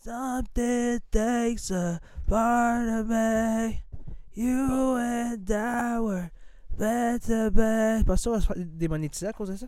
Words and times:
Something 0.00 1.00
takes 1.10 1.70
a 1.70 2.00
part 2.28 2.88
of 2.88 3.08
me. 3.08 3.82
You 4.34 4.96
and 4.96 5.50
I 5.50 5.98
were 6.00 6.30
meant 6.78 7.22
to 7.26 7.50
be. 7.50 8.04
Pas 8.06 8.16
sûr, 8.16 8.32
on 8.32 8.34
va 8.36 8.40
se 8.40 8.46
faire 8.46 8.56
démonétiser 8.58 9.26
à 9.26 9.32
cause 9.32 9.50
de 9.50 9.56
ça? 9.56 9.66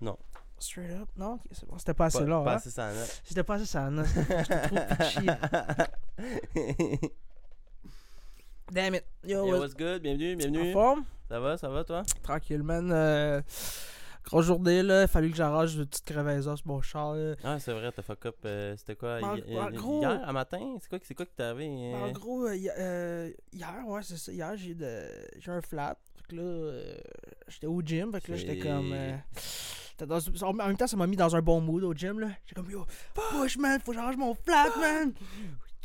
Non. 0.00 0.16
Straight 0.58 0.90
up? 0.92 1.08
Non? 1.16 1.32
Ok, 1.34 1.40
c'est 1.52 1.66
bon. 1.68 1.78
C'était 1.78 1.94
pas 1.94 2.06
assez 2.06 2.18
Pas, 2.20 2.24
long. 2.26 2.44
pas 2.44 2.52
hein? 2.52 2.56
assez 2.56 2.70
ça, 2.70 2.92
là. 2.92 3.04
C'était 3.24 3.42
pas 3.42 3.54
assez 3.54 3.66
ça, 3.66 3.90
non? 3.90 4.04
J'étais 4.04 4.44
trop 4.68 4.76
pitchy. 4.96 5.26
Damn 8.70 8.94
it. 8.94 9.04
Yo, 9.24 9.46
Yo, 9.46 9.46
what's 9.46 9.60
what's 9.60 9.74
good? 9.74 10.02
Bienvenue, 10.02 10.34
en 10.34 10.36
bienvenue. 10.36 10.72
forme? 10.72 11.04
Ça 11.28 11.40
va, 11.40 11.56
ça 11.56 11.68
va, 11.68 11.82
toi? 11.82 12.04
Tranquille, 12.22 12.62
man. 12.62 12.90
Euh, 12.92 13.42
grosse 14.24 14.46
journée, 14.46 14.82
là. 14.82 15.02
Il 15.02 15.08
fallu 15.08 15.30
que 15.30 15.36
j'arrange 15.36 15.74
une 15.74 15.86
petite 15.86 16.04
crevaison 16.04 16.56
sur 16.56 16.66
mon 16.66 16.80
char, 16.80 17.14
là. 17.14 17.34
Ah, 17.44 17.58
c'est 17.58 17.72
vrai, 17.72 17.90
t'as 17.92 18.02
fuck 18.02 18.26
up. 18.26 18.36
euh, 18.44 18.74
C'était 18.76 18.96
quoi? 18.96 19.18
En- 19.22 19.36
hi- 19.36 19.56
en 19.58 19.70
hi- 19.70 19.74
gros- 19.74 20.00
Hier, 20.00 20.20
à 20.28 20.32
matin? 20.32 20.76
C'est 20.80 20.88
quoi, 20.88 20.98
quoi 20.98 21.26
qui 21.26 21.34
t'est 21.34 21.42
arrivé? 21.42 21.94
En 21.94 22.08
euh? 22.08 22.12
gros, 22.12 22.46
euh, 22.46 22.56
euh, 22.78 23.30
hier, 23.52 23.82
ouais, 23.86 24.02
c'est 24.02 24.16
ça. 24.16 24.32
Hier, 24.32 24.56
j'ai 24.56 24.74
de- 24.74 25.08
j'ai 25.38 25.50
un 25.50 25.60
flat. 25.62 25.96
Fait 26.16 26.22
que 26.28 26.36
là, 26.36 26.42
euh, 26.42 26.98
j'étais 27.48 27.66
au 27.66 27.80
gym. 27.82 28.12
Fait 28.12 28.20
que 28.20 28.30
là, 28.32 28.36
j'étais 28.36 28.58
comme. 28.58 28.92
euh, 28.92 29.16
dans- 30.06 30.46
en 30.46 30.52
même 30.54 30.76
temps, 30.76 30.86
ça 30.86 30.96
m'a 30.96 31.06
mis 31.06 31.16
dans 31.16 31.34
un 31.36 31.42
bon 31.42 31.60
mood 31.60 31.84
au 31.84 31.92
gym, 31.94 32.20
là. 32.20 32.28
J'étais 32.46 32.60
comme, 32.60 32.70
yo, 32.70 32.86
push, 33.14 33.58
man, 33.58 33.80
faut 33.80 33.92
que 33.92 33.98
j'arrange 33.98 34.16
mon 34.16 34.34
flat, 34.34 34.68
man. 34.80 35.12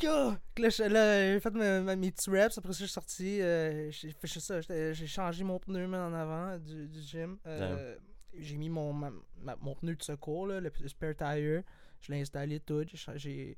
Yo! 0.02 0.34
Que 0.54 0.62
Là, 0.62 0.68
j'ai 0.68 1.40
fait 1.40 1.50
ma- 1.54 1.96
mes 1.96 2.10
petits 2.10 2.28
reps. 2.28 2.58
Après 2.58 2.72
ça, 2.74 2.80
je 2.80 2.84
suis 2.84 2.92
sorti. 2.92 3.40
euh, 3.40 3.90
j'ai 3.90 4.10
fait 4.10 4.26
ça. 4.40 4.60
j'étais- 4.60 4.92
J'ai 4.94 5.06
changé 5.06 5.42
mon 5.42 5.58
pneu, 5.58 5.86
man, 5.86 6.12
en 6.12 6.14
avant 6.14 6.58
du, 6.58 6.86
du 6.86 7.00
gym. 7.00 7.38
Euh, 7.46 7.96
J'ai 8.38 8.56
mis 8.56 8.68
mon, 8.68 8.92
ma- 8.92 9.12
ma- 9.42 9.56
mon 9.56 9.74
pneu 9.74 9.94
de 9.96 10.02
secours, 10.02 10.46
là, 10.46 10.60
le, 10.60 10.70
spare 10.88 11.14
tire. 11.16 11.62
Je 12.00 12.12
l'ai 12.12 12.20
installé 12.20 12.60
tout. 12.60 12.84
J'ai 13.16 13.56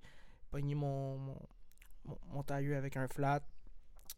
pogné 0.50 0.74
mon, 0.74 1.18
mon, 1.18 1.36
mon, 2.04 2.18
mon 2.32 2.42
tire 2.42 2.76
avec 2.76 2.96
un 2.96 3.08
flat. 3.08 3.40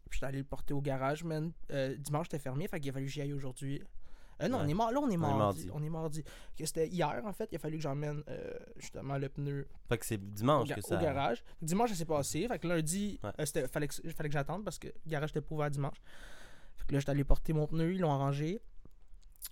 Puis 0.09 0.17
j'étais 0.17 0.25
allé 0.27 0.37
le 0.39 0.43
porter 0.43 0.73
au 0.73 0.81
garage, 0.81 1.23
man. 1.23 1.51
Euh, 1.71 1.95
dimanche, 1.97 2.27
c'était 2.27 2.39
fermé, 2.39 2.67
fait 2.67 2.79
qu'il 2.79 2.89
a 2.89 2.93
fallu 2.93 3.05
que 3.05 3.11
j'y 3.11 3.21
aille 3.21 3.33
aujourd'hui. 3.33 3.81
Euh, 4.41 4.47
non, 4.47 4.57
Ouais. 4.57 4.63
on 4.65 4.69
est 4.69 4.73
mar- 4.73 4.91
là, 4.91 4.99
on 4.99 5.09
est 5.09 5.17
mardi. 5.17 5.69
On 5.71 5.83
est 5.83 5.89
mardi. 5.89 6.23
Que 6.57 6.65
C'était 6.65 6.87
hier, 6.87 7.21
en 7.25 7.31
fait. 7.33 7.47
Il 7.51 7.55
a 7.55 7.59
fallu 7.59 7.77
que 7.77 7.83
j'emmène 7.83 8.23
euh, 8.27 8.53
justement 8.77 9.17
le 9.17 9.29
pneu 9.29 9.67
Fait 9.87 9.97
que 9.99 10.05
c'est 10.05 10.15
au, 10.15 10.19
dimanche 10.19 10.69
que 10.69 10.79
au 10.79 10.83
ça. 10.83 10.97
garage. 10.97 11.43
Dimanche, 11.61 11.91
ça 11.91 11.95
s'est 11.95 12.05
passé. 12.05 12.47
Fait 12.47 12.57
que 12.59 12.67
lundi, 12.67 13.19
Ouais. 13.23 13.45
c'était- 13.45 13.67
fallait, 13.67 13.87
que, 13.87 13.93
fallait 14.09 14.29
que 14.29 14.33
j'attende 14.33 14.63
parce 14.63 14.79
que 14.79 14.87
le 14.87 14.93
garage 15.11 15.29
était 15.31 15.41
pas 15.41 15.53
ouvert 15.55 15.69
dimanche. 15.69 16.01
Fait 16.75 16.85
que 16.87 16.93
là, 16.93 16.99
j'étais 16.99 17.11
allé 17.11 17.23
porter 17.23 17.53
mon 17.53 17.67
pneu, 17.67 17.93
ils 17.93 17.99
l'ont 18.01 18.11
arrangé. 18.11 18.59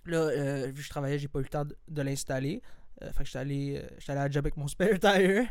Là, 0.06 0.18
euh, 0.18 0.66
vu 0.66 0.74
que 0.74 0.80
je 0.82 0.88
travaillais, 0.88 1.18
j'ai 1.18 1.28
pas 1.28 1.40
eu 1.40 1.42
le 1.42 1.48
temps 1.48 1.64
de, 1.64 1.76
de 1.88 2.02
l'installer. 2.02 2.62
Euh, 3.02 3.12
fait 3.12 3.20
que 3.20 3.26
j'étais 3.26 3.38
allé, 3.38 3.76
euh, 3.82 3.88
j'étais 3.98 4.12
allé 4.12 4.20
à 4.20 4.24
la 4.24 4.30
job 4.30 4.44
avec 4.44 4.56
mon 4.56 4.68
spare 4.68 4.98
tire. 4.98 5.46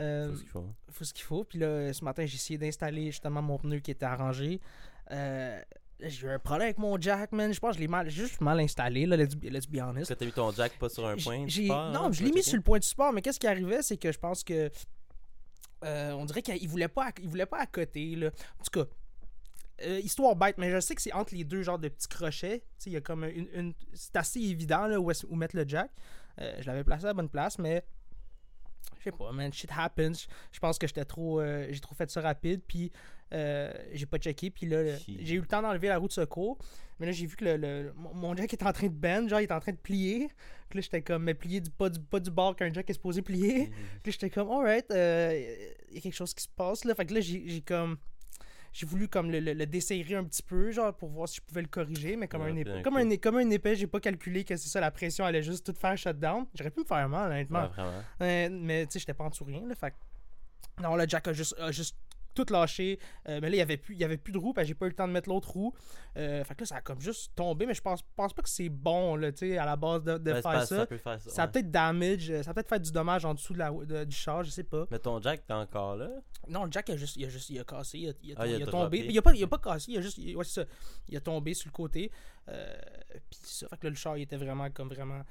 Euh, 0.00 0.28
C'est 0.30 0.36
ce 0.36 0.40
qu'il 0.42 0.48
faut. 0.50 0.66
faut 0.90 1.04
ce 1.04 1.12
qu'il 1.14 1.24
faut. 1.24 1.44
Puis 1.44 1.58
là, 1.58 1.92
ce 1.92 2.04
matin, 2.04 2.24
j'ai 2.26 2.36
essayé 2.36 2.58
d'installer 2.58 3.06
justement 3.06 3.42
mon 3.42 3.58
pneu 3.58 3.78
qui 3.80 3.90
était 3.90 4.06
arrangé. 4.06 4.60
Euh, 5.10 5.60
j'ai 6.00 6.26
eu 6.26 6.30
un 6.30 6.38
problème 6.38 6.66
avec 6.66 6.78
mon 6.78 7.00
jack, 7.00 7.32
man. 7.32 7.52
Je 7.52 7.58
pense 7.60 7.70
que 7.72 7.76
je 7.76 7.80
l'ai 7.80 7.88
mal, 7.88 8.08
juste 8.10 8.40
mal 8.42 8.60
installé, 8.60 9.06
là, 9.06 9.16
let's, 9.16 9.34
be- 9.34 9.50
let's 9.50 9.66
be 9.66 9.78
honest. 9.80 10.14
T'as 10.16 10.24
mis 10.26 10.32
ton 10.32 10.50
jack 10.52 10.78
pas 10.78 10.88
sur 10.90 11.06
un 11.06 11.16
point? 11.16 11.44
de 11.44 11.50
support, 11.50 11.92
non, 11.92 12.02
là, 12.04 12.12
je 12.12 12.22
l'ai 12.22 12.30
mis 12.32 12.42
sur 12.42 12.56
le 12.56 12.62
point 12.62 12.78
du 12.78 12.86
support, 12.86 13.12
mais 13.14 13.22
qu'est-ce 13.22 13.40
qui 13.40 13.46
arrivait, 13.46 13.82
c'est 13.82 13.96
que 13.96 14.12
je 14.12 14.18
pense 14.18 14.44
que. 14.44 14.70
euh, 15.84 16.12
on 16.12 16.24
dirait 16.24 16.42
qu'il 16.42 16.68
voulait 16.68 16.88
pas, 16.88 17.06
à- 17.08 17.12
il 17.20 17.28
voulait 17.28 17.46
pas 17.46 17.58
à 17.60 17.66
côté, 17.66 18.14
là. 18.16 18.28
En 18.60 18.64
tout 18.64 18.80
cas. 18.84 18.90
Euh, 19.82 20.00
histoire 20.00 20.34
bête, 20.36 20.56
mais 20.58 20.70
je 20.70 20.80
sais 20.80 20.94
que 20.94 21.02
c'est 21.02 21.12
entre 21.12 21.34
les 21.34 21.44
deux 21.44 21.62
genres 21.62 21.78
de 21.78 21.88
petits 21.88 22.08
crochets. 22.08 22.62
Il 22.86 22.92
y 22.92 22.96
a 22.96 23.00
comme 23.00 23.24
une. 23.24 23.48
une- 23.54 23.74
c'est 23.92 24.16
assez 24.16 24.40
évident 24.40 24.86
là, 24.86 24.98
où, 25.00 25.10
est- 25.10 25.24
où 25.28 25.34
mettre 25.36 25.56
le 25.56 25.66
jack. 25.68 25.90
Euh, 26.40 26.54
je 26.60 26.66
l'avais 26.66 26.84
placé 26.84 27.04
à 27.04 27.08
la 27.08 27.14
bonne 27.14 27.28
place, 27.28 27.58
mais. 27.58 27.84
Je 28.98 29.04
sais 29.04 29.12
pas, 29.12 29.30
man, 29.32 29.52
shit 29.52 29.70
happens. 29.76 30.26
Je 30.52 30.58
pense 30.60 30.78
que 30.78 30.86
j'étais 30.86 31.04
trop. 31.04 31.40
euh, 31.40 31.66
j'ai 31.70 31.80
trop 31.80 31.94
fait 31.94 32.10
ça 32.10 32.20
rapide, 32.20 32.62
puis 32.66 32.90
euh, 33.32 33.72
j'ai 33.92 34.06
pas 34.06 34.18
checké, 34.18 34.50
puis 34.50 34.66
là, 34.66 34.96
j'ai 35.06 35.34
eu 35.34 35.40
le 35.40 35.46
temps 35.46 35.60
d'enlever 35.62 35.88
la 35.88 35.98
roue 35.98 36.08
de 36.08 36.12
secours. 36.12 36.58
Mais 36.98 37.06
là, 37.06 37.12
j'ai 37.12 37.26
vu 37.26 37.36
que 37.36 37.44
le, 37.44 37.56
le- 37.56 37.92
mon- 37.94 38.34
jack 38.36 38.52
est 38.54 38.62
en 38.62 38.72
train 38.72 38.86
de 38.86 38.92
bend, 38.92 39.28
genre, 39.28 39.40
il 39.40 39.44
est 39.44 39.52
en 39.52 39.60
train 39.60 39.72
de 39.72 39.76
plier. 39.76 40.28
Puis 40.70 40.78
là, 40.78 40.80
j'étais 40.82 41.02
comme, 41.02 41.24
mais 41.24 41.34
plier 41.34 41.60
du, 41.60 41.70
pas, 41.70 41.88
du, 41.90 42.00
pas 42.00 42.20
du 42.20 42.30
bord 42.30 42.56
qu'un 42.56 42.72
jack 42.72 42.88
est 42.88 42.94
supposé 42.94 43.20
plier. 43.22 43.66
Mhm. 43.66 43.72
Puis 44.02 44.12
là, 44.12 44.12
j'étais 44.12 44.30
comme, 44.30 44.50
alright, 44.50 44.86
il 44.90 45.94
y 45.94 45.98
a 45.98 46.00
quelque 46.00 46.14
chose 46.14 46.32
qui 46.32 46.42
se 46.44 46.48
passe 46.48 46.84
là. 46.84 46.94
Fait 46.94 47.04
que 47.06 47.14
là, 47.14 47.20
j'ai 47.20 47.60
comme. 47.62 47.98
J'ai 48.78 48.84
voulu 48.84 49.08
comme 49.08 49.30
le, 49.30 49.40
le, 49.40 49.54
le 49.54 49.64
desserrer 49.64 50.16
un 50.16 50.24
petit 50.24 50.42
peu, 50.42 50.70
genre, 50.70 50.94
pour 50.94 51.08
voir 51.08 51.26
si 51.26 51.36
je 51.36 51.40
pouvais 51.40 51.62
le 51.62 51.66
corriger, 51.68 52.14
mais 52.14 52.28
comme 52.28 52.42
Ouais, 52.42 52.50
un 52.50 52.62
d'un 52.62 52.82
Comme 52.82 52.98
un, 52.98 53.16
comme 53.16 53.36
un 53.38 53.48
épée, 53.48 53.74
j'ai 53.74 53.86
pas 53.86 54.00
calculé 54.00 54.44
que 54.44 54.54
c'est 54.54 54.68
ça, 54.68 54.80
la 54.80 54.90
pression 54.90 55.24
allait 55.24 55.42
juste 55.42 55.64
tout 55.64 55.72
faire 55.80 55.96
shutdown. 55.96 56.44
J'aurais 56.54 56.70
pu 56.70 56.80
me 56.80 56.84
faire 56.84 57.08
mal, 57.08 57.30
honnêtement. 57.30 57.62
Ouais. 57.62 57.84
Euh, 58.20 58.48
mais 58.52 58.84
tu 58.84 58.92
sais, 58.92 58.98
j'étais 58.98 59.14
pas 59.14 59.24
en 59.24 59.30
dessous 59.30 59.44
rien, 59.44 59.66
là. 59.66 59.74
Fait 59.74 59.94
Non, 60.82 60.94
le 60.94 61.08
Jack 61.08 61.26
a 61.26 61.32
juste, 61.32 61.54
a 61.58 61.72
juste 61.72 61.96
tout 62.36 62.52
lâché. 62.52 62.98
Euh, 63.28 63.40
mais 63.42 63.48
là, 63.50 63.56
il 63.56 63.58
y 63.58 63.62
avait 63.62 63.76
plus, 63.76 63.94
il 63.94 64.00
y 64.00 64.04
avait 64.04 64.16
plus 64.16 64.32
de 64.32 64.38
roue, 64.38 64.54
j'ai 64.62 64.74
pas 64.74 64.86
eu 64.86 64.90
le 64.90 64.94
temps 64.94 65.08
de 65.08 65.12
mettre 65.12 65.28
l'autre 65.28 65.50
roue. 65.50 65.74
Euh, 66.16 66.44
fait 66.44 66.54
que 66.54 66.60
là, 66.62 66.66
ça 66.66 66.76
a 66.76 66.80
comme 66.80 67.00
juste 67.00 67.32
tombé, 67.34 67.66
mais 67.66 67.74
je 67.74 67.82
pense, 67.82 68.02
pense 68.14 68.32
pas 68.32 68.42
que 68.42 68.48
c'est 68.48 68.68
bon, 68.68 69.16
là, 69.16 69.28
à 69.28 69.64
la 69.66 69.76
base 69.76 70.04
de, 70.04 70.18
Ben, 70.18 70.34
faire 70.34 70.42
pas- 70.42 70.66
ça. 70.66 70.86
peut 70.86 70.96
faire 70.98 71.20
ça. 71.20 71.30
Ça 71.30 71.44
ouais. 71.44 71.50
peut-être 71.50 71.70
damage, 71.70 72.30
euh, 72.30 72.42
ça 72.42 72.54
peut-être 72.54 72.68
fait 72.68 72.80
du 72.80 72.92
dommage 72.92 73.24
en 73.24 73.34
dessous 73.34 73.52
de 73.54 73.58
la, 73.58 73.70
de- 73.70 74.04
du 74.04 74.14
char, 74.16 74.44
je 74.44 74.50
sais 74.50 74.62
pas. 74.64 74.86
Mais 74.90 74.98
ton 74.98 75.20
jack, 75.20 75.46
t'es 75.46 75.52
encore 75.54 75.96
là? 75.96 76.08
Non, 76.48 76.64
le 76.64 76.70
Jack, 76.70 76.88
il 76.90 76.92
a 76.92 76.96
juste, 76.96 77.16
il 77.16 77.24
a 77.24 77.28
juste, 77.28 77.50
il 77.50 77.58
a 77.58 77.64
cassé, 77.64 77.98
il 77.98 78.08
a, 78.08 78.12
il 78.22 78.32
a, 78.32 78.34
Ah, 78.38 78.46
il 78.46 78.62
a 78.62 78.66
tombé. 78.66 78.98
Il 79.08 79.18
a 79.18 79.22
pas, 79.22 79.34
il 79.34 79.42
a 79.42 79.46
pas 79.48 79.58
cassé, 79.58 79.90
il 79.92 79.98
a 79.98 80.00
juste, 80.00 80.18
il- 80.18 80.36
ouais, 80.36 80.44
c'est 80.44 80.62
ça. 80.62 80.66
Il 81.08 81.16
a 81.16 81.20
tombé 81.20 81.54
sur 81.54 81.66
le 81.68 81.72
côté. 81.72 82.12
Euh, 82.48 82.72
puis 83.28 83.40
ça, 83.42 83.66
fait 83.68 83.76
que 83.78 83.86
là, 83.86 83.90
le 83.90 83.96
char, 83.96 84.16
il 84.16 84.22
était 84.22 84.36
vraiment, 84.36 84.70
comme 84.70 84.88
vraiment 84.88 85.22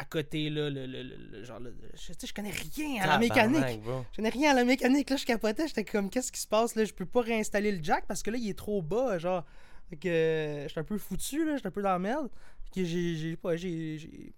à 0.00 0.04
côté, 0.04 0.48
là, 0.48 0.70
le, 0.70 0.86
le, 0.86 1.02
le- 1.02 1.16
le 1.32 1.44
genre, 1.44 1.58
là, 1.60 1.70
je, 1.94 2.12
je 2.26 2.32
connais 2.32 2.52
rien 2.76 3.02
à 3.02 3.06
la 3.06 3.12
mécanique. 3.18 3.80
Je 4.12 4.16
connais 4.16 4.28
rien 4.30 4.52
à 4.52 4.54
la 4.54 4.64
mécanique, 4.64 5.10
là, 5.10 5.16
je 5.16 5.26
capotais, 5.26 5.66
j'étais 5.68 5.84
comme, 5.84 6.08
qu'est-ce 6.08 6.30
qui 6.32 6.40
se 6.40 6.46
passe, 6.46 6.74
là, 6.76 6.84
je 6.84 6.92
peux 6.94 7.04
pas 7.06 7.20
réinstaller 7.22 7.72
le 7.72 7.82
jack 7.82 8.06
parce 8.06 8.22
que 8.22 8.30
là, 8.30 8.38
il 8.38 8.48
est 8.48 8.56
trop 8.58 8.80
bas, 8.80 9.18
genre, 9.18 9.44
que 9.90 9.96
j'étais 10.68 10.78
un 10.78 10.84
peu 10.84 10.98
foutu, 10.98 11.44
là, 11.44 11.56
j'étais 11.56 11.68
un 11.68 11.72
peu 11.72 11.82
dans 11.82 11.90
la 11.90 11.98
merde, 11.98 12.28
que 12.74 12.84
j'ai, 12.84 13.16
j'ai, 13.16 13.36
pas, 13.36 13.56
j'ai 13.56 14.32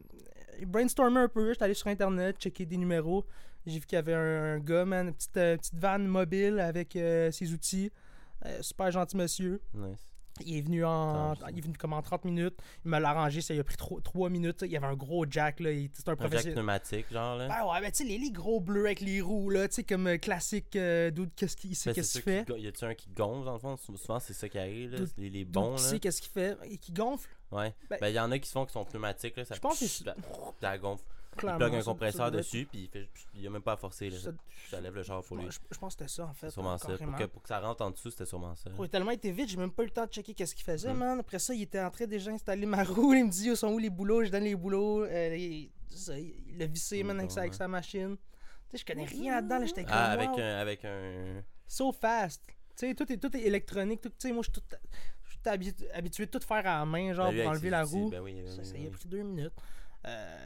brainstormé 0.66 1.20
un 1.20 1.28
peu, 1.28 1.52
j'étais 1.52 1.64
allé 1.64 1.74
sur 1.74 1.88
internet, 1.88 2.36
checker 2.38 2.66
des 2.66 2.76
numéros, 2.76 3.26
j'ai 3.66 3.78
vu 3.78 3.86
qu'il 3.86 3.96
y 3.96 3.98
avait 3.98 4.14
un, 4.14 4.54
un 4.54 4.58
gars, 4.60 4.84
man, 4.84 5.08
une 5.08 5.14
petite, 5.14 5.36
euh, 5.36 5.56
petite 5.56 5.74
van 5.78 5.98
mobile 5.98 6.58
avec 6.60 6.96
euh, 6.96 7.30
ses 7.30 7.52
outils, 7.52 7.90
Euh, 8.46 8.62
super 8.62 8.90
gentil 8.90 9.18
monsieur, 9.18 9.60
Nice. 9.74 10.09
Il 10.46 10.58
est 10.58 10.60
venu 10.62 10.84
en. 10.84 11.34
Il 11.50 11.58
est 11.58 11.60
venu 11.62 11.76
comme 11.76 11.92
en 11.92 12.02
30 12.02 12.24
minutes. 12.24 12.56
Il 12.84 12.90
me 12.90 12.98
l'a 12.98 13.10
arrangé, 13.10 13.40
ça 13.40 13.54
il 13.54 13.60
a 13.60 13.64
pris 13.64 13.76
3 13.76 14.28
minutes. 14.30 14.62
Il 14.62 14.70
y 14.70 14.76
avait 14.76 14.86
un 14.86 14.94
gros 14.96 15.24
jack 15.28 15.60
là. 15.60 15.70
C'est 15.92 16.08
un 16.08 16.12
Un 16.18 16.30
jack 16.30 16.52
pneumatique, 16.52 17.06
genre, 17.12 17.36
là? 17.36 17.48
Ben 17.48 17.66
ouais, 17.72 17.80
ben 17.80 17.90
tu 17.90 17.98
sais, 17.98 18.04
les, 18.04 18.18
les 18.18 18.30
gros 18.30 18.60
bleus 18.60 18.86
avec 18.86 19.00
les 19.00 19.20
roues, 19.20 19.50
là, 19.50 19.68
tu 19.68 19.74
sais, 19.76 19.84
comme 19.84 20.06
euh, 20.06 20.18
classique, 20.18 20.76
euh, 20.76 21.10
dude, 21.10 21.30
qu'est-ce 21.36 21.56
qu'il 21.56 21.74
sait, 21.76 21.90
Ben, 21.90 21.94
qu'est-ce 21.94 22.12
qu'il 22.14 22.22
fait. 22.22 22.44
qu'il 22.44 22.54
go- 22.54 22.60
Y 22.60 22.66
a-tu 22.68 22.84
un 22.84 22.94
qui 22.94 23.10
gonfle, 23.10 23.44
dans 23.46 23.52
le 23.54 23.58
fond? 23.58 23.76
Sou- 23.76 23.96
Souvent, 23.96 24.18
c'est 24.20 24.32
ça 24.34 24.48
qui 24.48 24.58
arrive, 24.58 24.92
là. 24.92 24.98
Les, 25.18 25.30
les 25.30 25.44
bons, 25.44 25.76
qui 25.76 25.82
là. 25.82 25.88
sait 25.90 25.98
qu'est-ce 26.00 26.20
qu'il 26.22 26.30
fait? 26.32 26.56
Et 26.70 26.78
qui 26.78 26.92
gonfle? 26.92 27.28
Ouais. 27.52 27.74
Ben- 27.88 27.98
Ben, 28.00 28.08
il 28.08 28.14
y 28.14 28.20
en 28.20 28.30
a 28.30 28.38
qui 28.38 28.46
se 28.48 28.52
font 28.52 28.64
qui 28.66 28.72
sont 28.72 28.84
pneumatiques, 28.84 29.36
là. 29.36 29.44
Ça, 29.44 29.54
Je 29.54 29.60
pense 29.60 29.78
que 29.78 29.86
c'est- 29.86 30.04
ça, 30.04 30.14
ça 30.60 30.78
gonfle. 31.32 31.36
Il 31.36 31.38
Clairement. 31.40 31.58
plug 31.58 31.74
un 31.74 31.78
ça- 31.78 31.84
ça 31.84 31.90
compresseur 31.90 32.26
être- 32.28 32.32
dessus, 32.34 32.66
puis 32.70 32.80
il 32.82 32.88
fait. 32.88 33.08
Il 33.34 33.46
a 33.46 33.50
même 33.50 33.62
pas 33.62 33.72
à 33.72 33.76
forcer, 33.76 34.10
là. 34.10 34.18
ça- 34.18 34.30
Ça 34.70 34.80
lève 34.80 34.94
le 34.94 35.02
char 35.02 35.22
pour 35.24 35.36
lui. 35.36 35.46
Je, 35.50 35.58
je 35.70 35.78
pense 35.78 35.94
que 35.96 36.04
c'était 36.04 36.10
ça, 36.14 36.26
en 36.26 36.32
fait. 36.34 36.50
Sûrement 36.50 36.76
ça. 36.78 36.96
Pour 36.98 37.16
que, 37.16 37.24
pour 37.24 37.42
que 37.42 37.48
ça 37.48 37.58
rentre 37.60 37.82
en 37.84 37.90
dessous, 37.90 38.10
c'était 38.10 38.26
sûrement 38.26 38.54
ça. 38.54 38.70
Il 38.78 38.84
a 38.84 38.88
tellement 38.88 39.10
été 39.10 39.32
vite, 39.32 39.48
j'ai 39.48 39.56
même 39.56 39.72
pas 39.72 39.82
eu 39.82 39.86
le 39.86 39.92
temps 39.92 40.06
de 40.06 40.10
checker 40.12 40.34
qu'est-ce 40.34 40.54
qu'il 40.54 40.64
faisait, 40.64 40.92
Mm. 40.92 40.96
man. 40.98 41.20
Après 41.20 41.38
ça, 41.38 41.54
il 41.54 41.62
était 41.62 41.80
en 41.80 41.90
train 41.90 42.06
déjà 42.06 42.30
d'installer 42.30 42.66
ma 42.66 42.82
roue. 42.84 43.14
Il 43.14 43.24
me 43.24 43.30
dit, 43.30 43.50
où 43.50 43.56
sont 43.56 43.72
où 43.72 43.78
les 43.78 43.90
boulots? 43.90 44.24
Je 44.24 44.30
donne 44.30 44.44
les 44.44 44.54
boulots. 44.54 45.04
Euh, 45.04 45.34
il, 45.36 45.70
il 46.08 46.58
l'a 46.58 46.66
vissé, 46.66 47.02
Mm, 47.02 47.06
man, 47.06 47.18
avec, 47.20 47.30
sa, 47.30 47.40
avec 47.40 47.52
ouais. 47.52 47.58
sa 47.58 47.68
machine. 47.68 48.16
Tu 48.16 48.22
sais, 48.76 48.78
je 48.78 48.84
connais 48.84 49.04
rien 49.06 49.34
là-dedans, 49.36 49.58
là. 49.58 49.66
J'étais 49.66 49.82
comme, 49.84 49.92
Ah, 49.94 50.10
avec 50.12 50.30
wow. 50.30 50.38
un. 50.40 50.58
Avec 50.58 50.84
un... 50.84 51.42
so 51.66 51.90
fast. 51.92 52.42
Tu 52.76 52.86
sais, 52.88 52.94
tout 52.94 53.10
est, 53.12 53.16
tout 53.16 53.36
est 53.36 53.40
électronique. 53.42 54.00
tout- 54.00 54.08
Tu 54.10 54.14
sais, 54.28 54.32
moi, 54.32 54.42
je 54.46 54.50
suis 54.52 54.60
tout, 54.60 54.76
je 55.24 55.30
suis 55.30 55.40
habitu- 55.46 55.90
habitué 55.92 56.26
de 56.26 56.30
tout 56.30 56.44
faire 56.46 56.58
à 56.58 56.78
la 56.78 56.84
main, 56.84 57.12
genre, 57.12 57.30
Ben, 57.32 57.42
pour 57.42 57.50
enlever 57.50 57.70
la 57.70 57.82
roue. 57.84 58.08
Ben 58.10 58.20
oui, 58.20 58.40
ben 58.42 58.46
ça, 58.50 58.58
oui, 58.62 58.64
ça 58.68 58.76
y 58.78 58.86
a 58.86 58.90
pris 58.90 59.08
deux 59.08 59.22
minutes. 59.22 59.52
Euh, 60.06 60.36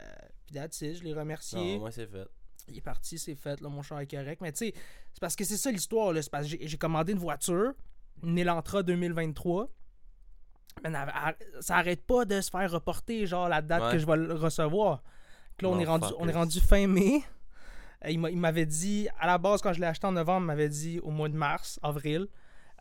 puis 0.45 0.55
that's 0.55 0.81
it, 0.81 0.97
je 0.97 1.03
l'ai 1.03 1.13
Non, 1.13 1.19
remercié. 1.19 1.77
moi, 1.79 1.91
c'est 1.91 2.07
fait. 2.07 2.27
Il 2.67 2.77
est 2.77 2.81
parti, 2.81 3.19
c'est 3.19 3.35
fait, 3.35 3.61
là, 3.61 3.69
mon 3.69 3.81
char 3.83 3.99
est 3.99 4.07
correct. 4.09 4.41
Mais 4.41 4.51
tu 4.51 4.57
sais, 4.67 4.73
c'est 5.13 5.19
parce 5.19 5.35
que 5.35 5.43
c'est 5.43 5.57
ça 5.57 5.71
l'histoire, 5.71 6.11
là. 6.13 6.21
C'est 6.21 6.31
parce 6.31 6.49
que 6.49 6.57
j'ai- 6.67 6.77
commandé 6.77 7.13
une 7.13 7.19
voiture, 7.19 7.73
une 8.23 8.37
Elantra 8.39 8.81
2023. 8.83 9.69
Mais 10.83 10.91
ça 11.61 11.77
arrête 11.77 12.05
pas 12.05 12.25
de 12.25 12.41
se 12.41 12.49
faire 12.49 12.69
reporter, 12.71 13.25
genre, 13.27 13.47
la 13.47 13.61
date 13.61 13.83
Ouais. 13.83 13.91
que 13.93 13.99
je 13.99 14.05
vais 14.05 14.17
le 14.17 14.33
recevoir. 14.33 15.03
Donc 15.59 15.61
là, 15.61 15.69
on 15.69 15.79
est, 15.79 15.85
rendu, 15.85 16.07
on 16.19 16.27
est 16.27 16.33
rendu 16.33 16.59
fin 16.59 16.85
mai. 16.87 17.21
Euh, 18.03 18.09
il 18.09 18.19
m'avait 18.19 18.65
dit, 18.65 19.07
à 19.19 19.25
la 19.27 19.37
base, 19.37 19.61
quand 19.61 19.71
je 19.71 19.79
l'ai 19.79 19.85
acheté 19.87 20.05
en 20.07 20.11
novembre, 20.11 20.41
il 20.41 20.47
m'avait 20.47 20.67
dit 20.69 20.99
au 20.99 21.11
mois 21.11 21.29
de 21.29 21.35
mars, 21.35 21.79
avril. 21.81 22.27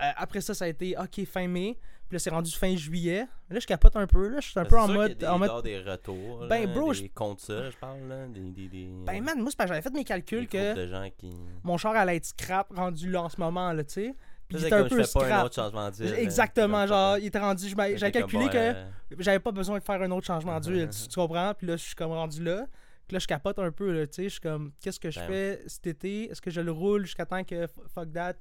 Euh, 0.01 0.11
après 0.17 0.41
ça, 0.41 0.55
ça 0.55 0.65
a 0.65 0.69
été 0.69 0.97
OK, 0.99 1.25
fin 1.27 1.47
mai. 1.47 1.79
Puis 2.09 2.17
là, 2.17 2.19
c'est 2.19 2.31
rendu 2.31 2.51
fin 2.53 2.77
juillet. 2.77 3.27
Là, 3.49 3.59
je 3.61 3.67
capote 3.67 3.97
un 3.97 4.07
peu. 4.07 4.29
Là, 4.29 4.41
je 4.41 4.49
suis 4.51 4.59
un 4.61 4.65
Ben, 4.65 4.69
peu 4.69 4.79
en 4.79 4.89
mode. 4.89 5.25
a 5.25 5.35
en 5.35 5.39
des, 5.39 5.47
mode 5.47 5.65
des 5.65 5.79
retours. 5.81 6.47
Ben, 6.49 6.67
là, 6.67 6.75
bro, 6.75 6.93
des 6.93 6.99
je- 6.99 7.07
contre 7.15 7.41
ça, 7.43 7.71
je 7.71 7.77
parle, 7.77 8.01
là. 8.09 8.27
Des, 8.27 8.41
des, 8.51 8.69
des, 8.69 8.89
ben, 9.07 9.23
man, 9.25 9.39
moi, 9.41 9.47
c'est 9.51 9.57
parce 9.57 9.69
que 9.71 9.75
j'avais 9.75 9.83
fait 9.83 9.91
mes 9.93 10.01
des 10.01 10.05
calculs 10.05 10.47
que 10.49 10.75
de 10.75 10.87
gens 10.87 11.09
qui. 11.17 11.33
mon 11.63 11.79
char 11.79 11.95
allait 11.97 12.17
être 12.17 12.27
scrap 12.27 12.71
rendu 12.77 13.11
là 13.11 13.23
en 13.23 13.29
ce 13.29 13.41
moment, 13.41 13.73
là, 13.73 13.85
tu 13.85 13.93
sais. 13.95 14.15
Puis 14.49 14.59
il 14.59 14.65
était 14.67 14.75
un 14.75 14.85
peu 14.87 14.99
je 14.99 15.05
fais 15.07 15.13
pas 15.19 15.25
un 15.25 15.29
scrap. 15.29 15.45
autre 15.47 15.55
changement 15.55 15.91
d'huile. 15.91 16.11
là. 16.11 16.21
Exactement, 16.21 16.87
genre, 16.87 17.17
il 17.19 17.27
était 17.27 17.39
rendu. 17.39 17.67
J'avais 17.97 18.13
calculé 18.13 18.49
que 18.51 18.57
euh, 18.59 18.85
j'avais 19.19 19.39
pas 19.41 19.53
besoin 19.53 19.79
de 19.79 19.85
faire 19.85 20.03
un 20.03 20.11
autre 20.11 20.27
changement 20.27 20.61
d'huile, 20.61 20.91
tu, 20.91 21.09
tu 21.09 21.15
comprends? 21.15 21.55
Puis 21.57 21.67
là, 21.67 21.77
je 21.79 21.83
suis 21.85 21.95
comme 21.95 22.13
rendu 22.13 22.45
là. 22.45 22.67
là, 23.11 23.19
je 23.19 23.27
capote 23.27 23.59
un 23.59 23.73
peu, 23.73 23.91
là, 23.93 24.07
tu 24.07 24.15
sais. 24.17 24.25
Je 24.25 24.29
suis 24.29 24.41
comme, 24.41 24.73
qu'est-ce 24.83 25.01
que 25.01 25.11
je 25.11 25.21
Ben 25.21 25.27
fais 25.29 25.63
cet 25.67 25.87
été? 25.87 26.31
Est-ce 26.31 26.43
que 26.43 26.51
je 26.51 26.61
le 26.61 26.71
roule 26.73 27.07
jusqu'à 27.07 27.25
temps 27.25 27.43
que, 27.43 27.67
fuck 27.95 28.13
that, 28.13 28.35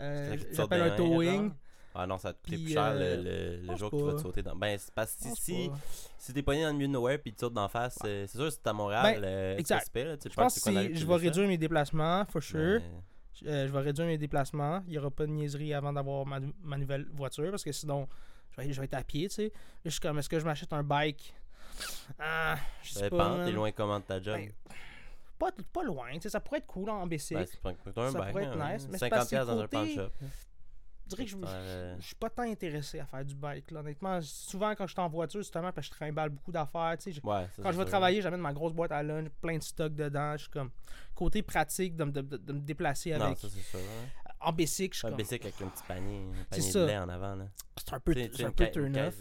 euh, 0.00 0.36
C'est 0.38 0.54
j'appelle 0.54 0.82
un 0.82 0.96
towing? 0.96 1.52
Ah 1.94 2.06
non, 2.06 2.18
ça 2.18 2.32
te 2.32 2.38
coûte 2.38 2.54
Puis, 2.54 2.58
plus 2.64 2.72
cher 2.74 2.92
euh, 2.94 3.16
le, 3.16 3.22
le, 3.22 3.56
le 3.62 3.66
pense 3.66 3.78
jour 3.78 3.90
que 3.90 3.96
tu 3.96 4.04
vas 4.04 4.12
te 4.14 4.20
sauter 4.20 4.42
dans. 4.42 4.54
Ben, 4.54 4.78
c'est 4.78 4.94
parce 4.94 5.16
que 5.16 5.28
si, 5.36 5.68
si 6.18 6.32
t'es 6.32 6.42
pogné 6.42 6.62
dans 6.62 6.68
le 6.68 6.74
milieu 6.74 6.86
de 6.86 6.92
nowhere 6.92 7.18
puis 7.18 7.32
tu 7.32 7.36
te 7.36 7.40
sautes 7.40 7.54
d'en 7.54 7.68
face, 7.68 7.98
euh, 8.04 8.26
c'est 8.28 8.38
sûr 8.38 8.48
que 8.48 8.54
t'es 8.62 8.68
à 8.68 8.72
Montréal, 8.72 9.20
Ben, 9.20 9.24
euh, 9.24 9.54
c'est 9.54 9.60
exact. 9.60 9.96
là, 9.96 10.16
tu 10.16 10.28
Je 10.30 10.34
pense 10.34 10.54
que 10.54 10.60
si 10.60 10.94
je 10.94 11.04
vais 11.04 11.12
ça? 11.14 11.18
réduire 11.18 11.48
mes 11.48 11.58
déplacements, 11.58 12.24
for 12.26 12.42
sure. 12.42 12.80
Mais- 12.80 13.02
Euh, 13.46 13.66
je 13.66 13.72
vais 13.72 13.80
réduire 13.80 14.06
mes 14.06 14.18
déplacements. 14.18 14.82
Il 14.86 14.90
n'y 14.90 14.98
aura 14.98 15.10
pas 15.10 15.24
de 15.26 15.32
niaiserie 15.32 15.72
avant 15.72 15.92
d'avoir 15.94 16.26
ma, 16.26 16.40
ma 16.62 16.76
nouvelle 16.76 17.06
voiture 17.12 17.50
parce 17.50 17.64
que 17.64 17.72
sinon, 17.72 18.06
je 18.50 18.60
vais, 18.60 18.72
je 18.72 18.78
vais 18.78 18.84
être 18.84 18.94
à 18.94 19.02
pied, 19.02 19.28
tu 19.28 19.34
sais. 19.36 19.44
Là, 19.44 19.50
je 19.86 19.90
suis 19.90 20.00
comme, 20.00 20.18
est-ce 20.18 20.28
que 20.28 20.38
je 20.38 20.44
m'achète 20.44 20.72
un 20.74 20.82
bike? 20.82 21.34
Ah, 22.18 22.56
je 22.82 22.90
sais 22.90 23.08
pas. 23.10 23.30
dépend, 23.30 23.44
t'es 23.44 23.52
loin 23.52 23.72
comment 23.72 23.98
de 23.98 24.04
ta 24.04 24.20
job? 24.20 24.36
Ben, 24.36 24.52
Pas, 25.40 25.50
pas 25.72 25.82
loin. 25.82 26.08
Ça 26.20 26.38
pourrait 26.38 26.58
être 26.58 26.66
cool 26.68 26.88
en 26.90 27.04
BC. 27.06 27.34
Ben, 27.34 27.44
ça 28.12 28.18
bail, 28.20 28.30
pourrait 28.30 28.44
être 28.44 28.60
hein, 28.60 28.72
nice, 28.74 28.86
mais 28.90 28.98
c'est 28.98 29.06
50$ 29.06 29.10
parce 29.10 29.30
que 29.30 29.36
dans 29.36 29.58
un 29.58 29.62
côté- 29.66 29.94
shop. 29.96 30.10
je 30.20 31.08
dirais 31.16 31.24
que 31.24 31.30
je, 31.30 31.36
Euh, 31.44 31.96
je 31.98 32.06
suis 32.06 32.14
pas 32.14 32.30
tant 32.30 32.42
intéressé 32.42 33.00
à 33.00 33.06
faire 33.06 33.24
du 33.24 33.34
bike, 33.34 33.70
là, 33.72 33.80
honnêtement. 33.80 34.20
Souvent, 34.22 34.74
quand 34.76 34.86
je 34.86 34.92
suis 34.92 35.00
en 35.00 35.08
voiture, 35.08 35.40
justement, 35.40 35.72
parce 35.72 35.88
que 35.88 35.94
je 35.94 35.98
trimballe 35.98 36.28
beaucoup 36.28 36.52
d'affaires, 36.52 36.94
tu 36.98 37.04
sais. 37.04 37.12
je- 37.20 37.26
Ouais, 37.26 37.46
Quand 37.62 37.72
je 37.72 37.78
vais 37.78 37.84
travailler, 37.86 38.22
j'amène 38.22 38.40
ma 38.40 38.52
grosse 38.52 38.72
boîte 38.74 38.92
à 38.92 39.02
lunch, 39.02 39.28
plein 39.40 39.56
de 39.58 39.62
stock 39.62 39.92
dedans. 39.94 40.32
Je 40.36 40.42
suis 40.42 40.50
comme, 40.50 40.70
côté 41.14 41.42
pratique 41.42 41.96
de, 41.96 42.04
me- 42.04 42.12
de- 42.12 42.20
de- 42.20 42.36
de 42.36 42.52
me 42.52 42.60
déplacer 42.60 43.10
Non, 43.16 43.24
avec. 43.24 43.38
ça 43.38 43.48
hein. 43.48 43.80
En 44.42 44.52
basic, 44.52 44.92
je 44.94 44.98
suis 44.98 45.06
Un 45.06 45.10
comme, 45.10 45.18
bicycle 45.18 45.46
avec 45.48 45.60
un 45.62 45.68
petit 45.68 45.82
panier, 45.88 46.18
un 46.18 46.44
panier 46.44 46.66
de 46.66 46.72
ça. 46.72 46.86
lait 46.86 46.98
en 46.98 47.08
avant. 47.08 47.38
c'est 47.76 47.92
un 47.94 48.00
peu, 48.00 48.12
un 48.12 48.50
peu 48.52 48.70
turn 48.70 48.96
off. 48.98 49.18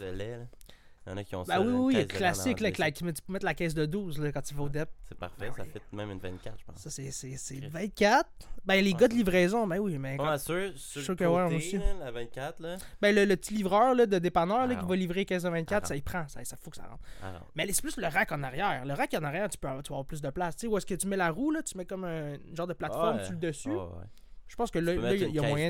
Il 1.09 1.13
y 1.13 1.15
en 1.15 1.17
a 1.17 1.23
qui 1.23 1.35
ont 1.35 1.43
ça. 1.43 1.59
oui, 1.59 1.73
oui, 1.73 1.93
lait 1.95 2.03
en 2.03 2.05
classique, 2.05 2.59
là, 2.59 2.69
la- 2.77 2.91
tu 2.91 3.03
peux 3.03 3.33
mettre 3.33 3.45
la 3.45 3.55
caisse 3.55 3.73
de 3.73 3.85
12 3.87 4.19
là, 4.19 4.31
quand 4.31 4.41
tu 4.43 4.53
vas 4.53 4.61
au 4.63 4.69
DEP. 4.69 4.87
C'est 5.07 5.17
parfait, 5.17 5.35
Ben 5.39 5.53
ça 5.55 5.63
oui. 5.63 5.69
fait 5.73 5.81
même 5.91 6.11
une 6.11 6.19
24, 6.19 6.55
je 6.59 6.65
pense. 6.65 6.77
Ça, 6.77 6.89
c'est, 6.91 7.09
c'est, 7.09 7.35
c'est 7.35 7.55
Chris. 7.55 7.67
24. 7.67 8.29
Ben, 8.63 8.75
les 8.83 8.91
Ouais. 8.91 8.97
gars 8.99 9.07
de 9.07 9.13
livraison, 9.15 9.65
ben 9.65 9.79
oui, 9.79 9.97
mais. 9.97 10.17
Quand- 10.17 10.37
sûr, 10.37 10.71
sur 10.75 11.01
sûr 11.01 11.11
le 11.13 11.15
que 11.17 11.23
ouais, 11.23 11.43
côté, 11.45 11.55
aussi. 11.55 11.77
là, 11.79 11.93
la 11.99 12.11
24, 12.11 12.59
là. 12.59 12.77
Ben, 13.01 13.15
le, 13.15 13.25
le 13.25 13.35
petit 13.37 13.55
livreur 13.55 13.95
là, 13.95 14.05
de 14.05 14.19
dépanneur 14.19 14.67
là, 14.67 14.75
Ah, 14.77 14.79
qui 14.79 14.83
va 14.83 14.91
ouais. 14.91 14.97
livrer 14.97 15.25
caisse 15.25 15.43
de 15.43 15.49
24, 15.49 15.85
Ah, 15.85 15.87
ça 15.87 15.95
y 15.95 16.01
prend. 16.01 16.27
Ça, 16.27 16.43
ça 16.45 16.55
faut 16.57 16.69
que 16.69 16.77
ça 16.77 16.83
rentre. 16.83 17.03
Alors, 17.23 17.47
Mais 17.55 17.65
c'est 17.73 17.81
plus 17.81 17.97
le 17.97 18.05
rack 18.07 18.31
en 18.31 18.43
arrière. 18.43 18.85
Le 18.85 18.93
rack 18.93 19.11
en 19.15 19.23
arrière, 19.23 19.49
tu 19.49 19.57
peux 19.57 19.67
avoir, 19.67 19.81
tu 19.81 19.91
avoir 19.91 20.05
plus 20.05 20.21
de 20.21 20.29
place. 20.29 20.55
Tu 20.57 20.61
sais, 20.61 20.67
où 20.67 20.77
est-ce 20.77 20.85
que 20.85 20.93
tu 20.93 21.07
mets 21.07 21.17
la 21.17 21.31
roue, 21.31 21.49
là, 21.51 21.63
tu 21.63 21.75
mets 21.75 21.85
comme 21.85 22.03
un 22.03 22.37
genre 22.53 22.67
de 22.67 22.73
plateforme 22.73 23.17
Ouais. 23.17 23.23
sur 23.23 23.33
le 23.33 23.39
dessus. 23.39 23.69
ouais, 23.69 23.75
ouais. 23.77 24.05
Je 24.47 24.55
pense 24.55 24.71
que 24.71 24.79
là, 24.79 24.93
il 24.93 25.01
y 25.21 25.23
a- 25.25 25.27
y 25.27 25.39
a 25.39 25.41
moyen 25.47 25.69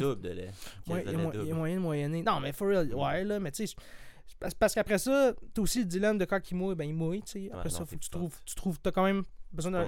Ouais, 0.88 1.04
il 1.06 1.12
y, 1.12 1.16
a 1.16 1.44
y 1.44 1.52
a 1.52 1.54
moyen 1.54 1.76
de 1.76 1.82
moyenner. 1.82 2.24
Non, 2.24 2.40
mais 2.40 2.54
for 2.54 2.70
real, 2.70 2.94
ouais, 2.94 3.24
là, 3.26 3.40
mais 3.40 3.52
tu 3.52 3.68
sais, 3.68 3.76
parce- 4.40 4.54
parce 4.54 4.74
qu'après 4.76 4.98
ça, 4.98 5.34
t'as 5.54 5.62
aussi 5.62 5.80
le 5.80 5.86
dilemme 5.86 6.18
de 6.18 6.26
quand 6.26 6.40
il 6.52 6.56
mouille, 6.56 6.76
ben 6.76 6.84
il 6.86 6.94
mouille, 6.94 7.22
tu 7.24 7.32
sais. 7.32 7.50
Après 7.52 7.64
Ouais, 7.66 7.70
ça, 7.70 7.80
non, 7.80 7.86
faut 7.86 7.96
que 7.96 8.02
tu 8.02 8.10
trouves, 8.10 8.36
tu 8.46 8.56
trouves, 8.56 8.80
t'as 8.80 8.92
quand 8.92 9.04
même 9.04 9.24
besoin 9.52 9.72
d'un, 9.72 9.86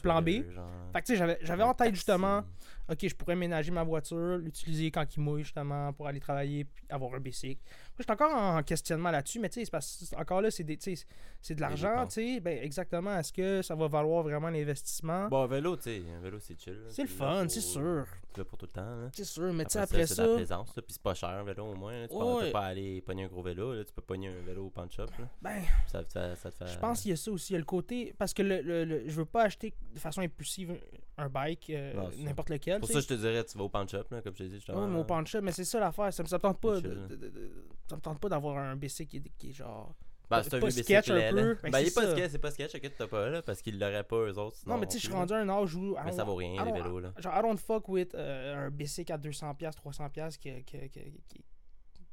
plan 0.00 0.22
B. 0.22 0.28
genre- 0.50 0.70
Fait 0.94 1.00
que 1.02 1.06
tu 1.06 1.16
sais, 1.16 1.36
j'avais, 1.42 1.62
en 1.62 1.74
tête 1.74 1.94
justement, 1.94 2.42
ok, 2.90 3.06
je 3.06 3.14
pourrais 3.14 3.36
ménager 3.36 3.70
ma 3.70 3.82
voiture, 3.84 4.38
l'utiliser 4.38 4.90
quand 4.90 5.04
il 5.14 5.20
mouille 5.20 5.42
justement 5.42 5.92
pour 5.92 6.06
aller 6.06 6.20
travailler, 6.20 6.64
puis 6.64 6.84
avoir 6.88 7.14
un 7.14 7.20
bicycle. 7.20 7.60
Moi, 7.66 7.96
je 7.98 8.02
suis 8.04 8.12
encore 8.12 8.34
en 8.34 8.62
questionnement 8.62 9.10
là-dessus, 9.10 9.40
mais 9.40 9.50
tu 9.50 9.62
sais, 9.62 9.70
parce 9.70 10.14
encore 10.16 10.40
là, 10.40 10.50
c'est, 10.50 10.64
des, 10.64 10.78
c'est 10.80 11.54
de 11.54 11.60
l'argent, 11.60 12.06
tu 12.06 12.14
sais. 12.34 12.40
Ben, 12.40 12.58
exactement. 12.62 13.18
Est-ce 13.18 13.32
que 13.32 13.60
ça 13.60 13.74
va 13.74 13.88
valoir 13.88 14.22
vraiment 14.22 14.48
l'investissement? 14.48 15.28
Bon, 15.28 15.42
un 15.42 15.46
vélo, 15.48 15.76
tu 15.76 15.82
sais, 15.82 16.02
un 16.16 16.20
vélo, 16.20 16.38
c'est 16.40 16.58
chill. 16.58 16.80
c'est 16.88 17.02
le 17.02 17.08
fun, 17.08 17.46
c'est 17.48 17.60
sûr. 17.60 18.06
Pour 18.42 18.58
tout 18.58 18.66
le 18.66 18.72
temps. 18.72 18.96
là. 18.96 19.08
C'est 19.12 19.24
sûr, 19.24 19.52
mais 19.52 19.64
tu 19.66 19.72
sais, 19.74 19.78
Après 19.78 20.06
ça, 20.06 20.14
ça. 20.14 20.22
c'est 20.22 20.22
de 20.26 20.30
la 20.32 20.36
plaisance, 20.38 20.74
là, 20.76 20.82
puis 20.82 20.92
c'est 20.94 21.02
pas 21.02 21.14
cher 21.14 21.28
un 21.28 21.44
vélo 21.44 21.66
au 21.66 21.74
moins. 21.76 21.92
là. 22.00 22.08
Tu 22.08 22.14
peux 22.16 22.22
Ouais. 22.24 22.46
t'as 22.46 22.50
pas 22.52 22.64
aller 22.66 23.00
pogner 23.02 23.24
un 23.24 23.28
gros 23.28 23.42
vélo, 23.42 23.74
là. 23.74 23.84
tu 23.84 23.92
peux 23.92 24.02
pogner 24.02 24.28
un 24.28 24.40
vélo 24.42 24.66
au 24.66 24.70
pawn 24.70 24.90
shop. 24.90 25.06
Là. 25.18 25.28
ben, 25.42 25.62
Ça, 25.86 26.02
ça, 26.08 26.34
ça 26.34 26.50
te 26.50 26.56
fait. 26.56 26.66
Je 26.66 26.78
pense 26.78 27.02
qu'il 27.02 27.10
y 27.10 27.14
a 27.14 27.16
ça 27.16 27.30
aussi. 27.30 27.52
Il 27.52 27.54
y 27.54 27.56
a 27.56 27.58
le 27.60 27.64
côté. 27.64 28.14
Parce 28.18 28.34
que 28.34 28.42
le, 28.42 28.60
le- 28.62 28.84
le- 28.84 29.08
je 29.08 29.14
veux 29.14 29.24
pas 29.24 29.44
acheter 29.44 29.74
de 29.92 29.98
façon 30.00 30.20
impulsive 30.22 30.76
un 31.16 31.28
bike, 31.28 31.70
euh, 31.70 31.92
Non, 31.94 32.08
c'est 32.10 32.18
ça. 32.18 32.24
n'importe 32.24 32.50
lequel. 32.50 32.80
Pour 32.80 32.88
tu 32.88 32.94
ça, 32.94 33.00
sais. 33.00 33.08
je 33.08 33.14
te 33.14 33.20
dirais, 33.20 33.44
tu 33.44 33.56
vas 33.56 33.64
au 33.64 33.68
pawn 33.68 33.88
shop, 33.88 34.04
là, 34.10 34.20
comme 34.22 34.32
je 34.34 34.38
t'ai 34.38 34.48
dit. 34.48 34.54
justement, 34.56 34.80
Ouais, 34.82 34.88
mais 34.88 34.98
au 35.00 35.06
là. 35.06 35.24
shop, 35.26 35.40
mais 35.42 35.52
c'est 35.52 35.64
ça 35.64 35.78
l'affaire. 35.78 36.12
Ça, 36.12 36.22
me- 36.24 36.28
ça 36.28 36.36
me 36.36 36.42
tente 36.42 36.60
pas. 36.60 36.76
C'est 36.76 36.82
de- 36.82 36.94
chill. 37.08 37.18
de- 37.18 37.28
de- 37.28 37.50
ça 37.88 37.96
me 37.96 38.00
tente 38.00 38.18
pas 38.18 38.28
d'avoir 38.28 38.58
un 38.58 38.74
BC 38.74 39.06
qui 39.06 39.18
est, 39.18 39.22
qui 39.38 39.50
est 39.50 39.52
genre. 39.52 39.94
Ben, 40.30 40.42
c'est 40.42 40.54
un 40.54 40.60
pas 40.60 40.70
sketch 40.70 40.86
bicycle, 41.10 41.12
un 41.12 41.30
peu. 41.30 41.58
Ben, 41.62 41.70
Ben, 41.70 41.80
il 41.80 41.86
est 41.88 41.94
pas 41.94 42.10
sketch, 42.10 42.30
c'est 42.30 42.38
pas 42.38 42.50
sketch, 42.50 42.72
t'as 42.98 43.06
pas, 43.06 43.28
là, 43.28 43.42
parce 43.42 43.60
qu'ils 43.62 43.78
l'auraient 43.78 44.04
pas 44.04 44.16
eux 44.16 44.38
autres. 44.38 44.56
non, 44.66 44.78
mais 44.78 44.86
tu 44.86 44.92
sais, 44.94 44.98
je 45.00 45.04
suis 45.06 45.12
rendu 45.14 45.32
à 45.32 45.36
un 45.36 45.48
âge 45.48 45.74
où. 45.74 45.96
Mais 46.04 46.12
ça 46.12 46.24
vaut 46.24 46.34
rien, 46.36 46.64
les 46.64 46.72
vélos, 46.72 47.00
là. 47.00 47.12
Genre, 47.18 47.34
I 47.36 47.42
don't 47.42 47.58
fuck 47.58 47.88
with 47.88 48.14
euh, 48.14 48.66
un 48.66 48.70
BC 48.70 49.04
à 49.10 49.18
200$, 49.18 49.54
300$ 49.56 50.38
qui, 50.38 50.64
qui, 50.64 50.88
qui, 50.88 50.90
qui, 51.28 51.44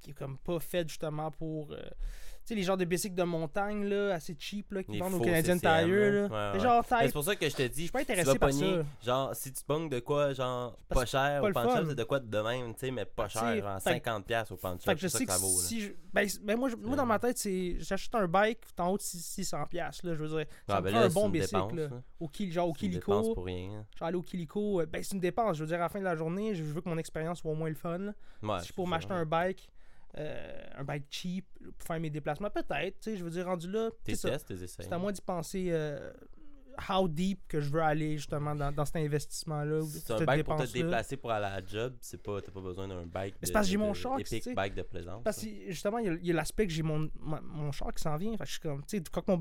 qui 0.01 0.09
est 0.09 0.13
comme 0.13 0.37
pas 0.37 0.59
fait 0.59 0.87
justement 0.87 1.31
pour. 1.31 1.71
euh, 1.71 1.77
sais, 2.45 2.55
les 2.55 2.63
genres 2.63 2.77
de 2.77 2.85
bicycles 2.85 3.15
de 3.15 3.23
montagne, 3.23 3.85
là, 3.85 4.13
assez 4.15 4.35
cheap, 4.37 4.71
là, 4.71 4.83
qui 4.83 4.93
Les 4.93 4.99
vendent 4.99 5.13
au 5.15 5.17
faux 5.17 5.23
Canadian 5.23 5.57
Tire. 5.57 5.69
Ouais, 5.87 6.27
ouais. 6.53 6.59
genre, 6.59 6.83
c'est 6.87 7.11
pour 7.13 7.23
ça 7.23 7.35
que 7.35 7.49
je 7.49 7.55
te 7.55 7.63
dis, 7.63 7.73
je 7.75 7.81
suis 7.83 7.91
pas 7.91 8.01
intéressé 8.01 8.37
par 8.39 8.49
pogner, 8.49 8.75
ça. 8.77 8.83
genre, 9.05 9.35
si 9.35 9.51
tu 9.53 9.63
pognes 9.63 9.89
de 9.89 9.99
quoi, 9.99 10.33
genre, 10.33 10.77
pas 10.89 11.05
cher 11.05 11.41
pas 11.41 11.49
au 11.49 11.53
fun. 11.69 11.83
c'est 11.89 11.95
de 11.95 12.03
quoi 12.03 12.19
de 12.19 12.37
même, 12.39 12.73
tu 12.73 12.79
sais, 12.81 12.91
mais 12.91 13.05
pas 13.05 13.27
cher, 13.27 13.55
genre 13.61 13.81
fait 13.81 13.99
que- 13.99 14.09
50$ 14.09 14.51
au 14.51 14.57
shop, 14.57 14.77
Fait 14.79 14.95
que 14.95 15.01
je 15.01 15.07
ça 15.07 15.17
sais 15.17 15.25
que 15.25 15.31
ça 15.31 15.37
vaut, 15.37 15.47
si 15.59 15.81
je. 15.81 15.91
Ben, 16.13 16.27
ben 16.43 16.57
moi, 16.59 16.69
je- 16.69 16.75
moi, 16.75 16.95
dans 16.95 17.05
ma 17.05 17.19
tête, 17.19 17.37
c'est. 17.37 17.77
J'achète 17.79 18.13
un 18.15 18.27
bike 18.27 18.59
en 18.77 18.89
haut 18.89 18.97
de 18.97 19.01
600$. 19.01 19.67
piastres, 19.67 20.05
Là, 20.05 20.15
je 20.15 20.19
veux 20.23 20.27
dire, 20.27 20.45
ça 20.67 20.75
Ah, 20.77 20.81
me 20.81 20.85
ben 20.85 20.91
prend 20.91 20.99
là, 21.01 21.05
un 21.05 21.09
bon 21.09 21.29
bicycle. 21.29 21.75
Là. 21.75 21.89
Au, 22.19 22.29
genre 22.49 22.67
au 22.69 22.73
Kilico. 22.73 23.33
pour 23.33 23.45
rien. 23.45 23.79
hein. 23.79 23.85
Genre 23.97 24.07
aller 24.07 24.17
au 24.17 24.21
Kilico. 24.21 24.81
euh, 24.81 24.85
Ben, 24.85 25.01
c'est 25.03 25.13
une 25.13 25.19
dépense. 25.21 25.57
Je 25.57 25.63
veux 25.63 25.67
dire, 25.67 25.77
à 25.77 25.81
la 25.83 25.89
fin 25.89 25.99
de 25.99 26.03
la 26.03 26.15
journée, 26.15 26.53
je 26.55 26.63
veux 26.63 26.81
que 26.81 26.89
mon 26.89 26.97
expérience 26.97 27.39
soit 27.39 27.51
au 27.51 27.55
moins 27.55 27.69
le 27.69 27.75
fun. 27.75 28.13
si 28.61 28.67
je 28.67 28.73
ça, 28.85 28.89
m'acheter 28.89 29.13
un 29.13 29.25
bike. 29.25 29.69
Euh, 30.17 30.63
un 30.77 30.83
bike 30.83 31.05
cheap 31.09 31.45
pour 31.77 31.87
faire 31.87 31.99
mes 31.99 32.09
déplacements, 32.09 32.49
peut-être, 32.49 32.99
tu 32.99 33.11
sais, 33.11 33.17
je 33.17 33.23
veux 33.23 33.29
dire, 33.31 33.45
rendu 33.45 33.69
là, 33.71 33.89
Tes 34.03 34.15
c'est 34.15 34.21
ça. 34.27 34.29
tests, 34.31 34.47
tes 34.47 34.53
essais. 34.63 34.83
c'est 34.83 34.91
à 34.93 34.97
moi 34.97 35.11
d'y 35.11 35.21
penser 35.21 35.67
euh, 35.69 36.11
how 36.89 37.07
deep 37.07 37.41
que 37.47 37.59
je 37.61 37.69
veux 37.69 37.81
aller 37.81 38.17
justement 38.17 38.55
dans, 38.55 38.71
dans 38.71 38.85
cet 38.85 38.95
investissement-là. 38.95 39.81
C'est 39.87 40.11
un 40.13 40.23
bike 40.25 40.45
pour 40.45 40.55
te 40.57 40.71
déplacer 40.71 41.17
pour 41.17 41.31
aller 41.31 41.45
à 41.45 41.59
la 41.59 41.65
job, 41.65 41.95
c'est 42.01 42.21
pas, 42.21 42.41
t'as 42.41 42.51
pas 42.51 42.61
besoin 42.61 42.87
d'un 42.87 43.05
bike. 43.05 43.35
Mais 43.41 43.47
c'est 43.47 43.53
parce 43.53 43.67
que 43.67 43.71
j'ai 43.71 43.77
mon 43.77 43.93
char, 43.93 44.17
sais. 44.25 44.53
bike 44.53 44.73
de 44.75 44.81
plaisance. 44.81 45.21
Parce 45.23 45.41
que 45.41 45.47
justement, 45.67 45.97
il 45.99 46.19
y 46.25 46.31
a- 46.31 46.33
l'aspect 46.33 46.65
que 46.67 46.73
j'ai 46.73 46.83
mon, 46.83 47.09
mon 47.19 47.71
char 47.71 47.93
qui 47.93 48.01
s'en 48.01 48.15
vient. 48.17 48.31
Fait 48.31 48.39
que 48.39 48.45
je 48.45 48.51
suis 48.51 48.59
comme, 48.61 48.83
tu 48.85 48.97
sais, 48.97 49.03
quand 49.11 49.27
mon, 49.27 49.37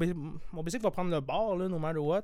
mon 0.52 0.62
bicycle 0.62 0.82
va 0.82 0.90
prendre 0.90 1.10
le 1.10 1.20
bord, 1.20 1.56
là, 1.56 1.68
no 1.68 1.78
matter 1.78 1.98
what, 2.00 2.22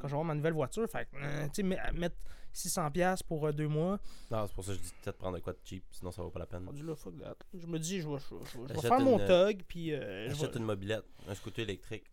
quand 0.00 0.02
je 0.04 0.08
vais 0.08 0.12
avoir 0.12 0.24
ma 0.24 0.34
nouvelle 0.34 0.52
voiture, 0.54 0.86
fait 0.88 1.06
que, 1.10 1.16
euh, 1.16 1.44
tu 1.46 1.50
sais, 1.54 1.62
met- 1.62 1.78
mettre 1.94 2.16
600$ 2.54 3.22
pour 3.24 3.46
euh, 3.46 3.52
deux 3.52 3.68
mois, 3.68 3.98
Non, 4.30 4.46
c'est 4.46 4.54
pour 4.54 4.64
ça 4.64 4.72
que 4.72 4.78
je 4.78 4.82
dis 4.82 4.92
peut-être 5.02 5.18
prendre 5.18 5.36
de 5.36 5.42
quoi 5.42 5.52
de 5.52 5.58
cheap, 5.64 5.84
sinon 5.90 6.10
ça 6.12 6.22
vaut 6.22 6.30
pas 6.30 6.40
la 6.40 6.46
peine. 6.46 6.64
rendu 6.66 6.84
là, 6.84 6.94
fuck 6.94 7.16
that. 7.18 7.36
Je 7.54 7.66
me 7.66 7.78
dis, 7.78 8.00
je 8.00 8.08
vais, 8.08 8.16
je 8.18 8.34
vais- 8.34 8.40
je 8.52 8.58
vais- 8.58 8.62
je 8.68 8.72
vais 8.72 8.78
Achète 8.78 8.88
faire 8.90 9.00
mon 9.00 9.18
une- 9.18 9.26
tug, 9.26 9.62
puis 9.66 9.92
euh, 9.92 10.28
je, 10.28 10.32
Achète 10.32 10.52
vais, 10.52 10.58
une 10.58 10.64
mobilette, 10.66 11.04
un 11.28 11.34
scooter 11.34 11.62
électrique, 11.62 12.04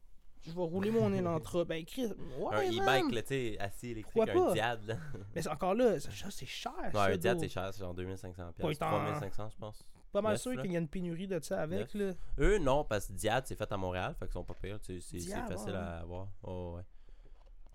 je 0.45 0.51
vais 0.51 0.61
rouler 0.61 0.89
mon 0.91 1.11
Elantra. 1.13 1.65
Ben, 1.65 1.83
Chris, 1.85 2.05
ouais, 2.39 2.47
un 2.55 2.71
man. 2.71 2.79
e-bike, 3.01 3.11
là, 3.13 3.21
tu 3.23 3.27
sais, 3.29 3.57
assis 3.59 3.87
électrique, 3.89 4.13
Pourquoi 4.25 4.33
un 4.43 4.45
pas? 4.47 4.53
Diad, 4.53 4.85
là. 4.85 4.95
Mais 5.35 5.41
c'est- 5.41 5.49
encore 5.49 5.73
là, 5.75 5.99
ça, 5.99 6.09
ça, 6.11 6.31
c'est 6.31 6.45
cher. 6.45 6.71
Ça, 6.93 7.03
un 7.05 7.17
Diad, 7.17 7.39
c'est 7.39 7.49
cher, 7.49 7.69
c'est 7.73 7.79
genre 7.79 7.93
2500$, 7.93 8.47
Ouais, 8.59 8.73
piastres, 8.75 8.79
t'en- 8.79 8.99
3500$, 9.05 9.51
je 9.51 9.57
pense. 9.57 9.83
Pas 10.11 10.21
mal 10.23 10.31
neuf, 10.33 10.41
sûr 10.41 10.53
là. 10.55 10.63
qu'il 10.63 10.71
y 10.71 10.75
a 10.75 10.79
une 10.79 10.87
pénurie 10.87 11.27
de 11.27 11.39
ça 11.39 11.61
avec, 11.61 11.93
là. 11.93 12.13
Eux, 12.39 12.57
non, 12.57 12.83
parce 12.83 13.07
que 13.07 13.13
Diad, 13.13 13.45
c'est 13.45 13.55
fait 13.55 13.71
à 13.71 13.77
Montréal, 13.77 14.15
fait 14.17 14.25
qu'ils 14.25 14.33
sont 14.33 14.43
pas 14.43 14.55
pires, 14.55 14.79
tu 14.79 14.99
sais, 14.99 15.05
c'est 15.07 15.19
c'est 15.19 15.25
Diad, 15.27 15.47
facile 15.47 15.71
ouais. 15.73 15.77
à 15.77 15.99
avoir. 15.99 16.29
Oh, 16.41 16.73
ouais. 16.77 16.83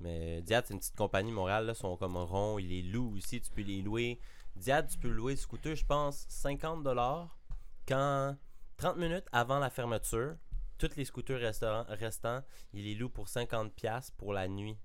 Mais 0.00 0.42
Diad, 0.42 0.64
c'est 0.66 0.74
une 0.74 0.80
petite 0.80 0.96
compagnie 0.96 1.32
Montréal, 1.32 1.66
là, 1.66 1.74
sont 1.74 1.96
comme 1.96 2.16
ronds, 2.16 2.58
ils 2.58 2.68
les 2.68 2.82
louent 2.82 3.16
aussi, 3.16 3.40
tu 3.40 3.50
peux 3.50 3.62
les 3.62 3.80
louer. 3.82 4.18
Diad, 4.56 4.88
tu 4.88 4.98
peux 4.98 5.08
louer 5.08 5.34
le 5.34 5.38
scooter, 5.38 5.74
je 5.76 5.84
pense, 5.86 6.26
50$ 6.28 7.28
quand 7.86 8.36
30 8.76 8.96
minutes 8.96 9.26
avant 9.32 9.58
la 9.58 9.70
fermeture, 9.70 10.36
tous 10.78 10.90
les 10.96 11.04
scooters 11.04 11.38
restaurants, 11.40 11.84
restants, 11.88 12.42
ils 12.72 12.84
les 12.84 12.94
louent 12.94 13.08
pour 13.10 13.26
50$ 13.28 14.10
pour 14.16 14.32
la 14.32 14.48
nuit. 14.48 14.76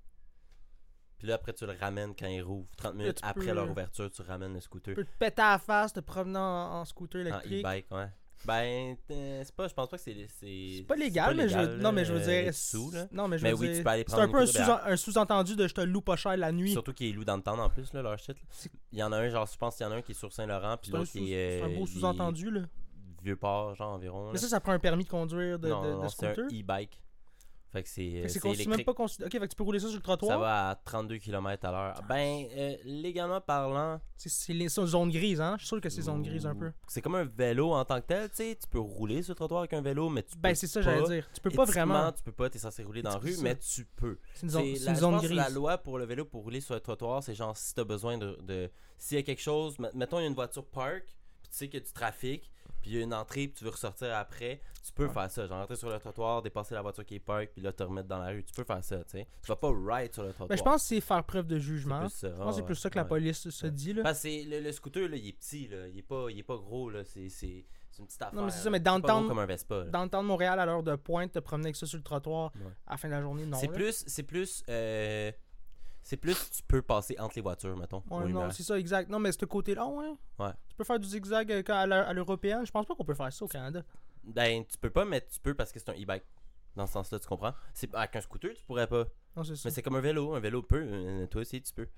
Puis 1.18 1.28
là, 1.28 1.34
après, 1.34 1.52
tu 1.52 1.66
le 1.66 1.72
ramènes 1.78 2.14
quand 2.16 2.28
ils 2.28 2.40
rouvrent. 2.40 2.70
30 2.76 2.94
minutes 2.94 3.20
après 3.22 3.46
peux- 3.46 3.52
leur 3.52 3.68
ouverture, 3.70 4.10
tu 4.10 4.22
ramènes 4.22 4.54
le 4.54 4.60
scooter. 4.60 4.94
Tu 4.94 5.04
peux 5.04 5.04
te 5.10 5.18
péter 5.18 5.42
à 5.42 5.50
la 5.52 5.58
face 5.58 5.92
te 5.92 6.00
promenant 6.00 6.40
en, 6.40 6.80
en 6.80 6.84
scooter 6.86 7.18
En 7.20 7.26
électrique. 7.26 7.60
e-bike, 7.60 7.90
ouais. 7.90 8.08
Ben, 8.46 8.96
euh, 9.10 9.42
c'est 9.44 9.54
pas, 9.54 9.68
je 9.68 9.74
pense 9.74 9.88
pas 9.88 9.96
que 9.96 10.02
c'est. 10.02 10.26
C'est 10.28 10.76
C'est 10.78 10.84
pas 10.86 10.96
légal, 10.96 11.36
mais 11.36 11.48
je 11.48 11.58
veux, 11.58 11.76
non, 11.76 11.92
mais 11.92 12.04
je 12.04 12.12
veux 12.12 12.20
dire. 12.20 12.54
Sous, 12.54 12.90
là. 12.90 13.06
Non, 13.12 13.28
mais 13.28 13.38
je 13.38 13.46
veux 13.46 13.54
oui, 13.54 13.68
dire, 13.68 13.76
tu 13.78 13.82
peux 13.82 13.90
aller 13.90 14.04
C'est 14.06 14.16
un 14.16 14.28
peu 14.28 14.40
un, 14.40 14.96
sous-entendu 14.96 15.56
de 15.56 15.68
je 15.68 15.74
te 15.74 15.80
loue 15.80 16.00
pas 16.00 16.16
cher 16.16 16.36
la 16.36 16.52
nuit. 16.52 16.72
Surtout 16.72 16.92
qu'ils 16.92 17.14
louent 17.14 17.24
dans 17.24 17.36
le 17.36 17.42
temps 17.42 17.58
en 17.58 17.68
plus, 17.68 17.92
là, 17.92 18.02
leur 18.02 18.18
shit. 18.18 18.36
Il 18.92 18.98
y 18.98 19.02
en 19.02 19.12
a 19.12 19.18
un, 19.18 19.28
genre, 19.28 19.48
je 19.50 19.58
pense 19.58 19.76
qu'il 19.76 19.84
y 19.84 19.88
en 19.88 19.92
a 19.92 19.96
un 19.96 20.02
qui 20.02 20.12
est 20.12 20.14
sur 20.14 20.32
Saint-Laurent, 20.32 20.76
puis 20.80 20.90
l'autre 20.90 21.10
qui 21.10 21.32
est. 21.32 21.58
c'est 21.58 21.64
un 21.64 21.70
euh, 21.70 21.76
beau 21.76 21.84
est 21.84 21.86
sous-entendu, 21.86 22.50
là. 22.50 22.62
Vieux 23.22 23.36
port, 23.36 23.74
genre 23.74 23.92
environ. 23.92 24.30
Mais 24.32 24.38
ça, 24.38 24.48
ça 24.48 24.60
prend 24.60 24.72
un 24.72 24.78
permis 24.78 25.04
de 25.04 25.10
conduire 25.10 25.58
de, 25.58 25.68
non, 25.68 26.08
c'est 26.08 26.26
un 26.26 26.32
scooter? 26.34 26.46
e-bike. 26.46 27.02
Fait 27.72 27.84
que 27.84 27.88
c'est 27.88 28.26
c'est 28.28 28.66
même 28.66 28.82
pas 28.84 28.94
considéré. 28.94 29.28
Ok, 29.28 29.32
fait 29.32 29.46
que 29.46 29.50
tu 29.52 29.56
peux 29.56 29.62
rouler 29.62 29.78
ça 29.78 29.86
sur 29.86 29.96
le 29.96 30.02
trottoir? 30.02 30.30
Ça 30.32 30.38
va 30.38 30.70
à 30.70 30.74
32 30.74 31.18
km 31.18 31.64
à 31.66 31.70
l'heure. 31.70 32.02
Ben, 32.08 32.46
euh, 32.56 32.76
légalement 32.84 33.40
parlant, 33.40 34.00
C'est- 34.16 34.52
les 34.52 34.68
c'est 34.68 34.84
zone 34.86 35.10
grise, 35.10 35.40
hein? 35.40 35.54
Je 35.56 35.62
suis 35.62 35.68
sûr 35.68 35.80
que 35.80 35.88
c'est 35.88 36.02
zone 36.02 36.22
grise 36.22 36.46
un 36.46 36.54
peu. 36.56 36.72
c'est 36.88 37.00
comme 37.00 37.14
un 37.14 37.24
vélo 37.24 37.72
en 37.72 37.84
tant 37.84 38.00
que 38.00 38.06
tel, 38.06 38.28
tu 38.30 38.36
sais. 38.36 38.58
Tu 38.60 38.66
peux 38.68 38.80
rouler 38.80 39.22
sur 39.22 39.32
le 39.32 39.36
trottoir 39.36 39.60
avec 39.60 39.72
un 39.72 39.82
vélo, 39.82 40.08
mais 40.08 40.24
tu 40.24 40.36
Ben, 40.36 40.48
peux 40.48 40.54
c'est 40.56 40.66
ça, 40.66 40.82
j'allais 40.82 41.04
dire. 41.06 41.28
Tu 41.32 41.40
peux 41.40 41.50
pas 41.50 41.64
vraiment. 41.64 42.10
Tu 42.10 42.24
peux 42.24 42.32
pas, 42.32 42.50
t'es 42.50 42.58
censé 42.58 42.82
rouler 42.82 43.02
dans 43.02 43.10
la 43.10 43.18
rue, 43.18 43.36
mais 43.40 43.56
tu 43.56 43.84
peux. 43.84 44.18
C'est 44.34 44.42
une 44.42 44.50
zone, 44.50 44.64
la, 44.84 44.90
une 44.90 44.96
zone 44.96 45.16
grise. 45.18 45.30
la 45.32 45.48
loi 45.50 45.78
pour 45.78 45.96
le 45.98 46.04
vélo 46.06 46.24
pour 46.24 46.42
rouler 46.42 46.60
sur 46.60 46.74
le 46.74 46.80
trottoir, 46.80 47.22
c'est 47.22 47.34
genre 47.36 47.56
si 47.56 47.72
t'as 47.74 47.84
besoin 47.84 48.18
de, 48.18 48.36
de- 48.42 48.68
s'il 48.98 49.16
y 49.16 49.20
a 49.20 49.22
quelque 49.22 49.40
chose, 49.42 49.78
met- 49.78 49.90
mettons 49.94 50.18
il 50.18 50.22
y 50.22 50.24
a 50.24 50.28
une 50.28 50.34
voiture 50.34 50.66
park, 50.66 51.04
puis 51.40 51.50
tu 51.50 51.56
sais 51.56 51.68
qu'il 51.68 51.78
y 51.78 51.82
a 51.82 51.86
du 51.86 51.92
trafic, 51.92 52.50
puis 52.82 52.90
il 52.92 52.96
y 52.96 53.00
a 53.00 53.02
une 53.02 53.14
entrée, 53.14 53.48
puis 53.48 53.52
tu 53.58 53.64
veux 53.64 53.70
ressortir 53.70 54.14
après, 54.16 54.60
tu 54.84 54.92
peux 54.92 55.06
Ouais. 55.06 55.12
faire 55.12 55.30
ça. 55.30 55.46
Genre 55.46 55.58
rentrer 55.58 55.76
sur 55.76 55.88
le 55.90 55.98
trottoir, 55.98 56.42
dépasser 56.42 56.74
la 56.74 56.82
voiture 56.82 57.04
qui 57.04 57.16
est 57.16 57.20
park, 57.20 57.50
puis 57.52 57.62
là 57.62 57.72
te 57.72 57.82
remettre 57.82 58.08
dans 58.08 58.18
la 58.18 58.28
rue. 58.28 58.44
Tu 58.44 58.52
peux 58.54 58.64
faire 58.64 58.82
ça, 58.82 58.98
tu 59.04 59.10
sais. 59.10 59.26
Tu 59.42 59.48
vas 59.48 59.56
pas 59.56 59.70
ride 59.70 60.12
sur 60.14 60.22
le 60.22 60.30
trottoir. 60.30 60.48
Ben, 60.48 60.56
je 60.56 60.62
pense 60.62 60.82
que 60.82 60.88
c'est 60.88 61.00
faire 61.00 61.24
preuve 61.24 61.46
de 61.46 61.58
jugement. 61.58 61.98
Je 61.98 62.02
pense 62.04 62.20
que 62.20 62.52
c'est 62.54 62.60
Ah, 62.62 62.64
plus 62.64 62.74
ça 62.76 62.90
que 62.90 62.96
la 62.98 63.04
police 63.04 63.48
se 63.50 63.66
dit. 63.66 63.92
Là. 63.92 64.02
Parce 64.02 64.18
que 64.18 64.28
c'est- 64.28 64.44
le, 64.44 64.60
le 64.60 64.72
scooter, 64.72 65.08
là, 65.08 65.16
il 65.16 65.28
est 65.28 65.32
petit, 65.32 65.68
là. 65.68 65.86
Il 65.88 65.98
est 65.98 66.02
pas, 66.02 66.26
il 66.30 66.38
est 66.38 66.42
pas 66.42 66.56
gros, 66.56 66.88
là. 66.90 67.04
C'est, 67.04 67.28
c'est, 67.28 67.64
c'est 67.90 68.00
une 68.00 68.06
petite 68.06 68.22
affaire. 68.22 68.34
Non, 68.34 68.44
mais 68.44 68.50
c'est 68.50 68.60
ça, 68.62 68.70
mais 68.70 68.80
dans 68.80 68.96
le 68.96 69.02
temps- 69.02 69.26
comme 69.26 69.38
un 69.38 69.46
Vespa. 69.46 69.84
Dans 69.84 70.02
le 70.04 70.08
temps 70.08 70.22
de 70.22 70.28
Montréal, 70.28 70.58
à 70.58 70.64
l'heure 70.66 70.82
de 70.82 70.96
pointe, 70.96 71.32
te 71.32 71.38
promener 71.40 71.66
avec 71.66 71.76
ça 71.76 71.86
sur 71.86 71.98
le 71.98 72.02
trottoir 72.04 72.52
Ouais. 72.56 72.70
à 72.86 72.92
la 72.92 72.96
fin 72.96 73.08
de 73.08 73.14
la 73.14 73.20
journée, 73.20 73.46
non. 73.46 73.58
c'est 73.58 73.68
plus, 73.68 74.04
c'est 74.06 74.22
plus, 74.22 74.62
euh, 74.68 75.30
c'est 76.02 76.16
plus, 76.16 76.50
tu 76.50 76.62
peux 76.62 76.82
passer 76.82 77.16
entre 77.18 77.34
les 77.36 77.42
voitures, 77.42 77.76
mettons. 77.76 78.02
Ouais, 78.10 78.28
non, 78.28 78.50
c'est 78.50 78.62
ça, 78.62 78.78
exact. 78.78 79.08
Non, 79.10 79.18
mais 79.18 79.32
ce 79.32 79.44
côté-là, 79.44 79.86
ouais. 79.86 80.14
Ouais. 80.38 80.52
Tu 80.68 80.74
peux 80.76 80.84
faire 80.84 80.98
du 80.98 81.06
zigzag 81.08 81.50
euh, 81.52 81.62
à 81.68 81.86
l'eu- 81.86 81.94
à 81.94 82.12
l'européenne. 82.12 82.64
Je 82.66 82.70
pense 82.70 82.86
pas 82.86 82.94
qu'on 82.94 83.04
peut 83.04 83.14
faire 83.14 83.32
ça 83.32 83.44
au 83.44 83.48
Canada. 83.48 83.82
Ben, 84.24 84.64
tu 84.66 84.76
peux 84.78 84.90
pas, 84.90 85.04
mais 85.04 85.20
tu 85.20 85.38
peux 85.40 85.54
parce 85.54 85.72
que 85.72 85.78
c'est 85.78 85.88
un 85.90 85.94
e-bike. 85.94 86.24
Dans 86.76 86.86
ce 86.86 86.92
sens-là, 86.92 87.18
tu 87.18 87.26
comprends? 87.26 87.52
C'est, 87.74 87.92
avec 87.94 88.14
un 88.16 88.20
scooter, 88.20 88.54
tu 88.54 88.64
pourrais 88.64 88.86
pas. 88.86 89.04
Non, 89.36 89.42
c'est 89.44 89.56
ça. 89.56 89.62
Mais 89.68 89.70
c'est 89.74 89.82
comme 89.82 89.96
un 89.96 90.00
vélo. 90.00 90.34
Un 90.34 90.40
vélo 90.40 90.62
peut. 90.62 90.82
euh, 90.86 91.26
Toi 91.26 91.40
aussi, 91.42 91.60
tu 91.62 91.72
peux. 91.72 91.88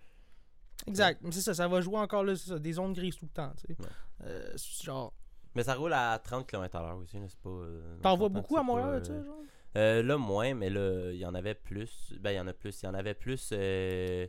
Exact. 0.87 1.21
Mais 1.23 1.31
c'est 1.33 1.43
ça, 1.43 1.55
ça 1.55 1.69
va 1.69 1.81
jouer 1.81 1.99
encore 1.99 2.25
là, 2.25 2.35
ça, 2.35 2.59
des 2.59 2.73
zones 2.73 2.93
grises 2.93 3.17
tout 3.17 3.27
le 3.27 3.31
temps. 3.33 3.53
tu 3.57 3.67
sais. 3.75 3.77
Ouais. 3.81 3.89
Euh, 4.25 4.57
genre. 4.83 5.13
Mais 5.55 5.63
ça 5.63 5.75
roule 5.75 5.93
à 5.93 6.19
30 6.19 6.47
km 6.49 6.75
à 6.77 6.83
l'heure 6.83 6.97
aussi. 6.97 7.19
C'est 7.29 7.39
pas. 7.39 7.51
euh, 7.51 7.99
T'en 8.03 8.17
vois 8.17 8.29
beaucoup 8.31 8.57
à 8.57 8.63
Montréal, 8.63 9.03
tu 9.03 9.13
sais, 9.13 9.23
genre? 9.25 9.37
Euh, 9.77 10.03
là, 10.03 10.19
moins, 10.19 10.55
mais 10.55 10.71
là, 10.71 11.11
il 11.13 11.19
y 11.19 11.27
en 11.27 11.35
avait 11.35 11.55
plus. 11.55 12.15
Ben, 12.21 12.33
il 12.33 12.37
y 12.37 12.41
en 12.41 12.47
a 12.47 12.53
plus. 12.53 12.83
Il 12.83 12.87
y 12.87 12.89
en 12.89 12.95
avait 12.95 13.15
plus. 13.15 13.51
euh, 13.53 14.27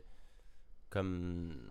comme. 0.90 1.70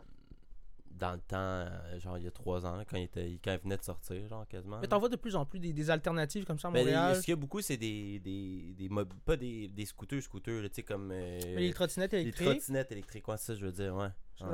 Dans 0.95 1.13
le 1.13 1.19
temps, 1.19 1.37
euh, 1.37 1.99
genre 1.99 2.17
il 2.19 2.23
y 2.23 2.27
a 2.27 2.31
3 2.31 2.65
ans, 2.67 2.79
quand, 2.87 2.97
il 2.97 3.03
était, 3.03 3.39
quand 3.43 3.51
il 3.53 3.59
venait 3.59 3.77
de 3.77 3.83
sortir, 3.83 4.27
genre 4.27 4.47
quasiment. 4.47 4.79
Mais 4.79 4.87
t'en 4.87 4.99
vois 4.99 5.09
de 5.09 5.15
plus 5.15 5.35
en 5.35 5.43
plus 5.45 5.59
des, 5.59 5.73
des 5.73 5.89
alternatives 5.89 6.45
comme 6.45 6.59
ça 6.59 6.67
à 6.67 6.71
Ben, 6.71 6.79
Montréal. 6.81 7.15
ce 7.15 7.21
qu'il 7.21 7.31
y 7.31 7.33
a 7.33 7.35
beaucoup, 7.35 7.61
c'est 7.61 7.77
des, 7.77 8.19
des, 8.19 8.73
des 8.77 8.89
mob- 8.89 9.11
pas 9.25 9.35
des, 9.35 9.67
des 9.67 9.85
scooters, 9.85 10.21
scooters, 10.21 10.61
tu 10.69 10.75
sais, 10.75 10.83
comme. 10.83 11.09
euh, 11.11 11.39
Mais 11.55 11.61
les 11.61 11.73
trottinettes 11.73 12.11
les 12.13 12.21
électriques, 12.21 12.47
trottinettes 12.47 12.91
électriques, 12.91 13.27
ouais, 13.27 13.37
ça, 13.37 13.55
je 13.55 13.65
veux 13.65 13.71
dire, 13.71 13.95
ouais. 13.95 14.09
J'en- 14.35 14.47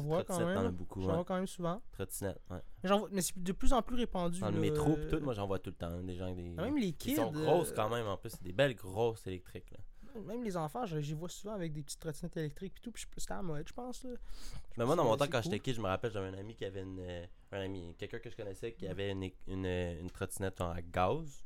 vois 0.00 0.24
quand 0.24 0.38
même, 0.38 0.58
j'en 0.60 1.00
ouais. 1.00 1.04
vois 1.14 1.24
quand 1.24 1.34
même 1.34 1.46
souvent. 1.46 1.80
Trottinette, 1.92 2.40
ouais. 2.50 2.58
Mais, 2.82 2.88
j'en 2.88 2.98
vois- 3.00 3.08
mais 3.12 3.22
c'est 3.22 3.38
de 3.42 3.52
plus 3.52 3.72
en 3.72 3.82
plus 3.82 3.96
répandu. 3.96 4.40
Dans 4.40 4.50
le 4.50 4.60
métro, 4.60 4.96
pis 4.96 5.06
tout, 5.08 5.20
moi 5.20 5.34
j'en 5.34 5.46
vois 5.46 5.58
tout 5.58 5.70
le 5.70 5.76
temps. 5.76 6.00
Des 6.02 6.14
gens, 6.16 6.32
des. 6.34 6.42
Même 6.50 6.76
les 6.76 6.92
kids. 6.92 7.12
Ils 7.12 7.16
sont 7.16 7.30
grosses 7.30 7.70
euh, 7.70 7.74
quand 7.76 7.88
même 7.90 8.06
en 8.06 8.16
plus, 8.16 8.30
c'est 8.30 8.42
des 8.42 8.52
belles 8.52 8.74
grosses 8.74 9.26
électriques, 9.26 9.70
là. 9.72 9.78
Même 10.26 10.42
les 10.42 10.56
enfants, 10.56 10.84
j'y 10.86 11.14
vois 11.14 11.28
souvent 11.28 11.54
avec 11.54 11.72
des 11.72 11.82
petites 11.82 12.00
trottinettes 12.00 12.36
électriques 12.36 12.74
et 12.78 12.80
tout. 12.80 12.90
Puis 12.92 13.04
je- 13.14 13.20
c'était 13.20 13.32
à 13.32 13.36
la 13.36 13.42
mode, 13.42 13.66
je 13.66 13.72
pense. 13.72 14.02
Là. 14.04 14.10
Mais 14.76 14.84
moi, 14.84 14.96
dans 14.96 15.04
mon 15.04 15.16
temps, 15.16 15.24
quand 15.26 15.32
cool. 15.40 15.42
j'étais 15.44 15.60
kid, 15.60 15.74
je 15.76 15.80
me 15.80 15.86
rappelle, 15.86 16.10
j'avais 16.12 16.28
un 16.28 16.34
ami 16.34 16.54
qui 16.54 16.64
avait 16.64 16.82
une. 16.82 16.98
euh, 17.00 17.26
un 17.52 17.60
ami, 17.62 17.94
quelqu'un 17.98 18.18
que 18.18 18.30
je 18.30 18.36
connaissais 18.36 18.72
qui 18.72 18.86
avait 18.86 19.10
une, 19.10 19.30
une, 19.46 19.66
euh, 19.66 20.00
une 20.00 20.10
trottinette 20.10 20.60
à 20.60 20.76
gaz. 20.82 21.44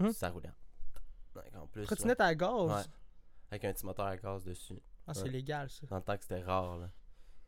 Hum? 0.00 0.12
Ça 0.12 0.30
roulait. 0.30 0.50
Ouais, 1.36 1.42
En 1.56 1.66
plus. 1.66 1.84
Trottinette 1.84 2.20
à 2.20 2.34
gaz? 2.34 2.50
Ouais. 2.70 2.92
Avec 3.50 3.64
un 3.64 3.72
petit 3.72 3.86
moteur 3.86 4.06
à 4.06 4.16
gaz 4.16 4.44
dessus. 4.44 4.80
Ah, 5.06 5.14
c'est 5.14 5.22
Ouais. 5.24 5.28
légal, 5.30 5.68
ça. 5.70 5.86
Dans 5.86 5.96
le 5.96 6.02
temps 6.02 6.16
que 6.16 6.22
c'était 6.22 6.40
rare, 6.42 6.78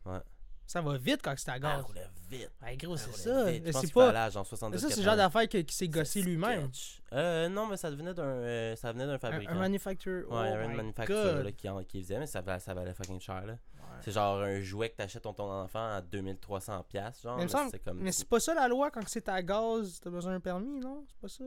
là. 0.05 0.23
Ça 0.65 0.81
va 0.81 0.97
vite 0.97 1.21
quand 1.21 1.33
c'est 1.37 1.51
à 1.51 1.59
gaz. 1.59 1.73
elle 1.77 1.81
roulait 1.81 2.09
vite. 2.29 2.51
Ouais, 2.61 2.77
gros, 2.77 2.97
c'est 2.97 3.11
ça. 3.15 3.45
C'est 3.47 3.93
pas. 3.93 4.29
genre 4.29 4.43
mais 4.43 4.49
70 4.49 4.77
ça, 4.79 4.89
c'est 4.89 4.97
le 4.97 5.03
genre 5.03 5.15
d'affaire 5.17 5.47
qui, 5.47 5.63
qui 5.65 5.75
s'est 5.75 5.87
gossé 5.87 6.21
lui-même. 6.21 6.69
Euh, 7.11 7.49
non, 7.49 7.67
mais 7.67 7.77
ça 7.77 7.91
venait 7.91 8.13
d'un 8.13 8.23
euh, 8.23 8.75
ça 8.75 8.91
venait 8.91 9.05
d'un 9.05 9.13
Un, 9.13 9.19
fabricant. 9.19 9.51
un 9.51 9.59
manufacturer. 9.59 10.23
Ouais, 10.23 10.47
il 10.47 10.49
y 10.49 10.53
avait 10.53 10.63
oh 10.63 10.65
une 10.65 10.71
my 10.71 10.77
manufacture 10.77 11.15
God. 11.15 11.43
là, 11.45 11.83
qui, 11.83 12.01
faisait, 12.01 12.19
mais 12.19 12.25
ça, 12.27 12.41
valait- 12.41 12.59
ça 12.59 12.73
valait 12.73 12.93
fucking 12.93 13.19
cher. 13.19 13.45
Là. 13.45 13.53
Ouais. 13.53 13.59
C'est 14.01 14.11
genre 14.11 14.41
un 14.41 14.59
jouet 14.61 14.89
que 14.89 14.95
t'achètes 14.95 15.21
ton, 15.23 15.33
ton 15.33 15.51
enfant 15.51 15.85
à 15.95 16.01
2300$, 16.01 16.83
piastres, 16.87 17.21
genre. 17.23 17.37
Mais 17.37 17.47
c'est 17.47 17.79
comme. 17.83 17.99
Mais 17.99 18.11
c'est 18.11 18.27
pas 18.27 18.39
ça 18.39 18.53
la 18.55 18.67
loi 18.67 18.89
quand 18.89 19.07
c'est 19.07 19.27
à 19.29 19.43
gaz, 19.43 19.99
t'as 20.01 20.09
besoin 20.09 20.31
d'un 20.33 20.39
permis, 20.39 20.79
non? 20.79 21.05
C'est 21.07 21.19
pas 21.19 21.27
ça. 21.27 21.43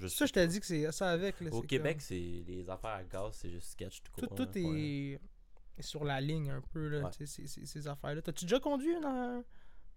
je, 0.00 0.06
Ça, 0.08 0.26
je 0.26 0.32
t'ai 0.32 0.46
dit 0.46 0.60
que 0.60 0.66
c'est 0.66 0.90
ça 0.92 1.10
avec. 1.10 1.40
Là, 1.40 1.50
Au 1.52 1.60
Québec, 1.62 2.00
c'est 2.00 2.14
les 2.46 2.70
affaires 2.70 2.90
à 2.90 3.02
gaz, 3.04 3.32
c'est 3.32 3.50
juste 3.50 3.72
sketch 3.72 4.02
tout 4.02 4.26
court. 4.26 4.36
tout, 4.36 4.48
est 4.58 5.20
sur 5.82 6.04
la 6.04 6.20
ligne 6.20 6.50
un 6.50 6.60
peu, 6.72 6.88
là, 6.88 7.00
Ouais. 7.02 7.26
ces, 7.26 7.88
affaires-là. 7.88 8.22
T'as-tu 8.22 8.44
déjà 8.44 8.60
conduit 8.60 8.92
une, 8.92 9.42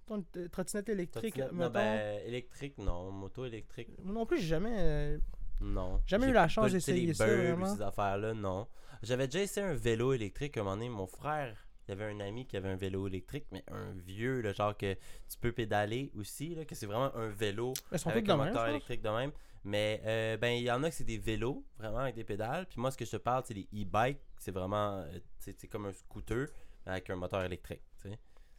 ton 0.06 0.24
euh, 0.38 0.48
trottinette 0.50 0.89
électrique? 0.89 1.36
Trottinette, 1.36 1.54
non, 1.54 1.70
ben, 1.70 2.20
électrique, 2.25 2.77
non. 2.77 3.12
Moto 3.12 3.46
électrique, 3.46 3.89
non 4.04 4.25
plus, 4.25 4.39
j'ai 4.39 4.48
jamais. 4.48 4.75
euh, 4.77 5.18
non. 5.62 6.01
Jamais 6.06 6.27
eu 6.27 6.34
la 6.34 6.48
chance 6.48 6.72
d'essayer 6.72 7.13
ça, 7.13 7.25
vraiment. 7.25 7.74
ces 7.75 7.82
affaires-là, 7.82 8.34
non. 8.34 8.68
J'avais 9.04 9.27
déjà 9.27 9.42
essayé 9.44 9.65
un 9.65 9.75
vélo 9.75 10.13
électrique 10.13 10.58
à 10.58 10.62
un 10.62 10.63
moment 10.63 10.75
donné. 10.77 10.89
Mon 10.89 11.08
frère, 11.08 11.56
il 11.88 11.92
y 11.92 11.94
avait 11.94 12.12
un 12.12 12.20
ami 12.20 12.46
qui 12.46 12.58
avait 12.58 12.70
un 12.70 12.75
vélo 12.75 13.08
électrique, 13.08 13.46
mais 13.51 13.63
un 13.72 13.92
vieux, 13.94 14.42
le 14.42 14.54
genre 14.54 14.75
que 14.75 14.94
tu 14.94 15.38
peux 15.39 15.51
pédaler 15.51 16.12
aussi, 16.15 16.56
là, 16.56 16.65
que 16.65 16.75
c'est 16.75 16.86
vraiment 16.86 17.15
un 17.15 17.30
vélo 17.30 17.74
avec 18.06 18.30
un 18.30 18.38
même, 18.38 18.48
moteur 18.48 18.68
électrique 18.68 19.01
de 19.01 19.10
même. 19.10 19.32
Mais 19.63 20.01
euh, 20.06 20.38
ben 20.38 20.50
il 20.50 20.63
y 20.63 20.72
en 20.72 20.84
a 20.84 20.89
que 20.89 20.96
c'est 20.96 21.04
des 21.04 21.18
vélos, 21.18 21.65
vraiment 21.80 22.00
avec 22.00 22.15
des 22.15 22.24
pédales. 22.24 22.68
Puis 22.68 22.80
moi, 22.80 22.92
ce 22.92 22.98
que 22.98 23.06
je 23.06 23.12
te 23.12 23.18
parle, 23.18 23.44
c'est 23.46 23.56
les 23.56 23.68
e-bikes. 23.74 24.20
C'est 24.38 24.51
vraiment, 24.51 25.00
euh, 25.00 25.20
c'est 25.39 25.68
comme 25.68 25.88
un 25.88 25.94
scooter 25.94 26.48
avec 26.86 27.10
un 27.10 27.15
moteur 27.15 27.44
électrique. 27.44 27.82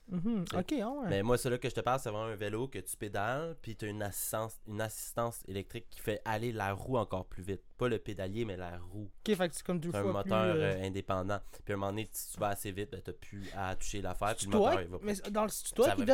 Tu. 0.08 0.14
Mhm. 0.14 0.44
C'est- 0.50 0.56
Ok, 0.58 0.74
ah 0.82 0.88
ouais. 0.90 1.08
Mais 1.08 1.22
moi, 1.22 1.36
celui 1.38 1.58
que 1.58 1.68
je 1.68 1.74
te 1.74 1.80
parle, 1.80 2.00
c'est 2.00 2.10
vraiment 2.10 2.26
un 2.26 2.36
vélo 2.36 2.68
que 2.68 2.78
tu 2.78 2.96
pédales, 2.96 3.56
puis 3.62 3.76
tu 3.76 3.84
as 3.84 3.88
une 3.88 4.02
assistance, 4.02 4.58
une 4.66 4.80
assistance 4.80 5.42
électrique 5.48 5.86
qui 5.90 6.00
fait 6.00 6.20
aller 6.24 6.52
la 6.52 6.72
roue 6.72 6.96
encore 6.96 7.26
plus 7.26 7.42
vite. 7.42 7.62
Pas 7.76 7.88
le 7.88 7.98
pédalier, 7.98 8.44
mais 8.44 8.56
la 8.56 8.78
roue. 8.78 9.10
Ok, 9.26 9.34
fait 9.36 9.48
que 9.48 9.54
c'est 9.54 9.64
comme 9.66 9.80
deux 9.80 9.94
un 9.94 10.02
moteur 10.04 10.24
plus. 10.54 10.62
euh, 10.62 10.76
euh, 10.76 10.82
indépendant. 10.86 11.38
Puis 11.64 11.72
à 11.72 11.76
un 11.76 11.78
moment 11.78 11.92
donné, 11.92 12.08
si 12.12 12.32
tu 12.32 12.40
vas 12.40 12.48
assez 12.48 12.72
vite, 12.72 12.90
ben, 12.92 13.00
t'as 13.04 13.12
plus 13.12 13.50
à 13.54 13.74
toucher 13.76 14.00
l'affaire, 14.00 14.34
puis 14.36 14.46
le 14.46 14.52
moteur, 14.58 14.80
il 14.80 14.88
va 14.88 14.98
mais 15.02 15.14
dans 15.30 15.42
le 15.44 15.50
c'est 15.50 15.74
toi 15.74 15.90
qui 15.90 16.04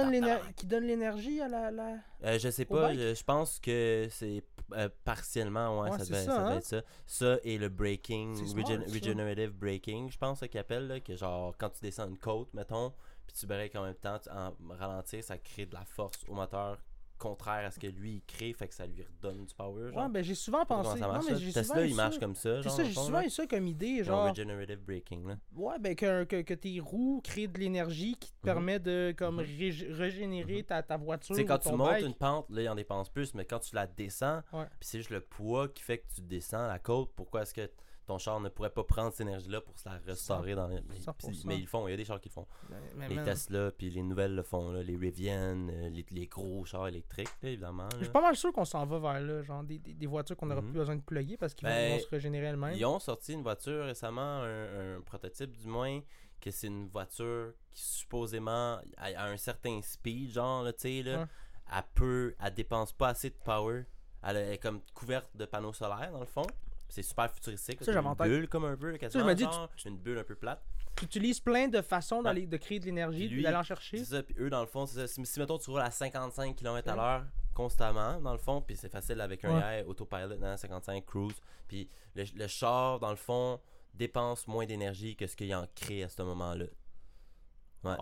donne, 0.66 0.84
l'énergie 0.84 1.40
à 1.40 1.48
la, 1.48 1.70
la... 1.70 1.96
Euh, 2.24 2.38
je 2.38 2.50
sais 2.50 2.64
pas, 2.64 2.88
bike? 2.88 2.98
je, 2.98 3.14
je 3.14 3.24
pense 3.24 3.58
que 3.60 4.08
c'est 4.10 4.42
euh, 4.72 4.88
partiellement, 5.04 5.80
ouais, 5.82 5.90
Ouais, 5.90 5.98
ça, 5.98 6.04
devait, 6.04 6.24
ça, 6.24 6.32
ça 6.36 6.42
devait 6.42 6.54
hein? 6.54 6.58
être 6.58 6.64
ça. 6.64 6.82
Ça 7.06 7.36
et 7.44 7.58
le 7.58 7.68
braking, 7.68 8.34
smart, 8.46 8.64
regenerative 8.92 9.52
braking, 9.52 10.10
je 10.10 10.18
pense 10.18 10.40
ça 10.40 10.48
qu'ils 10.48 10.60
appellent, 10.60 10.88
là, 10.88 11.00
que 11.00 11.14
genre 11.16 11.54
quand 11.58 11.70
tu 11.70 11.80
descends 11.82 12.08
une 12.08 12.18
côte, 12.18 12.52
mettons, 12.54 12.92
puis 13.32 13.40
tu 13.40 13.46
breaks 13.46 13.74
en 13.76 13.82
même 13.84 13.94
temps, 13.94 14.18
tu- 14.18 14.28
en 14.30 14.54
ralentir, 14.74 15.24
ça 15.24 15.38
crée 15.38 15.66
de 15.66 15.74
la 15.74 15.84
force 15.84 16.24
au 16.28 16.34
moteur 16.34 16.78
contraire 17.18 17.64
à 17.66 17.70
ce 17.70 17.78
que 17.78 17.86
lui 17.86 18.14
il 18.16 18.22
crée, 18.22 18.52
fait 18.52 18.66
que 18.66 18.74
ça 18.74 18.84
lui 18.84 19.00
redonne 19.00 19.44
du 19.44 19.54
power. 19.54 19.92
Genre. 19.92 20.02
Ouais, 20.02 20.08
ben 20.08 20.24
j'ai 20.24 20.34
souvent 20.34 20.64
pensé. 20.66 20.88
comment 20.88 20.96
ça 21.00 21.06
marche, 21.06 21.24
non, 21.26 21.30
mais 21.30 21.38
ça. 21.38 21.44
j'ai 21.44 21.52
Tesla, 21.52 21.62
souvent 21.62 21.80
eu 21.82 21.88
il 21.88 21.94
marche 21.94 22.14
ça. 22.14 22.20
comme 22.20 22.34
ça. 22.34 22.62
C'est 22.64 22.68
ça, 22.68 22.82
j'ai 22.84 22.92
souvent 22.92 23.20
eu 23.22 23.30
ça 23.30 23.46
comme 23.46 23.66
idée, 23.68 24.02
genre. 24.02 24.28
regenerative 24.30 24.80
braking, 24.84 25.28
là. 25.28 25.36
Ouais, 25.54 25.78
ben 25.78 25.94
que, 25.94 26.24
que, 26.24 26.42
que 26.42 26.54
tes 26.54 26.80
roues 26.80 27.20
créent 27.22 27.46
de 27.46 27.60
l'énergie 27.60 28.16
qui 28.18 28.32
te 28.32 28.38
Mhm. 28.38 28.42
permet 28.42 28.78
de 28.80 29.14
comme 29.16 29.36
Mhm. 29.36 29.42
rég- 29.44 29.92
régénérer 29.92 30.56
Mhm. 30.58 30.64
ta, 30.64 30.82
ta 30.82 30.96
voiture. 30.96 31.36
Tu 31.36 31.42
sais, 31.42 31.46
quand 31.46 31.64
ou 31.64 31.70
tu 31.70 31.76
montes 31.76 31.90
bike. 31.90 32.06
une 32.06 32.14
pente, 32.14 32.50
là, 32.50 32.62
il 32.62 32.68
en 32.68 32.74
dépense 32.74 33.08
plus, 33.08 33.34
mais 33.34 33.44
quand 33.44 33.60
tu 33.60 33.72
la 33.76 33.86
descends, 33.86 34.42
Ouais. 34.52 34.64
puis 34.80 34.88
c'est 34.88 34.98
juste 34.98 35.10
le 35.10 35.20
poids 35.20 35.68
qui 35.68 35.84
fait 35.84 35.98
que 35.98 36.12
tu 36.16 36.22
descends 36.22 36.66
la 36.66 36.80
côte, 36.80 37.12
pourquoi 37.14 37.42
est-ce 37.42 37.54
que 37.54 37.70
ton 38.06 38.18
char 38.18 38.40
ne 38.40 38.48
pourrait 38.48 38.70
pas 38.70 38.82
prendre 38.84 39.10
cette 39.12 39.20
énergie-là 39.22 39.60
pour 39.60 39.78
se 39.78 39.88
la 39.88 39.96
restaurer 39.98 40.54
dans 40.54 40.66
les... 40.68 40.80
mais, 40.88 40.96
100%. 40.96 41.42
mais 41.46 41.56
ils 41.58 41.62
le 41.62 41.66
font, 41.68 41.86
il 41.86 41.92
y 41.92 41.94
a 41.94 41.96
des 41.96 42.04
chars 42.04 42.20
qui 42.20 42.28
le 42.28 42.32
font. 42.34 42.46
Ben, 42.68 42.76
mais 42.96 43.08
les 43.08 43.22
Tesla, 43.22 43.70
puis 43.70 43.90
les 43.90 44.02
nouvelles 44.02 44.34
le 44.34 44.42
font, 44.42 44.72
là, 44.72 44.82
les 44.82 44.96
Rivian, 44.96 45.68
euh, 45.68 45.88
les, 45.88 46.04
les 46.10 46.26
gros 46.26 46.64
chars 46.64 46.88
électriques, 46.88 47.28
là, 47.42 47.48
évidemment. 47.50 47.88
Je 47.98 48.04
suis 48.04 48.12
pas 48.12 48.20
mal 48.20 48.34
sûr 48.36 48.52
qu'on 48.52 48.64
s'en 48.64 48.84
va 48.86 48.98
vers 48.98 49.20
là, 49.20 49.42
genre 49.42 49.62
des, 49.62 49.78
des, 49.78 49.94
des 49.94 50.06
voitures 50.06 50.36
qu'on 50.36 50.46
n'aura 50.46 50.60
Mhm. 50.62 50.68
plus 50.70 50.78
besoin 50.78 50.96
de 50.96 51.02
plugger 51.02 51.36
parce 51.36 51.54
qu'ils 51.54 51.68
vont- 51.68 51.74
Ben, 51.74 51.92
vont 51.92 51.98
se 52.04 52.08
régénérer 52.10 52.46
elles-mêmes. 52.46 52.74
Ils 52.76 52.84
ont 52.86 52.98
sorti 52.98 53.32
une 53.34 53.42
voiture 53.42 53.84
récemment, 53.84 54.20
un, 54.42 54.96
un 54.96 55.00
prototype 55.02 55.56
du 55.56 55.68
moins, 55.68 56.00
que 56.40 56.50
c'est 56.50 56.66
une 56.66 56.88
voiture 56.88 57.52
qui 57.70 57.82
supposément, 57.84 58.80
à, 58.96 59.06
à 59.16 59.28
un 59.28 59.36
certain 59.36 59.80
speed, 59.80 60.32
genre, 60.32 60.64
tu 60.74 60.80
sais, 60.80 61.02
là, 61.02 61.28
elle 61.72 61.82
peut, 61.94 62.34
elle 62.44 62.52
dépense 62.54 62.92
pas 62.92 63.08
assez 63.10 63.30
de 63.30 63.36
power. 63.44 63.84
Elle 64.24 64.36
est 64.36 64.58
comme 64.58 64.80
couverte 64.94 65.30
de 65.36 65.44
panneaux 65.46 65.72
solaires, 65.72 66.10
dans 66.12 66.20
le 66.20 66.26
fond. 66.26 66.46
C'est 66.92 67.02
super 67.02 67.30
futuristique. 67.32 67.78
C'est 67.80 67.94
une 67.96 68.14
bulle 68.14 68.48
comme 68.50 68.66
un 68.66 68.76
peu, 68.76 68.92
quasiment, 68.98 69.26
je 69.26 69.32
dis, 69.32 69.42
genre, 69.44 69.70
une 69.86 69.96
bulle 69.96 70.18
un 70.18 70.24
peu 70.24 70.34
plate. 70.34 70.62
Tu 70.96 71.06
utilises 71.06 71.40
plein 71.40 71.66
de 71.68 71.80
façons 71.80 72.22
de 72.22 72.56
créer 72.58 72.80
de 72.80 72.84
l'énergie, 72.84 73.42
d'aller 73.42 73.56
en 73.56 73.62
chercher. 73.62 73.96
C'est 73.96 74.04
ça, 74.16 74.22
puis 74.22 74.34
eux, 74.38 74.50
dans 74.50 74.60
le 74.60 74.66
fond, 74.66 74.84
c'est 74.84 74.96
ça. 75.00 75.08
Si, 75.08 75.24
si, 75.24 75.40
mettons, 75.40 75.56
tu 75.56 75.70
roules 75.70 75.80
à 75.80 75.90
55 75.90 76.54
km 76.54 76.90
à 76.90 76.96
l'heure 76.96 77.24
constamment, 77.54 78.20
dans 78.20 78.32
le 78.32 78.38
fond, 78.38 78.60
puis 78.60 78.76
c'est 78.76 78.90
facile 78.90 79.22
avec 79.22 79.42
un 79.44 79.54
Ouais. 79.56 79.80
AI, 79.80 79.84
autopilot, 79.84 80.36
dans 80.36 80.54
55 80.54 81.04
cruise, 81.06 81.34
puis 81.66 81.88
le, 82.14 82.24
le 82.34 82.46
char, 82.46 83.00
dans 83.00 83.08
le 83.10 83.16
fond, 83.16 83.58
dépense 83.94 84.46
moins 84.46 84.66
d'énergie 84.66 85.16
que 85.16 85.26
ce 85.26 85.34
qu'il 85.34 85.54
en 85.54 85.66
crée 85.74 86.02
à 86.02 86.10
ce 86.10 86.20
moment-là. 86.20 86.66
Ouais. 87.84 87.96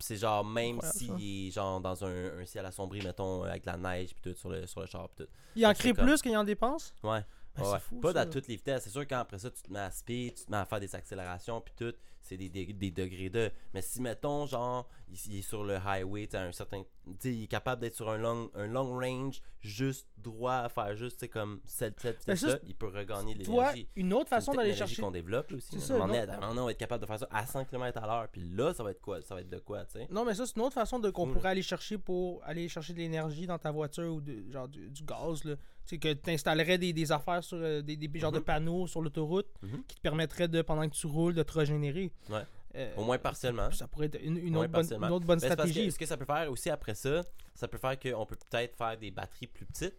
C'est 0.00 0.16
genre, 0.16 0.44
même 0.44 0.80
s'il 0.80 1.48
est 1.48 1.50
genre 1.52 1.80
dans 1.80 2.04
un, 2.04 2.40
un 2.40 2.44
ciel 2.46 2.66
assombri, 2.66 3.00
mettons, 3.02 3.44
avec 3.44 3.62
de 3.64 3.70
la 3.70 3.76
neige, 3.76 4.12
puis 4.14 4.32
tout, 4.32 4.36
sur 4.38 4.48
le, 4.50 4.66
sur 4.66 4.80
le 4.80 4.86
char, 4.86 5.08
puis 5.08 5.24
tout. 5.24 5.30
Il 5.54 5.64
en 5.66 5.72
crée 5.72 5.92
comme- 5.92 6.04
plus 6.06 6.20
qu'il 6.20 6.36
en 6.36 6.42
dépense? 6.44 6.92
Ouais. 7.04 7.24
Ben, 7.56 7.62
Ouais, 7.62 7.68
c'est 7.72 7.80
fou, 7.80 8.00
pas 8.00 8.12
ça. 8.12 8.24
dans 8.24 8.30
toutes 8.30 8.48
les 8.48 8.56
vitesses. 8.56 8.84
C'est 8.84 8.90
sûr 8.90 9.06
qu'après 9.06 9.38
ça, 9.38 9.50
tu 9.50 9.62
te 9.62 9.72
mets 9.72 9.78
à 9.80 9.90
speed, 9.90 10.34
tu 10.34 10.44
te 10.46 10.50
mets 10.50 10.56
à 10.58 10.64
faire 10.64 10.80
des 10.80 10.94
accélérations, 10.94 11.60
puis 11.60 11.74
tout, 11.76 11.94
c'est 12.22 12.36
des, 12.36 12.48
des, 12.48 12.66
des 12.72 12.90
degrés 12.90 13.30
de. 13.30 13.50
Mais 13.74 13.82
si, 13.82 14.00
mettons, 14.00 14.46
genre, 14.46 14.88
il, 15.08 15.16
il 15.32 15.38
est 15.38 15.42
sur 15.42 15.64
le 15.64 15.76
highway, 15.76 16.26
tu 16.26 16.36
un 16.36 16.52
certain. 16.52 16.82
Tu 17.04 17.12
sais, 17.18 17.34
il 17.34 17.42
est 17.44 17.46
capable 17.48 17.80
d'être 17.82 17.94
sur 17.96 18.08
un 18.10 18.16
long, 18.18 18.50
un 18.54 18.66
long 18.68 18.96
range, 18.98 19.42
juste 19.60 20.06
droit, 20.18 20.54
à 20.54 20.68
faire 20.68 20.94
juste, 20.96 21.16
tu 21.18 21.20
sais, 21.26 21.28
comme 21.28 21.60
cette, 21.64 21.98
cette 22.00 22.24
Ben, 22.26 22.36
ça, 22.36 22.58
il 22.64 22.74
peut 22.76 22.86
regagner 22.86 23.34
de 23.34 23.42
l'énergie. 23.42 23.88
une 23.96 24.12
autre 24.14 24.28
façon 24.28 24.52
d'aller 24.52 24.74
chercher. 24.74 25.02
qu'on 25.02 25.10
développe 25.10 25.50
aussi. 25.52 25.80
Ça, 25.80 25.94
moment 25.98 26.06
donné, 26.06 26.60
on 26.60 26.64
va 26.66 26.70
être 26.70 26.78
capable 26.78 27.02
de 27.02 27.06
faire 27.06 27.18
ça 27.18 27.28
à 27.30 27.44
100 27.44 27.64
km 27.64 27.98
à 28.02 28.06
l'heure, 28.06 28.28
puis 28.30 28.42
là, 28.54 28.72
ça 28.72 28.84
va 28.84 28.92
être 28.92 29.00
quoi? 29.00 29.20
Ça 29.22 29.34
va 29.34 29.40
être 29.40 29.50
de 29.50 29.58
quoi, 29.58 29.84
tu 29.84 29.98
sais? 29.98 30.06
Non, 30.10 30.24
mais 30.24 30.34
ça, 30.34 30.46
c'est 30.46 30.54
une 30.56 30.62
autre 30.62 30.74
façon 30.74 30.98
de 31.00 31.10
qu'on 31.10 31.26
pourrait 31.32 31.50
aller 31.50 31.62
chercher 31.62 31.98
pour 31.98 32.40
aller 32.44 32.68
chercher 32.68 32.92
de 32.92 32.98
l'énergie 32.98 33.46
dans 33.46 33.58
ta 33.58 33.72
voiture 33.72 34.14
ou 34.14 34.20
de, 34.20 34.48
genre 34.50 34.68
du, 34.68 34.88
du 34.90 35.02
gaz. 35.04 35.42
Là. 35.44 35.56
Tu 35.56 35.96
sais, 35.96 35.98
que 35.98 36.12
tu 36.12 36.30
installerais 36.30 36.78
des, 36.78 36.92
des 36.92 37.10
affaires 37.10 37.42
sur 37.42 37.58
euh, 37.60 37.82
des, 37.82 37.96
des 37.96 38.20
genres 38.20 38.30
de 38.30 38.38
Mhm. 38.38 38.44
panneaux 38.44 38.86
sur 38.86 39.02
l'autoroute 39.02 39.48
Mhm. 39.62 39.82
qui 39.88 39.96
te 39.96 40.00
permettraient 40.00 40.46
de, 40.46 40.62
pendant 40.62 40.88
que 40.88 40.94
tu 40.94 41.08
roules, 41.08 41.34
de 41.34 41.42
te 41.42 41.52
régénérer. 41.52 42.11
Ouais. 42.28 42.44
Euh, 42.74 42.94
Au 42.96 43.04
moins 43.04 43.18
partiellement. 43.18 43.70
Ça 43.70 43.86
pourrait 43.86 44.06
être 44.06 44.18
une, 44.22 44.38
une 44.38 44.56
autre, 44.56 44.68
bonne, 44.68 44.72
partiellement. 44.72 45.06
une 45.08 45.12
autre 45.12 45.26
bonne 45.26 45.38
Ben, 45.38 45.48
que 45.48 45.52
stratégie. 45.54 45.92
ce 45.92 45.98
que 45.98 46.06
ça 46.06 46.16
peut 46.16 46.24
faire 46.24 46.50
aussi 46.50 46.70
après 46.70 46.94
ça, 46.94 47.20
ça 47.54 47.68
peut 47.68 47.76
faire 47.78 47.98
qu'on 47.98 48.24
peut 48.24 48.36
peut-être 48.50 48.76
faire 48.76 48.96
des 48.96 49.10
batteries 49.10 49.46
plus 49.46 49.66
petites. 49.66 49.96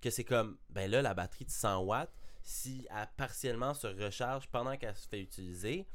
Que 0.00 0.10
c'est 0.10 0.24
comme, 0.24 0.56
ben 0.70 0.90
là, 0.90 1.02
la 1.02 1.14
batterie 1.14 1.44
de 1.44 1.50
100 1.50 1.82
watts, 1.84 2.10
si 2.42 2.86
elle 2.90 3.06
partiellement 3.16 3.74
se 3.74 3.86
recharge 3.86 4.48
pendant 4.48 4.76
qu'elle 4.76 4.96
se 4.96 5.06
fait 5.06 5.20
utiliser, 5.20 5.86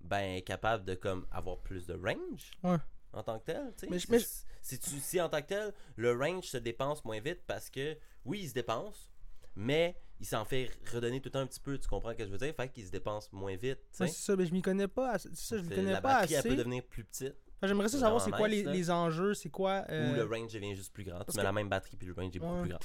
ben 0.00 0.18
elle 0.18 0.36
est 0.38 0.42
capable 0.42 0.84
de 0.84 0.94
comme 0.94 1.26
avoir 1.30 1.58
plus 1.58 1.86
de 1.86 1.94
range 1.94 2.50
Ouais. 2.62 2.76
en 3.12 3.22
tant 3.22 3.38
que 3.38 3.46
tel. 3.46 3.72
Mais 3.88 3.98
je- 3.98 4.04
Si- 4.06 4.10
mais 4.12 4.18
je- 4.18 4.26
si, 4.60 4.78
tu, 4.78 4.90
si 5.00 5.20
en 5.20 5.28
tant 5.28 5.40
que 5.40 5.46
tel, 5.48 5.72
le 5.96 6.12
range 6.16 6.44
se 6.44 6.58
dépense 6.58 7.04
moins 7.04 7.20
vite 7.20 7.40
parce 7.46 7.70
que, 7.70 7.96
oui, 8.24 8.40
il 8.42 8.48
se 8.50 8.54
dépense, 8.54 9.10
mais 9.56 9.96
il 10.20 10.26
s'en 10.26 10.44
fait 10.44 10.70
redonner 10.92 11.20
tout 11.20 11.26
le 11.28 11.32
temps 11.32 11.38
un 11.40 11.46
petit 11.46 11.60
peu. 11.60 11.76
Tu 11.78 11.88
comprends 11.88 12.10
ce 12.12 12.16
que 12.16 12.24
je 12.24 12.30
veux 12.30 12.38
dire? 12.38 12.54
Fait 12.54 12.68
qu'il 12.68 12.84
se 12.86 12.90
dépense 12.90 13.30
moins 13.32 13.56
vite. 13.56 13.78
Ouais, 14.00 14.06
c'est 14.06 14.08
ça, 14.08 14.36
mais 14.36 14.46
je 14.46 14.52
m'y 14.52 14.62
connais 14.62 14.88
pas. 14.88 15.18
c'est 15.18 15.34
ça, 15.36 15.56
je 15.58 15.62
m'y 15.62 15.68
connais 15.68 15.92
la 15.92 16.00
pas 16.00 16.20
batterie, 16.20 16.34
elle 16.34 16.38
assez. 16.40 16.48
peut 16.48 16.56
devenir 16.56 16.82
plus 16.84 17.04
petite. 17.04 17.34
Enfin, 17.58 17.66
J'aimerais 17.68 17.88
ça 17.88 17.98
savoir 17.98 18.20
c'est 18.22 18.30
quoi 18.30 18.48
les, 18.48 18.62
les 18.62 18.90
enjeux, 18.90 19.34
c'est 19.34 19.48
quoi. 19.50 19.84
euh, 19.88 20.12
Ou 20.12 20.16
le 20.16 20.24
range 20.24 20.52
devient 20.52 20.74
juste 20.74 20.92
plus 20.92 21.04
grand. 21.04 21.18
parce 21.18 21.32
Tu 21.32 21.36
mets 21.36 21.42
que- 21.42 21.46
la 21.46 21.52
même 21.52 21.68
batterie 21.68 21.96
puis 21.96 22.06
le 22.06 22.12
range 22.14 22.34
est 22.34 22.38
beaucoup 22.38 22.54
Ouais. 22.54 22.60
plus 22.62 22.70
grand. 22.70 22.80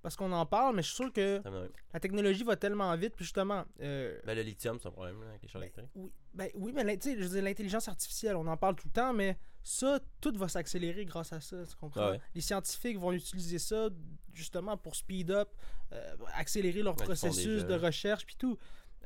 Parce 0.00 0.16
qu'on 0.16 0.32
en 0.32 0.44
parle, 0.46 0.74
mais 0.74 0.82
je 0.82 0.88
suis 0.88 0.96
sûr 0.96 1.12
que 1.12 1.40
la 1.92 2.00
technologie 2.00 2.42
va 2.42 2.56
tellement 2.56 2.94
vite. 2.96 3.14
Puis 3.14 3.24
justement, 3.24 3.64
euh, 3.80 4.18
Ben, 4.26 4.34
le 4.34 4.42
lithium, 4.42 4.76
c'est 4.80 4.88
un 4.88 4.90
problème 4.90 5.20
là, 5.22 5.28
avec 5.30 5.42
les 5.42 5.48
Ben, 5.52 5.60
électriques. 5.60 5.90
oui, 5.94 6.10
ben, 6.34 6.50
oui, 6.54 6.72
mais 6.74 6.82
l'intelligence 6.82 7.86
artificielle, 7.88 8.34
on 8.36 8.46
en 8.48 8.56
parle 8.56 8.74
tout 8.74 8.88
le 8.88 8.92
temps, 8.92 9.12
mais 9.12 9.38
ça, 9.62 10.00
tout 10.20 10.32
va 10.36 10.48
s'accélérer 10.48 11.04
grâce 11.04 11.32
à 11.32 11.40
ça, 11.40 11.56
tu 11.64 11.76
comprends? 11.76 12.14
Ah. 12.14 12.16
Les 12.34 12.40
scientifiques 12.40 12.98
vont 12.98 13.12
utiliser 13.12 13.60
ça 13.60 13.88
justement 14.32 14.76
pour 14.76 14.96
speed 14.96 15.30
up, 15.30 15.48
euh, 15.92 16.14
accélérer 16.34 16.82
leur 16.82 16.96
Ouais, 16.98 17.04
processus 17.04 17.64
de 17.64 17.74
recherche 17.74 18.24
puis 18.26 18.36
tout. 18.36 18.58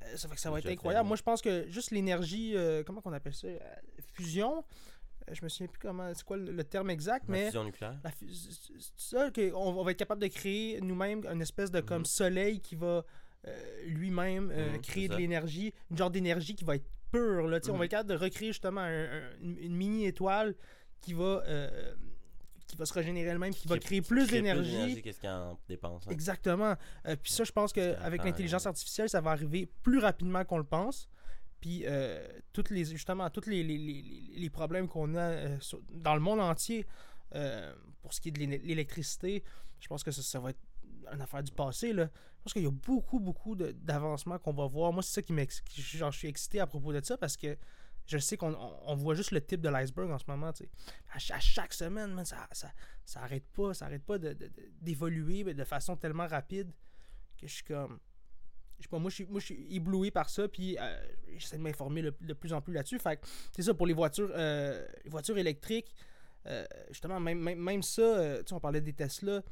Euh, 0.02 0.16
ça 0.16 0.28
fait 0.28 0.34
que 0.34 0.40
ça 0.40 0.50
va 0.50 0.58
être 0.58 0.64
fait, 0.66 0.72
incroyable. 0.72 1.06
Moi, 1.08 1.16
je 1.16 1.22
pense 1.22 1.40
que 1.42 1.66
juste 1.68 1.90
l'énergie, 1.90 2.52
euh, 2.56 2.82
comment 2.84 3.00
qu'on 3.00 3.12
appelle 3.12 3.34
ça? 3.34 3.48
Fusion, 4.12 4.62
je 5.32 5.42
me 5.42 5.48
souviens 5.48 5.66
plus 5.68 5.78
comment, 5.80 6.12
c'est 6.14 6.22
quoi 6.24 6.36
le, 6.36 6.52
le 6.52 6.64
terme 6.64 6.90
exact, 6.90 7.24
La 7.28 7.32
mais... 7.32 7.44
fusion 7.46 7.64
nucléaire? 7.64 7.98
La 8.04 8.10
fu- 8.10 8.28
ça 8.96 9.30
qu'on 9.30 9.52
on 9.54 9.82
va 9.82 9.90
être 9.92 9.98
capable 9.98 10.20
de 10.22 10.28
créer 10.28 10.80
nous-mêmes 10.80 11.24
une 11.26 11.42
espèce 11.42 11.70
de 11.70 11.80
comme 11.80 12.00
Mhm. 12.00 12.04
soleil 12.06 12.60
qui 12.60 12.76
va 12.76 13.04
lui-même 13.84 14.46
Mhm, 14.46 14.80
créer 14.82 15.08
de 15.08 15.16
l'énergie, 15.16 15.72
une 15.90 15.96
genre 15.96 16.10
d'énergie 16.10 16.54
qui 16.54 16.64
va 16.64 16.76
être 16.76 16.86
pure. 17.12 17.46
Là, 17.48 17.60
Tu 17.60 17.66
sais, 17.66 17.72
On 17.72 17.78
va 17.78 17.84
être 17.84 17.90
capable 17.92 18.10
de 18.10 18.16
recréer 18.16 18.48
justement 18.48 18.80
un- 18.80 19.04
un- 19.04 19.30
une, 19.40 19.56
une 19.58 19.76
mini-étoile 19.76 20.54
qui 21.00 21.12
va 21.12 21.42
euh, 21.46 21.94
qui 22.66 22.76
va 22.76 22.84
se 22.86 22.92
régénérer 22.92 23.28
elle-même, 23.28 23.54
qui 23.54 23.68
va 23.68 23.76
Crée- 23.78 23.86
créer 23.86 24.02
plus 24.02 24.26
d'énergie. 24.28 25.00
qu'est-ce 25.02 25.20
qu'il 25.20 25.28
en 25.28 25.58
dépense. 25.68 26.06
hein. 26.06 26.10
Exactement. 26.10 26.74
Euh, 27.06 27.14
puis 27.16 27.32
ça, 27.32 27.44
je 27.44 27.52
pense 27.52 27.72
qu'avec 27.72 28.24
l'intelligence 28.24 28.66
artificielle, 28.66 29.08
ça 29.08 29.20
va 29.20 29.30
arriver 29.30 29.66
plus 29.82 29.98
rapidement 29.98 30.44
qu'on 30.44 30.58
le 30.58 30.64
pense. 30.64 31.08
Puis 31.60 31.84
euh, 31.86 32.26
toutes 32.52 32.70
les, 32.70 32.84
justement, 32.84 33.30
tous 33.30 33.46
les, 33.48 33.62
les, 33.62 33.78
les- 33.78 34.32
les 34.36 34.50
problèmes 34.50 34.88
qu'on 34.88 35.14
a 35.14 35.20
euh, 35.20 35.60
sur- 35.60 35.80
dans 35.90 36.14
le 36.14 36.20
monde 36.20 36.40
entier 36.40 36.86
pour 38.02 38.14
ce 38.14 38.20
qui 38.20 38.28
est 38.28 38.32
de 38.32 38.38
l'électricité, 38.40 39.42
je 39.80 39.88
pense 39.88 40.02
que 40.02 40.10
ça, 40.10 40.22
ça 40.22 40.40
va 40.40 40.50
être 40.50 40.60
une 41.12 41.20
affaire 41.20 41.42
du 41.42 41.52
passé. 41.52 41.92
Là. 41.92 42.04
Je 42.38 42.42
pense 42.42 42.52
qu'il 42.52 42.62
y 42.62 42.66
a 42.66 42.70
beaucoup, 42.70 43.20
beaucoup 43.20 43.54
d'avancements 43.56 44.38
qu'on 44.38 44.52
va 44.52 44.66
voir. 44.66 44.92
Moi, 44.92 45.02
c'est 45.02 45.14
ça 45.14 45.22
qui 45.22 45.32
m'ex- 45.32 45.60
qui- 45.62 45.82
genre, 45.82 46.10
je 46.12 46.18
suis 46.18 46.28
excité 46.28 46.60
à 46.60 46.66
propos 46.66 46.92
de 46.92 47.04
ça 47.04 47.16
parce 47.16 47.36
que 47.36 47.56
je 48.06 48.18
sais 48.18 48.36
qu'on 48.36 48.54
on- 48.54 48.94
voit 48.94 49.14
juste 49.14 49.30
le 49.32 49.44
type 49.44 49.60
de 49.60 49.68
l'iceberg 49.68 50.10
en 50.10 50.18
ce 50.18 50.24
moment. 50.28 50.48
À, 50.48 51.18
ch- 51.18 51.30
à 51.32 51.40
chaque 51.40 51.72
semaine, 51.72 52.24
ça, 52.24 52.46
ça, 52.52 52.70
ça 53.04 53.20
arrête 53.22 53.46
pas, 53.48 53.74
ça 53.74 53.86
arrête 53.86 54.04
pas 54.04 54.18
de- 54.18 54.32
de- 54.32 54.46
de- 54.48 54.70
d'évoluer 54.80 55.42
façon 55.64 55.96
tellement 55.96 56.26
rapide 56.26 56.70
que 57.40 57.46
je 57.46 57.52
suis 57.54 57.64
comme. 57.64 57.98
Je 58.78 58.82
sais 58.84 58.88
pas, 58.88 58.98
moi 58.98 59.08
je 59.10 59.14
suis, 59.14 59.24
moi, 59.26 59.40
je 59.40 59.46
suis 59.46 59.74
ébloui 59.74 60.10
par 60.10 60.28
ça, 60.28 60.46
puis 60.48 60.76
euh, 60.78 61.06
j'essaie 61.36 61.56
de 61.56 61.62
m'informer 61.62 62.02
de 62.02 62.32
plus 62.34 62.52
en 62.52 62.60
plus 62.60 62.74
là-dessus. 62.74 62.98
Fait 62.98 63.18
c'est 63.54 63.62
ça 63.62 63.72
pour 63.74 63.86
les 63.86 63.94
voitures, 63.94 64.30
euh, 64.34 64.86
les 65.04 65.10
voitures 65.10 65.38
électriques. 65.38 65.94
euh, 66.48 66.64
justement, 66.90 67.18
même, 67.18 67.40
même, 67.40 67.58
même 67.58 67.82
ça, 67.82 68.02
euh, 68.02 68.38
tu 68.38 68.50
sais, 68.50 68.54
on 68.54 68.60
parlait 68.60 68.80
des 68.80 68.92
Tesla. 68.92 69.42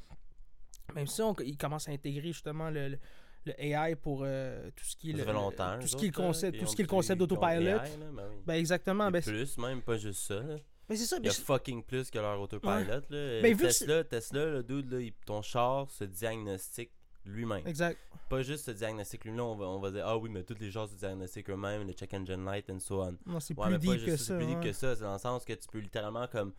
Même 0.94 1.07
ça, 1.09 1.26
on- 1.26 1.35
ils 1.40 1.57
commencent 1.57 1.88
à 1.88 1.92
intégrer 1.92 2.29
justement 2.33 2.70
le- 2.70 2.98
le 3.46 3.61
AI 3.62 3.94
pour 3.96 4.22
euh, 4.24 4.70
tout 4.76 4.85
ce 4.85 4.96
qui 4.96 5.11
est 5.11 5.12
le, 5.12 5.24
tout 5.24 5.87
ce 5.87 5.96
qui 5.96 6.07
est 6.07 6.09
le 6.09 6.12
concept, 6.14 6.59
tout 6.59 6.66
ce 6.66 6.74
qui 6.76 6.83
est 6.83 6.85
le 6.85 6.88
concept 6.88 7.18
d'autopilot. 7.18 7.78
Ben 7.78 7.83
oui. 8.12 8.37
Ben 8.46 8.54
exactement. 8.54 9.11
Ben, 9.11 9.20
c'est- 9.22 9.30
plus, 9.30 9.59
même 9.59 9.83
pas 9.83 9.96
juste 9.96 10.20
ça. 10.26 10.35
là. 10.40 10.57
ben, 10.88 10.96
c'est 10.96 11.04
ça. 11.07 11.16
Il 11.18 11.26
y 11.26 11.28
a 11.28 11.33
fucking 11.33 11.83
plus 11.83 12.11
que 12.11 12.18
leur 12.18 12.40
autopilot. 12.40 12.70
Là. 13.11 13.40
Ben, 13.42 13.57
Tesla, 13.57 14.04
Tesla, 14.04 14.46
le 14.46 14.62
dude, 14.62 14.90
là, 14.92 14.98
ton 15.26 15.42
char 15.42 15.90
se 15.90 16.04
diagnostique 16.04 16.90
lui-même. 17.26 17.66
exact. 17.66 17.98
Pas 18.28 18.42
juste 18.42 18.64
se 18.66 18.70
diagnostique 18.70 19.24
lui-même, 19.24 19.40
on 19.40 19.54
va, 19.57 19.66
on 19.66 19.78
va 19.80 19.90
dire 19.90 20.04
Ah 20.07 20.16
oui, 20.18 20.28
mais 20.30 20.42
tous 20.42 20.59
les 20.59 20.70
chars 20.70 20.88
se 20.88 20.94
diagnostiquent 20.94 21.50
eux-mêmes, 21.50 21.87
le 21.87 21.92
check 21.92 22.12
engine 22.14 22.44
light 22.44 22.68
and 22.70 22.80
so 22.80 23.02
on. 23.02 23.16
Non, 23.26 23.40
c'est 23.40 23.57
Ouais, 23.59 23.66
plus 23.66 23.72
mais 23.88 23.96
deep 23.98 24.07
que 24.07 24.16
ça. 24.16 24.24
c'est 24.24 24.37
plus 24.37 24.46
deep 24.46 24.61
que 24.61 24.72
ça. 24.72 24.94
C'est 24.96 25.02
dans 25.02 25.12
le 25.12 25.18
sens 25.18 25.44
que 25.44 25.52
tu 25.52 25.68
peux 25.70 25.78
littéralement 25.78 26.26
comme 26.26 26.52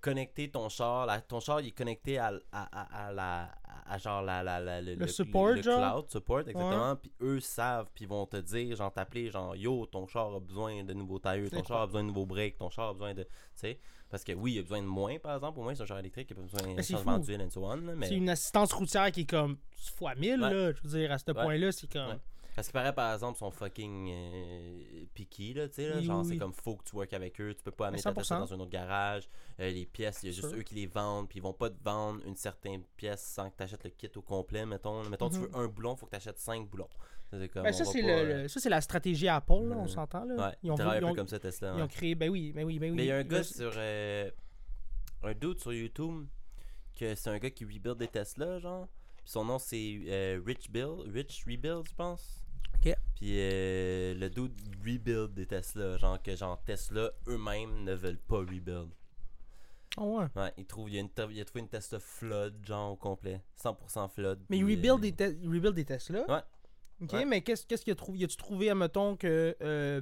connecter 0.00 0.50
ton 0.50 0.68
char. 0.68 1.06
la- 1.06 1.20
ton 1.20 1.40
char 1.40 1.60
il 1.60 1.68
est 1.68 1.70
connecté 1.72 2.18
à, 2.18 2.32
à, 2.52 2.62
à, 2.62 3.06
à 3.08 3.12
la 3.12 3.50
à 3.86 3.98
genre 3.98 4.22
la, 4.22 4.42
la, 4.42 4.60
la- 4.60 4.80
le, 4.80 4.94
Le 4.94 5.06
support, 5.08 5.48
le 5.50 5.62
genre? 5.62 5.78
cloud 5.92 6.10
support 6.10 6.40
exactement 6.40 6.96
puis 6.96 7.12
eux 7.20 7.40
savent 7.40 7.88
puis 7.94 8.04
ils 8.04 8.08
vont 8.08 8.24
te 8.26 8.36
dire 8.38 8.76
genre 8.76 8.92
t'appeler 8.92 9.30
genre 9.30 9.54
yo 9.56 9.86
ton 9.86 10.06
char 10.06 10.34
a 10.34 10.40
besoin 10.40 10.84
de 10.84 10.92
nouveaux 10.94 11.18
tailleurs 11.18 11.50
ton 11.50 11.64
char 11.64 11.82
a 11.82 11.86
besoin 11.86 12.02
de 12.02 12.08
nouveaux 12.08 12.26
breaks 12.26 12.56
ton 12.58 12.70
char 12.70 12.88
a 12.90 12.92
besoin 12.92 13.14
de 13.14 13.22
tu 13.24 13.28
sais 13.54 13.78
parce 14.08 14.24
que 14.24 14.32
oui 14.32 14.54
il 14.54 14.58
a 14.60 14.62
besoin 14.62 14.82
de 14.82 14.86
moins 14.86 15.18
par 15.18 15.34
exemple 15.36 15.58
au 15.60 15.62
moins 15.64 15.74
c'est 15.74 15.82
un 15.82 15.86
char 15.86 15.98
électrique 15.98 16.28
il 16.30 16.34
a 16.34 16.36
pas 16.36 16.42
besoin 16.42 16.82
c'est 16.82 16.94
changement 16.94 17.18
d'huile 17.18 17.42
and 17.42 17.50
so 17.50 17.64
on 17.64 17.76
mais 17.76 18.06
C'est 18.08 18.16
une 18.16 18.28
assistance 18.30 18.72
routière 18.72 19.10
qui 19.12 19.22
est 19.22 19.30
comme 19.30 19.58
fois 19.96 20.14
1000, 20.14 20.40
Ouais. 20.42 20.52
là. 20.52 20.72
Je 20.72 20.82
veux 20.88 20.98
dire, 20.98 21.10
à 21.12 21.18
ce 21.18 21.24
Ouais. 21.30 21.34
point-là, 21.34 21.72
c'est 21.72 21.90
comme. 21.90 22.08
Ouais. 22.10 22.18
Parce 22.54 22.66
qu'il 22.68 22.72
paraît, 22.74 22.92
par 22.94 23.12
exemple, 23.14 23.38
sont 23.38 23.50
fucking 23.50 24.10
euh, 24.10 25.04
picky, 25.14 25.54
là, 25.54 25.68
tu 25.68 25.76
sais, 25.76 25.88
là, 25.88 25.96
Oui, 25.96 26.04
genre, 26.04 26.22
oui, 26.22 26.28
c'est 26.28 26.36
comme 26.38 26.52
faut 26.52 26.76
que 26.76 26.84
tu 26.84 26.96
work 26.96 27.12
avec 27.12 27.40
eux, 27.40 27.54
tu 27.54 27.62
peux 27.62 27.70
pas 27.70 27.86
amener 27.88 28.02
Ben, 28.04 28.12
ta 28.12 28.20
Tesla 28.20 28.36
100%. 28.38 28.40
dans 28.40 28.54
un 28.54 28.60
autre 28.60 28.70
garage, 28.70 29.28
Euh, 29.60 29.70
les 29.70 29.86
pièces, 29.86 30.20
il 30.22 30.26
y 30.26 30.28
a 30.30 30.32
juste 30.32 30.54
eux 30.54 30.62
qui 30.62 30.74
les 30.74 30.86
vendent, 30.86 31.28
puis 31.28 31.38
ils 31.38 31.42
vont 31.42 31.52
pas 31.52 31.70
te 31.70 31.82
vendre 31.82 32.20
une 32.26 32.34
certaine 32.36 32.82
pièce 32.96 33.22
sans 33.22 33.50
que 33.50 33.56
tu 33.56 33.62
achètes 33.62 33.84
le 33.84 33.90
kit 33.90 34.10
au 34.16 34.22
complet, 34.22 34.66
mettons, 34.66 35.04
mettons 35.08 35.28
tu 35.30 35.36
Mhm. 35.38 35.42
veux 35.44 35.56
un 35.56 35.68
boulon, 35.68 35.96
faut 35.96 36.06
que 36.06 36.10
tu 36.10 36.16
achètes 36.16 36.38
5 36.38 36.68
boulons. 36.68 36.88
Comme, 37.30 37.62
Ben, 37.62 37.72
ça, 37.72 37.84
c'est 37.84 38.00
pas, 38.02 38.22
le, 38.24 38.42
le- 38.42 38.48
ça, 38.48 38.58
c'est 38.58 38.68
la 38.68 38.80
stratégie 38.80 39.28
Apple, 39.28 39.52
là, 39.68 39.76
on 39.76 39.82
Mhm. 39.82 39.88
s'entend. 39.88 40.24
Là. 40.24 40.34
Ouais, 40.48 40.56
ils, 40.64 40.70
ont, 40.72 40.76
ils 40.76 41.04
ont- 41.04 41.14
comme 41.14 41.28
ça, 41.28 41.38
Tesla. 41.38 41.74
ils 41.76 41.82
ont 41.82 41.86
créé. 41.86 42.16
Ben 42.16 42.28
oui, 42.28 42.52
ben 42.52 42.64
oui, 42.64 42.80
ben 42.80 42.90
oui. 42.90 42.96
Mais 42.96 43.04
il 43.04 43.08
y 43.08 43.12
a 43.12 43.18
un 43.18 43.22
gars 43.22 43.44
sur. 43.44 43.70
euh, 43.76 44.28
un 45.22 45.32
dude 45.34 45.60
sur 45.60 45.72
YouTube, 45.72 46.26
que 46.98 47.14
c'est 47.14 47.30
un 47.30 47.38
gars 47.38 47.50
qui 47.50 47.64
rebuild 47.64 47.98
des 47.98 48.08
Tesla, 48.08 48.58
genre. 48.58 48.88
Son 49.30 49.44
nom, 49.44 49.60
c'est 49.60 50.00
euh, 50.08 50.40
Rich 50.44 50.72
Bill. 50.72 51.08
Rich 51.14 51.44
Rebuild, 51.46 51.86
je 51.88 51.94
pense. 51.94 52.42
Ok. 52.74 52.92
Puis 53.14 53.34
euh, 53.38 54.12
le 54.14 54.28
dude 54.28 54.52
rebuild 54.84 55.34
des 55.34 55.46
Tesla, 55.46 55.96
genre 55.98 56.20
que 56.20 56.34
genre 56.34 56.60
Tesla 56.64 57.12
eux-mêmes 57.28 57.84
ne 57.84 57.94
veulent 57.94 58.18
pas 58.18 58.38
rebuild. 58.38 58.88
Ah 59.96 60.02
ouais. 60.02 60.24
Ouais, 60.34 60.52
il 60.56 60.66
trouve, 60.66 60.90
il 60.90 60.96
a, 60.96 61.00
une, 61.00 61.10
il 61.30 61.40
a 61.40 61.44
trouvé 61.44 61.60
une 61.60 61.68
Tesla 61.68 62.00
flood, 62.00 62.54
genre 62.66 62.90
au 62.90 62.96
complet. 62.96 63.40
100% 63.62 64.08
flood. 64.10 64.40
Mais 64.48 64.58
il 64.58 64.64
rebuild, 64.64 65.04
euh, 65.20 65.32
des 65.32 65.46
rebuild 65.46 65.74
des 65.76 65.84
Tesla? 65.84 66.24
Ouais. 66.28 66.40
Ok, 67.02 67.12
Ouais. 67.12 67.24
mais 67.24 67.40
qu'est-ce 67.42 67.64
qu'est-ce 67.66 67.84
qu'il 67.84 67.92
a 67.92 67.96
trouvé 67.96 68.24
As-tu 68.24 68.36
trouvé, 68.36 68.68
admettons, 68.68 69.16
que 69.16 69.56
euh, 69.62 70.00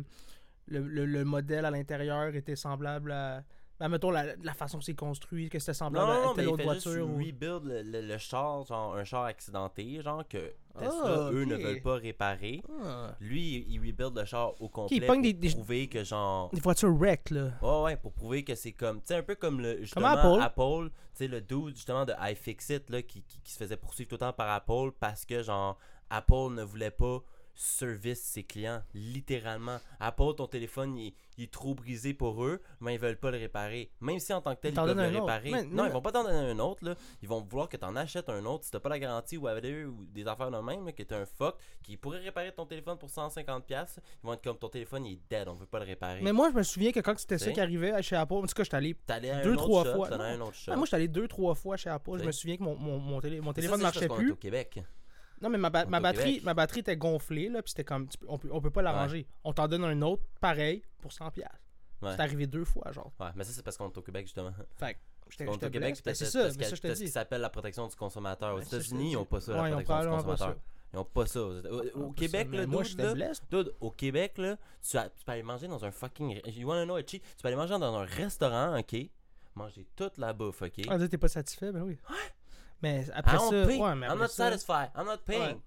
le, 0.68 0.80
le- 0.80 1.04
le 1.04 1.24
modèle 1.26 1.66
à 1.66 1.70
l'intérieur 1.70 2.34
était 2.34 2.56
semblable 2.56 3.12
à. 3.12 3.44
Ben, 3.80 3.86
admettons, 3.86 4.10
la, 4.10 4.34
la 4.42 4.54
façon 4.54 4.78
que 4.78 4.84
c'est 4.84 4.94
construit, 4.94 5.48
que 5.48 5.58
c'était 5.60 5.72
semblable 5.74 6.10
non, 6.10 6.12
à 6.12 6.28
mais 6.30 6.34
telle 6.34 6.48
autre 6.48 6.64
voiture. 6.64 7.06
ou- 7.08 7.16
rebuild 7.16 7.62
le, 7.64 7.82
le- 7.82 8.00
le 8.08 8.18
char, 8.18 8.64
genre 8.64 8.96
un 8.96 9.04
char 9.04 9.24
accidenté, 9.24 10.02
genre 10.02 10.26
que 10.26 10.52
Tesla, 10.76 10.90
Ah, 11.04 11.30
eux, 11.32 11.44
ne 11.44 11.54
veulent 11.56 11.80
pas 11.82 11.94
réparer. 11.94 12.60
Ah. 12.82 13.14
Lui, 13.20 13.64
il, 13.68 13.72
il 13.74 13.78
rebuild 13.78 14.16
le 14.16 14.24
char 14.24 14.60
au 14.60 14.68
complet 14.68 15.00
pour 15.06 15.20
des- 15.20 15.32
des- 15.32 15.50
prouver 15.50 15.86
que 15.88 16.02
genre... 16.02 16.50
Des 16.50 16.60
voitures 16.60 16.92
wreck, 16.96 17.30
là. 17.30 17.50
Ouais, 17.62 17.82
ouais, 17.84 17.96
pour 17.96 18.12
prouver 18.12 18.42
que 18.42 18.54
c'est 18.56 18.72
comme... 18.72 18.98
Tu 19.00 19.06
sais, 19.08 19.16
un 19.16 19.22
peu 19.22 19.36
comme 19.36 19.60
le... 19.60 19.78
Justement, 19.82 20.08
Apple. 20.08 20.42
Apple. 20.42 20.90
tu 20.90 20.94
sais, 21.14 21.28
le 21.28 21.40
dude, 21.40 21.76
justement, 21.76 22.04
de 22.04 22.14
iFixit, 22.32 22.90
là, 22.90 23.00
qui, 23.02 23.22
qui, 23.22 23.40
qui 23.42 23.52
se 23.52 23.58
faisait 23.58 23.76
poursuivre 23.76 24.08
tout 24.08 24.14
le 24.16 24.20
temps 24.20 24.32
par 24.32 24.48
Apple 24.50 24.90
parce 24.98 25.24
que, 25.24 25.40
genre, 25.42 25.78
Apple 26.10 26.52
ne 26.54 26.62
voulait 26.64 26.90
pas 26.90 27.20
service 27.60 28.22
ses 28.22 28.44
clients, 28.44 28.82
littéralement. 28.94 29.78
Part 29.98 30.34
ton 30.36 30.46
téléphone, 30.46 30.96
il, 30.96 31.12
il 31.36 31.44
est 31.44 31.52
trop 31.52 31.74
brisé 31.74 32.14
pour 32.14 32.44
eux, 32.44 32.60
mais 32.80 32.94
ils 32.94 33.00
veulent 33.00 33.18
pas 33.18 33.30
le 33.30 33.38
réparer. 33.38 33.90
Même 34.00 34.18
si 34.20 34.32
en 34.32 34.40
tant 34.40 34.54
que 34.54 34.60
tel, 34.60 34.72
Ils 34.72 34.76
peuvent 34.76 34.96
le 34.96 35.18
réparer. 35.20 35.50
Mais- 35.50 35.64
non, 35.64 35.82
mais- 35.84 35.88
ils 35.88 35.92
vont 35.92 36.00
pas 36.00 36.12
t'en 36.12 36.22
donner 36.24 36.50
un 36.50 36.58
autre, 36.60 36.84
là. 36.84 36.94
Ils 37.22 37.28
vont 37.28 37.40
vouloir 37.40 37.68
que 37.68 37.76
t'en 37.76 37.94
achètes 37.96 38.28
un 38.28 38.44
autre 38.44 38.64
si 38.64 38.70
t'as 38.70 38.80
pas 38.80 38.88
la 38.88 38.98
garantie 38.98 39.36
ou 39.36 39.48
ou 39.48 40.06
des 40.06 40.26
affaires 40.26 40.50
de 40.50 40.58
même, 40.58 40.86
là, 40.86 40.92
que 40.92 41.02
t'es 41.02 41.14
un 41.14 41.26
fuck, 41.26 41.56
qui 41.82 41.96
pourrait 41.96 42.20
réparer 42.20 42.52
ton 42.52 42.64
téléphone 42.66 42.96
pour 42.98 43.10
150$. 43.10 43.62
piastres. 43.62 44.00
Ils 44.22 44.26
vont 44.26 44.32
être 44.34 44.42
comme 44.44 44.58
ton 44.58 44.68
téléphone, 44.68 45.04
il 45.06 45.14
est 45.14 45.20
dead, 45.30 45.48
on 45.48 45.54
veut 45.54 45.66
pas 45.66 45.78
le 45.80 45.84
réparer. 45.86 46.20
Mais 46.22 46.32
moi, 46.32 46.50
je 46.50 46.56
me 46.56 46.62
souviens 46.62 46.92
que 46.92 47.00
quand 47.00 47.18
c'était 47.18 47.38
ça 47.38 47.50
qui 47.52 47.60
arrivait 47.60 48.00
chez 48.02 48.16
Apple, 48.16 48.34
en 48.34 48.42
tout 48.42 48.54
cas, 48.54 48.62
j'étais 48.64 48.76
allé. 48.76 48.96
Deux, 49.42 49.56
trois 49.56 49.84
shop, 49.84 49.94
fois. 49.94 50.10
Non. 50.10 50.20
un 50.20 50.40
autre. 50.40 50.56
Ah, 50.68 50.76
moi, 50.76 50.86
j'étais 50.86 50.96
allé 50.96 51.08
deux, 51.08 51.26
trois 51.28 51.54
fois 51.54 51.76
chez 51.76 51.90
Apple. 51.90 52.18
Je 52.20 52.24
me 52.24 52.32
souviens 52.32 52.56
que 52.56 52.62
mon, 52.62 52.76
mon, 52.76 52.98
mon, 52.98 53.20
télé- 53.20 53.40
mon 53.40 53.48
Mais 53.48 53.54
téléphone 53.54 53.78
ne 53.78 53.82
marchait 53.82 54.08
plus. 54.08 54.32
au 54.32 54.36
Québec. 54.36 54.80
Non, 55.40 55.48
mais 55.48 55.58
ma, 55.58 55.70
ba- 55.70 55.86
ma 55.86 56.00
batterie, 56.00 56.40
ma 56.44 56.54
batterie 56.54 56.80
était 56.80 56.96
gonflée, 56.96 57.48
là, 57.48 57.62
puis 57.62 57.70
c'était 57.70 57.84
comme, 57.84 58.08
tu 58.08 58.18
on 58.26 58.38
peut, 58.38 58.48
on 58.52 58.60
peut 58.60 58.70
pas 58.70 58.82
l'arranger. 58.82 59.26
On 59.44 59.52
t'en 59.52 59.68
donne 59.68 59.84
un 59.84 60.02
autre, 60.02 60.22
pareil, 60.40 60.82
pour 61.00 61.10
100$. 61.10 61.30
piastres. 61.32 61.58
Ouais. 62.02 62.12
C'est 62.14 62.22
arrivé 62.22 62.46
deux 62.46 62.64
fois, 62.64 62.92
genre. 62.92 63.12
Ouais, 63.18 63.28
mais 63.34 63.44
ça, 63.44 63.52
c'est 63.52 63.62
parce 63.62 63.76
qu'on 63.76 63.90
est 63.90 63.98
au 63.98 64.02
Québec, 64.02 64.26
justement. 64.26 64.52
Fait 64.76 64.94
que 64.94 65.44
On 65.46 65.54
est 65.54 65.64
au 65.64 65.70
Québec, 65.70 65.96
c'est 66.02 66.14
ça, 66.14 66.48
que 66.48 66.92
dis. 66.92 67.08
ça 67.08 67.12
s'appelle 67.12 67.40
la 67.40 67.50
protection 67.50 67.86
du 67.86 67.96
consommateur. 67.96 68.54
Aux 68.54 68.60
États-Unis, 68.60 69.12
ils 69.12 69.16
ont 69.16 69.24
pas 69.24 69.40
ça, 69.40 69.60
Ouais, 69.60 69.70
la 69.70 69.82
protection 69.82 70.16
du 70.16 70.24
consommateur. 70.24 70.56
Ils 70.92 70.98
ont 70.98 71.04
pas 71.04 71.26
ça. 71.26 71.40
Au, 71.40 72.12
Québec, 72.12 72.48
là, 72.50 72.66
moi, 72.66 72.82
au 73.80 73.90
Québec, 73.90 74.38
là, 74.38 74.56
tu, 74.80 74.96
peux 75.26 75.32
aller 75.32 75.42
manger 75.42 75.68
dans 75.68 75.84
un 75.84 75.90
fucking. 75.90 76.40
You 76.46 76.66
wanna 76.66 76.84
know 76.84 76.96
a 76.96 77.02
cheat? 77.02 77.22
Tu 77.22 77.42
peux 77.42 77.48
aller 77.48 77.56
manger 77.56 77.78
dans 77.78 77.94
un 77.94 78.04
restaurant, 78.04 78.78
ok? 78.78 78.96
Manger 79.54 79.86
toute 79.96 80.16
la 80.18 80.32
bouffe, 80.32 80.62
ok? 80.62 80.86
Ah, 80.88 81.06
t'es 81.06 81.18
pas 81.18 81.28
satisfait, 81.28 81.72
ben 81.72 81.82
oui. 81.82 81.98
Mais 82.82 83.06
après 83.12 83.36
I 83.36 83.38
don't 83.38 83.50
ça, 83.50 83.66
pay. 83.66 83.78
ouais, 83.80 83.94
mais 83.94 84.06
I'm 84.06 84.12
après 84.12 84.18
not 84.24 84.28
ça, 84.28 84.50
satisfied. 84.50 84.90
I'm 84.96 85.06
not 85.06 85.18
paying. 85.24 85.60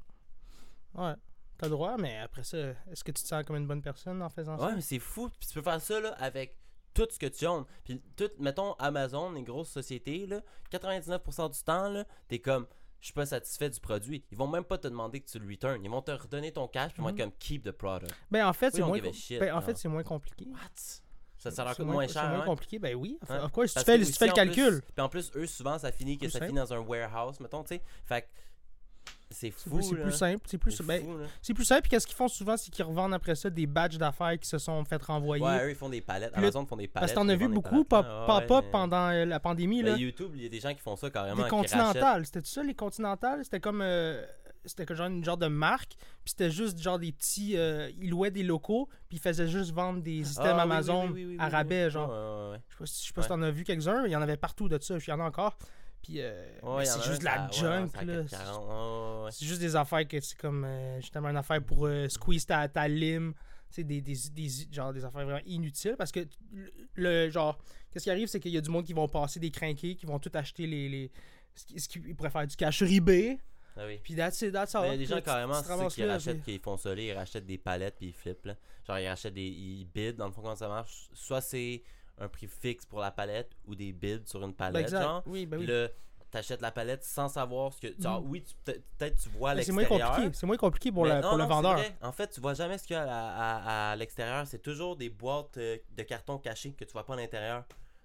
ouais, 0.96 1.14
t'as 1.58 1.66
le 1.68 1.70
droit, 1.72 1.98
mais 1.98 2.18
après 2.20 2.44
ça, 2.44 2.58
est-ce 2.90 3.04
que 3.04 3.12
tu 3.12 3.22
te 3.24 3.28
sens 3.28 3.44
comme 3.46 3.58
une 3.58 3.68
bonne 3.68 3.82
personne 3.82 4.22
en 4.22 4.30
faisant 4.30 4.58
Ouais, 4.58 4.70
ça? 4.70 4.76
mais 4.76 4.82
c'est 4.82 5.00
fou. 5.00 5.30
Puis 5.40 5.48
tu 5.50 5.54
peux 5.56 5.62
faire 5.62 5.82
ça 5.82 6.00
là, 6.00 6.14
avec 6.20 6.58
tout 6.94 7.08
ce 7.10 7.18
que 7.20 7.28
tu 7.28 7.46
owns. 7.48 7.66
Puis 7.84 8.02
tout, 8.16 8.30
mettons 8.40 8.74
Amazon, 8.74 9.32
les 9.32 9.44
grosses 9.44 9.70
sociétés, 9.70 10.26
là, 10.26 10.42
99% 10.72 11.50
du 11.50 11.64
temps, 11.64 11.90
là, 11.90 12.06
t'es 12.28 12.40
comme, 12.40 12.66
je 13.00 13.06
suis 13.08 13.14
pas 13.14 13.26
satisfait 13.26 13.70
du 13.70 13.80
produit. 13.80 14.24
Ils 14.32 14.38
vont 14.38 14.48
même 14.48 14.64
pas 14.66 14.78
te 14.78 14.88
demander 14.88 15.22
que 15.22 15.30
tu 15.30 15.40
le 15.40 15.48
return. 15.50 15.84
Ils 15.84 15.90
vont 15.90 16.02
te 16.02 16.12
redonner 16.12 16.52
ton 16.52 16.68
cash, 16.68 16.94
puis 16.94 17.02
ils 17.02 17.04
vont 17.04 17.10
être 17.10 17.16
Mhm. 17.16 17.22
comme 17.22 17.38
keep 17.40 17.64
the 17.64 17.72
product. 17.72 18.14
Ben 18.30 18.46
en 18.46 18.54
fait, 18.54 18.72
c'est 18.76 18.82
moins, 18.84 18.96
give 18.96 19.06
a 19.06 19.08
com- 19.08 19.14
shit, 19.16 19.40
ben, 19.40 19.56
en 19.56 19.62
fait, 19.62 19.78
c'est 19.78 19.88
moins 19.88 20.04
compliqué. 20.04 20.46
What? 20.50 21.02
Ça, 21.42 21.50
ça 21.50 21.64
leur 21.64 21.74
C'est 21.74 21.82
coûte 21.82 21.92
moins 21.92 22.06
c'est 22.08 22.14
cher. 22.14 22.30
moins 22.30 22.42
hein? 22.42 22.46
compliqué, 22.46 22.78
ben 22.78 22.94
oui. 22.96 23.18
Of 23.24 23.32
Hein? 23.32 23.50
course, 23.52 23.72
si 23.72 23.80
tu 23.80 23.84
fais, 23.84 23.98
que 23.98 24.04
si 24.06 24.12
tu 24.12 24.18
fais 24.20 24.28
le 24.28 24.32
plus- 24.34 24.36
calcul. 24.36 24.82
Puis 24.96 25.04
en 25.04 25.10
plus, 25.10 25.32
eux, 25.36 25.48
souvent, 25.48 25.80
ça 25.80 25.92
finit 25.92 26.18
que 26.20 26.28
ça 26.30 26.34
simple. 26.40 26.46
finit 26.48 26.60
dans 26.60 26.72
un 26.74 26.80
warehouse, 26.80 27.40
mettons, 27.40 27.64
tu 27.64 27.70
sais. 27.76 27.82
Fait 28.06 28.22
que 28.22 28.28
c'est 29.32 29.52
C'est 29.58 29.70
fou. 29.70 29.82
c'est 29.82 29.96
plus 29.96 30.12
simple. 30.12 30.42
C'est 30.46 30.58
plus, 30.60 30.72
C'est 30.72 30.84
ben, 30.86 31.04
c'est 31.42 31.54
plus 31.54 31.64
simple. 31.66 31.82
Puis 31.82 31.90
qu'est-ce 31.90 32.06
qu'ils 32.06 32.16
font 32.18 32.28
souvent, 32.28 32.58
c'est 32.58 32.70
qu'ils 32.70 32.84
revendent 32.86 33.14
après 33.14 33.34
ça 33.34 33.50
des 33.50 33.66
badges 33.66 33.98
d'affaires 33.98 34.38
qui 34.38 34.48
se 34.48 34.58
sont 34.60 34.84
fait 34.86 35.02
renvoyer. 35.02 35.44
Ouais, 35.44 35.66
eux, 35.66 35.70
ils 35.72 35.76
font 35.76 35.90
des 35.90 36.02
palettes. 36.02 36.34
Puis 36.34 36.44
Amazon 36.44 36.66
font 36.68 36.76
des 36.76 36.88
palettes. 36.88 37.10
Parce 37.10 37.12
que 37.14 37.16
t'en 37.16 37.30
as 37.30 37.36
vu 37.38 37.48
beaucoup 37.48 37.84
palettes, 37.86 37.88
pop, 37.88 38.06
là. 38.06 38.24
pop 38.28 38.50
Ouais, 38.52 38.58
up 38.58 38.66
mais- 38.66 38.72
pendant 38.72 39.10
euh, 39.10 39.26
la 39.26 39.40
pandémie. 39.40 39.82
Ben, 39.84 39.94
Là. 39.94 39.98
YouTube, 39.98 40.32
il 40.36 40.44
y 40.44 40.46
a 40.46 40.50
des 40.50 40.60
gens 40.60 40.74
qui 40.74 40.82
font 40.82 40.96
ça 40.98 41.10
carrément. 41.10 41.42
Les 41.44 41.50
continentales, 41.50 42.26
c'était 42.26 42.42
ça, 42.44 42.62
les 42.62 42.76
continentales? 42.76 43.44
C'était 43.46 43.60
comme. 43.62 43.82
euh, 43.82 44.24
c'était 44.66 44.96
genre 44.96 45.08
une 45.08 45.24
genre 45.24 45.38
de 45.38 45.48
marque, 45.48 45.94
puis 46.24 46.32
c'était 46.32 46.52
juste 46.52 46.80
genre 46.82 47.00
des 47.00 47.12
petits. 47.12 47.58
euh, 47.58 47.90
ils 48.00 48.10
louaient 48.10 48.32
des 48.32 48.44
locaux, 48.44 48.88
puis 49.10 49.18
ils 49.18 49.22
faisaient 49.22 49.48
juste 49.48 49.72
vendre 49.72 50.02
des 50.02 50.22
Ah, 50.22 50.26
systèmes 50.26 50.56
oui, 50.56 50.62
Amazon 50.62 51.04
oui, 51.06 51.12
oui, 51.14 51.26
oui, 51.26 51.32
oui, 51.32 51.38
à 51.40 51.50
rabais, 51.50 51.90
genre. 51.90 52.10
Ouais, 52.10 52.16
ouais, 52.16 52.52
ouais. 52.54 52.62
Je 52.70 52.74
sais 52.74 52.78
pas 52.80 52.86
si, 52.86 53.02
je 53.04 53.08
sais 53.08 53.14
pas 53.14 53.22
si 53.24 53.30
Ouais. 53.32 53.36
t'en 53.38 53.42
as 53.44 53.52
vu 53.52 53.64
quelques-uns, 53.64 54.02
mais 54.04 54.10
il 54.10 54.14
y 54.14 54.16
en 54.16 54.22
avait 54.22 54.38
partout 54.38 54.68
de 54.70 54.78
ça, 54.82 54.96
puis 54.98 55.06
il 55.08 55.10
y 55.10 55.14
en 55.14 55.20
a 55.20 55.24
encore. 55.24 55.58
Puis 56.04 56.16
euh, 56.18 56.34
Ouais, 56.64 56.84
c'est 56.86 57.04
juste 57.04 57.20
de 57.20 57.26
la 57.26 57.50
ça- 57.52 57.60
junk, 57.60 57.90
ça 57.94 58.00
a 58.00 58.04
là. 58.06 58.22
440, 58.24 58.68
ouais, 59.20 59.26
ouais. 59.26 59.32
C'est 59.32 59.46
juste 59.46 59.62
des 59.62 59.76
affaires 59.76 60.08
que 60.08 60.20
c'est 60.20 60.38
comme 60.38 60.64
euh, 60.66 61.00
justement 61.00 61.30
une 61.30 61.38
affaire 61.38 61.64
pour 61.64 61.86
euh, 61.86 62.10
squeeze 62.10 62.46
ta, 62.46 62.68
ta 62.68 62.88
lime. 62.88 63.34
C'est 63.70 63.84
des, 63.84 64.02
des, 64.02 64.16
des, 64.34 64.48
genre, 64.72 64.92
des 64.94 65.06
affaires 65.06 65.24
vraiment 65.24 65.40
inutiles 65.46 65.96
parce 65.98 66.12
que 66.12 66.20
le, 66.52 66.72
le- 66.96 67.30
genre, 67.30 67.58
qu'est-ce 67.92 68.04
qui 68.04 68.10
arrive, 68.12 68.28
c'est 68.28 68.40
qu'il 68.40 68.52
y 68.52 68.58
a 68.58 68.62
du 68.62 68.70
monde 68.70 68.84
qui 68.84 68.94
vont 68.94 69.08
passer 69.08 69.40
des 69.40 69.50
crinqués, 69.52 69.96
qui 69.96 70.06
vont 70.06 70.20
tout 70.20 70.32
acheter 70.34 70.66
les. 70.68 70.90
les 70.90 71.12
ce 71.56 71.66
qui- 71.66 71.80
ce 71.80 71.88
qu'ils 71.88 72.16
pourraient 72.16 72.30
faire 72.32 72.48
du 72.48 72.56
cash 72.56 72.82
eBay. 72.82 73.38
Ah 73.78 73.84
oui. 73.86 74.00
Puis 74.04 74.16
that's 74.16 74.42
it, 74.42 74.52
that's 74.52 74.76
all. 74.76 74.86
Il 74.86 74.92
y 74.92 74.94
a 74.94 74.98
des 74.98 75.06
gens 75.06 75.22
carrément, 75.22 75.62
qui 75.90 76.04
rachètent, 76.06 76.44
qui 76.44 76.60
font 76.60 76.78
ça, 76.78 76.94
ils 76.94 77.14
rachètent 77.14 77.46
des 77.46 77.58
palettes 77.58 77.96
puis 77.98 78.08
ils 78.08 78.14
flippent. 78.14 78.46
Là. 78.46 78.56
Genre, 78.88 79.00
ils 79.00 79.08
rachètent 79.08 79.34
des. 79.34 79.42
Ils 79.48 79.86
bid, 79.86 80.16
dans 80.18 80.26
le 80.28 80.32
fond, 80.32 80.42
comment 80.42 80.56
ça 80.56 80.68
marche. 80.68 81.08
Soit 81.14 81.42
c'est 81.42 81.82
un 82.18 82.28
prix 82.28 82.48
fixe 82.48 82.86
pour 82.86 83.00
la 83.00 83.12
palette 83.12 83.52
ou 83.66 83.74
des 83.76 83.94
bids 83.94 84.22
sur 84.26 84.44
une 84.44 84.54
palette, 84.54 84.82
exact. 84.84 85.02
genre. 85.02 85.24
Oui, 85.26 85.46
ben 85.46 85.58
Puis 85.58 85.68
oui. 85.68 85.74
là, 85.74 85.88
t'achètes 86.30 86.62
la 86.62 86.72
palette 86.72 87.04
sans 87.04 87.30
savoir 87.30 87.72
ce 87.74 87.80
que. 87.82 87.88
Genre, 88.02 88.22
Mhm. 88.22 88.30
oui, 88.30 88.44
peut-être 88.66 89.16
tu 89.18 89.30
vois 89.30 89.52
à 89.52 89.56
Mais 89.56 89.64
c'est 89.64 89.72
moins 89.72 89.82
l'extérieur. 89.84 90.16
compliqué. 90.16 90.38
C'est 90.38 90.46
moins 90.46 90.58
compliqué 90.58 90.92
pour, 90.92 91.06
le, 91.06 91.14
non, 91.16 91.22
pour 91.22 91.38
le 91.38 91.44
non, 91.44 91.50
vendeur. 91.50 91.74
vrai. 91.78 91.96
En 92.02 92.12
fait, 92.12 92.28
tu 92.30 92.42
vois 92.42 92.54
jamais 92.54 92.78
ce 92.78 92.84
qu'il 92.86 92.96
y 92.96 93.00
a 93.00 93.04
à, 93.04 93.90
à- 93.90 93.92
à 93.92 93.96
l'extérieur. 93.96 94.46
C'est 94.48 94.62
toujours 94.62 94.96
des 94.98 95.10
boîtes 95.10 95.58
euh, 95.58 95.78
de 95.96 96.04
carton 96.04 96.38
cachées 96.38 96.74
que 96.74 96.84
tu 96.84 96.92
vois 96.92 97.06
pas 97.06 97.14
à 97.14 97.18
l'intérieur. 97.18 97.64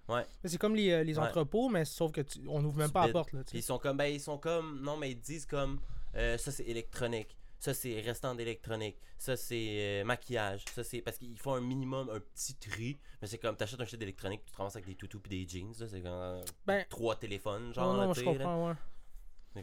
Mais 0.09 0.25
C'est 0.45 0.57
comme 0.57 0.75
les, 0.75 0.91
euh, 0.91 1.03
les 1.03 1.17
Ouais. 1.19 1.25
entrepôts, 1.25 1.69
mais 1.69 1.85
sauf 1.85 2.11
que 2.11 2.21
tu- 2.21 2.39
on 2.47 2.63
ouvre 2.63 2.77
même 2.77 2.91
pas 2.91 3.07
la 3.07 3.13
porte. 3.13 3.33
Là, 3.33 3.41
ils 3.53 3.63
sont 3.63 3.77
comme, 3.79 3.97
ben, 3.97 4.05
ils 4.05 4.21
sont 4.21 4.37
comme, 4.37 4.81
non, 4.81 4.95
mais 4.97 5.11
ils 5.11 5.19
disent 5.19 5.45
comme, 5.45 5.79
euh, 6.15 6.37
ça 6.37 6.51
c'est 6.51 6.63
électronique, 6.63 7.35
ça 7.59 7.73
c'est 7.73 7.99
restant 7.99 8.33
d'électronique, 8.35 8.97
ça 9.17 9.35
c'est 9.35 10.01
euh, 10.01 10.03
maquillage, 10.05 10.63
ça 10.73 10.83
c'est. 10.83 11.01
Parce 11.01 11.17
qu'ils 11.17 11.37
font 11.39 11.55
un 11.55 11.61
minimum, 11.61 12.09
un 12.09 12.19
petit 12.19 12.55
tri, 12.55 12.97
mais 13.21 13.27
c'est 13.27 13.37
comme, 13.37 13.55
t'achètes 13.57 13.81
un 13.81 13.85
shit 13.85 13.99
d'électronique, 13.99 14.41
tu 14.45 14.51
te 14.51 14.57
ramasses 14.57 14.75
avec 14.75 14.87
des 14.87 14.95
toutous 14.95 15.19
puis 15.19 15.45
des 15.45 15.47
jeans, 15.49 15.73
c'est 15.73 16.01
comme 16.01 16.11
euh, 16.11 16.41
Ben, 16.65 16.85
trois 16.89 17.15
téléphones, 17.15 17.73
genre, 17.73 17.93
non, 17.93 17.99
là, 18.01 18.07
je 18.07 18.13
tu 18.13 18.19
sais, 18.19 18.25
là. 18.25 18.31
comprends, 18.45 18.67
ouais. 18.69 18.75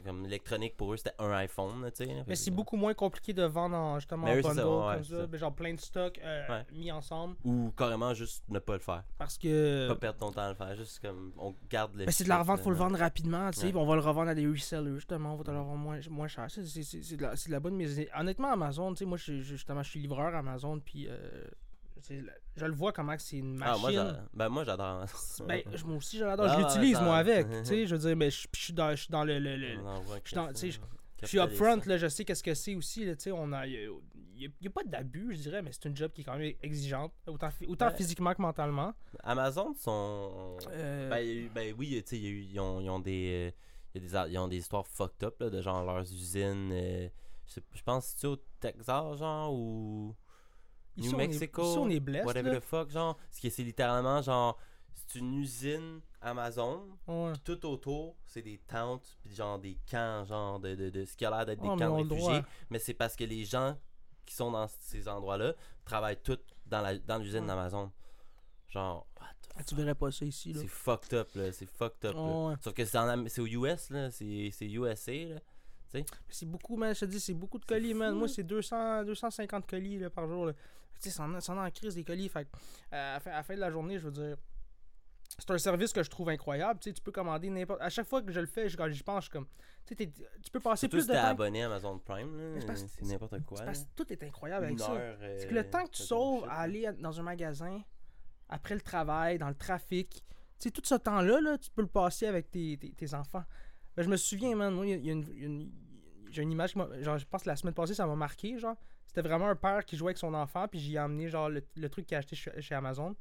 Comme 0.03 0.25
l'électronique 0.25 0.77
pour 0.77 0.93
eux, 0.93 0.97
c'était 0.97 1.15
un 1.19 1.31
iPhone, 1.33 1.91
tu 1.97 2.05
sais. 2.05 2.25
Mais 2.27 2.35
c'est 2.37 2.51
euh, 2.51 2.55
beaucoup 2.55 2.77
moins 2.77 2.95
compliqué 2.95 3.33
de 3.33 3.43
vendre 3.45 3.77
en, 3.77 3.99
justement 3.99 4.27
Mais 4.27 4.33
en 4.33 4.37
eux, 4.37 4.43
c'est 4.43 4.49
bundle 4.49 4.61
ça, 4.61 4.69
ouais, 4.69 4.95
comme 4.95 5.05
c'est 5.05 5.15
ça. 5.15 5.27
ça. 5.31 5.37
Genre 5.39 5.55
plein 5.55 5.75
de 5.75 5.81
stocks 5.81 6.21
euh, 6.23 6.49
Ouais. 6.49 6.67
mis 6.73 6.91
ensemble. 6.93 7.37
Ou 7.45 7.73
carrément 7.77 8.15
juste 8.15 8.45
ne 8.49 8.59
pas 8.59 8.75
le 8.75 8.79
faire. 8.81 9.05
Parce 9.19 9.39
que. 9.39 9.89
Pas 9.89 9.97
perdre 9.97 10.19
ton 10.19 10.33
temps 10.33 10.43
à 10.43 10.49
le 10.51 10.55
faire, 10.55 10.75
juste 10.77 11.01
comme, 11.01 11.33
on 11.39 11.55
garde 11.71 11.95
le. 11.95 12.07
Mais 12.07 12.13
c'est 12.13 12.25
de 12.25 12.29
la 12.29 12.39
revente, 12.39 12.61
faut 12.61 12.71
le 12.71 12.77
vendre 12.77 12.99
rapidement, 12.99 13.51
tu 13.51 13.61
sais, 13.61 13.67
Ouais. 13.67 13.77
on 13.77 13.87
va 13.87 13.95
le 13.95 14.01
revendre 14.01 14.31
à 14.31 14.35
des 14.35 14.47
resellers, 14.47 14.95
justement, 14.95 15.35
on 15.35 15.37
va 15.37 15.45
te 15.45 15.51
le 15.51 15.59
revendre 15.59 15.79
moins, 15.79 15.99
moins 16.11 16.29
cher. 16.29 16.47
C'est, 16.51 16.61
de, 17.17 17.23
la- 17.23 17.37
c'est 17.37 17.49
de 17.49 17.53
la 17.53 17.61
bonne, 17.61 17.75
mais 17.77 17.87
honnêtement, 18.19 18.53
Amazon, 18.53 18.93
tu 18.93 18.99
sais, 18.99 19.05
moi, 19.05 19.17
je, 19.19 19.23
suis- 19.25 19.43
justement, 19.43 19.83
je 19.83 19.91
suis 19.91 20.01
livreur 20.01 20.35
Amazon, 20.35 20.81
puis 20.81 21.07
euh, 21.09 21.45
je 22.57 22.65
le 22.67 22.73
vois 22.73 22.93
comment 22.93 23.15
c'est 23.19 23.39
une 23.39 23.61
Ah, 23.63 23.77
moi, 23.79 23.91
machine. 23.91 23.93
j'adore. 24.07 24.23
Ben, 24.35 24.49
moi, 24.49 24.65
j'adore. 24.65 25.05
ben, 25.47 25.63
moi 25.87 25.97
aussi, 25.97 26.19
j'adore, 26.19 26.47
Ah, 26.49 26.55
je 26.55 26.63
ouais, 26.63 26.69
l'utilise, 26.69 26.97
ça- 26.97 27.03
moi, 27.03 27.17
avec, 27.17 27.47
tu 27.65 27.87
je 27.87 27.95
veux 27.95 27.99
dire, 28.09 28.17
mais 28.17 28.31
je, 28.31 28.47
je 28.55 28.61
suis 28.61 28.73
dans, 28.73 28.91
je 28.91 29.03
suis 29.03 29.11
dans 29.11 29.25
le... 29.25 29.39
le- 29.39 29.57
je 29.57 29.71
suis 30.25 30.37
tu 31.31 31.37
capitaliste, 31.39 31.61
upfront, 31.63 31.81
là, 31.87 31.97
je 31.97 32.07
sais 32.09 32.25
qu'est-ce 32.25 32.43
que 32.43 32.55
c'est 32.55 32.75
aussi, 32.75 33.05
là, 33.07 33.15
tu 33.17 33.23
sais, 33.25 33.33
on 33.33 33.51
a... 33.53 33.67
Il 33.67 34.51
n'y 34.61 34.67
a, 34.67 34.71
pas 34.71 34.83
d'abus, 34.85 35.29
je 35.37 35.43
dirais, 35.43 35.63
mais 35.63 35.71
c'est 35.73 35.85
une 35.89 35.97
job 35.97 36.11
qui 36.13 36.21
est 36.23 36.25
quand 36.25 36.37
même 36.37 36.53
exigeante, 36.61 37.13
autant, 37.29 37.49
autant 37.69 37.87
Ouais. 37.87 37.95
physiquement 37.95 38.35
que 38.35 38.43
mentalement. 38.43 38.93
Amazon 39.23 39.73
sont. 39.75 40.57
Euh, 40.73 41.09
Ben, 41.09 41.49
ben 41.55 41.73
oui, 41.79 42.03
tu 42.05 42.17
ils 42.17 42.59
ont, 42.59 42.81
ils 42.81 42.91
ont 42.91 42.99
des. 42.99 43.53
euh, 43.55 43.59
il 43.95 44.03
y 44.03 44.17
a 44.17 44.25
des 44.27 44.33
ils 44.33 44.39
ont 44.39 44.49
des 44.49 44.57
histoires 44.57 44.87
fucked 44.89 45.23
up 45.23 45.37
là, 45.39 45.51
de 45.51 45.63
genre 45.63 45.85
leurs 45.85 46.03
usines. 46.03 46.71
euh, 46.73 47.09
je, 47.47 47.53
sais- 47.53 47.63
je 47.73 47.83
pense 47.85 48.13
c'est 48.17 48.27
au 48.27 48.37
Texas, 48.59 49.19
genre, 49.19 49.55
ou. 49.55 50.17
Ici, 50.97 51.09
New 51.09 51.17
on 51.17 51.21
est- 51.21 51.27
Mexico, 51.29 51.63
ici, 51.63 51.79
on 51.79 51.89
est 51.91 52.01
blessé, 52.01 52.25
Whatever 52.27 52.51
là. 52.53 52.61
the 52.61 52.65
fuck, 52.65 52.91
genre. 52.91 53.17
Ce 53.31 53.41
qui 53.41 53.47
est 53.49 53.51
c'est 53.51 53.63
littéralement 53.65 54.21
genre. 54.23 54.59
C'est 54.95 55.19
une 55.19 55.35
usine 55.35 56.01
Amazon. 56.21 56.87
Ouais. 57.07 57.33
Tout 57.45 57.67
autour, 57.67 58.17
c'est 58.25 58.41
des 58.43 58.59
tentes, 58.59 59.19
puis 59.23 59.35
genre 59.35 59.59
des 59.59 59.77
camps, 59.91 60.25
genre 60.25 60.59
de, 60.61 60.75
de, 60.75 60.89
de 60.91 61.05
ce 61.05 61.15
qui 61.17 61.25
a 61.27 61.31
l'air 61.31 61.45
d'être 61.45 61.61
des 61.61 61.69
mais 61.69 61.77
camps 61.77 61.91
de 61.99 62.03
réfugiés. 62.03 62.17
droit. 62.19 62.41
Mais 62.71 62.79
c'est 62.79 62.95
parce 62.95 63.15
que 63.17 63.25
les 63.25 63.45
gens 63.45 63.77
qui 64.25 64.35
sont 64.35 64.51
dans 64.51 64.67
ces 64.81 65.07
endroits-là 65.09 65.53
travaillent 65.85 66.21
tous 66.23 66.39
dans 66.67 66.81
la 66.81 66.97
dans 66.99 67.19
l'usine 67.19 67.41
Ouais. 67.43 67.47
d'Amazon. 67.49 67.91
Genre, 68.69 69.07
what 69.21 69.27
the 69.43 69.49
Ah, 69.57 69.63
tu 69.65 69.75
verrais 69.75 69.95
pas 69.95 70.11
ça 70.11 70.25
ici, 70.25 70.53
là. 70.53 70.61
c'est 70.63 70.69
fucked 70.69 71.13
up, 71.15 71.29
là. 71.35 71.53
C'est 71.53 71.67
fucked 71.67 72.05
up, 72.09 72.15
là. 72.15 72.23
Ouais, 72.23 72.47
ouais. 72.51 72.55
Sauf 72.61 72.73
que 72.75 72.85
c'est, 72.85 72.99
en 72.99 73.25
c'est 73.29 73.41
aux 73.41 73.47
US, 73.47 73.91
là. 73.91 74.11
C'est, 74.11 74.51
c'est 74.53 74.67
USA, 74.67 75.13
là. 75.13 75.37
C'est 76.29 76.47
beaucoup, 76.47 76.77
man. 76.77 76.93
Je 76.93 77.01
te 77.01 77.05
dis, 77.05 77.21
c'est 77.21 77.35
beaucoup 77.35 77.59
de 77.59 77.65
colis, 77.65 77.95
man. 77.95 78.15
Moi, 78.17 78.27
c'est 78.27 78.43
200, 78.43 79.05
250 79.05 79.65
colis 79.67 79.99
là, 79.99 80.11
par 80.11 80.27
jour. 80.27 80.47
là. 80.47 80.53
Tu 81.05 81.11
sais, 81.11 81.41
ça 81.41 81.55
en 81.55 81.71
crise 81.71 81.95
des 81.95 82.05
colis. 82.05 82.29
Fait 82.29 82.49
euh, 82.93 83.11
à, 83.11 83.15
la 83.15 83.21
fin, 83.21 83.31
à 83.31 83.35
la 83.37 83.43
fin 83.43 83.55
de 83.55 83.61
la 83.61 83.71
journée, 83.71 83.99
je 83.99 84.05
veux 84.07 84.13
dire, 84.13 84.37
c'est 85.39 85.51
un 85.51 85.59
service 85.59 85.93
que 85.93 86.03
je 86.03 86.11
trouve 86.11 86.29
incroyable. 86.29 86.79
Tu 86.81 86.91
sais, 86.91 86.95
tu 86.95 87.03
peux 87.03 87.13
commander 87.13 87.51
n'importe. 87.51 87.81
À 87.81 87.89
chaque 87.91 88.07
fois 88.07 88.23
que 88.23 88.31
je 88.33 88.41
le 88.41 88.47
fais, 88.47 88.69
je- 88.69 88.77
quand 88.77 88.89
j'y 88.89 89.03
pense, 89.03 89.27
je 89.27 89.31
comme. 89.31 89.47
Tu 89.87 89.95
sais, 89.97 90.07
tu 90.43 90.51
peux 90.51 90.61
passer 90.61 90.81
Surtout 90.81 90.97
plus 90.97 91.03
si 91.03 91.09
de 91.09 91.13
temps. 91.15 91.25
abonné 91.25 91.63
à 91.63 91.67
Amazon 91.67 91.99
Prime, 91.99 92.55
c'est 92.89 93.03
n'importe 93.03 93.45
quoi, 93.45 93.59
parce 93.67 93.81
que 93.81 93.89
tout 93.97 94.11
est 94.13 94.23
incroyable 94.23 94.65
avec 94.67 94.79
ça. 94.87 94.95
C'est 95.39 95.47
euh, 95.47 95.49
que 95.51 95.55
le 95.55 95.71
temps 95.71 95.85
que 95.85 95.91
tu 95.91 96.03
sauves 96.03 96.45
à 96.49 96.61
aller 96.61 96.91
dans 96.99 97.21
un 97.21 97.23
magasin, 97.23 97.83
après 98.49 98.75
le 98.75 98.81
travail, 98.81 99.37
dans 99.39 99.49
le 99.49 99.55
trafic, 99.55 100.11
tu 100.11 100.23
sais, 100.59 100.71
tout 100.71 100.81
ce 100.85 100.95
temps-là, 100.95 101.41
là, 101.41 101.59
tu 101.59 101.71
peux 101.71 101.83
le 101.83 101.89
passer 101.89 102.27
avec 102.27 102.51
tes, 102.51 102.79
tes- 102.79 102.93
tes 102.93 103.13
enfants. 103.15 103.45
Ben, 103.97 104.03
je 104.05 104.09
me 104.09 104.17
souviens, 104.17 104.55
man, 104.57 104.73
moi, 104.73 104.87
il 104.87 105.05
y 105.05 105.11
a- 105.11 105.13
une- 105.13 105.71
j'ai 106.31 106.43
une 106.43 106.53
image. 106.53 106.75
Genre, 107.01 107.19
je 107.19 107.27
pense 107.27 107.43
que 107.43 107.49
la 107.49 107.57
semaine 107.57 107.75
passée, 107.75 107.95
ça 107.95 108.07
m'a 108.07 108.17
marqué, 108.17 108.59
genre. 108.59 108.77
C'était 109.15 109.29
vraiment 109.29 109.49
un 109.49 109.55
père 109.55 109.85
qui 109.85 109.97
jouait 109.97 110.09
avec 110.09 110.19
son 110.19 110.35
enfant, 110.35 110.67
puis 110.67 110.81
j'y 110.81 110.95
ai 110.95 110.99
amené, 110.99 111.29
genre, 111.29 111.49
le, 111.49 111.65
le 111.77 111.89
truc 111.89 112.05
qu'il 112.07 112.17
a 112.17 112.19
acheté 112.19 112.35
chez, 112.35 112.51
chez 112.61 112.75
Amazon. 112.75 113.15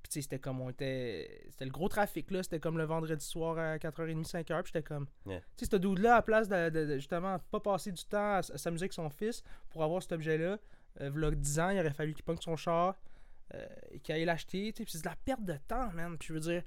Puis 0.00 0.10
tu 0.10 0.14
sais, 0.14 0.22
c'était 0.22 0.38
comme 0.38 0.60
on 0.60 0.70
était. 0.70 1.44
C'était 1.50 1.64
le 1.64 1.72
gros 1.72 1.88
trafic 1.88 2.30
là. 2.30 2.40
C'était 2.42 2.60
comme 2.60 2.78
le 2.78 2.84
vendredi 2.84 3.24
soir 3.24 3.58
à 3.58 3.78
4h30, 3.78 4.24
5h. 4.28 4.62
Puis 4.62 4.72
j'étais 4.74 4.82
comme. 4.84 5.06
Yeah. 5.26 5.40
Tu 5.56 5.64
sais, 5.64 5.70
ce 5.72 5.76
dude-là, 5.76 6.12
à 6.12 6.16
la 6.16 6.22
place 6.22 6.48
de, 6.48 6.70
de- 6.70 6.86
de, 6.86 6.94
justement 6.98 7.38
pas 7.50 7.58
passer 7.60 7.90
du 7.90 8.04
temps 8.04 8.34
à, 8.36 8.42
s'amuser 8.42 8.84
avec 8.84 8.92
son 8.92 9.10
fils 9.10 9.42
pour 9.70 9.82
avoir 9.82 10.00
cet 10.02 10.12
objet-là, 10.12 10.58
euh, 11.00 11.10
v'là 11.10 11.30
10 11.32 11.58
ans, 11.60 11.70
il 11.70 11.80
aurait 11.80 11.92
fallu 11.92 12.14
qu'il 12.14 12.24
pogne 12.24 12.40
son 12.40 12.54
char 12.56 12.96
euh, 13.54 13.66
et 13.90 13.98
qu'il 14.00 14.14
aille 14.14 14.24
l'acheter. 14.24 14.72
tu 14.72 14.78
sais, 14.78 14.84
Puis 14.84 14.92
c'est 14.92 15.02
de 15.04 15.08
la 15.08 15.16
perte 15.24 15.44
de 15.44 15.56
temps, 15.68 15.90
man. 15.92 16.16
Puis 16.18 16.28
je 16.28 16.32
veux 16.34 16.40
dire, 16.40 16.62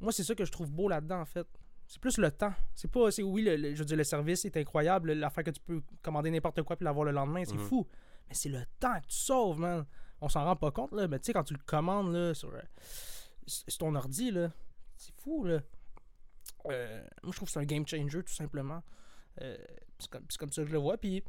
moi, 0.00 0.12
c'est 0.12 0.24
ça 0.24 0.34
que 0.34 0.44
je 0.46 0.52
trouve 0.52 0.70
beau 0.70 0.88
là-dedans, 0.88 1.20
en 1.20 1.26
fait. 1.26 1.46
C'est 1.86 2.00
plus 2.00 2.18
le 2.18 2.30
temps. 2.30 2.52
C'est 2.74 2.90
pas. 2.90 3.10
C'est 3.10 3.22
oui, 3.22 3.42
le, 3.42 3.56
le- 3.56 3.74
je 3.74 3.78
veux 3.78 3.84
dire, 3.84 3.96
le 3.96 4.04
service 4.04 4.44
est 4.44 4.56
incroyable. 4.56 5.12
L'affaire 5.12 5.44
que 5.44 5.50
tu 5.50 5.60
peux 5.60 5.82
commander 6.02 6.30
n'importe 6.30 6.62
quoi 6.62 6.76
puis 6.76 6.84
l'avoir 6.84 7.04
le 7.04 7.12
lendemain, 7.12 7.44
c'est 7.44 7.54
Mhm. 7.54 7.60
fou. 7.60 7.86
Mais 8.28 8.34
c'est 8.34 8.48
le 8.48 8.62
temps 8.80 9.00
que 9.00 9.06
tu 9.06 9.16
sauves, 9.16 9.58
man. 9.60 9.86
On 10.20 10.28
s'en 10.28 10.44
rend 10.44 10.56
pas 10.56 10.70
compte, 10.72 10.92
là. 10.92 11.06
Mais 11.06 11.18
tu 11.20 11.26
sais, 11.26 11.32
quand 11.32 11.44
tu 11.44 11.54
le 11.54 11.60
commandes, 11.64 12.12
là, 12.12 12.34
sur, 12.34 12.48
euh, 12.52 12.60
sur 13.46 13.78
ton 13.78 13.94
ordi, 13.94 14.30
là, 14.32 14.50
c'est 14.96 15.14
fou, 15.14 15.44
là. 15.44 15.60
Euh, 16.68 17.00
moi, 17.22 17.30
je 17.32 17.36
trouve 17.36 17.46
que 17.48 17.52
c'est 17.52 17.60
un 17.60 17.64
game 17.64 17.86
changer, 17.86 18.22
tout 18.24 18.32
simplement. 18.34 18.82
Euh, 19.42 19.56
c'est 20.00 20.10
comme, 20.10 20.24
ça 20.50 20.62
que 20.62 20.68
je 20.68 20.72
le 20.72 20.78
vois. 20.78 20.96
Puis, 20.98 21.22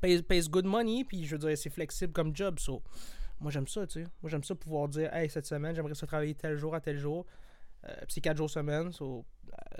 pays, 0.00 0.22
pays 0.22 0.48
good 0.48 0.66
money, 0.66 1.04
puis 1.04 1.24
je 1.26 1.34
veux 1.36 1.38
dire, 1.48 1.58
c'est 1.58 1.70
flexible 1.70 2.12
comme 2.12 2.36
job. 2.36 2.60
So, 2.60 2.82
moi, 3.40 3.50
j'aime 3.50 3.66
ça, 3.66 3.84
tu 3.88 4.04
sais. 4.04 4.08
Moi, 4.22 4.30
j'aime 4.30 4.44
ça 4.44 4.54
pouvoir 4.54 4.86
dire, 4.88 5.12
hey, 5.12 5.28
cette 5.28 5.46
semaine, 5.46 5.74
j'aimerais 5.74 5.94
ça 5.94 6.06
travailler 6.06 6.34
tel 6.36 6.56
jour 6.56 6.74
à 6.74 6.80
tel 6.80 6.98
jour. 6.98 7.26
Euh, 7.88 7.94
puis 8.02 8.14
c'est 8.14 8.20
4 8.20 8.36
jours 8.36 8.50
semaine. 8.50 8.92
So, 8.92 9.24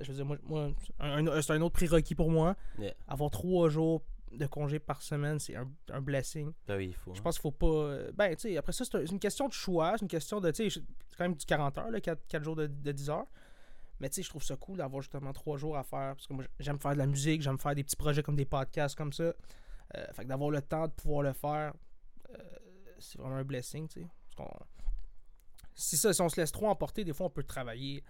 je 0.01 0.09
veux 0.13 0.15
dire, 0.15 0.27
moi, 0.27 0.37
moi, 0.45 0.71
un- 1.01 1.27
un- 1.27 1.43
c'est 1.43 1.53
un 1.53 1.61
autre 1.63 1.75
prérequis 1.75 2.15
pour 2.15 2.31
moi. 2.31 2.57
Yeah. 2.79 2.95
Avoir 3.09 3.31
3 3.31 3.69
jours 3.69 4.03
de 4.33 4.47
congé 4.47 4.79
par 4.79 5.03
semaine, 5.03 5.39
c'est 5.39 5.57
un, 5.57 5.71
un 5.91 6.01
blessing. 6.01 6.53
Ben 6.67 6.77
oui, 6.77 6.89
il 6.89 6.95
faut. 6.95 7.15
Je 7.15 7.21
hein. 7.21 7.23
pense 7.23 7.37
qu'il 7.37 7.43
faut 7.43 7.53
pas. 7.53 7.67
euh, 7.67 8.13
Ben, 8.15 8.35
tu 8.37 8.43
sais, 8.43 8.57
après 8.57 8.73
ça, 8.73 8.85
c'est 8.85 8.95
un- 8.97 9.01
c'est 9.07 9.13
une 9.13 9.21
question 9.21 9.49
de 9.49 9.53
choix. 9.53 9.93
C'est 9.97 10.03
une 10.03 10.09
question 10.09 10.41
de. 10.41 10.51
Tu 10.51 10.71
sais, 10.71 10.81
c'est 11.09 11.17
quand 11.17 11.25
même 11.25 11.35
du 11.37 11.47
40 11.47 11.79
heures, 11.79 11.91
4, 12.03 12.43
jours 12.45 12.57
de, 12.57 12.67
de 12.67 12.93
10 12.93 13.09
heures. 13.11 13.27
Mais 14.01 14.11
tu 14.11 14.17
sais, 14.17 14.23
je 14.23 14.29
trouve 14.29 14.43
ça 14.43 14.57
cool 14.57 14.77
d'avoir 14.77 15.01
justement 15.01 15.33
3 15.33 15.57
jours 15.57 15.77
à 15.77 15.83
faire. 15.83 16.15
Parce 16.17 16.27
que 16.27 16.35
moi, 16.35 16.45
j'aime 16.61 16.79
faire 16.79 16.93
de 16.93 16.99
la 16.99 17.07
musique, 17.07 17.41
j'aime 17.41 17.59
faire 17.59 17.75
des 17.75 17.83
petits 17.85 17.97
projets 17.97 18.23
comme 18.23 18.37
des 18.37 18.45
podcasts 18.45 18.95
comme 18.97 19.13
ça. 19.13 19.23
Euh, 19.25 19.33
fait 20.13 20.25
que 20.25 20.29
d'avoir 20.29 20.51
le 20.51 20.61
temps 20.61 20.87
de 20.89 20.93
pouvoir 20.93 21.23
le 21.23 21.33
faire, 21.33 21.73
euh, 22.31 22.43
c'est 22.99 23.19
vraiment 23.19 23.37
un 23.37 23.45
blessing, 23.45 23.89
tu 23.89 24.01
sais. 24.03 24.07
Parce 24.37 24.51
qu'on- 24.51 24.65
Si 25.75 25.97
ça, 25.97 26.13
si 26.13 26.21
on 26.23 26.29
se 26.29 26.41
laisse 26.41 26.53
trop 26.53 26.69
emporter, 26.69 27.05
des 27.05 27.13
fois, 27.13 27.27
on 27.27 27.31
peut 27.31 27.43
travailler 27.43 28.03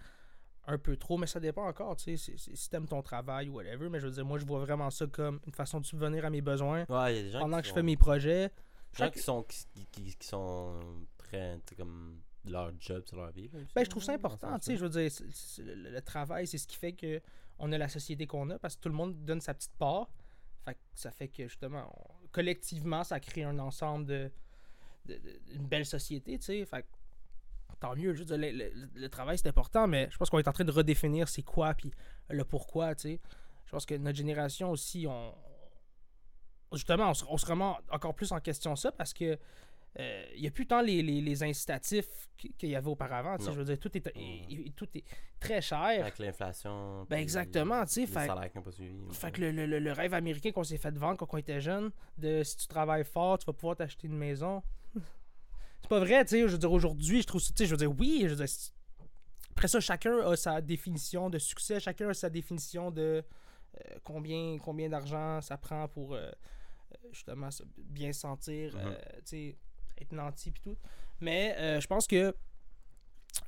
un 0.67 0.77
peu 0.77 0.97
trop, 0.97 1.17
mais 1.17 1.27
ça 1.27 1.39
dépend 1.39 1.65
encore, 1.67 1.95
tu 1.95 2.17
sais. 2.17 2.35
Si 2.37 2.69
t'aimes 2.69 2.87
ton 2.87 3.01
travail 3.01 3.47
ou 3.49 3.53
whatever, 3.55 3.89
mais 3.89 3.99
je 3.99 4.07
veux 4.07 4.11
dire, 4.13 4.25
moi, 4.25 4.37
je 4.37 4.45
vois 4.45 4.59
vraiment 4.59 4.89
ça 4.89 5.07
comme 5.07 5.39
une 5.45 5.53
façon 5.53 5.79
de 5.79 5.85
subvenir 5.85 6.25
à 6.25 6.29
mes 6.29 6.41
besoins 6.41 6.85
Ouais, 6.89 7.15
y 7.15 7.19
a 7.19 7.23
des 7.23 7.31
gens 7.31 7.39
pendant 7.39 7.61
que 7.61 7.67
je 7.67 7.73
fais 7.73 7.83
mes 7.83 7.95
projets. 7.97 8.49
des 8.49 8.53
gens 8.97 9.05
chaque- 9.05 9.13
qui 9.13 9.19
sont, 9.19 9.43
qui, 9.43 9.85
qui- 9.91 10.27
sont 10.27 10.79
sais, 11.31 11.75
comme. 11.77 12.19
leur 12.45 12.71
job, 12.79 13.03
c'est 13.09 13.15
leur 13.15 13.31
vie. 13.31 13.49
Ben, 13.75 13.83
je 13.83 13.89
trouve 13.89 14.03
ça 14.03 14.13
important, 14.13 14.57
tu 14.59 14.65
sais, 14.65 14.77
je 14.77 14.85
veux 14.85 14.89
dire, 14.89 15.09
le, 15.59 15.89
le 15.91 16.01
travail, 16.01 16.47
c'est 16.47 16.57
ce 16.57 16.67
qui 16.67 16.77
fait 16.77 16.93
que 16.93 17.21
on 17.59 17.71
a 17.71 17.77
la 17.77 17.89
société 17.89 18.27
qu'on 18.27 18.49
a, 18.51 18.59
parce 18.59 18.75
que 18.75 18.81
tout 18.81 18.89
le 18.89 18.95
monde 18.95 19.23
donne 19.25 19.41
sa 19.41 19.53
petite 19.53 19.75
part. 19.77 20.09
Fait 20.65 20.73
que 20.75 20.79
ça 20.95 21.11
fait 21.11 21.27
que, 21.29 21.43
justement, 21.47 21.89
on- 21.97 22.27
collectivement, 22.31 23.03
ça 23.03 23.19
crée 23.19 23.43
un 23.43 23.57
ensemble 23.59 24.05
de, 24.05 24.31
de- 25.05 25.15
de- 25.17 25.39
une 25.55 25.65
belle 25.67 25.85
société, 25.85 26.37
tu 26.37 26.45
sais, 26.45 26.65
fait 26.65 26.81
que 26.83 26.87
tant 27.79 27.95
mieux, 27.95 28.13
je 28.13 28.19
veux 28.19 28.25
dire, 28.25 28.37
le, 28.37 28.51
le- 28.51 28.89
le 28.93 29.09
travail, 29.09 29.37
c'est 29.37 29.47
important, 29.47 29.87
mais 29.87 30.07
je 30.11 30.17
pense 30.17 30.29
qu'on 30.29 30.39
est 30.39 30.47
en 30.47 30.53
train 30.53 30.63
de 30.65 30.71
redéfinir 30.71 31.27
c'est 31.29 31.43
quoi, 31.43 31.73
puis 31.73 31.91
le 32.29 32.43
pourquoi, 32.43 32.95
tu 32.95 33.01
sais. 33.03 33.21
Je 33.65 33.71
pense 33.71 33.85
que 33.85 33.95
notre 33.95 34.17
génération 34.17 34.71
aussi, 34.71 35.05
on... 35.07 35.33
Justement, 36.73 37.11
on 37.11 37.13
se, 37.13 37.23
on 37.29 37.37
se 37.37 37.45
remet 37.45 37.63
encore 37.91 38.13
plus 38.13 38.31
en 38.33 38.39
question 38.41 38.75
ça, 38.75 38.91
parce 38.91 39.13
que 39.13 39.37
euh, 39.99 40.25
il 40.35 40.41
n'y 40.41 40.47
a 40.47 40.51
plus 40.51 40.67
tant 40.67 40.81
les, 40.81 41.01
les, 41.01 41.21
les 41.21 41.43
incitatifs 41.43 42.29
qu- 42.37 42.51
qu'il 42.57 42.69
y 42.69 42.75
avait 42.75 42.89
auparavant. 42.89 43.37
Je 43.39 43.49
veux 43.51 43.63
dire, 43.63 43.79
tout 43.79 43.95
est, 43.97 44.05
Mm. 44.15 44.71
tout 44.75 44.87
est 44.95 45.03
très 45.39 45.61
cher. 45.61 45.79
Avec 45.79 46.19
l'inflation. 46.19 47.05
Ben, 47.09 47.17
exactement, 47.19 47.83
tu 47.85 47.93
sais, 47.93 48.05
fait- 48.05 48.27
salaires 48.27 48.51
qui 48.51 48.57
n'ont 48.57 48.63
pas 48.63 48.71
suivi. 48.71 48.95
Fait 49.13 49.31
que 49.31 49.41
le- 49.41 49.65
le- 49.65 49.79
le 49.79 49.91
rêve 49.93 50.13
américain 50.13 50.51
qu'on 50.51 50.63
s'est 50.63 50.77
fait 50.77 50.95
vendre 50.95 51.17
quand 51.17 51.27
on 51.33 51.37
était 51.37 51.61
jeune, 51.61 51.89
de 52.17 52.43
si 52.43 52.57
tu 52.57 52.67
travailles 52.67 53.05
fort, 53.05 53.39
tu 53.39 53.45
vas 53.45 53.53
pouvoir 53.53 53.75
t'acheter 53.77 54.07
une 54.07 54.17
maison. 54.17 54.61
C'est 55.87 55.95
pas 55.95 55.99
vrai, 55.99 56.25
tu 56.25 56.31
sais. 56.31 56.41
Je 56.41 56.47
veux 56.53 56.57
dire, 56.57 56.71
aujourd'hui, 56.71 57.21
je 57.21 57.27
trouve 57.27 57.39
ça. 57.41 57.53
Tu 57.53 57.59
sais, 57.59 57.65
je 57.65 57.71
veux 57.71 57.77
dire, 57.77 57.91
oui. 57.97 58.19
Je 58.23 58.29
veux 58.29 58.35
dire, 58.35 58.49
c'est- 58.49 58.71
après 59.51 59.67
ça, 59.69 59.79
chacun 59.79 60.19
a 60.19 60.35
sa 60.35 60.59
définition 60.61 61.29
de 61.29 61.39
succès, 61.39 61.79
chacun 61.79 62.09
a 62.09 62.13
sa 62.13 62.29
définition 62.29 62.91
de 62.91 63.23
euh, 63.75 63.97
combien, 64.03 64.57
combien 64.57 64.89
d'argent 64.89 65.39
ça 65.41 65.55
prend 65.57 65.87
pour 65.87 66.13
euh, 66.15 66.19
euh, 66.23 66.31
justement 67.11 67.51
se- 67.51 67.63
bien 67.77 68.11
se 68.11 68.21
sentir, 68.21 68.75
Mhm. 68.75 68.81
euh, 68.85 68.95
tu 69.19 69.21
sais, 69.25 69.57
être 70.01 70.11
nanti 70.11 70.51
puis 70.51 70.61
tout. 70.61 70.77
Mais 71.21 71.79
je 71.79 71.87
pense 71.87 72.05
que 72.07 72.35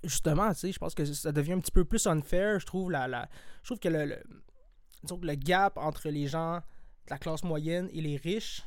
justement, 0.04 0.50
tu 0.54 0.60
sais, 0.60 0.72
je 0.72 0.80
pense 0.80 0.94
que 0.96 1.04
ça 1.06 1.32
devient 1.32 1.54
un 1.54 1.60
petit 1.60 1.72
peu 1.72 1.84
plus 1.86 2.06
unfair, 2.08 2.60
je 2.60 2.66
trouve 2.66 2.90
la, 2.92 3.08
la 3.08 3.28
je 3.64 3.68
trouve 3.70 3.80
que 3.80 3.90
le, 3.90 4.06
le- 4.06 4.24
disons 5.04 5.18
que 5.20 5.26
le 5.26 5.36
gap 5.36 5.78
entre 5.78 6.10
les 6.10 6.28
gens 6.28 6.58
de 6.58 7.10
la 7.10 7.18
classe 7.18 7.44
moyenne 7.44 7.90
et 7.92 8.02
les 8.02 8.18
riches 8.18 8.64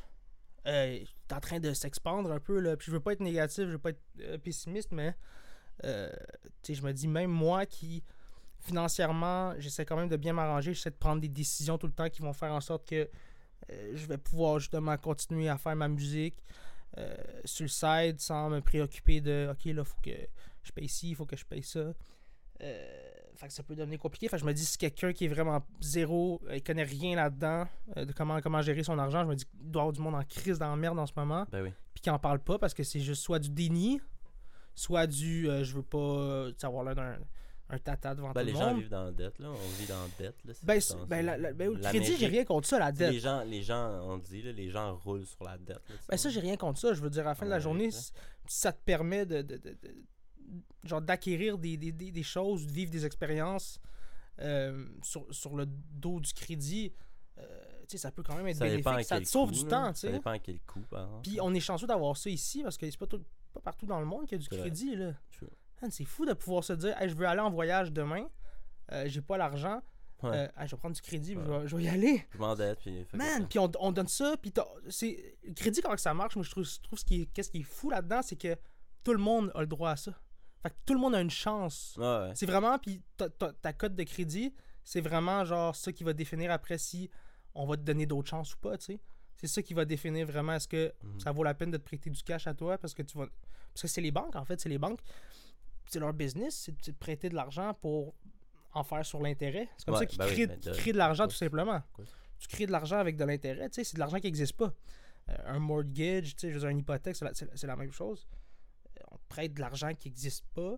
euh, 0.67 0.99
est 1.01 1.33
en 1.33 1.41
train 1.41 1.61
de 1.61 1.73
s'expandre 1.73 2.31
un 2.31 2.41
peu 2.41 2.61
là. 2.61 2.77
Puis 2.77 2.87
je 2.87 2.93
veux 2.93 3.01
pas 3.01 3.13
être 3.13 3.21
négatif, 3.21 3.65
je 3.65 3.73
veux 3.73 3.79
pas 3.79 3.91
être 3.91 4.03
euh, 4.21 4.39
pessimiste, 4.39 4.93
mais 4.93 5.15
euh, 5.85 6.11
je 6.69 6.83
me 6.83 6.93
dis 6.93 7.09
même 7.09 7.31
moi 7.31 7.67
qui 7.67 8.03
financièrement, 8.61 9.55
j'essaie 9.59 9.85
quand 9.85 9.97
même 9.97 10.09
de 10.09 10.17
bien 10.17 10.33
m'arranger, 10.33 10.73
j'essaie 10.73 10.91
de 10.91 10.97
prendre 10.97 11.21
des 11.21 11.29
décisions 11.29 11.79
tout 11.79 11.89
le 11.89 11.93
temps 11.93 12.09
qui 12.09 12.23
vont 12.23 12.33
faire 12.33 12.53
en 12.53 12.61
sorte 12.61 12.89
que 12.89 13.09
euh, 13.71 13.93
je 13.95 14.07
vais 14.07 14.19
pouvoir 14.19 14.61
justement 14.61 14.97
continuer 14.97 15.49
à 15.49 15.59
faire 15.59 15.77
ma 15.77 15.89
musique 15.89 16.37
sur 17.47 17.65
le 17.65 17.69
side 17.69 18.21
sans 18.21 18.51
me 18.51 18.61
préoccuper 18.61 19.23
de 19.23 19.49
OK 19.51 19.65
là, 19.65 19.83
faut 19.83 19.97
que 20.03 20.11
je 20.63 20.73
paye 20.73 20.89
ci, 20.89 21.09
il 21.11 21.17
faut 21.17 21.25
que 21.25 21.37
je 21.37 21.47
paye 21.47 21.63
ça. 21.63 21.95
Fait 23.43 23.49
que 23.49 23.53
ça 23.55 23.63
peut 23.63 23.75
devenir 23.75 23.99
compliqué. 23.99 24.29
Fait 24.29 24.37
que 24.37 24.41
je 24.41 24.47
me 24.47 24.53
dis, 24.55 24.65
si 24.65 24.79
quelqu'un 24.79 25.13
qui 25.13 25.25
est 25.25 25.29
vraiment 25.29 25.63
zéro, 25.81 26.41
euh, 26.49 26.57
il 26.57 26.63
connaît 26.63 26.85
rien 26.85 27.17
là-dedans, 27.17 27.67
euh, 27.97 28.05
de 28.05 28.13
comment, 28.13 28.41
comment 28.41 28.63
gérer 28.63 28.83
son 28.85 28.99
argent, 28.99 29.23
je 29.25 29.29
me 29.29 29.35
dis 29.35 29.45
qu'il 29.45 29.71
doit 29.71 29.81
y 29.81 29.83
avoir 29.83 29.93
du 29.93 30.01
monde 30.01 30.15
en 30.15 30.23
crise 30.25 30.59
dans 30.59 30.71
la 30.71 30.77
merde 30.77 30.99
en 30.99 31.07
ce 31.07 31.13
moment, 31.17 31.45
Ben 31.51 31.63
oui. 31.63 31.71
puis 31.93 32.03
qui 32.03 32.11
en 32.11 32.19
parle 32.19 32.39
pas 32.39 32.59
parce 32.59 32.73
que 32.75 32.83
c'est 32.85 33.01
juste 33.01 33.23
soit 33.23 33.39
du 33.39 33.51
déni, 33.51 34.01
soit 34.75 35.07
du 35.07 35.49
euh, 35.51 35.65
je 35.65 35.75
veux 35.75 35.83
pas 35.83 35.99
euh, 35.99 36.51
tu 36.53 36.57
sais, 36.61 36.67
avoir 36.67 36.85
l'air 36.85 36.95
d'un 36.95 37.17
un 37.69 37.79
tata 37.79 38.15
devant 38.15 38.33
Ben, 38.33 38.43
tout 38.43 38.47
les 38.49 38.53
le 38.53 38.59
gens 38.59 38.75
vivent 38.75 38.89
dans 38.91 39.05
la 39.05 39.13
dette, 39.13 39.39
là. 39.39 39.49
On 39.51 39.81
vit 39.81 39.87
dans 39.87 40.03
la 40.03 40.09
dette, 40.19 40.37
là. 40.45 40.53
Ben, 40.63 40.79
ben, 41.09 41.25
la- 41.25 41.39
la- 41.39 41.53
ben, 41.55 41.73
le 41.73 41.81
crédit, 41.81 42.17
j'ai 42.19 42.27
rien 42.27 42.45
contre 42.45 42.69
ça, 42.69 42.79
la 42.79 42.93
dette. 42.93 43.13
Les 43.13 43.19
gens, 43.19 43.43
les 43.45 43.63
gens, 43.63 43.99
on 44.03 44.19
dit, 44.19 44.43
là, 44.43 44.53
les 44.53 44.69
gens 44.69 44.95
roulent 44.97 45.25
sur 45.25 45.43
la 45.45 45.57
dette. 45.57 45.81
là, 45.89 45.95
Ben 46.11 46.19
ça, 46.19 46.29
j'ai 46.29 46.41
rien 46.41 46.57
contre 46.59 46.79
ça. 46.81 46.93
Je 46.93 47.01
veux 47.01 47.09
dire, 47.09 47.23
à 47.23 47.31
la 47.31 47.35
fin 47.35 47.47
de 47.47 47.51
la 47.51 47.61
journée, 47.61 47.91
si 47.91 48.13
ça 48.47 48.73
te 48.73 48.81
permet 48.85 49.25
de, 49.25 49.41
de- 49.41 49.57
de- 49.57 49.71
de- 49.71 49.95
genre 50.85 51.01
d'acquérir 51.03 51.59
des, 51.59 51.77
des, 51.77 51.93
des, 51.93 52.11
des 52.11 52.23
choses, 52.23 52.67
de 52.67 52.73
vivre 52.73 52.91
des 52.91 53.05
expériences 53.07 53.81
euh, 54.41 54.87
sur, 55.03 55.27
sur 55.33 55.55
le 55.57 55.67
dos 55.67 56.21
du 56.21 56.33
crédit, 56.33 56.93
euh, 57.39 57.43
ça 57.95 58.11
peut 58.11 58.23
quand 58.23 58.35
même 58.37 58.47
être 58.49 58.57
ça 58.57 58.65
bénéfique. 58.65 59.05
Ça 59.05 59.21
te 59.21 59.25
sauve 59.27 59.53
du 59.53 59.65
là. 59.65 59.69
temps, 59.71 59.93
tu 59.93 60.01
Ça 60.01 60.11
dépend 60.13 60.31
à 60.31 60.39
quel 60.39 60.61
coût. 60.61 60.85
Puis 61.23 61.39
on 61.43 61.53
est 61.55 61.61
chanceux 61.61 61.87
d'avoir 61.87 62.17
ça 62.17 62.31
ici 62.31 62.63
parce 62.63 62.79
que 62.79 62.91
c'est 62.91 62.99
pas, 62.99 63.07
tout- 63.07 63.23
pas 63.53 63.61
partout 63.61 63.85
dans 63.87 64.01
le 64.01 64.07
monde 64.07 64.27
qu'il 64.27 64.39
y 64.39 64.41
a 64.41 64.43
du 64.43 64.49
crédit. 64.49 64.97
là. 64.97 65.13
C'est 65.91 66.05
fou 66.05 66.25
de 66.25 66.33
pouvoir 66.33 66.65
se 66.65 66.73
dire, 66.75 66.97
Hey, 67.01 67.09
je 67.11 67.15
veux 67.15 67.27
aller 67.27 67.41
en 67.41 67.51
voyage 67.51 67.93
demain, 67.93 68.27
euh, 68.93 69.05
j'ai 69.09 69.21
pas 69.21 69.37
l'argent, 69.37 69.83
Ouais. 70.23 70.49
hey, 70.57 70.69
je 70.69 70.71
vais 70.71 70.79
prendre 70.79 70.95
du 70.95 71.03
crédit, 71.03 71.35
je, 71.35 71.41
vais, 71.41 71.67
je 71.69 71.77
vais 71.77 71.83
y 71.83 71.89
aller. 71.89 72.25
Je 72.31 72.39
m'endette, 72.39 72.79
puis... 72.79 73.05
Man, 73.13 73.49
puis 73.49 73.59
on, 73.59 73.71
on 73.81 73.91
donne 73.91 74.07
ça, 74.09 74.37
puis 74.41 74.53
t'as- 74.53 74.69
c'est 74.89 75.37
le 75.45 75.53
crédit 75.53 75.81
comment 75.83 75.97
ça 75.97 76.15
marche, 76.15 76.37
moi 76.37 76.45
je 76.45 76.51
trouve, 76.53 76.65
je 76.65 76.79
trouve 76.81 76.99
ce 76.99 77.05
qui 77.05 77.23
est, 77.23 77.27
qu'est-ce 77.27 77.51
qui 77.51 77.59
est 77.59 77.63
fou 77.65 77.91
là-dedans, 77.91 78.23
c'est 78.23 78.37
que 78.37 78.57
tout 79.03 79.13
le 79.13 79.19
monde 79.19 79.51
a 79.57 79.61
le 79.61 79.67
droit 79.67 79.91
à 79.91 79.97
ça. 79.97 80.13
Fait 80.63 80.71
que 80.71 80.75
tout 80.87 80.95
le 80.95 81.01
monde 81.01 81.15
a 81.15 81.21
une 81.21 81.31
chance. 81.31 81.97
Ouais. 81.99 82.31
C'est 82.35 82.47
vraiment, 82.47 82.79
puis 82.79 83.03
ta, 83.17 83.73
cote 83.73 83.95
de 83.95 84.03
crédit, 84.05 84.55
c'est 84.85 85.01
vraiment 85.01 85.45
genre 85.45 85.75
ça 85.75 85.93
qui 85.93 86.05
va 86.05 86.13
définir 86.13 86.51
après 86.53 86.79
si 86.79 87.11
on 87.55 87.67
va 87.67 87.77
te 87.77 87.83
donner 87.83 88.07
d'autres 88.07 88.29
chances 88.29 88.55
ou 88.55 88.59
pas, 88.59 88.79
tu 88.79 88.85
sais. 88.87 89.01
C'est 89.37 89.49
ça 89.49 89.61
qui 89.63 89.75
va 89.75 89.85
définir 89.85 90.25
vraiment 90.27 90.53
est-ce 90.55 90.69
que 90.69 90.93
Mhm. 91.03 91.19
ça 91.21 91.33
vaut 91.33 91.43
la 91.43 91.55
peine 91.55 91.73
de 91.73 91.77
te 91.77 91.83
prêter 91.85 92.11
du 92.11 92.23
cash 92.23 92.47
à 92.47 92.55
toi 92.55 92.79
parce 92.79 92.95
que 92.95 93.03
tu 93.03 93.19
vas. 93.19 93.27
Parce 93.75 93.83
que 93.83 93.89
c'est 93.89 94.01
les 94.01 94.13
banques, 94.13 94.37
en 94.37 94.45
fait, 94.45 94.61
c'est 94.61 94.69
les 94.69 94.79
banques. 94.79 95.01
C'est 95.87 95.99
leur 95.99 96.13
business, 96.13 96.55
c'est 96.55 96.91
de 96.93 96.97
prêter 96.97 97.29
de 97.29 97.35
l'argent 97.35 97.75
pour 97.75 98.15
en 98.73 98.85
faire 98.85 99.05
sur 99.05 99.21
l'intérêt. 99.21 99.69
C'est 99.77 99.85
comme 99.87 99.95
Ouais, 99.95 100.01
ça 100.01 100.07
qu'ils 100.07 100.19
ben 100.19 100.27
créent, 100.27 100.47
de- 100.47 100.71
créent 100.75 100.93
de 100.93 100.99
l'argent, 100.99 101.27
tout 101.27 101.35
simplement. 101.37 101.83
Tu 102.39 102.47
crées 102.49 102.67
de 102.67 102.73
l'argent 102.73 102.99
avec 102.99 103.17
de 103.17 103.25
l'intérêt, 103.25 103.69
tu 103.69 103.77
sais, 103.77 103.85
c'est 103.85 103.95
de 103.95 103.99
l'argent 104.01 104.19
qui 104.19 104.27
n'existe 104.27 104.55
pas. 104.57 104.73
Euh, 105.29 105.37
un 105.47 105.59
mortgage, 105.59 106.35
tu 106.37 106.41
sais, 106.41 106.49
je 106.49 106.55
veux 106.55 106.61
dire, 106.61 106.69
une 106.71 106.79
hypothèque, 106.79 107.17
c'est 107.17 107.25
la, 107.25 107.67
la 107.69 107.77
même 107.77 107.93
chose. 107.93 108.27
On 109.13 109.17
te 109.19 109.29
prête 109.29 109.55
de 109.55 109.61
l'argent 109.61 109.95
qui 109.95 110.09
n'existe 110.09 110.45
pas. 110.55 110.77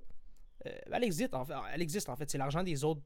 Euh, 0.67 0.79
elle 0.93 1.05
existe, 1.05 1.35
en 1.35 1.45
fait. 1.45 1.55
Elle 1.73 1.83
existe, 1.83 2.09
en 2.09 2.17
fait. 2.17 2.31
C'est 2.31 2.39
l'argent 2.39 2.63
des 2.63 2.85
autres 2.85 3.03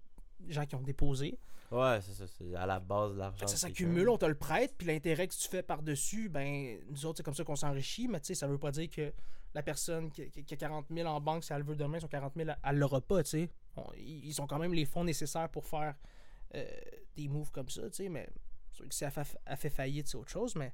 gens 0.48 0.64
qui 0.66 0.74
ont 0.74 0.82
déposé. 0.82 1.38
Ouais, 1.70 1.98
c'est 2.00 2.12
ça. 2.14 2.26
C'est 2.26 2.54
à 2.54 2.64
la 2.66 2.80
base 2.80 3.12
de 3.12 3.18
l'argent. 3.18 3.46
Ça 3.46 3.56
s'accumule, 3.56 4.08
on 4.08 4.16
te 4.18 4.24
le 4.24 4.34
prête, 4.34 4.74
puis 4.78 4.86
l'intérêt 4.86 5.28
que 5.28 5.34
tu 5.34 5.48
fais 5.48 5.62
par-dessus, 5.62 6.28
ben, 6.30 6.78
nous 6.88 7.04
autres, 7.06 7.18
c'est 7.18 7.22
comme 7.22 7.34
ça 7.34 7.44
qu'on 7.44 7.56
s'enrichit, 7.56 8.08
mais 8.08 8.20
tu 8.20 8.28
sais, 8.28 8.34
ça 8.34 8.46
veut 8.46 8.56
pas 8.58 8.70
dire 8.70 8.88
que 8.88 9.12
la 9.54 9.62
personne 9.62 10.10
qui, 10.10 10.30
qui- 10.30 10.44
qui 10.44 10.54
a 10.54 10.56
40 10.56 10.86
000 10.90 11.06
en 11.08 11.20
banque, 11.20 11.44
si 11.44 11.52
elle 11.52 11.58
le 11.58 11.64
veut 11.64 11.76
demain, 11.76 12.00
son 12.00 12.08
40 12.08 12.32
000, 12.36 12.50
elle 12.64 12.76
l'aura 12.78 13.00
pas, 13.02 13.22
tu 13.22 13.30
sais. 13.30 13.50
Ils 13.98 14.40
ont 14.40 14.46
quand 14.46 14.58
même 14.58 14.72
les 14.72 14.84
fonds 14.86 15.04
nécessaires 15.04 15.48
pour 15.50 15.66
faire 15.66 15.94
euh, 16.54 16.64
des 17.16 17.28
moves 17.28 17.50
comme 17.50 17.68
ça, 17.68 17.82
tu 17.90 17.96
sais, 17.96 18.08
mais 18.08 18.28
si 18.90 19.04
elle 19.04 19.10
fait, 19.10 19.36
elle 19.44 19.56
fait 19.56 19.70
faillite, 19.70 20.08
c'est 20.08 20.16
autre 20.16 20.30
chose, 20.30 20.54
mais... 20.56 20.72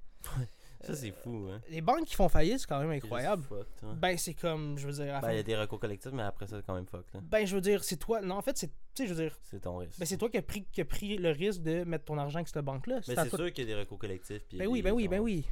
Ça, 0.85 0.95
c'est 0.95 1.11
fou, 1.13 1.49
hein. 1.51 1.61
Les 1.71 1.81
banques 1.81 2.05
qui 2.05 2.15
font 2.15 2.29
faillite, 2.29 2.59
c'est 2.61 2.67
quand 2.67 2.81
même 2.81 2.91
incroyable. 2.91 3.43
fucked. 3.43 3.99
Ben, 4.01 4.17
c'est 4.19 4.35
comme, 4.35 4.77
je 4.79 4.87
veux 4.87 4.93
dire, 4.93 5.21
Ben, 5.23 5.33
il 5.33 5.37
y 5.37 5.41
a 5.41 5.43
des 5.43 5.57
recours 5.57 5.81
collectifs, 5.81 6.13
mais 6.13 6.23
après 6.23 6.47
ça, 6.47 6.57
c'est 6.59 6.67
quand 6.67 6.75
même 6.75 6.87
fucked, 6.87 7.13
là. 7.15 7.21
ben, 7.23 7.47
je 7.47 7.55
veux 7.55 7.61
dire, 7.61 7.83
c'est 7.85 7.97
toi. 7.97 8.21
Non, 8.21 8.37
en 8.37 8.43
fait, 8.43 8.57
c'est, 8.59 8.69
tu 8.69 8.73
sais, 8.95 9.07
je 9.07 9.15
veux 9.15 9.23
dire, 9.25 9.37
C'est 9.43 9.61
ton 9.61 9.77
risque. 9.79 9.99
ben, 9.99 10.05
c'est 10.07 10.17
toi 10.17 10.29
qui 10.29 10.39
as 10.39 10.43
pris, 10.43 10.65
qui 10.73 10.85
pris 10.85 11.17
le 11.19 11.31
risque 11.31 11.63
de 11.63 11.85
mettre 11.85 12.05
ton 12.05 12.19
argent 12.19 12.37
avec 12.39 12.49
cette 12.49 12.65
banque-là. 12.65 12.97
Mais 13.09 13.15
c'est 13.15 13.29
toi- 13.29 13.39
sûr 13.39 13.53
qu'il 13.53 13.65
y 13.69 13.73
a 13.73 13.75
des 13.75 13.81
recours 13.81 13.99
collectifs. 13.99 14.43
puis 14.49 14.59
Ben 14.59 14.67
oui, 14.69 14.83
ben 14.83 14.93
oui, 14.93 15.09
ben 15.09 15.21
oui. 15.21 15.45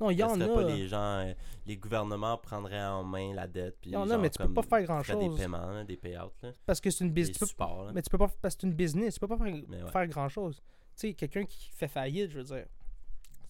Non, 0.00 0.10
il 0.10 0.18
y 0.18 0.22
en 0.24 0.30
a. 0.32 0.36
laisserait 0.36 0.54
pas 0.54 0.62
les 0.68 0.88
gens, 0.88 1.18
euh, 1.20 1.32
les 1.66 1.76
gouvernements 1.76 2.36
prendraient 2.36 2.82
en 2.84 3.04
main 3.04 3.32
la 3.34 3.46
dette. 3.46 3.76
Il 3.84 3.92
y 3.92 3.96
en 3.96 4.08
a, 4.10 4.16
mais 4.18 4.30
tu 4.30 4.38
peux 4.38 4.44
comme, 4.44 4.54
pas 4.54 4.62
faire 4.62 4.82
grand-chose. 4.82 5.30
des 5.36 5.36
paiements, 5.42 5.70
là, 5.70 5.84
des 5.84 5.96
payouts, 5.96 6.32
là, 6.42 6.50
Parce 6.66 6.80
que 6.80 6.90
c'est 6.90 7.04
une 7.04 7.12
business. 7.12 7.38
peux-. 7.38 7.92
Mais 7.94 8.02
tu 8.02 8.10
peux 8.10 8.18
pas. 8.18 8.28
Parce 8.40 8.56
que 8.56 8.62
c'est 8.62 8.66
une 8.66 8.72
business. 8.74 9.14
Tu 9.14 9.20
peux 9.20 9.28
pas 9.28 9.36
faire, 9.36 9.54
ouais. 9.54 9.90
faire 9.92 10.06
grand-chose. 10.08 10.56
Tu 10.96 11.08
sais, 11.08 11.14
quelqu'un 11.14 11.44
qui 11.44 11.70
fait 11.72 11.86
faillite, 11.88 12.30
je 12.32 12.38
veux 12.38 12.44
dire, 12.44 12.64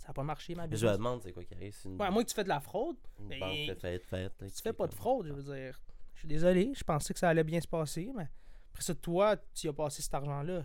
ça 0.03 0.11
a 0.11 0.13
pas 0.13 0.23
marché, 0.25 0.55
ma 0.55 0.63
Je 0.65 0.67
me 0.69 0.73
business. 0.73 0.93
demande, 0.97 1.23
c'est 1.23 1.33
quoi 1.33 1.45
qui 1.45 1.55
arrive 1.55 1.77
une, 1.85 2.01
Ouais, 2.01 2.07
à 2.07 2.11
moins 2.11 2.23
que 2.25 2.29
tu 2.29 2.35
fais 2.35 2.45
de 2.45 2.49
la 2.49 2.61
fraude. 2.61 2.97
une 3.21 3.29
banque 3.39 3.79
faillite, 3.81 4.11
là, 4.11 4.29
Si 4.49 4.57
tu 4.57 4.63
fais 4.63 4.73
pas 4.73 4.87
de 4.89 4.95
fraude, 4.95 5.27
je 5.29 5.33
veux 5.33 5.55
dire. 5.55 5.81
Je 6.15 6.19
suis 6.21 6.29
désolé, 6.29 6.73
je 6.75 6.85
pensais 6.85 7.13
que 7.15 7.19
ça 7.21 7.29
allait 7.29 7.45
bien 7.45 7.61
se 7.61 7.69
passer, 7.69 8.11
mais 8.15 8.29
après 8.73 8.83
ça, 8.83 8.95
toi, 8.95 9.37
tu 9.55 9.69
as 9.69 9.73
passé 9.73 10.03
cet 10.03 10.15
argent-là. 10.15 10.65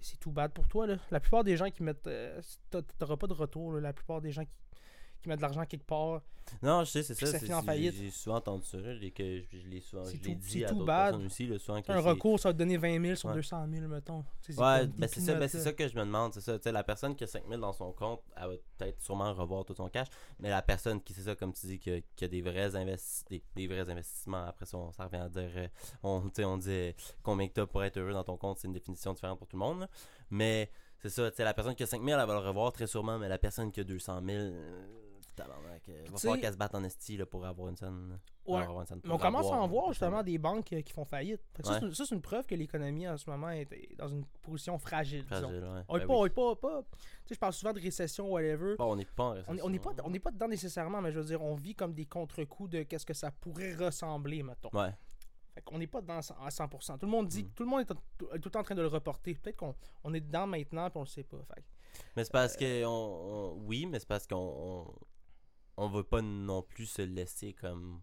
C'est 0.00 0.18
tout 0.20 0.30
bad 0.32 0.52
pour 0.52 0.68
toi, 0.68 0.86
là. 0.86 0.98
La 1.10 1.18
plupart 1.18 1.44
des 1.44 1.56
gens 1.56 1.70
qui 1.70 1.82
mettent. 1.82 2.06
euh, 2.06 2.40
t'a- 2.70 2.82
T'auras 2.82 3.16
pas 3.16 3.26
de 3.26 3.32
retour, 3.32 3.72
là. 3.72 3.80
La 3.80 3.92
plupart 3.94 4.20
des 4.20 4.32
gens 4.32 4.44
qui, 4.44 4.52
qui 5.24 5.28
mettent 5.30 5.38
de 5.38 5.42
l'argent 5.42 5.64
quelque 5.64 5.86
part. 5.86 6.22
Non, 6.62 6.84
je 6.84 6.90
sais, 6.90 7.02
c'est 7.02 7.14
ça. 7.14 7.24
ça 7.24 7.32
c'est- 7.32 7.38
finit 7.46 7.54
en 7.54 7.60
c'est- 7.60 7.66
faillite. 7.66 7.94
J'ai 7.94 8.10
souvent 8.10 8.36
entendu 8.36 8.66
ça. 8.66 8.76
et 9.00 9.10
que 9.12 9.40
je, 9.40 9.58
je 9.58 9.66
l'ai 9.66 9.80
souvent 9.80 10.04
je 10.04 10.10
tout- 10.18 10.34
dit 10.34 10.62
à 10.62 10.68
tout 10.68 10.74
d'autres 10.74 10.86
personnes 10.86 11.24
aussi. 11.26 11.46
Là, 11.46 11.58
souvent 11.58 11.80
que 11.80 11.90
Un 11.90 12.00
recours, 12.00 12.38
ça 12.38 12.50
va 12.50 12.52
te 12.52 12.58
donner 12.58 12.76
20 12.76 13.00
000 13.02 13.14
sur 13.16 13.30
Ouais. 13.30 13.34
200 13.36 13.66
000, 13.72 13.88
mettons. 13.88 14.22
Tu 14.42 14.52
Ouais, 14.52 14.86
ben 14.86 15.08
c'est 15.08 15.20
ça, 15.20 15.34
ben 15.34 15.48
ça 15.48 15.72
que 15.72 15.88
je 15.88 15.94
me 15.94 16.00
demande, 16.00 16.34
c'est 16.34 16.42
ça. 16.42 16.58
Tu 16.58 16.70
la 16.70 16.84
personne 16.84 17.16
qui 17.16 17.24
a 17.24 17.26
5000 17.26 17.58
dans 17.60 17.72
son 17.72 17.92
compte, 17.92 18.20
elle 18.36 18.42
va 18.48 18.54
peut-être 18.76 19.00
sûrement 19.00 19.32
revoir 19.32 19.64
tout 19.64 19.74
son 19.74 19.88
cash, 19.88 20.08
mais 20.38 20.50
la 20.50 20.60
personne 20.60 21.00
qui, 21.00 21.14
c'est 21.14 21.22
ça, 21.22 21.34
comme 21.34 21.54
tu 21.54 21.66
dis, 21.66 21.78
qui 21.78 21.90
a, 21.90 22.00
qui 22.14 22.24
a 22.24 22.28
des 22.28 22.42
vrais 22.42 22.76
investi 22.76 23.24
des, 23.30 23.42
des 23.56 23.66
vrais 23.66 23.88
investissements, 23.88 24.44
après 24.44 24.66
ça, 24.66 24.76
on, 24.76 24.92
ça 24.92 25.04
revient 25.06 25.22
à 25.22 25.28
dire, 25.30 25.50
euh, 25.56 25.68
on, 26.02 26.28
tu 26.28 26.44
on 26.44 26.58
dit 26.58 26.68
euh, 26.70 26.92
combien 27.22 27.48
que 27.48 27.54
t'as 27.54 27.66
pour 27.66 27.82
être 27.84 27.96
heureux 27.96 28.12
dans 28.12 28.24
ton 28.24 28.36
compte, 28.36 28.58
c'est 28.58 28.66
une 28.66 28.74
définition 28.74 29.14
différente 29.14 29.38
pour 29.38 29.48
tout 29.48 29.56
le 29.56 29.60
monde, 29.60 29.80
là. 29.80 29.88
mais 30.28 30.70
c'est 30.98 31.08
ça, 31.08 31.30
tu 31.30 31.42
la 31.42 31.54
personne 31.54 31.74
qui 31.74 31.82
a 31.82 31.86
5000, 31.86 32.14
elle 32.20 32.26
va 32.26 32.34
le 32.34 32.46
revoir 32.46 32.70
très 32.72 32.86
sûrement, 32.86 33.18
mais 33.18 33.28
la 33.30 33.38
personne 33.38 33.72
qui 33.72 33.80
a 33.80 33.84
200 33.84 34.20
000, 34.24 34.38
euh, 34.38 34.86
tabarnak, 35.34 35.88
euh, 35.88 36.04
va 36.10 36.16
falloir 36.18 36.40
qu'elle 36.40 36.52
se 36.52 36.58
batte 36.58 36.74
en 36.74 36.84
esti 36.84 37.16
là, 37.16 37.26
pour 37.26 37.44
avoir 37.44 37.68
une 37.68 37.76
scène. 37.76 38.08
là. 38.10 38.14
Ouais. 38.14 38.20
Pour 38.44 38.58
avoir 38.58 38.80
une 38.82 38.86
scène, 38.86 39.00
Mais 39.04 39.12
on 39.12 39.18
commence 39.18 39.46
à 39.46 39.56
en 39.56 39.66
voir 39.68 39.88
justement 39.88 40.22
des 40.22 40.38
banques 40.38 40.72
euh, 40.72 40.82
qui 40.82 40.92
font 40.92 41.04
faillite. 41.04 41.40
Fait 41.54 41.62
que 41.62 41.68
ça, 41.68 41.74
Ouais. 41.74 41.80
c'est 41.80 41.86
une- 41.86 41.94
ça, 41.94 42.04
c'est 42.06 42.14
une 42.14 42.20
preuve 42.22 42.46
que 42.46 42.54
l'économie 42.54 43.08
en 43.08 43.16
ce 43.16 43.28
moment 43.30 43.50
est 43.50 43.66
dans 43.96 44.08
une 44.08 44.24
position 44.42 44.78
fragile. 44.78 45.22
disons. 45.24 45.40
Fragile, 45.48 45.62
ouais. 45.64 45.82
On 45.88 45.96
est 45.96 46.00
Ben 46.00 46.06
pas, 46.06 46.12
oui. 46.14 46.18
on 46.20 46.26
est 46.26 46.30
pas, 46.30 46.56
pas- 46.56 46.82
Tu 46.92 46.98
sais, 47.28 47.34
je 47.34 47.38
parle 47.40 47.52
souvent 47.54 47.72
de 47.72 47.80
récession, 47.80 48.30
whatever. 48.30 48.76
Bon, 48.76 48.92
on 48.92 48.96
n'est 48.96 49.04
pas 49.06 49.24
en 49.24 49.30
récession. 49.32 49.64
on 49.64 49.70
n'est 49.70 49.78
pas, 49.78 49.90
on 50.04 50.10
n'est 50.10 50.18
pas 50.20 50.30
dedans 50.30 50.48
nécessairement, 50.48 51.00
mais 51.00 51.10
je 51.12 51.18
veux 51.20 51.24
dire, 51.26 51.42
on 51.42 51.54
vit 51.54 51.74
comme 51.74 51.94
des 51.94 52.06
contre-coups 52.06 52.70
de 52.70 52.82
qu'est-ce 52.82 53.06
que 53.06 53.14
ça 53.14 53.30
pourrait 53.30 53.74
ressembler, 53.74 54.42
mettons. 54.42 54.70
Ouais. 54.72 54.90
Fait 55.54 55.62
qu'on 55.62 55.78
n'est 55.78 55.86
pas 55.86 56.00
dedans 56.00 56.18
à 56.18 56.50
100%. 56.50 56.98
Tout 56.98 57.06
le 57.06 57.12
monde 57.12 57.28
dit, 57.28 57.44
Mm. 57.44 57.50
tout 57.54 57.62
le 57.62 57.68
monde 57.68 57.80
est, 57.82 57.84
tout 57.86 57.94
est 58.32 58.38
tout 58.40 58.48
le 58.48 58.50
temps 58.50 58.58
en 58.60 58.64
train 58.64 58.74
de 58.74 58.82
le 58.82 58.88
reporter. 58.88 59.34
Peut-être 59.38 59.56
qu'on 59.56 59.74
on 60.02 60.12
est 60.12 60.20
dedans 60.20 60.46
maintenant 60.48 60.88
et 60.88 60.90
on 60.96 61.00
le 61.00 61.06
sait 61.06 61.22
pas. 61.22 61.38
Fait 61.54 61.62
Mais 62.16 62.24
c'est 62.24 62.32
parce 62.32 62.56
que 62.56 62.84
on, 62.84 62.88
on- 62.90 63.52
oui, 63.64 63.86
mais 63.86 64.00
c'est 64.00 64.08
parce 64.08 64.26
qu'on 64.26 64.92
on, 65.76 65.88
veut 65.88 66.04
pas 66.04 66.22
non 66.22 66.62
plus 66.62 66.86
se 66.86 67.02
laisser 67.02 67.52
comme 67.52 68.00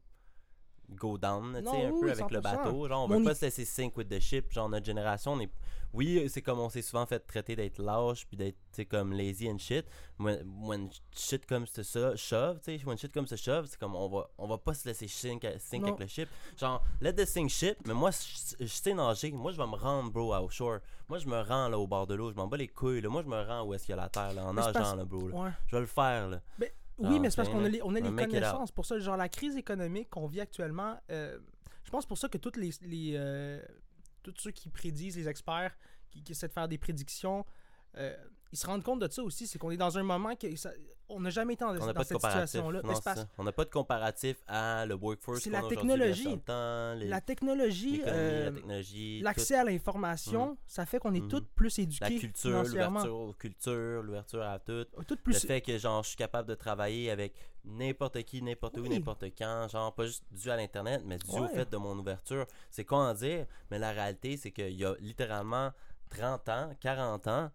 go 0.89 1.17
down, 1.17 1.55
tu 1.63 1.69
sais, 1.69 1.85
un 1.85 1.91
oui, 1.91 2.01
peu 2.01 2.11
avec 2.11 2.31
le 2.31 2.39
100%. 2.39 2.41
bateau. 2.41 2.87
Genre, 2.87 3.03
on 3.03 3.07
Mais 3.07 3.17
veut 3.17 3.23
pas 3.23 3.35
se 3.35 3.45
laisser 3.45 3.63
sink 3.65 3.95
with 3.95 4.09
the 4.09 4.19
ship. 4.19 4.51
Genre, 4.51 4.67
notre 4.69 4.85
génération, 4.85 5.33
on 5.33 5.39
est. 5.39 5.49
Oui, 5.93 6.25
c'est 6.29 6.41
comme 6.41 6.59
on 6.59 6.69
s'est 6.69 6.81
souvent 6.81 7.05
fait 7.05 7.19
traiter 7.19 7.53
d'être 7.55 7.77
lâche 7.79 8.25
puis 8.25 8.37
d'être, 8.37 8.83
comme 8.89 9.11
lazy 9.11 9.49
and 9.49 9.57
shit. 9.57 9.85
When, 10.19 10.41
when 10.61 10.89
shit 11.13 11.45
comme 11.45 11.65
ça 11.67 11.83
shove, 12.15 12.59
tu 12.61 12.77
sais, 12.77 12.85
when 12.85 12.97
shit 12.97 13.13
comme 13.13 13.27
ça 13.27 13.35
shove, 13.35 13.65
c'est 13.67 13.77
comme 13.77 13.95
on 13.95 14.07
va, 14.09 14.29
on 14.37 14.47
va 14.47 14.57
pas 14.57 14.73
se 14.73 14.87
laisser 14.87 15.07
sink, 15.07 15.45
sink 15.59 15.83
avec 15.85 15.99
le 15.99 16.07
ship. 16.07 16.29
Genre, 16.57 16.81
let 17.01 17.13
the 17.13 17.25
sink 17.25 17.49
ship, 17.49 17.77
mais 17.85 17.93
moi, 17.93 18.11
je, 18.11 18.55
je 18.65 18.67
sais 18.67 18.93
nager. 18.93 19.31
Moi, 19.31 19.51
je 19.51 19.57
vais 19.57 19.67
me 19.67 19.75
rendre, 19.75 20.11
bro, 20.11 20.33
au 20.35 20.49
shore. 20.49 20.79
Moi, 21.09 21.19
je 21.19 21.27
me 21.27 21.39
rends, 21.41 21.67
là, 21.67 21.77
au 21.77 21.87
bord 21.87 22.07
de 22.07 22.15
l'eau. 22.15 22.31
Je 22.31 22.35
m'en 22.35 22.47
bats 22.47 22.57
les 22.57 22.69
couilles, 22.69 23.01
là. 23.01 23.09
Moi, 23.09 23.21
je 23.21 23.27
me 23.27 23.41
rends 23.41 23.63
où 23.63 23.73
est-ce 23.73 23.85
qu'il 23.85 23.95
y 23.95 23.99
a 23.99 24.01
la 24.01 24.09
terre, 24.09 24.33
là, 24.33 24.45
en 24.45 24.53
Mais 24.53 24.61
nageant, 24.61 24.73
parce- 24.73 24.95
là, 24.95 25.03
bro, 25.05 25.27
là. 25.27 25.35
Ouais. 25.35 25.51
Je 25.67 25.75
vais 25.75 25.81
le 25.81 25.87
faire, 25.87 26.27
là. 26.29 26.41
Oui, 27.01 27.09
Genre, 27.09 27.19
mais 27.21 27.29
c'est 27.29 27.35
parce 27.35 27.49
qu'on 27.49 27.63
a 27.65 27.69
les, 27.69 27.81
on 27.83 27.95
a 27.95 27.99
les 27.99 28.15
connaissances. 28.15 28.71
Pour 28.71 28.85
ça, 28.85 28.99
genre 28.99 29.17
la 29.17 29.29
crise 29.29 29.57
économique 29.57 30.09
qu'on 30.09 30.27
vit 30.27 30.41
actuellement, 30.41 30.99
euh, 31.09 31.37
je 31.83 31.89
pense 31.89 32.05
pour 32.05 32.17
ça 32.17 32.29
que 32.29 32.37
toutes 32.37 32.57
les, 32.57 32.71
les 32.83 33.13
euh, 33.15 33.61
tous 34.23 34.33
ceux 34.37 34.51
qui 34.51 34.69
prédisent, 34.69 35.17
les 35.17 35.27
experts 35.27 35.75
qui, 36.09 36.23
qui 36.23 36.31
essaient 36.31 36.47
de 36.47 36.53
faire 36.53 36.67
des 36.67 36.77
prédictions, 36.77 37.45
euh, 37.97 38.15
ils 38.51 38.57
se 38.57 38.67
rendent 38.67 38.83
compte 38.83 38.99
de 38.99 39.09
ça 39.11 39.23
aussi. 39.23 39.47
C'est 39.47 39.57
qu'on 39.59 39.71
est 39.71 39.77
dans 39.77 39.97
un 39.97 40.03
moment 40.03 40.35
que 40.35 40.55
ça- 40.55 40.71
on 41.09 41.19
n'a 41.19 41.29
jamais 41.29 41.53
été 41.53 41.65
n'a 41.65 41.73
dans 41.77 42.03
cette 42.03 42.21
situation-là. 42.21 42.81
On 43.37 43.43
n'a 43.43 43.51
pas 43.51 43.65
de 43.65 43.69
comparatif 43.69 44.37
à 44.47 44.85
le 44.85 44.95
workforce 44.95 45.41
C'est 45.41 45.49
la 45.49 45.61
technologie. 45.63 46.39
La 46.47 47.21
technologie, 47.21 48.01
euh, 48.05 48.45
la 48.45 48.51
technologie, 48.51 49.21
l'accès 49.21 49.55
à 49.55 49.63
l'information, 49.63 50.57
ça 50.67 50.85
fait 50.85 50.99
qu'on 50.99 51.13
est 51.13 51.21
Mhm. 51.21 51.27
tous 51.27 51.43
plus 51.55 51.79
éduqués 51.79 52.03
la 52.13 52.19
culture, 52.19 52.63
l'ouverture 52.63 53.15
aux 53.15 53.33
cultures, 53.33 54.03
l'ouverture 54.03 54.41
à 54.43 54.59
tout. 54.59 54.85
Tout 55.07 55.15
Le 55.15 55.15
plus. 55.17 55.45
fait 55.45 55.61
que 55.61 55.77
genre 55.77 56.03
je 56.03 56.09
suis 56.09 56.17
capable 56.17 56.47
de 56.47 56.55
travailler 56.55 57.11
avec 57.11 57.33
n'importe 57.65 58.23
qui, 58.23 58.41
n'importe 58.41 58.77
où, 58.77 58.87
n'importe 58.87 59.25
quand, 59.37 59.67
genre 59.69 59.93
pas 59.93 60.05
juste 60.05 60.23
dû 60.31 60.49
à 60.49 60.55
l'internet, 60.55 61.01
mais 61.05 61.17
dû 61.17 61.37
au 61.39 61.47
fait 61.47 61.69
de 61.69 61.77
mon 61.77 61.97
ouverture. 61.97 62.45
C'est 62.69 62.85
quoi 62.85 62.99
en 63.09 63.13
dire, 63.13 63.45
mais 63.69 63.79
la 63.79 63.91
réalité 63.91 64.37
c'est 64.37 64.51
qu'il 64.51 64.73
y 64.75 64.85
a 64.85 64.95
littéralement 64.99 65.71
30 66.09 66.47
ans, 66.49 66.71
40 66.79 67.27
ans, 67.27 67.51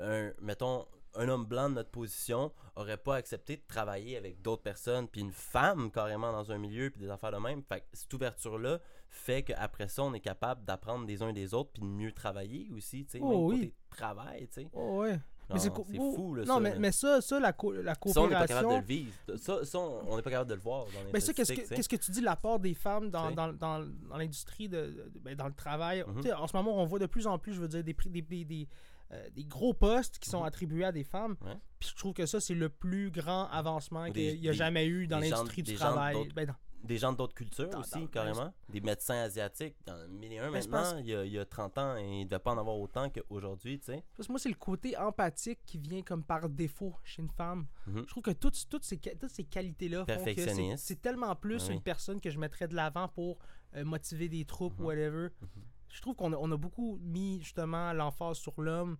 un, 0.00 0.32
mettons 0.40 0.86
un 1.18 1.28
homme 1.30 1.46
blanc 1.46 1.70
de 1.70 1.74
notre 1.76 1.90
position 1.90 2.52
aurait 2.74 2.98
pas 2.98 3.16
accepté 3.16 3.56
de 3.56 3.62
travailler 3.66 4.18
avec 4.18 4.42
d'autres 4.42 4.62
personnes, 4.62 5.08
puis 5.08 5.22
une 5.22 5.32
femme 5.32 5.90
carrément 5.90 6.30
dans 6.30 6.52
un 6.52 6.58
milieu, 6.58 6.90
puis 6.90 7.00
des 7.00 7.08
affaires 7.08 7.32
de 7.32 7.38
même. 7.38 7.62
Fait 7.62 7.80
que 7.80 7.86
cette 7.94 8.12
ouverture-là 8.12 8.80
fait 9.08 9.42
qu'après 9.42 9.88
ça, 9.88 10.02
on 10.02 10.12
est 10.12 10.20
capable 10.20 10.62
d'apprendre 10.66 11.06
des 11.06 11.22
uns 11.22 11.32
des 11.32 11.54
autres, 11.54 11.70
puis 11.72 11.82
de 11.82 11.86
mieux 11.88 12.12
travailler 12.12 12.68
aussi, 12.76 13.06
tu 13.06 13.12
sais, 13.12 13.18
Oh 13.22 13.28
même 13.30 13.38
oui. 13.46 13.56
côté 13.60 13.74
travail, 13.88 14.46
tu 14.48 14.60
sais. 14.60 14.68
Oh, 14.74 14.98
ouais. 15.00 15.18
Mais 15.48 15.60
c'est 15.60 15.70
oh, 15.70 16.12
fou, 16.12 16.34
là, 16.34 16.44
Non, 16.44 16.54
ça, 16.54 16.60
mais, 16.60 16.78
mais 16.78 16.90
ça, 16.92 17.20
ça 17.20 17.38
la, 17.40 17.52
co- 17.52 17.72
la 17.72 17.94
Ça, 17.94 18.20
on 18.20 18.26
n'est 18.26 18.34
pas 18.34 18.46
capable 18.48 18.68
de 18.68 18.74
coopération. 18.74 18.80
le 18.80 18.84
vivre. 18.84 19.12
Ça, 19.36 19.64
ça, 19.64 19.78
on 19.78 20.16
n'est 20.16 20.22
pas 20.22 20.30
capable 20.30 20.50
de 20.50 20.54
le 20.56 20.60
voir 20.60 20.86
dans 20.86 21.04
les 21.06 21.12
Ben 21.12 21.20
ça, 21.20 21.32
qu'est-ce 21.32 21.52
que, 21.52 21.68
qu'est-ce 21.74 21.88
que 21.88 21.96
tu 21.96 22.10
dis, 22.10 22.20
l'apport 22.20 22.58
des 22.58 22.74
femmes 22.74 23.10
dans, 23.10 23.30
dans, 23.30 23.52
dans, 23.52 23.78
dans 24.10 24.16
l'industrie, 24.18 24.68
de, 24.68 24.86
de- 24.86 25.18
ben, 25.20 25.36
dans 25.36 25.46
le 25.46 25.54
travail? 25.54 26.04
Mhm. 26.06 26.22
Sais, 26.24 26.32
En 26.32 26.48
ce 26.48 26.56
moment, 26.56 26.82
on 26.82 26.84
voit 26.84 26.98
de 26.98 27.06
plus 27.06 27.28
en 27.28 27.38
plus, 27.38 27.54
je 27.54 27.60
veux 27.60 27.68
dire, 27.68 27.84
des, 27.84 27.94
prix- 27.94 28.10
des, 28.10 28.22
des, 28.22 28.44
des, 28.44 28.68
euh, 29.12 29.28
des 29.30 29.44
gros 29.44 29.72
postes 29.74 30.18
qui 30.18 30.28
sont 30.28 30.40
Mhm. 30.40 30.46
attribués 30.46 30.84
à 30.84 30.92
des 30.92 31.04
femmes. 31.04 31.36
Ouais. 31.42 31.56
Puis 31.78 31.90
je 31.90 31.94
trouve 31.96 32.12
que 32.14 32.26
ça, 32.26 32.40
c'est 32.40 32.54
le 32.54 32.68
plus 32.68 33.10
grand 33.10 33.46
avancement 33.50 34.10
qu'il 34.10 34.22
y 34.36 34.48
a 34.48 34.52
des- 34.52 34.56
jamais 34.56 34.86
eu 34.86 35.06
dans 35.06 35.18
l'industrie 35.18 35.62
du 35.62 35.74
travail. 35.74 36.28
Ben. 36.34 36.54
Des 36.84 36.98
gens 36.98 37.12
d'autres 37.12 37.34
cultures 37.34 37.68
Dans- 37.70 37.80
aussi, 37.80 37.98
dans- 37.98 38.06
carrément. 38.06 38.54
Des 38.68 38.80
médecins 38.80 39.16
asiatiques, 39.22 39.74
dans 39.86 39.96
1001 40.08 40.50
Mais 40.52 40.62
c'est 40.62 40.68
maintenant, 40.68 40.98
il 40.98 41.06
y, 41.06 41.14
a, 41.16 41.24
il 41.24 41.32
y 41.32 41.38
a 41.38 41.44
30 41.44 41.76
ans, 41.78 41.96
et 41.96 42.04
il 42.04 42.18
ne 42.20 42.24
devait 42.28 42.38
pas 42.38 42.52
en 42.52 42.58
avoir 42.58 42.78
autant 42.78 43.10
qu'aujourd'hui, 43.10 43.80
tu 43.80 43.86
sais. 43.86 44.04
Parce 44.16 44.28
que 44.28 44.32
moi, 44.32 44.38
c'est 44.38 44.50
le 44.50 44.54
côté 44.54 44.96
empathique 44.96 45.58
qui 45.66 45.78
vient 45.78 46.02
comme 46.02 46.22
par 46.22 46.48
défaut 46.48 46.94
chez 47.02 47.22
une 47.22 47.30
femme. 47.30 47.66
Mhm. 47.88 48.02
Je 48.02 48.08
trouve 48.10 48.22
que 48.22 48.30
toutes, 48.30 48.68
toutes 48.68 48.84
ces, 48.84 48.98
toutes 48.98 49.30
ces 49.30 49.44
qualités-là 49.44 50.04
font 50.06 50.24
que 50.24 50.76
c'est- 50.76 51.00
tellement 51.02 51.34
plus 51.34 51.58
Ben 51.64 51.68
oui. 51.70 51.74
une 51.76 51.82
personne 51.82 52.20
que 52.20 52.30
je 52.30 52.38
mettrais 52.38 52.68
de 52.68 52.74
l'avant 52.74 53.08
pour 53.08 53.38
euh, 53.74 53.84
motiver 53.84 54.28
des 54.28 54.44
troupes, 54.44 54.78
Mhm. 54.78 54.84
whatever. 54.86 55.28
Mhm. 55.40 55.48
Je 55.96 56.02
trouve 56.02 56.14
qu'on 56.14 56.30
a, 56.34 56.36
on 56.36 56.52
a 56.52 56.56
beaucoup 56.58 56.98
mis 57.00 57.40
justement 57.42 57.92
l'emphase 57.94 58.36
sur 58.36 58.60
l'homme. 58.60 58.98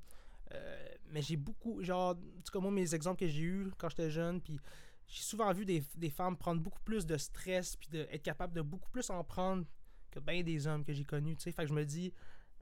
euh, 0.55 0.89
mais 1.11 1.21
j'ai 1.21 1.37
beaucoup, 1.37 1.83
genre, 1.83 2.13
en 2.13 2.41
tout 2.43 2.53
cas, 2.53 2.59
moi, 2.59 2.71
mes 2.71 2.95
exemples 2.95 3.21
que 3.21 3.29
j'ai 3.29 3.43
eus 3.43 3.71
quand 3.79 3.89
j'étais 3.91 4.11
jeune, 4.11 4.41
puis 4.41 4.59
j'ai 5.07 5.23
souvent 5.23 5.53
vu 5.53 5.65
des, 5.67 5.83
des 5.97 6.09
femmes 6.11 6.37
prendre 6.39 6.61
beaucoup 6.63 6.81
plus 6.85 7.05
de 7.05 7.17
stress, 7.19 7.77
puis 7.77 7.89
de, 7.91 8.07
être 8.11 8.23
capable 8.23 8.55
de 8.55 8.63
beaucoup 8.63 8.89
plus 8.91 9.11
en 9.11 9.23
prendre 9.25 9.65
que 10.11 10.21
bien 10.21 10.43
des 10.43 10.67
hommes 10.67 10.85
que 10.85 10.93
j'ai 10.95 11.05
connus, 11.05 11.37
tu 11.37 11.43
sais. 11.43 11.53
Fait 11.53 11.65
que 11.65 11.69
je 11.69 11.75
me 11.75 11.85
dis, 11.85 12.13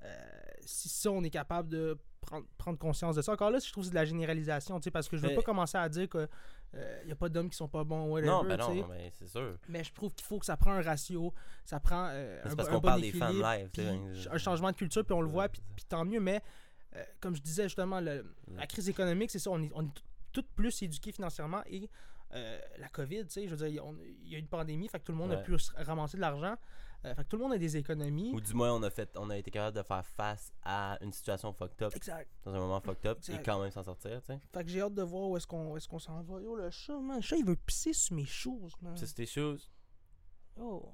euh, 0.03 0.17
si 0.67 0.89
ça, 0.89 1.11
on 1.13 1.23
est 1.23 1.31
capable 1.31 1.69
de 1.69 1.97
prendre, 2.21 2.47
prendre 2.59 2.79
conscience 2.79 3.15
de 3.17 3.23
ça. 3.23 3.33
Encore 3.33 3.51
là, 3.51 3.59
je 3.61 3.71
trouve 3.71 3.83
que 3.83 3.87
c'est 3.87 3.91
de 3.91 3.95
la 3.95 4.05
généralisation, 4.05 4.81
tu 4.81 4.85
sais, 4.85 4.91
parce 4.91 5.09
que 5.09 5.17
je 5.17 5.23
veux 5.23 5.29
Mais- 5.29 5.35
pas 5.37 5.43
commencer 5.43 5.79
à 5.79 5.89
dire 5.89 6.09
que 6.09 6.27
il 7.03 7.07
n'y 7.07 7.13
a 7.13 7.17
pas 7.17 7.29
d'hommes 7.29 7.49
qui 7.51 7.57
sont 7.57 7.69
pas 7.69 7.85
bons, 7.85 8.07
whatever, 8.11 8.31
Non, 8.31 8.45
ben 8.45 8.57
non, 8.57 8.87
mais 8.89 9.11
c'est 9.19 9.27
sûr. 9.29 9.57
Mais 9.69 9.85
je 9.85 9.93
trouve 9.93 10.13
qu'il 10.15 10.25
faut 10.27 10.39
que 10.39 10.47
ça 10.47 10.57
prend 10.57 10.73
un 10.73 10.83
ratio, 10.83 11.33
ça 11.65 11.81
prend 11.81 12.09
euh, 12.11 12.41
un, 12.45 12.55
parce 12.57 12.69
un 12.69 12.73
qu'on 12.73 12.79
bon 12.81 12.89
parle 12.89 13.01
des 13.03 13.13
femmes 13.13 13.41
live, 13.41 13.69
puis 13.73 13.83
sais. 14.23 14.29
un 14.31 14.39
changement 14.39 14.71
de 14.71 14.77
culture, 14.77 15.05
puis 15.05 15.15
on 15.15 15.21
le 15.23 15.29
voit, 15.29 15.49
puis, 15.49 15.63
puis 15.77 15.85
tant 15.85 16.05
mieux. 16.05 16.21
Mais 16.21 16.43
euh, 16.97 17.03
comme 17.21 17.35
je 17.37 17.43
disais 17.43 17.65
justement, 17.65 18.01
le- 18.01 18.25
la 18.57 18.67
crise 18.67 18.89
économique, 18.89 19.31
c'est 19.31 19.39
ça, 19.39 19.51
on 19.51 19.63
est, 19.63 19.71
on 19.75 19.83
est 19.83 19.95
tout- 19.95 20.03
toutes 20.33 20.49
plus 20.57 20.83
éduqués 20.83 21.13
financièrement 21.13 21.63
et 21.67 21.89
euh, 22.35 22.59
la 22.79 22.89
COVID, 22.89 23.25
tu 23.27 23.31
sais, 23.31 23.45
je 23.47 23.55
veux 23.55 23.69
dire, 23.69 23.85
il 24.23 24.29
y 24.29 24.35
a 24.35 24.39
eu 24.39 24.41
une 24.41 24.49
pandémie, 24.49 24.89
fait 24.89 24.99
que 24.99 25.05
tout 25.05 25.13
le 25.13 25.19
monde 25.19 25.31
a 25.33 25.37
pu 25.37 25.57
se 25.59 25.71
ramasser 25.77 26.17
de 26.17 26.23
l'argent, 26.23 26.57
euh, 27.05 27.15
fait 27.15 27.25
que 27.25 27.29
tout 27.29 27.37
le 27.37 27.43
monde 27.43 27.53
a 27.53 27.59
des 27.59 27.77
économies. 27.77 28.33
Ou 28.33 28.41
du 28.41 28.55
moins, 28.55 28.73
on 28.73 28.83
a, 28.83 28.91
fait, 28.91 29.11
on 29.17 29.29
a 29.31 29.37
été 29.37 29.51
capable 29.51 29.77
de 29.77 29.83
faire 29.83 30.05
face 30.05 30.53
à 30.63 30.99
une 31.03 31.13
situation 31.13 31.53
fucked 31.53 31.83
up, 31.83 31.93
Exact. 31.95 32.31
dans 32.45 32.55
un 32.55 32.59
moment 32.59 32.81
fucked 32.81 33.07
up, 33.07 33.19
et 33.29 33.43
quand 33.43 33.61
même 33.61 33.71
s'en 33.71 33.83
sortir, 33.83 34.21
tu 34.21 34.33
sais. 34.33 34.41
Fait 34.53 34.65
que 34.65 34.71
j'ai 34.71 34.81
hâte 34.81 34.95
de 34.95 35.03
voir 35.03 35.29
où 35.29 35.37
est-ce 35.37 35.47
qu'on 35.47 35.77
est-ce 35.77 35.89
qu'on 35.89 35.99
s'en 35.99 36.23
va. 36.23 36.41
Yo, 36.41 36.57
le 36.57 36.71
chat, 36.71 36.99
man, 36.99 37.17
le 37.17 37.23
chat, 37.23 37.37
il 37.37 37.45
veut 37.45 37.57
pisser 37.57 37.93
sur 37.93 38.17
mes 38.17 38.25
choses, 38.25 38.73
man. 38.81 38.97
C'est 38.97 39.13
tes 39.13 39.27
choses. 39.27 39.71
Oh. 40.57 40.93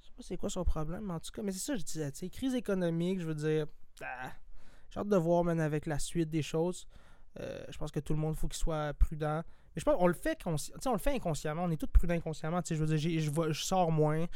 Je 0.00 0.06
sais 0.06 0.12
pas 0.16 0.22
c'est 0.22 0.36
quoi 0.36 0.50
son 0.50 0.64
problème, 0.64 1.04
mais 1.04 1.14
en 1.14 1.20
tout 1.20 1.30
cas, 1.30 1.42
mais 1.42 1.52
c'est 1.52 1.58
ça 1.58 1.72
que 1.74 1.80
je 1.80 1.84
disais, 1.84 2.10
tu 2.12 2.18
sais, 2.18 2.30
crise 2.30 2.54
économique, 2.54 3.20
je 3.20 3.26
veux 3.26 3.34
dire, 3.34 3.66
ah, 4.02 4.32
j'ai 4.90 5.00
hâte 5.00 5.08
de 5.08 5.16
voir, 5.16 5.44
man, 5.44 5.60
avec 5.60 5.86
la 5.86 5.98
suite 5.98 6.30
des 6.30 6.42
choses. 6.42 6.86
Euh, 7.38 7.64
je 7.68 7.78
pense 7.78 7.92
que 7.92 8.00
tout 8.00 8.12
le 8.12 8.18
monde, 8.18 8.36
faut 8.36 8.48
qu'il 8.48 8.58
soit 8.58 8.92
prudent. 8.94 9.42
Mais 9.74 9.80
je 9.80 9.84
pense 9.84 9.96
qu'on 9.96 10.08
le 10.08 10.14
fait 10.14 10.38
on 10.44 10.92
le 10.92 10.98
fait 10.98 11.14
inconsciemment. 11.14 11.64
On 11.64 11.70
est 11.70 11.76
tous 11.76 11.86
prudents 11.86 12.14
inconsciemment. 12.14 12.60
Je 12.68 12.74
veux 12.74 12.96
dire, 12.96 13.52
je 13.52 13.62
sors 13.62 13.92
moins. 13.92 14.26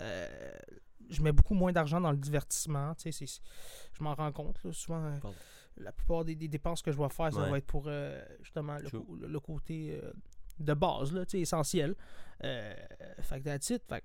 Euh, 0.00 0.28
je 1.10 1.22
mets 1.22 1.32
beaucoup 1.32 1.54
moins 1.54 1.72
d'argent 1.72 2.00
dans 2.00 2.10
le 2.12 2.16
divertissement. 2.16 2.94
Tu 2.94 3.10
sais, 3.12 3.26
c'est- 3.26 3.42
je 3.92 4.02
m'en 4.02 4.14
rends 4.14 4.32
compte. 4.32 4.62
là, 4.64 4.72
souvent, 4.72 5.04
euh, 5.04 5.18
la 5.76 5.92
plupart 5.92 6.24
des, 6.24 6.34
des 6.34 6.48
dépenses 6.48 6.82
que 6.82 6.92
je 6.92 6.98
vais 6.98 7.08
faire, 7.08 7.32
ça 7.32 7.40
Ouais. 7.42 7.50
va 7.50 7.58
être 7.58 7.66
pour 7.66 7.84
euh, 7.86 8.22
justement 8.42 8.76
le, 8.78 9.40
côté 9.40 9.98
euh, 10.02 10.12
de 10.58 10.74
base, 10.74 11.12
là, 11.12 11.24
tu 11.26 11.32
sais, 11.32 11.40
essentiel. 11.40 11.94
Fait 12.40 13.40
que. 13.42 13.50
Fait 13.88 14.04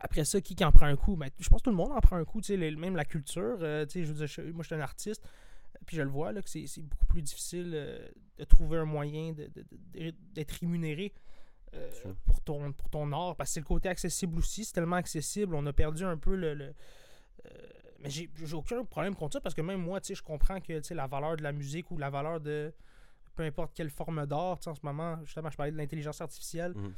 après 0.00 0.24
ça, 0.24 0.40
qui, 0.40 0.54
qui 0.54 0.64
en 0.64 0.70
prend 0.70 0.86
un 0.86 0.96
coup? 0.96 1.16
Ben, 1.16 1.28
je 1.40 1.48
pense 1.48 1.60
que 1.60 1.64
tout 1.64 1.70
le 1.70 1.76
monde 1.76 1.90
en 1.92 2.00
prend 2.00 2.16
un 2.16 2.24
coup. 2.24 2.40
tu 2.40 2.48
sais, 2.48 2.56
les- 2.56 2.74
Même 2.76 2.94
la 2.96 3.04
culture. 3.04 3.56
tu 3.58 3.64
sais, 3.64 4.04
je 4.04 4.12
veux 4.12 4.14
dire, 4.14 4.26
je- 4.26 4.42
moi, 4.52 4.62
je 4.62 4.68
suis 4.68 4.74
un 4.76 4.80
artiste. 4.80 5.22
Puis 5.86 5.96
je 5.96 6.02
le 6.02 6.08
vois, 6.10 6.32
là, 6.32 6.40
que 6.42 6.48
c'est 6.48 6.82
beaucoup 6.82 7.06
plus 7.06 7.22
difficile 7.22 7.70
de 8.38 8.44
trouver 8.44 8.78
un 8.78 8.84
moyen 8.84 9.32
de- 9.32 9.46
de- 9.48 9.64
de- 9.70 10.14
d'être 10.34 10.52
rémunéré 10.52 11.12
euh, 11.74 11.90
pour, 12.26 12.40
ton, 12.42 12.72
pour 12.72 12.88
ton 12.90 13.10
art. 13.12 13.36
Parce 13.36 13.50
que 13.50 13.54
c'est 13.54 13.60
le 13.60 13.66
côté 13.66 13.88
accessible 13.88 14.38
aussi. 14.38 14.64
C'est 14.64 14.72
tellement 14.72 14.96
accessible. 14.96 15.54
On 15.54 15.64
a 15.66 15.72
perdu 15.72 16.04
un 16.04 16.16
peu 16.16 16.34
le. 16.34 16.54
le- 16.54 16.74
euh, 17.46 17.50
mais 18.00 18.10
j'ai 18.10 18.28
aucun 18.54 18.84
problème 18.84 19.14
contre 19.16 19.34
ça 19.34 19.40
parce 19.40 19.54
que 19.54 19.60
même 19.62 19.80
moi, 19.82 20.00
tu 20.00 20.08
sais, 20.08 20.14
je 20.14 20.22
comprends 20.22 20.60
que 20.60 20.80
la 20.94 21.06
valeur 21.08 21.36
de 21.36 21.42
la 21.42 21.52
musique 21.52 21.90
ou 21.90 21.98
la 21.98 22.10
valeur 22.10 22.40
de 22.40 22.72
peu 23.34 23.42
importe 23.44 23.72
quelle 23.74 23.90
forme 23.90 24.24
d'art, 24.26 24.58
en 24.66 24.74
ce 24.74 24.80
moment, 24.82 25.18
justement, 25.24 25.50
je 25.50 25.56
parlais 25.56 25.72
de 25.72 25.76
l'intelligence 25.76 26.20
artificielle. 26.20 26.72
Mhm. 26.76 26.94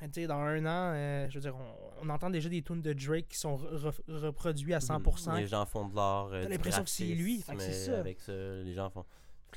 Tu 0.00 0.08
sais, 0.22 0.26
dans 0.26 0.38
un 0.40 0.64
an, 0.66 0.92
euh, 0.94 1.26
je 1.30 1.34
veux 1.34 1.40
dire, 1.42 1.54
on, 1.56 2.06
on 2.06 2.08
entend 2.10 2.28
déjà 2.28 2.48
des 2.48 2.60
tunes 2.62 2.82
de 2.82 2.92
Drake 2.92 3.28
qui 3.28 3.38
sont 3.38 3.56
re- 3.56 3.90
re- 3.92 4.12
reproduits 4.20 4.74
à 4.74 4.80
100%. 4.80 5.36
Les 5.36 5.46
gens 5.46 5.64
font 5.64 5.86
de 5.88 5.94
l'art. 5.94 6.28
T'as 6.30 6.48
l'impression 6.48 6.82
que 6.82 6.90
c'est 6.90 7.04
lui, 7.14 7.42
c'est 7.60 7.72
ça. 7.72 7.98
Avec 8.00 8.20
ça, 8.20 8.32
les 8.32 8.74
gens 8.74 8.90
font. 8.90 9.04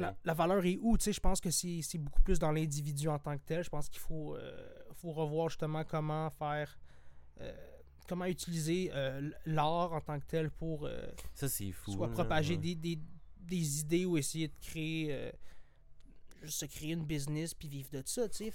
La, 0.03 0.15
la 0.23 0.33
valeur 0.33 0.65
est 0.65 0.77
où? 0.81 0.97
Je 0.99 1.19
pense 1.19 1.39
que 1.41 1.49
c'est 1.51 1.97
beaucoup 1.97 2.21
plus 2.21 2.39
dans 2.39 2.51
l'individu 2.51 3.07
en 3.07 3.19
tant 3.19 3.37
que 3.37 3.43
tel. 3.45 3.63
Je 3.63 3.69
pense 3.69 3.89
qu'il 3.89 4.01
faut, 4.01 4.35
euh, 4.35 4.67
faut 4.93 5.11
revoir 5.11 5.49
justement 5.49 5.83
comment 5.83 6.29
faire, 6.29 6.77
euh, 7.41 7.51
comment 8.07 8.25
utiliser 8.25 8.91
euh, 8.93 9.29
l'art 9.45 9.93
en 9.93 10.01
tant 10.01 10.19
que 10.19 10.25
tel 10.25 10.51
pour 10.51 10.85
euh, 10.85 11.07
Ça, 11.33 11.47
c'est 11.49 11.71
fou. 11.71 11.91
soit 11.91 12.09
propager 12.09 12.55
ouais. 12.55 12.59
des, 12.59 12.75
des, 12.75 12.99
des 13.39 13.79
idées 13.79 14.05
ou 14.05 14.17
essayer 14.17 14.47
de 14.47 14.55
créer, 14.61 15.31
juste 16.41 16.59
se 16.59 16.65
créer 16.65 16.91
une 16.91 17.05
business 17.05 17.53
puis 17.53 17.67
vivre 17.67 17.89
de 17.91 18.01
ça, 18.05 18.27
tu 18.29 18.45
sais. 18.45 18.53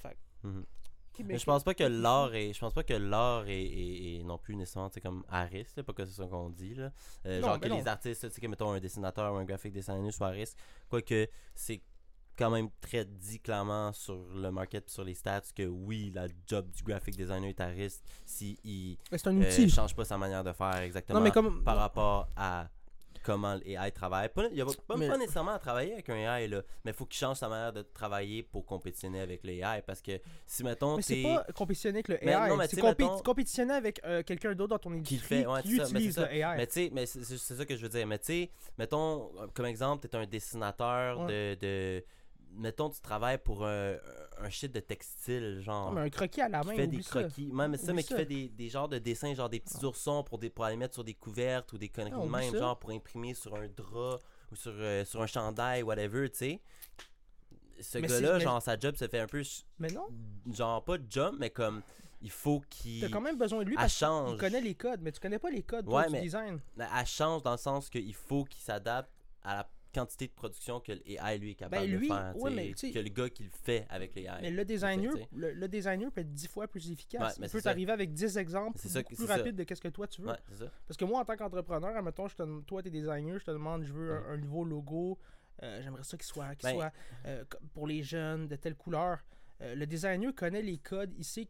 Ben, 1.22 1.26
Mais 1.34 1.38
je 1.38 1.44
pense 1.44 1.62
pas 1.64 1.74
que 1.74 1.84
l'art 1.84 2.34
est 2.34 2.52
je 2.52 2.58
pense 2.60 2.72
pas 2.74 2.82
que 2.82 2.94
l'art 2.94 3.46
est, 3.48 3.62
est- 3.62 4.20
est 4.20 4.22
non 4.24 4.38
plus 4.38 4.56
nécessairement 4.56 4.90
comme 5.02 5.24
à 5.28 5.44
risque 5.44 5.76
là, 5.76 5.82
pas 5.82 5.92
que 5.92 6.04
c'est 6.04 6.20
ça 6.22 6.26
qu'on 6.26 6.50
dit 6.50 6.74
là 6.74 6.90
Euh, 7.26 7.40
Non, 7.40 7.46
genre 7.48 7.54
mais 7.56 7.60
que 7.60 7.68
non. 7.68 7.78
les 7.78 7.88
artistes 7.88 8.26
tu 8.28 8.34
sais 8.34 8.40
que 8.40 8.46
mettons 8.46 8.72
un 8.72 8.80
dessinateur 8.80 9.32
ou 9.32 9.36
un 9.36 9.44
graphic 9.44 9.72
designer 9.72 10.12
soit 10.12 10.28
à 10.28 10.30
risque 10.30 10.56
quoique 10.88 11.28
c'est 11.54 11.80
quand 12.38 12.50
même 12.50 12.70
très 12.80 13.04
dit 13.04 13.38
clairement 13.38 13.92
sur 13.92 14.14
le 14.34 14.50
market 14.50 14.88
sur 14.88 15.04
les 15.04 15.14
stats 15.14 15.42
que 15.54 15.64
oui 15.66 16.10
la 16.14 16.26
job 16.46 16.70
du 16.70 16.82
graphic 16.82 17.14
designer 17.16 17.48
est 17.50 17.60
à 17.60 17.66
risque 17.66 18.02
si 18.24 18.58
il 18.64 18.96
ben, 19.10 19.42
euh, 19.42 19.68
change 19.68 19.94
pas 19.94 20.04
sa 20.06 20.16
manière 20.16 20.42
de 20.42 20.52
faire 20.52 20.76
exactement 20.78 21.18
non, 21.18 21.24
mais 21.24 21.32
comme. 21.32 21.62
par 21.62 21.76
rapport 21.76 22.28
à 22.36 22.68
comment 23.22 23.54
l'AI 23.54 23.90
travaille. 23.92 24.28
Pas, 24.28 24.46
il 24.50 24.56
y 24.58 24.60
a 24.60 24.64
pas, 24.64 24.96
Mais- 24.96 25.08
pas 25.08 25.16
nécessairement 25.18 25.52
à 25.52 25.58
travailler 25.58 25.92
avec 25.94 26.08
un 26.10 26.16
AI, 26.16 26.48
là, 26.48 26.62
mais 26.84 26.90
il 26.92 26.94
faut 26.94 27.06
qu'il 27.06 27.18
change 27.18 27.36
sa 27.38 27.48
manière 27.48 27.72
de 27.72 27.82
travailler 27.82 28.42
pour 28.42 28.64
compétitionner 28.64 29.20
avec 29.20 29.44
l'AI. 29.44 29.82
Parce 29.86 30.00
que 30.02 30.12
si, 30.46 30.64
mettons, 30.64 30.96
Mais 30.96 31.02
c'est 31.02 31.22
pas 31.22 31.44
compétitionner 31.54 31.98
avec 31.98 32.08
le 32.08 32.18
Mais 32.22 32.32
AI, 32.32 32.56
mais 32.56 32.68
c'est 32.68 32.80
compé- 32.80 33.02
mettons- 33.04 33.18
compétitionner 33.22 33.74
avec 33.74 34.00
euh, 34.04 34.22
quelqu'un 34.22 34.54
d'autre 34.54 34.70
dans 34.70 34.78
ton 34.78 34.92
industrie 34.92 35.16
Qui 35.18 35.22
fait, 35.22 35.46
ouais, 35.46 35.62
qui 35.62 35.70
c'est 35.70 35.76
ça, 35.78 35.82
mais 35.84 35.90
utilise 35.90 36.14
c'est 36.14 36.20
le. 36.22 36.32
AI. 36.34 36.56
Mais 36.56 36.66
tu 36.66 36.72
sais, 36.72 36.90
mais 36.92 37.06
c'est 37.06 37.24
ça 37.54 37.64
que 37.64 37.76
je 37.76 37.82
veux 37.82 37.88
dire. 37.88 38.06
Mais 38.06 38.18
tu 38.18 38.26
sais, 38.26 38.50
mettons, 38.78 39.30
comme 39.54 39.66
exemple, 39.66 40.08
tu 40.08 40.16
es 40.16 40.20
un 40.20 40.26
dessinateur 40.26 41.26
de, 41.26 41.54
de. 41.60 42.04
Mettons, 42.53 42.90
tu 42.90 43.01
travailles 43.01 43.38
pour 43.38 43.64
un, 43.64 43.94
un 44.38 44.51
shit 44.51 44.72
de 44.72 44.80
textile, 44.80 45.61
genre. 45.62 45.90
Non, 45.90 46.01
mais 46.01 46.07
un 46.07 46.11
croquis 46.11 46.40
à 46.40 46.48
la 46.48 46.61
qui 46.62 46.66
main, 46.68 46.74
fait 46.74 46.86
des 46.88 47.03
ça. 47.03 47.20
croquis. 47.22 47.48
C'est 47.51 47.57
ça, 47.57 47.64
Oublie 47.84 47.92
mais 47.94 48.03
qui 48.03 48.09
ça. 48.09 48.16
fait 48.16 48.26
des, 48.26 48.48
des 48.48 48.68
genres 48.68 48.88
de 48.88 48.98
dessins, 48.98 49.32
genre 49.34 49.48
des 49.48 49.61
petits 49.61 49.84
oursons 49.84 50.24
pour, 50.24 50.38
des, 50.38 50.51
pour 50.51 50.64
aller 50.64 50.76
mettre 50.76 50.94
sur 50.94 51.05
des 51.05 51.14
couvertes 51.14 51.72
ou 51.72 51.78
des 51.78 51.88
conneries 51.88 52.12
Ah, 52.16 52.24
de 52.24 52.28
même, 52.30 52.53
ça. 52.53 52.59
genre 52.59 52.78
pour 52.78 52.90
imprimer 52.90 53.34
sur 53.34 53.55
un 53.55 53.68
drap 53.68 54.18
ou 54.51 54.57
sur, 54.57 54.72
euh, 54.74 55.05
sur 55.05 55.22
un 55.22 55.26
chandail, 55.26 55.82
whatever, 55.84 56.28
tu 56.30 56.38
sais. 56.38 56.61
Ce 57.80 57.98
gars-là, 57.98 58.34
mais- 58.34 58.40
genre, 58.40 58.61
sa 58.61 58.78
job 58.78 58.96
se 58.96 59.07
fait 59.09 59.20
un 59.20 59.26
peu, 59.26 59.42
Mais 59.78 59.88
non, 59.88 60.09
genre, 60.53 60.84
pas 60.84 60.98
de 60.98 61.07
job, 61.11 61.36
mais 61.38 61.51
comme, 61.51 61.82
il 62.20 62.30
faut 62.30 62.61
qu'il. 62.68 63.01
t'as 63.01 63.09
quand 63.09 63.20
même 63.22 63.38
besoin 63.38 63.61
de 63.61 63.68
lui 63.68 63.76
parce 63.76 63.96
qu'il 63.96 64.07
change. 64.07 64.36
connaît 64.38 64.61
les 64.61 64.74
codes, 64.74 65.01
mais 65.01 65.12
tu 65.12 65.20
connais 65.20 65.38
pas 65.38 65.51
les 65.51 65.62
codes 65.62 65.88
Ouais, 65.88 66.05
du 66.07 66.12
mais- 66.12 66.20
design. 66.22 66.61
Elle 66.78 67.07
change 67.07 67.42
dans 67.42 67.53
le 67.53 67.57
sens 67.59 67.88
qu'il 67.88 68.12
faut 68.14 68.44
qu'il 68.44 68.61
s'adapte 68.62 69.11
à 69.42 69.55
la 69.57 69.68
quantité 69.93 70.26
de 70.28 70.32
production 70.32 70.80
que 70.80 70.93
l'AI, 70.93 71.38
lui, 71.38 71.51
est 71.53 71.55
capable 71.55 71.86
Ben, 71.86 71.91
lui, 71.99 72.09
de 72.09 72.14
faire. 72.14 72.36
ouais, 72.36 72.51
tu 72.51 72.57
mais 72.57 72.72
tu 72.74 72.91
que 72.93 72.99
le 72.99 73.09
gars 73.09 73.28
qui 73.30 73.43
le 73.45 73.51
fait 73.51 73.86
avec 73.88 74.14
l'AI. 74.14 74.38
Mais 74.43 74.51
le 74.51 74.64
designer, 74.64 75.12
tu 75.14 75.22
le, 75.36 75.53
le 75.53 75.68
designer 75.68 76.11
peut 76.12 76.20
être 76.20 76.32
dix 76.32 76.47
fois 76.49 76.68
plus 76.68 76.91
efficace. 76.91 77.20
Ouais, 77.20 77.41
mais 77.41 77.47
Il 77.47 77.51
peut 77.53 77.62
t'arriver 77.62 77.93
avec 77.93 78.12
10 78.12 78.36
exemples 78.38 78.78
ça 78.78 79.03
plus 79.03 79.24
rapides 79.24 79.57
de 79.57 79.64
qu'est-ce 79.64 79.80
que 79.80 79.88
toi 79.88 80.07
tu 80.07 80.22
veux. 80.22 80.28
Ouais. 80.28 80.38
Parce 80.86 80.97
que 80.97 81.05
moi, 81.05 81.20
en 81.20 81.24
tant 81.24 81.36
qu'entrepreneur, 81.36 81.97
admettons, 81.97 82.28
je 82.28 82.36
te, 82.36 82.61
toi, 82.62 82.82
t'es 82.82 82.91
designer, 82.91 83.38
je 83.38 83.45
te 83.45 83.51
demande, 83.51 83.82
je 83.84 83.93
veux 83.93 84.12
un, 84.12 84.36
nouveau 84.36 84.64
logo. 84.64 85.18
euh, 85.62 85.80
J'aimerais 85.82 86.05
ça 86.05 86.16
qu'il 86.16 86.26
soit, 86.26 86.55
qu'il 86.55 86.68
Ben- 86.68 86.74
soit 86.76 86.93
euh, 87.26 87.45
pour 87.74 87.86
les 87.86 88.03
jeunes, 88.03 88.49
de 88.49 88.57
telle 88.57 88.76
couleur. 88.76 89.18
Euh, 89.61 89.74
le 89.74 89.86
designer 89.86 90.34
connaît 90.34 90.62
les 90.62 90.78
codes, 90.78 91.12
il 91.18 91.24
sait, 91.24 91.49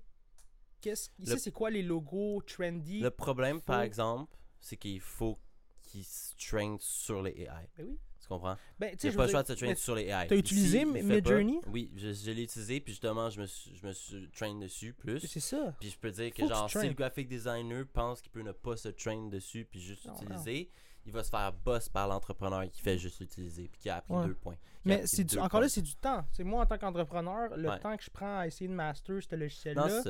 qu'est-ce, 0.80 1.10
il 1.18 1.26
Le- 1.26 1.32
sait 1.34 1.38
c'est 1.38 1.52
quoi 1.52 1.70
les 1.70 1.82
logos 1.82 2.42
trendy. 2.42 3.00
Le 3.00 3.10
problème, 3.10 3.60
par 3.60 3.82
exemple, 3.82 4.34
c'est 4.60 4.76
qu'il 4.76 5.00
faut 5.00 5.38
qu'il 5.82 6.04
se 6.04 6.34
traîne 6.36 6.76
sur 6.80 7.22
les 7.22 7.32
AI. 7.42 7.68
Ben 7.76 7.86
oui. 7.88 7.98
Tu 8.30 8.34
comprends? 8.36 8.56
Ben, 8.78 8.92
tu 8.96 9.10
sais, 9.10 9.16
pas 9.16 9.24
le 9.26 9.30
choix 9.32 9.42
de 9.42 9.48
se 9.48 9.52
traîner 9.54 9.72
mais 9.72 9.76
sur 9.78 9.94
les 9.96 10.04
AI. 10.04 10.26
t'as 10.28 10.36
utilisé 10.36 10.84
Midjourney? 10.84 11.60
Oui, 11.66 11.90
je, 11.96 12.12
je 12.12 12.30
l'ai 12.30 12.44
utilisé, 12.44 12.78
puis 12.80 12.92
justement, 12.92 13.28
je 13.28 13.40
me 13.40 13.46
suis, 13.46 13.74
je 13.74 13.84
me 13.84 13.92
suis 13.92 14.28
train 14.30 14.54
dessus 14.54 14.92
plus. 14.92 15.18
C'est 15.26 15.40
ça. 15.40 15.74
Puis 15.80 15.90
je 15.90 15.98
peux 15.98 16.12
dire 16.12 16.32
que, 16.32 16.42
Faut 16.42 16.48
genre, 16.48 16.70
si 16.70 16.86
le 16.86 16.94
graphic 16.94 17.26
designer 17.28 17.84
pense 17.92 18.20
qu'il 18.20 18.30
peut 18.30 18.42
ne 18.42 18.52
pas 18.52 18.76
se 18.76 18.88
train 18.90 19.28
dessus, 19.28 19.66
puis 19.68 19.80
juste 19.80 20.06
Non, 20.06 20.14
l'utiliser, 20.20 20.70
il 21.06 21.12
va 21.12 21.24
se 21.24 21.30
faire 21.30 21.52
boss 21.52 21.88
par 21.88 22.06
l'entrepreneur 22.06 22.70
qui 22.70 22.80
fait 22.80 22.98
juste 22.98 23.18
l'utiliser, 23.18 23.68
puis 23.68 23.80
qui 23.80 23.90
a 23.90 23.96
appris 23.96 24.14
Ouais. 24.14 24.26
deux 24.26 24.34
points. 24.34 24.56
Mais 24.84 25.06
c'est 25.08 25.24
du- 25.24 25.38
encore 25.40 25.60
là, 25.60 25.68
c'est 25.68 25.82
du 25.82 25.96
temps. 25.96 26.24
C'est 26.30 26.44
moi, 26.44 26.62
en 26.62 26.66
tant 26.66 26.78
qu'entrepreneur, 26.78 27.56
le 27.56 27.68
Ouais. 27.68 27.80
temps 27.80 27.96
que 27.96 28.04
je 28.04 28.10
prends 28.10 28.38
à 28.38 28.46
essayer 28.46 28.68
de 28.68 28.74
master 28.74 29.20
ce 29.20 29.34
logiciel-là. 29.34 30.02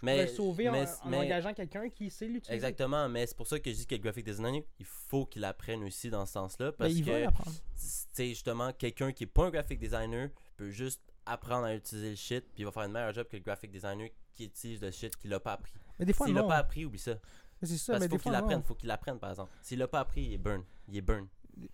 Je 0.00 0.06
Mais, 0.06 0.14
pourrais 0.24 0.36
sauver 0.36 0.68
en- 0.68 0.72
mais- 0.72 0.84
en, 1.04 1.08
mais- 1.08 1.16
engageant 1.18 1.54
quelqu'un 1.54 1.88
qui 1.90 2.10
sait 2.10 2.26
l'utiliser. 2.26 2.54
Exactement, 2.54 3.08
mais 3.08 3.26
c'est 3.26 3.36
pour 3.36 3.46
ça 3.46 3.58
que 3.58 3.70
je 3.70 3.76
dis 3.76 3.86
que 3.86 3.94
le 3.94 4.00
graphic 4.00 4.24
designer, 4.24 4.62
il 4.78 4.84
faut 4.86 5.26
qu'il 5.26 5.44
apprenne 5.44 5.82
aussi 5.84 6.08
dans 6.10 6.24
ce 6.26 6.32
sens-là, 6.32 6.70
Ben, 6.72 6.76
parce 6.78 6.92
il 6.92 7.04
que 7.04 7.26
tu 7.26 7.30
sais, 7.76 8.28
justement, 8.28 8.72
quelqu'un 8.72 9.12
qui 9.12 9.24
est 9.24 9.28
pas 9.28 9.46
un 9.46 9.50
graphic 9.50 9.78
designer 9.78 10.30
peut 10.56 10.70
juste 10.70 11.00
apprendre 11.26 11.66
à 11.66 11.74
utiliser 11.74 12.10
le 12.10 12.16
shit, 12.16 12.44
puis 12.54 12.62
il 12.62 12.64
va 12.64 12.72
faire 12.72 12.84
une 12.84 12.92
meilleure 12.92 13.12
job 13.12 13.26
que 13.28 13.36
le 13.36 13.42
graphic 13.42 13.70
designer 13.70 14.08
qui 14.34 14.44
utilise 14.44 14.80
le 14.80 14.90
shit 14.90 15.16
qu'il 15.16 15.32
a 15.34 15.40
pas 15.40 15.52
appris. 15.52 15.72
Mais 15.98 16.06
des 16.06 16.12
fois, 16.12 16.26
S'il 16.26 16.34
l'a 16.34 16.42
pas 16.44 16.56
appris, 16.56 16.84
oublie 16.84 16.98
ça. 16.98 17.18
C'est 17.60 17.76
ça, 17.76 17.94
Parce 17.94 18.04
mais 18.04 18.08
qu'il 18.08 18.18
faut 18.18 18.22
qu'il 18.22 18.30
fois, 18.30 18.38
apprenne, 18.38 18.58
non. 18.58 18.62
faut 18.64 18.74
qu'il 18.76 18.90
apprenne, 18.90 19.18
par 19.18 19.30
exemple. 19.30 19.50
S'il 19.62 19.78
l'a 19.80 19.88
pas 19.88 19.98
appris, 20.00 20.22
il 20.22 20.34
est 20.34 20.38
burn. 20.38 20.62
Il 20.88 20.96
est 20.96 21.00
burn. 21.00 21.26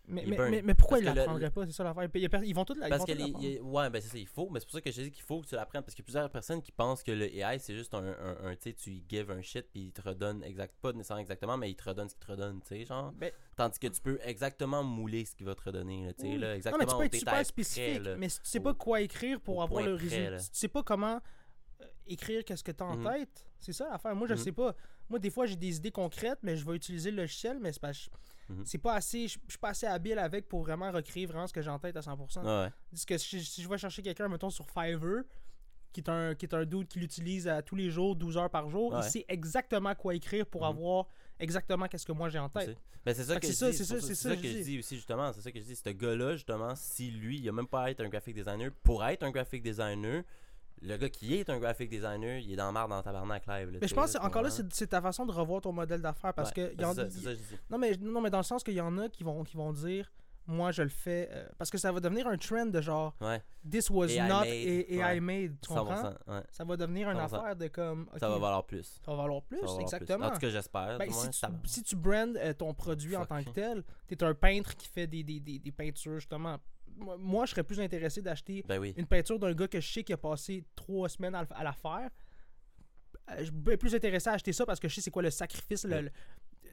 Mais, 0.07 0.24
mais, 0.26 0.37
burn. 0.37 0.51
mais, 0.51 0.62
mais 0.62 0.74
pourquoi 0.74 0.99
Parce 0.99 1.03
ils 1.07 1.11
le- 1.11 1.14
l'apprendraient 1.20 1.51
pas? 1.51 1.66
C'est 1.66 1.72
ça 1.72 1.85
l'affaire. 1.85 2.09
Ils 2.45 2.55
vont 2.55 2.64
tous 2.64 2.74
la- 2.74 2.89
Parce 2.89 3.05
que 3.05 3.12
les, 3.12 3.24
il- 3.41 3.61
ouais, 3.61 3.91
ben 3.91 4.01
c'est 4.01 4.09
ça, 4.09 4.18
il 4.18 4.26
faut, 4.26 4.49
mais 4.51 4.61
c'est 4.61 4.66
pour 4.66 4.74
ça 4.74 4.80
que 4.80 4.91
je 4.91 5.03
dis 5.03 5.11
qu'il 5.11 5.22
faut 5.22 5.41
que 5.41 5.47
tu 5.47 5.55
l'apprennes, 5.55 5.82
parce 5.82 5.95
qu'il 5.95 6.03
y 6.03 6.05
a 6.05 6.07
plusieurs 6.07 6.30
personnes 6.30 6.62
qui 6.62 6.72
pensent 6.72 7.03
que 7.03 7.12
le 7.12 7.24
AI 7.35 7.59
c'est 7.59 7.74
juste 7.74 7.93
un, 7.95 8.05
un, 8.05 8.37
un, 8.47 8.57
tu 8.57 8.70
sais, 8.70 8.72
tu 8.72 9.03
give 9.09 9.30
un 9.30 9.43
shit, 9.43 9.66
puis 9.72 9.82
il 9.87 9.93
te 9.93 10.01
redonne 10.03 10.43
exact, 10.45 10.74
pas 10.80 10.93
nécessairement 10.93 11.20
exactement, 11.20 11.57
mais 11.57 11.70
il 11.70 11.76
te 11.76 11.85
redonne 11.89 12.09
ce 12.09 12.14
qu'il 12.14 12.24
te 12.26 12.32
redonne, 12.32 12.61
tu 12.62 12.68
sais, 12.68 12.85
genre. 12.85 13.12
Ben, 13.12 13.30
Tandis 13.57 13.78
que 13.78 13.87
tu 13.89 14.01
peux 14.01 14.18
exactement 14.22 14.82
mouler 14.82 15.24
ce 15.24 15.35
qu'il 15.35 15.47
va 15.47 15.55
te 15.55 15.62
redonner, 15.62 16.12
tu 16.18 16.22
sais, 16.22 16.28
là, 16.28 16.32
non, 16.35 16.41
mais 16.41 16.57
exactement 16.57 16.87
tu 16.87 16.97
peux 16.97 17.05
être 17.05 17.14
super 17.16 17.35
près, 17.35 17.45
spécifique. 17.45 18.03
là. 18.05 18.16
mais 18.16 18.28
si 18.28 18.41
tu 18.41 18.49
sais 18.49 18.61
pas 18.61 18.74
quoi 18.74 19.01
écrire 19.01 19.41
pour 19.41 19.62
avoir 19.62 19.82
le 19.85 19.95
résultat, 19.95 20.39
si 20.39 20.51
tu 20.51 20.59
sais 20.59 20.68
pas 20.68 20.82
comment 20.82 21.20
euh, 21.80 21.85
écrire 22.07 22.45
qu'est-ce 22.45 22.62
que 22.64 22.72
tu 22.72 22.82
as 22.82 22.87
en 22.87 22.97
Mhm. 22.97 23.05
tête, 23.12 23.47
c'est 23.59 23.72
ça 23.72 23.89
l'affaire. 23.91 24.14
Moi, 24.14 24.28
je 24.28 24.35
Mhm. 24.35 24.39
sais 24.39 24.53
pas. 24.53 24.74
Moi, 25.11 25.18
des 25.18 25.30
fois, 25.30 25.45
j'ai 25.47 25.57
des 25.57 25.76
idées 25.76 25.91
concrètes, 25.91 26.39
mais 26.43 26.57
je 26.57 26.64
vais 26.64 26.74
utiliser 26.76 27.11
le 27.11 27.18
logiciel, 27.18 27.59
mais 27.61 27.72
c'est 27.72 27.80
pas, 27.80 27.91
Mhm. 28.49 28.62
c'est 28.66 28.78
pas 28.78 28.95
assez. 28.95 29.22
Je 29.28 29.38
suis 29.49 29.59
pas 29.61 29.70
assez 29.70 29.86
habile 29.86 30.18
avec 30.18 30.49
pour 30.49 30.61
vraiment 30.62 30.90
recréer 30.92 31.26
vraiment 31.26 31.47
ce 31.47 31.53
que 31.53 31.62
j'ai 31.62 31.70
en 31.70 31.78
tête 31.78 31.97
à 31.97 32.01
100%. 32.03 32.42
Ouais, 32.42 32.64
ouais. 32.64 32.70
Parce 32.90 33.05
que 33.05 33.16
si, 33.18 33.42
si 33.45 33.62
je 33.62 33.68
vais 33.68 33.78
chercher 33.78 34.03
quelqu'un, 34.03 34.28
mettons, 34.28 34.51
sur 34.51 34.66
Fiverr, 34.66 35.22
qui 35.92 36.01
est 36.01 36.09
un, 36.11 36.34
qui 36.34 36.45
est 36.47 36.55
un 36.55 36.64
dude 36.64 36.88
qui 36.88 36.99
l'utilise 36.99 37.47
à 37.49 37.62
tous 37.62 37.76
les 37.76 37.88
jours, 37.90 38.16
12 38.16 38.36
heures 38.36 38.51
par 38.51 38.68
jour, 38.68 38.92
Ouais. 38.92 39.01
il 39.05 39.11
sait 39.11 39.24
exactement 39.28 39.95
quoi 39.95 40.14
écrire 40.14 40.45
pour 40.47 40.62
Mhm. 40.62 40.68
avoir 40.70 41.07
exactement 41.38 41.86
qu'est-ce 41.86 42.05
que 42.07 42.12
moi 42.12 42.28
j'ai 42.28 42.38
en 42.38 42.49
tête. 42.49 42.70
sais. 42.70 42.76
Ben, 43.05 43.14
c'est 43.14 43.24
ça 43.24 43.38
que 43.38 43.47
je 43.47 43.53
c'est 43.53 43.59
ça, 43.59 43.70
dis, 43.70 43.76
ça, 43.76 43.84
ça- 44.01 44.14
ça 44.14 44.36
que 44.36 44.42
je 44.49 44.59
dis 44.62 44.78
aussi 44.78 44.97
justement, 44.97 45.30
c'est 45.32 45.40
ça 45.42 45.53
que 45.53 45.59
je 45.59 45.64
dis, 45.64 45.76
ce 45.76 45.90
gars-là 45.90 46.32
justement, 46.36 46.74
si 46.74 47.11
lui, 47.11 47.38
il 47.38 47.49
a 47.49 47.53
même 47.53 47.66
pas 47.66 47.84
à 47.84 47.90
être 47.90 48.01
un 48.01 48.09
graphic 48.09 48.34
designer 48.34 48.70
pour 48.82 49.05
être 49.05 49.22
un 49.24 49.30
graphic 49.30 49.62
designer, 49.62 50.22
le 50.85 50.97
gars 50.97 51.09
qui 51.09 51.35
est 51.35 51.49
un 51.51 51.59
graphic 51.59 51.89
designer, 51.91 52.39
il 52.41 52.53
est 52.53 52.57
dans 52.57 52.66
la 52.66 52.72
marde 52.72 52.91
dans 52.91 53.03
tabarnak 53.03 53.47
live. 53.47 53.70
là, 53.70 53.78
Mais 53.80 53.89
je 53.89 53.95
pense 53.95 54.14
encore 54.16 54.43
là, 54.43 54.51
c'est 54.51 54.87
ta 54.87 55.01
façon 55.01 55.24
de 55.26 55.32
revoir 55.32 55.61
ton 55.62 55.72
modèle 55.72 56.01
d'affaires 56.03 56.35
parce 56.35 56.51
Ouais, 56.57 56.74
que 56.74 56.80
y 56.80 56.85
en- 56.85 56.95
ça, 56.95 57.05
je 57.05 57.09
dis. 57.09 57.43
non 57.70 57.78
mais 57.78 57.97
non 58.01 58.20
mais 58.20 58.30
dans 58.30 58.39
le 58.39 58.45
sens 58.45 58.62
qu'il 58.62 58.74
y 58.74 58.80
en 58.80 58.97
a 58.99 59.09
qui 59.09 59.24
vont 59.24 59.43
qui 59.45 59.57
vont 59.57 59.72
dire 59.72 60.12
moi 60.47 60.72
je 60.72 60.82
le 60.82 60.91
fais 60.91 61.30
euh, 61.32 61.47
parce 61.57 61.70
que 61.70 61.78
ça 61.78 61.91
va 61.91 62.01
devenir 62.01 62.26
un 62.28 62.37
trend 62.37 62.66
de 62.66 62.78
genre 62.82 63.16
Ouais, 63.22 63.43
this 63.70 63.89
was 63.89 64.09
not 64.09 64.41
made, 64.41 64.47
AI 64.47 64.99
ouais. 64.99 65.20
made 65.20 65.57
tu 65.62 65.68
comprends? 65.68 65.95
100%, 65.95 66.05
ouais. 66.28 66.43
ça 66.51 66.64
va 66.64 66.76
devenir 66.76 67.09
une 67.09 67.16
100%. 67.16 67.24
affaire 67.24 67.57
de 67.57 67.66
comme 67.68 68.07
Ça 68.18 68.28
va 68.28 68.35
valoir 68.39 68.66
plus. 68.66 68.82
ça 69.03 69.11
va 69.12 69.16
valoir 69.16 69.43
plus 69.43 69.57
va 69.59 69.62
valoir 69.62 69.76
plus. 69.78 69.82
exactement 69.82 70.26
En 70.26 70.30
tout 70.32 70.39
cas, 70.41 70.51
j'espère. 70.51 70.99
Ben, 70.99 71.11
si, 71.11 71.30
tu, 71.30 71.41
tabarnak. 71.41 71.66
si 71.66 71.82
tu 71.82 71.97
brandes 71.97 72.37
euh, 72.37 72.53
ton 72.53 72.74
produit 72.74 73.16
en 73.16 73.24
tant 73.24 73.43
que 73.43 73.49
tel, 73.51 73.82
t'es 74.07 74.22
un 74.22 74.35
peintre 74.35 74.76
qui 74.76 74.87
fait 74.87 75.07
des, 75.07 75.22
des, 75.22 75.41
des, 75.41 75.59
des 75.59 75.72
peintures 75.72 76.16
justement 76.18 76.59
moi- 76.97 77.45
je 77.47 77.51
serais 77.51 77.64
plus 77.64 77.80
intéressé 77.80 78.22
d'acheter 78.22 78.62
Ben 78.66 78.78
oui. 78.78 78.95
une 78.97 79.07
peinture 79.07 79.38
d'un 79.38 79.53
gars 79.53 79.68
que 79.68 79.80
je 79.80 79.92
sais 79.92 80.05
qui 80.05 80.12
a 80.12 80.16
passé 80.16 80.64
trois 80.74 81.09
semaines 81.09 81.34
à, 81.34 81.47
à 81.51 81.64
la 81.64 81.72
faire. 81.72 82.11
Euh, 83.30 83.36
Je 83.38 83.45
suis 83.45 83.76
plus 83.76 83.95
intéressé 83.95 84.28
à 84.28 84.32
acheter 84.34 84.53
ça 84.53 84.66
parce 84.66 84.78
que 84.80 84.88
je 84.88 84.95
sais 84.97 85.01
c'est 85.01 85.11
quoi 85.11 85.22
le 85.22 85.30
sacrifice, 85.30 85.84
le- 85.84 85.95
Ouais. 85.95 86.03
le- 86.03 86.11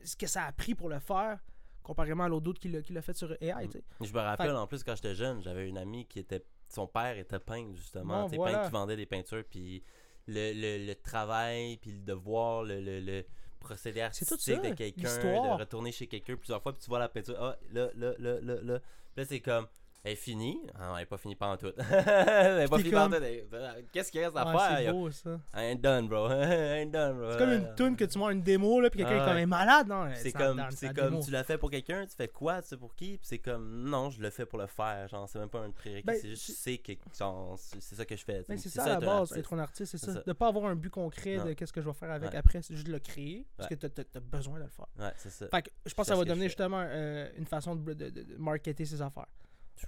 ce 0.03 0.15
que 0.15 0.27
ça 0.27 0.43
a 0.45 0.51
pris 0.51 0.75
pour 0.75 0.89
le 0.89 0.99
faire, 0.99 1.39
comparément 1.83 2.23
à 2.25 2.29
l'autre 2.29 2.43
d'autre 2.43 2.59
qui 2.59 2.69
l'a 2.69 3.01
fait 3.01 3.13
sur 3.15 3.31
AI. 3.41 3.69
sais. 3.71 3.83
Je 4.01 4.13
me 4.13 4.19
rappelle, 4.19 4.47
Fait- 4.51 4.55
en 4.55 4.67
plus, 4.67 4.83
quand 4.83 4.95
j'étais 4.95 5.15
jeune, 5.15 5.41
j'avais 5.41 5.67
une 5.67 5.77
amie 5.77 6.05
qui 6.07 6.19
était. 6.19 6.43
Son 6.67 6.87
père 6.87 7.17
était 7.17 7.39
peintre, 7.39 7.75
justement. 7.75 8.27
Bon, 8.29 8.35
voilà. 8.37 8.57
Peintre 8.59 8.67
qui 8.69 8.73
vendait 8.73 8.95
des 8.95 9.05
peintures. 9.05 9.43
Puis 9.49 9.83
le, 10.27 10.53
le, 10.53 10.85
le 10.87 10.95
travail, 10.95 11.77
puis 11.77 11.91
le 11.91 11.99
devoir, 11.99 12.63
le, 12.63 12.79
le, 12.79 12.99
le 13.01 13.25
procédé 13.59 14.01
artistique 14.01 14.39
ça, 14.39 14.55
de 14.55 14.73
quelqu'un, 14.73 15.01
l'histoire. 15.03 15.57
de 15.57 15.61
retourner 15.63 15.91
chez 15.91 16.07
quelqu'un 16.07 16.35
plusieurs 16.37 16.61
fois, 16.63 16.71
puis 16.73 16.81
tu 16.81 16.89
vois 16.89 16.99
la 16.99 17.09
peinture. 17.09 17.35
Ah, 17.39 17.57
là, 17.71 17.89
là, 17.95 18.13
là, 18.19 18.39
là, 18.41 18.61
là. 18.61 18.79
Puis 18.79 19.17
là, 19.23 19.25
c'est 19.25 19.39
comme. 19.41 19.67
Elle 20.03 20.13
est 20.13 20.15
finie. 20.15 20.59
Ah 20.79 20.93
elle 20.97 21.03
est 21.03 21.05
pas 21.05 21.17
finie 21.17 21.35
pas 21.35 21.47
en 21.49 21.57
tout. 21.57 21.71
elle 21.77 22.61
est 22.61 22.67
pas 22.67 22.77
finie 22.79 22.89
pas 22.91 23.05
en 23.05 23.09
comme- 23.09 23.19
tout. 23.19 23.23
Elle- 23.23 23.85
Qu'est-ce 23.91 24.11
qu'il 24.11 24.19
reste 24.23 24.35
à 24.35 24.47
Ouais, 24.47 24.57
faire? 24.57 24.77
c'est 24.79 24.91
beau 24.91 25.11
ça. 25.11 25.39
Done, 25.77 26.07
bro. 26.07 26.27
Ain't 26.31 26.87
done, 26.91 27.17
bro. 27.19 27.31
C'est 27.31 27.37
comme 27.37 27.51
une 27.51 27.75
tune 27.75 27.95
que 27.95 28.05
tu 28.05 28.17
vois 28.17 28.31
une 28.33 28.41
démo 28.41 28.81
là, 28.81 28.89
puis 28.89 28.97
quelqu'un 28.99 29.17
Ah 29.19 29.23
est 29.23 29.27
comme 29.29 29.37
est 29.37 29.45
malade, 29.45 29.87
non? 29.87 30.09
C'est 30.15 30.31
comme, 30.31 30.59
c'est 30.71 30.91
démo. 30.93 31.21
tu 31.23 31.29
l'as 31.29 31.43
fait 31.43 31.57
pour 31.59 31.69
quelqu'un, 31.69 32.05
tu 32.07 32.15
fais 32.15 32.27
quoi, 32.27 32.61
tu 32.63 32.69
sais 32.69 32.77
pour 32.77 32.95
qui? 32.95 33.17
Puis 33.19 33.27
c'est 33.27 33.37
comme, 33.39 33.83
non, 33.89 34.09
je 34.09 34.21
le 34.21 34.29
fais 34.31 34.45
pour 34.47 34.57
le 34.57 34.65
faire. 34.67 35.07
Genre, 35.07 35.29
c'est 35.29 35.37
même 35.37 35.49
pas 35.49 35.59
un 35.59 35.69
prérequis, 35.71 36.03
Ben, 36.05 36.17
c'est 36.19 36.29
juste, 36.29 36.47
je 36.47 36.51
c'est- 36.53 36.71
sais 36.71 36.77
que, 36.79 36.93
genre, 37.17 37.55
c'est 37.59 37.79
c'est 37.81 37.95
ça 37.95 38.05
que 38.05 38.15
je 38.15 38.23
fais. 38.23 38.43
Ben, 38.49 38.55
tu 38.55 38.63
c'est 38.63 38.69
ça, 38.69 38.83
à 38.85 38.89
la 38.89 38.99
base, 38.99 39.09
artiste. 39.09 39.37
être 39.37 39.53
un 39.53 39.59
artiste, 39.59 39.91
c'est 39.91 39.97
ça. 40.03 40.13
ça. 40.13 40.23
De 40.25 40.33
pas 40.33 40.47
avoir 40.47 40.65
un 40.65 40.75
but 40.75 40.89
concret 40.89 41.37
Non. 41.37 41.45
de 41.45 41.53
qu'est-ce 41.53 41.73
que 41.73 41.81
je 41.81 41.85
vais 41.87 41.93
faire 41.93 42.09
avec 42.11 42.31
Ouais. 42.31 42.37
après, 42.37 42.61
c'est 42.63 42.73
juste 42.75 42.87
de 42.87 42.91
le 42.91 42.99
créer, 42.99 43.45
parce 43.55 43.69
que 43.69 43.75
t'as- 43.75 43.89
t'as 43.89 44.03
t'as 44.03 44.19
besoin 44.19 44.57
de 44.57 44.63
le 44.63 44.69
faire. 44.69 44.87
Ouais, 44.99 45.11
c'est 45.17 45.29
ça. 45.29 45.47
Fait 45.47 45.61
que 45.61 45.69
je 45.85 45.93
pense 45.93 46.07
que 46.07 46.13
ça 46.13 46.17
va 46.17 46.25
devenir 46.25 46.47
justement 46.47 46.83
euh, 46.83 47.29
une 47.37 47.45
façon 47.45 47.75
de, 47.75 47.93
de- 47.93 48.09
de- 48.09 48.23
de 48.23 48.37
marketer 48.37 48.83
ses 48.85 48.99
affaires. 49.01 49.27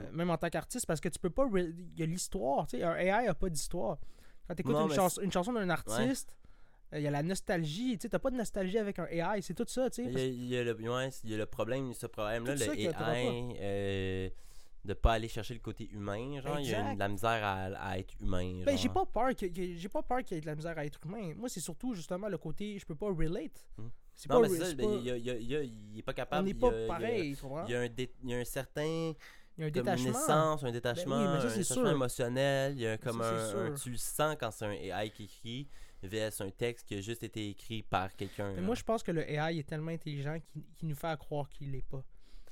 Euh, 0.02 0.12
même 0.12 0.30
en 0.30 0.38
tant 0.38 0.50
qu'artiste, 0.50 0.86
parce 0.86 1.00
que 1.00 1.10
tu 1.10 1.20
peux 1.20 1.30
pas. 1.30 1.46
Il 1.56 1.94
y 1.98 2.04
a 2.04 2.06
l'histoire, 2.06 2.68
tu 2.68 2.78
sais. 2.78 2.84
Un 2.84 2.96
AI 2.96 3.28
a 3.28 3.34
pas 3.34 3.50
d'histoire. 3.50 3.98
Quand 4.48 4.56
t'écoutes 4.56 4.74
Non, 4.74 4.88
une, 4.90 5.24
une 5.26 5.32
chanson 5.32 5.54
d'un 5.54 5.70
artiste, 5.70 6.36
euh, 6.94 7.00
il 7.00 7.04
y 7.04 7.08
a 7.08 7.12
la 7.12 7.24
nostalgie, 7.24 7.98
tu 7.98 8.04
sais. 8.04 8.10
T'as 8.10 8.20
pas 8.20 8.30
de 8.32 8.36
nostalgie 8.38 8.78
avec 8.78 9.00
un 9.00 9.06
AI, 9.08 9.42
c'est 9.42 9.54
tout 9.54 9.66
ça, 9.68 9.90
tu 9.90 10.04
sais. 10.04 10.10
Il 10.12 10.18
y, 10.18 10.22
a, 10.22 10.26
il 10.26 10.46
y 10.46 10.58
a 10.58 10.64
le, 10.64 10.74
ouais, 10.74 11.10
il 11.24 11.30
y 11.32 11.34
a 11.34 11.38
le 11.38 11.46
problème, 11.46 11.94
ce 11.94 12.08
problème-là, 12.08 12.56
le 12.56 12.80
AI, 12.80 13.58
euh, 13.60 14.30
de 14.86 14.94
pas 14.94 15.14
aller 15.14 15.30
chercher 15.30 15.54
le 15.54 15.62
côté 15.62 15.88
humain. 15.92 16.42
Genre, 16.42 16.60
il 16.60 16.70
y 16.70 16.76
a 16.76 16.82
une- 16.90 16.96
de 16.96 17.00
la 17.00 17.08
misère 17.08 17.30
à, 17.44 17.64
à 17.90 17.98
être 17.98 18.14
humain. 18.20 18.64
Ben, 18.66 18.78
j'ai 18.78 18.90
pas 18.90 19.06
peur 19.06 19.30
que, 19.34 19.46
que- 19.46 19.76
j'ai 19.78 19.88
pas 19.90 20.04
peur 20.04 20.24
qu'il 20.24 20.36
y 20.36 20.38
ait 20.40 20.42
de 20.42 20.46
la 20.46 20.56
misère 20.56 20.78
à 20.78 20.86
être 20.86 21.00
humain. 21.06 21.34
Moi, 21.38 21.48
c'est 21.48 21.62
surtout 21.62 21.94
justement 21.94 22.28
le 22.28 22.38
côté 22.38 22.78
je 22.78 22.86
peux 22.86 22.96
pas 22.96 23.08
relate. 23.08 23.66
Hmm. 23.78 23.88
C'est 24.16 24.28
pas, 24.28 24.40
mais 24.42 24.50
c'est 24.50 24.56
re- 24.56 24.60
ça, 24.60 24.66
c'est 24.68 24.76
ben, 24.76 24.86
pas- 24.90 24.96
il 24.98 25.04
y 25.06 25.12
a- 25.12 25.16
il 25.18 25.24
y 25.26 25.30
a- 25.32 25.36
il 25.38 25.48
y 25.48 25.56
a- 25.56 25.64
il 25.64 26.00
est 26.00 26.02
pas 26.04 26.12
on 26.12 26.16
capable. 26.16 26.46
n'est 26.46 26.52
il 26.52 26.58
y 26.58 26.60
pas 26.60 26.68
a- 26.68 26.72
il 26.76 26.82
y 26.82 26.84
a- 26.84 26.88
pareil, 26.88 27.36
tu? 27.38 27.46
Il 27.68 27.72
y 27.72 27.76
a 27.76 27.80
un, 27.80 27.88
dé- 27.90 28.14
il 28.24 28.30
y 28.30 28.34
a 28.34 28.38
un 28.38 28.44
certain 28.44 29.14
Il 29.58 29.62
y 29.62 29.64
a 29.64 29.68
un 29.68 29.72
comme 29.72 29.78
une 29.80 29.84
détachement. 29.84 30.10
essence, 30.20 30.64
un 30.64 30.72
détachement, 30.72 31.20
ça, 31.40 31.46
un 31.48 31.56
détachement 31.58 31.90
émotionnel. 31.92 32.74
Il 32.74 32.82
y 32.82 32.88
a 32.88 32.98
comme 32.98 33.22
Ça, 33.22 33.30
un, 33.30 33.66
un-. 33.68 33.76
Tu 33.76 33.92
le 33.92 33.98
sens 33.98 34.36
quand 34.40 34.52
c'est 34.52 34.66
un 34.66 34.72
AI 34.72 35.10
qui 35.12 35.26
écrit 35.26 35.68
vs 36.02 36.42
un 36.42 36.50
texte 36.50 36.88
qui 36.88 36.96
a 36.96 37.02
juste 37.02 37.24
été 37.24 37.50
écrit 37.50 37.84
par 37.84 38.14
quelqu'un. 38.16 38.54
Moi, 38.62 38.76
je 38.76 38.84
pense 38.84 39.04
que 39.04 39.12
le 39.12 39.30
AI 39.30 39.60
est 39.60 39.68
tellement 39.68 39.92
intelligent 39.92 40.38
qu'il 40.76 40.88
nous 40.90 40.96
fait 40.96 41.08
à 41.08 41.18
croire 41.18 41.48
qu'il 41.50 41.72
l'est 41.72 41.86
pas. 41.88 42.04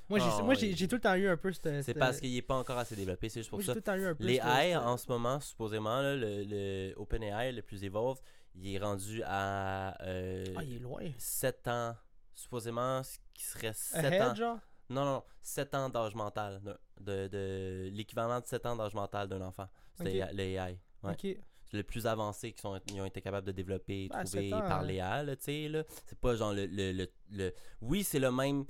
Moi, 0.08 0.18
j'ai 0.18 0.26
Ah, 0.26 0.54
j'ai 0.54 0.66
oui. 0.82 0.88
tout 0.88 0.96
le 0.96 1.00
temps 1.00 1.14
eu 1.14 1.28
un 1.28 1.36
peu 1.36 1.52
cette. 1.52 1.82
C'est 1.82 1.94
parce 1.94 2.20
qu'il 2.20 2.36
est 2.36 2.42
pas 2.42 2.56
encore 2.56 2.76
assez 2.78 2.94
développé, 2.96 3.28
c'est 3.28 3.40
juste 3.40 3.50
pour 3.50 3.58
Moi, 3.60 3.66
ça. 3.66 3.72
tout 3.72 3.78
le 3.78 3.82
temps 3.82 3.94
eu 3.94 4.06
un 4.06 4.14
peu 4.14 4.24
Les 4.24 4.36
AI 4.36 4.76
en 4.76 4.96
ce 4.96 5.08
moment, 5.08 5.40
supposément, 5.40 6.00
là, 6.02 6.14
le, 6.16 6.44
le 6.44 6.92
OpenAI, 6.96 7.52
le 7.52 7.62
plus 7.62 7.82
evolved, 7.84 8.22
il 8.54 8.74
est 8.74 8.78
rendu 8.78 9.22
à 9.24 9.96
euh, 10.04 10.44
Ah, 10.56 10.62
il 10.64 10.76
est 10.76 10.78
loin. 10.80 11.02
7 11.18 11.68
ans. 11.68 11.96
Supposément, 12.34 13.02
ce 13.02 13.18
qui 13.34 13.44
serait 13.44 13.72
7 13.74 14.04
Ahead, 14.04 14.22
ans. 14.22 14.34
genre? 14.34 14.58
Non, 14.92 15.04
non, 15.04 15.24
7 15.42 15.74
ans 15.74 15.88
d'âge 15.88 16.14
mental. 16.14 16.60
De, 16.62 16.76
de, 17.00 17.28
de- 17.28 17.90
L'équivalent 17.92 18.40
de 18.40 18.46
7 18.46 18.66
ans 18.66 18.76
d'âge 18.76 18.94
mental 18.94 19.28
d'un 19.28 19.40
enfant. 19.40 19.68
C'était 19.96 20.22
Ok. 20.22 20.28
le 20.32 20.40
AI. 20.42 20.78
Ouais. 21.02 21.12
Ok. 21.12 21.20
C'est 21.64 21.76
le 21.78 21.82
plus 21.84 22.06
avancé 22.06 22.52
qu'ils 22.52 22.70
ils 22.92 23.00
ont 23.00 23.06
été 23.06 23.20
capables 23.22 23.46
de 23.46 23.52
développer 23.52 24.04
et 24.04 24.08
Ben, 24.08 24.24
trouver 24.24 24.50
sept 24.50 24.52
ans, 24.52 24.60
par 24.60 24.80
hein. 24.82 25.22
là, 25.22 25.36
tu 25.36 25.44
sais, 25.44 25.68
là. 25.68 25.84
C'est 26.06 26.18
pas 26.18 26.36
genre 26.36 26.52
le, 26.52 26.66
le, 26.66 26.92
le, 26.92 27.10
le- 27.30 27.54
Oui, 27.80 28.04
c'est 28.04 28.18
le 28.18 28.30
même 28.30 28.66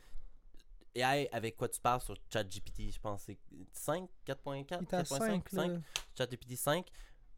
AI 0.95 1.29
avec 1.33 1.57
quoi 1.57 1.69
tu 1.69 1.81
parles 1.81 2.01
sur 2.01 2.15
ChatGPT, 2.33 2.93
je 2.93 3.01
pense 3.01 3.23
c'est 3.23 3.39
5, 3.73 4.09
4.4, 4.27 4.67
Il 4.81 4.85
est 4.85 4.95
à 4.95 5.05
5, 5.05 5.49
4.5, 5.49 5.55
5, 5.55 5.81
ChatGPT 6.17 6.57
5, 6.57 6.87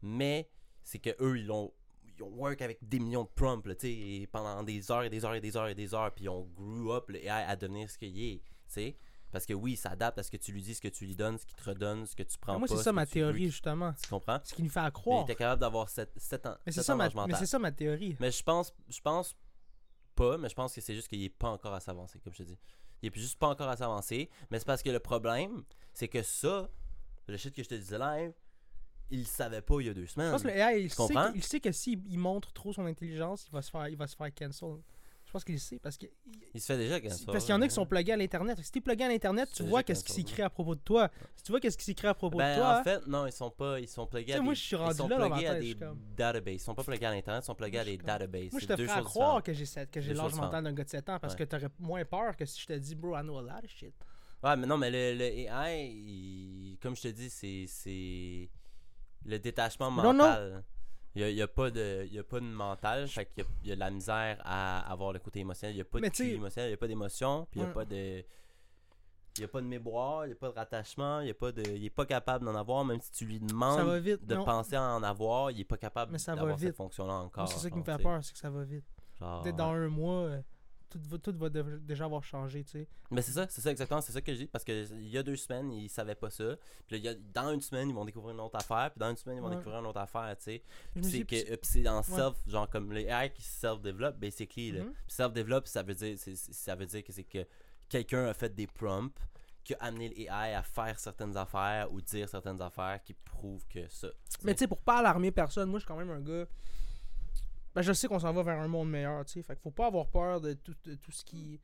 mais 0.01 0.49
c'est 0.83 0.99
que 0.99 1.09
eux 1.21 1.39
ils 1.39 1.47
l'ont 1.47 1.73
ils 2.17 2.23
ont 2.23 2.29
work 2.35 2.61
avec 2.61 2.77
des 2.87 2.99
millions 2.99 3.23
de 3.23 3.29
prompts, 3.29 3.63
tu 3.63 3.75
sais, 3.79 3.91
et 3.91 4.27
pendant 4.27 4.61
des 4.63 4.91
heures 4.91 5.03
et 5.03 5.09
des 5.09 5.25
heures 5.25 5.33
et 5.35 5.41
des 5.41 5.57
heures 5.57 5.67
et 5.67 5.75
des 5.75 5.93
heures, 5.93 6.13
puis 6.13 6.25
ils 6.25 6.29
ont 6.29 6.43
grew 6.55 6.91
up 6.93 7.09
le 7.09 7.17
AI 7.23 7.29
à 7.29 7.55
devenir 7.55 7.89
ce 7.89 7.97
qu'il 7.97 8.17
est, 8.21 8.41
sais. 8.75 8.97
Parce 9.31 9.45
que 9.45 9.53
oui, 9.53 9.73
il 9.73 9.77
s'adapte 9.77 10.17
à 10.17 10.23
ce 10.23 10.31
que 10.31 10.37
tu 10.37 10.53
lui 10.53 10.61
dis, 10.61 10.75
ce 10.75 10.81
que 10.81 10.87
tu 10.87 11.05
lui 11.05 11.15
donnes, 11.15 11.37
ce 11.37 11.45
qu'il 11.45 11.57
te 11.57 11.63
redonne, 11.69 12.05
ce 12.05 12.15
que 12.15 12.23
tu 12.23 12.37
prends 12.37 12.57
Moi, 12.57 12.67
pas. 12.67 12.73
c'est 12.73 12.77
ce 12.77 12.83
ça 12.83 12.93
ma 12.93 13.05
théorie, 13.05 13.47
justement. 13.47 13.93
Tu 14.01 14.09
comprends? 14.09 14.39
Ce 14.43 14.53
qui 14.53 14.63
nous 14.63 14.69
fait 14.69 14.79
à 14.79 14.83
Mais 14.83 14.89
il 14.89 14.93
croire. 14.93 15.23
était 15.23 15.35
capable 15.35 15.59
d'avoir 15.59 15.89
7, 15.89 16.09
ans, 16.45 16.55
Mais 16.65 16.71
c'est 16.71 16.79
sept 16.79 16.83
ça, 16.85 16.93
ans 16.93 16.97
ma... 16.97 17.09
mais 17.27 17.33
ça 17.45 17.71
théorie. 17.71 18.15
Mais 18.19 18.31
je 18.31 18.43
pense, 18.43 18.73
je 18.87 19.01
pense 19.01 19.35
pas, 20.15 20.37
mais 20.37 20.47
je 20.47 20.55
pense 20.55 20.73
que 20.73 20.79
c'est 20.79 20.95
juste 20.95 21.09
qu'il 21.09 21.21
est 21.21 21.29
pas 21.29 21.49
encore 21.49 21.73
à 21.73 21.79
s'avancer, 21.81 22.19
comme 22.19 22.33
je 22.33 22.43
te 22.43 22.43
dis. 22.43 22.57
Il 23.01 23.09
est 23.09 23.15
juste 23.19 23.37
pas 23.37 23.47
encore 23.49 23.67
à 23.67 23.75
s'avancer. 23.75 24.29
Mais 24.49 24.59
c'est 24.59 24.65
parce 24.65 24.81
que 24.81 24.89
le 24.89 24.99
problème, 24.99 25.63
c'est 25.93 26.07
que 26.07 26.23
ça, 26.23 26.69
le 27.27 27.35
shit 27.37 27.53
que 27.53 27.61
je 27.63 27.69
te 27.69 27.75
disais 27.75 27.99
live, 27.99 28.33
il 29.09 29.27
savait 29.27 29.61
pas 29.61 29.81
il 29.81 29.87
y 29.87 29.89
a 29.89 29.93
deux 29.93 30.07
semaines. 30.07 30.27
Je 30.27 30.31
pense 30.31 30.43
que 30.43 30.47
le 30.47 30.55
AI, 30.55 30.83
il 30.83 30.89
sait, 30.91 31.13
que, 31.13 31.35
il 31.35 31.43
sait 31.43 31.59
que 31.59 31.71
s'il 31.71 32.01
il 32.07 32.17
montre 32.17 32.53
trop 32.53 32.73
son 32.73 32.85
intelligence, 32.85 33.45
il 33.47 33.51
va 33.51 33.61
se 33.61 33.69
faire, 33.69 33.87
il 33.87 33.97
va 33.97 34.07
se 34.07 34.15
faire 34.15 34.33
cancel. 34.33 34.77
Je 35.35 35.37
pense 35.37 35.43
qu'il 35.43 35.55
le 35.55 35.59
sait 35.59 35.79
parce 35.79 35.97
que. 35.97 36.05
Il 36.53 36.61
se 36.61 36.65
fait 36.67 36.77
déjà 36.77 37.01
quand 37.01 37.09
Parce 37.25 37.43
qu'il 37.43 37.53
y 37.53 37.57
en 37.57 37.61
a 37.61 37.67
qui 37.67 37.73
sont 37.73 37.85
pluggés 37.85 38.13
à 38.13 38.15
l'internet. 38.15 38.57
Si 38.63 38.71
t'es 38.71 38.79
plugué 38.79 39.03
à 39.03 39.09
l'internet, 39.09 39.49
tu 39.49 39.63
C'est 39.63 39.63
vois 39.67 39.83
qu'est-ce 39.83 40.01
qui 40.01 40.13
s'écrit 40.13 40.43
à 40.43 40.49
propos 40.49 40.75
de 40.75 40.79
toi. 40.79 41.11
Si 41.35 41.43
tu 41.43 41.51
vois 41.51 41.59
qu'est-ce 41.59 41.77
qui 41.77 41.83
s'écrit 41.83 42.07
à 42.07 42.13
propos 42.13 42.37
Ben, 42.37 42.53
de 42.55 42.61
toi, 42.61 42.79
en 42.79 42.83
fait, 42.85 43.05
non, 43.05 43.25
ils 43.27 43.33
sont 43.33 43.49
pas, 43.51 43.77
ils 43.81 43.87
sont 43.89 44.07
Tu 44.07 44.23
sais, 44.23 44.31
à 44.31 44.41
moi, 44.41 44.53
des, 44.53 44.59
je 44.59 44.63
suis 44.63 44.75
ils 44.77 44.79
rendu 44.79 44.95
sont 44.95 45.07
là 45.09 45.17
dans 45.17 45.27
ma 45.27 45.35
pluggés 45.35 45.47
à 45.49 45.55
des 45.59 45.75
comme- 45.75 45.99
databases. 46.15 46.53
Ils 46.53 46.59
sont 46.59 46.73
pas 46.73 46.83
pluggés 46.85 47.05
à 47.05 47.11
l'internet, 47.11 47.43
ils 47.43 47.47
sont 47.47 47.55
pluggés 47.55 47.71
Moi, 47.73 47.81
à 47.81 47.83
des 47.83 47.97
comme- 47.97 48.05
databases. 48.07 48.51
moi 48.53 48.59
je 48.61 48.65
te 48.65 48.75
choses 48.87 49.03
croire 49.03 49.43
que 49.43 49.53
j'ai 49.53 50.13
l'âge 50.13 50.33
mental 50.35 50.63
d'un 50.63 50.71
gars 50.73 50.83
de 50.85 50.89
7 50.89 51.09
ans 51.09 51.19
parce 51.19 51.35
que 51.35 51.43
t'aurais 51.43 51.67
moins 51.79 52.05
peur 52.05 52.37
que 52.37 52.45
si 52.45 52.61
je 52.61 52.67
te 52.67 52.73
dis, 52.73 52.95
bro, 52.95 53.17
I 53.17 53.21
know 53.21 53.37
a 53.39 53.41
lot 53.41 53.49
of 53.61 53.69
shit. 53.69 53.93
Ouais, 54.41 54.55
mais 54.55 54.67
non, 54.67 54.77
mais 54.77 54.89
le, 54.89 55.17
le 55.17 55.25
AI, 55.25 55.91
il- 55.91 56.77
comme 56.81 56.95
je 56.95 57.01
te 57.01 57.07
dis, 57.09 57.29
c'est, 57.29 58.49
le 59.25 59.37
détachement 59.37 59.91
Non, 59.91 60.13
non. 60.13 60.61
Il 61.15 61.21
n'y 61.21 61.27
a, 61.27 61.29
y 61.31 61.41
a 61.41 61.47
pas 61.47 61.71
de, 61.71 62.05
y 62.11 62.19
a 62.19 62.23
pas 62.23 62.39
de 62.41 62.45
mental, 62.45 63.07
fait 63.07 63.25
qu'il 63.25 63.43
y 63.43 63.47
a, 63.47 63.49
il 63.63 63.69
y 63.69 63.71
a 63.71 63.75
de 63.75 63.79
la 63.79 63.89
misère 63.89 64.37
à 64.43 64.91
avoir 64.91 65.13
le 65.13 65.19
côté 65.19 65.39
émotionnel. 65.39 65.73
Il 65.73 65.77
n'y 65.77 65.81
a 65.81 65.85
pas 65.85 65.99
Mais 65.99 66.09
de 66.09 66.15
QI 66.15 66.33
émotionnel, 66.33 66.69
il 66.69 66.71
n'y 66.71 66.75
a 66.75 66.77
pas 66.77 66.87
d'émotion, 66.87 67.47
puis 67.49 67.59
il 67.59 67.63
n'y 67.63 67.65
a 67.65 67.69
Ouais. 67.69 67.73
pas 67.73 67.85
de. 67.85 68.23
Il 69.37 69.41
n'y 69.41 69.45
a 69.45 69.47
pas 69.49 69.59
de 69.61 69.65
mémoire, 69.67 70.25
il 70.25 70.29
n'y 70.29 70.33
a 70.33 70.37
pas 70.37 70.47
de 70.49 70.53
rattachement, 70.53 71.19
il 71.19 71.29
a 71.29 71.33
pas 71.33 71.51
de. 71.51 71.61
Il 71.75 71.83
est 71.85 71.89
pas 71.89 72.05
capable 72.05 72.45
d'en 72.45 72.55
avoir, 72.55 72.85
même 72.85 73.01
si 73.01 73.11
tu 73.11 73.25
lui 73.25 73.39
demandes 73.39 73.89
vite. 74.01 74.25
de 74.25 74.35
non. 74.35 74.45
penser 74.45 74.75
à 74.77 74.83
en 74.83 75.03
avoir, 75.03 75.51
il 75.51 75.59
est 75.61 75.65
pas 75.65 75.77
capable 75.77 76.15
d'avoir 76.17 76.59
cette 76.59 76.75
fonction-là 76.75 77.13
encore. 77.15 77.47
C'est 77.47 77.59
ça 77.59 77.69
qui 77.69 77.77
me 77.77 77.83
fait 77.83 77.97
peur, 78.01 78.23
c'est 78.23 78.33
que 78.33 78.39
ça 78.39 78.49
va 78.49 78.63
vite. 78.63 78.85
Peut-être 79.19 79.55
dans 79.55 79.71
un 79.71 79.87
mois, 79.89 80.23
euh, 80.23 80.41
tout 80.89 80.99
va, 81.03 81.17
tout 81.17 81.35
va 81.37 81.49
de- 81.49 81.77
déjà 81.79 82.05
avoir 82.05 82.23
changé, 82.23 82.63
tu 82.63 82.71
sais. 82.71 82.87
Mais 83.11 83.21
c'est 83.21 83.31
ça, 83.31 83.45
c'est 83.49 83.61
ça 83.61 83.71
exactement, 83.71 84.01
c'est 84.01 84.11
ça 84.11 84.21
que 84.21 84.31
je 84.33 84.37
dis 84.39 84.47
parce 84.47 84.63
que 84.63 84.85
il 84.95 85.09
y 85.09 85.17
a 85.17 85.23
deux 85.23 85.35
semaines, 85.35 85.71
ils 85.71 85.89
savaient 85.89 86.15
pas 86.15 86.29
ça. 86.29 86.55
Puis 86.87 86.95
là, 86.95 86.97
il 86.97 87.03
y 87.03 87.07
a- 87.07 87.15
dans 87.33 87.51
une 87.51 87.61
semaine, 87.61 87.89
ils 87.89 87.95
vont 87.95 88.05
découvrir 88.05 88.33
une 88.33 88.41
autre 88.41 88.55
affaire, 88.57 88.91
puis 88.91 88.99
dans 88.99 89.09
une 89.09 89.17
semaine, 89.17 89.37
ils 89.37 89.41
vont 89.41 89.49
Ouais. 89.49 89.55
découvrir 89.57 89.79
une 89.79 89.87
autre 89.87 89.99
affaire, 89.99 90.35
tu 90.37 90.43
sais. 90.43 90.63
Puis 90.93 91.03
c'est 91.03 91.19
euh, 91.51 91.57
puis 91.57 91.59
c'est 91.63 91.87
en 91.87 92.01
self, 92.03 92.35
genre 92.47 92.69
comme 92.69 92.91
les 92.93 93.03
AI 93.05 93.29
qui 93.31 93.41
self-développent, 93.41 94.19
basically. 94.19 94.73
Mhm. 94.73 94.93
Puis 94.93 95.15
self-développe, 95.15 95.67
ça 95.67 95.83
veut 95.83 95.93
dire 95.95 96.17
ça 96.17 96.75
veut 96.75 96.85
dire 96.85 97.03
que 97.03 97.11
c'est 97.11 97.23
que 97.23 97.45
quelqu'un 97.89 98.25
a 98.27 98.33
fait 98.33 98.53
des 98.53 98.67
prompts 98.67 99.17
qui 99.63 99.73
a 99.73 99.77
amené 99.79 100.09
l'AI 100.09 100.53
à 100.53 100.61
faire 100.61 100.99
certaines 100.99 101.35
affaires 101.37 101.91
ou 101.91 101.99
dire 101.99 102.29
certaines 102.29 102.61
affaires 102.61 103.01
qui 103.03 103.13
prouvent 103.13 103.65
que 103.67 103.87
ça. 103.89 104.07
Mais 104.43 104.53
tu 104.53 104.59
sais, 104.59 104.67
pour 104.67 104.79
pas 104.81 104.99
alarmer 104.99 105.31
personne, 105.31 105.69
moi, 105.69 105.79
je 105.79 105.85
suis 105.85 105.87
quand 105.87 105.97
même 105.97 106.11
un 106.11 106.21
gars. 106.21 106.45
Ben, 107.75 107.81
je 107.81 107.91
sais 107.91 108.07
qu'on 108.07 108.19
s'en 108.19 108.31
va 108.31 108.41
vers 108.41 108.59
un 108.59 108.69
monde 108.69 108.89
meilleur, 108.89 109.25
tu 109.25 109.33
sais. 109.33 109.43
Fait 109.43 109.53
qu'il 109.53 109.61
faut 109.61 109.71
pas 109.71 109.87
avoir 109.87 110.07
peur 110.07 110.39
de 110.39 110.53
tout, 110.53 110.73
de 110.85 110.95
tout 110.95 111.11
ce 111.11 111.25
qui. 111.25 111.59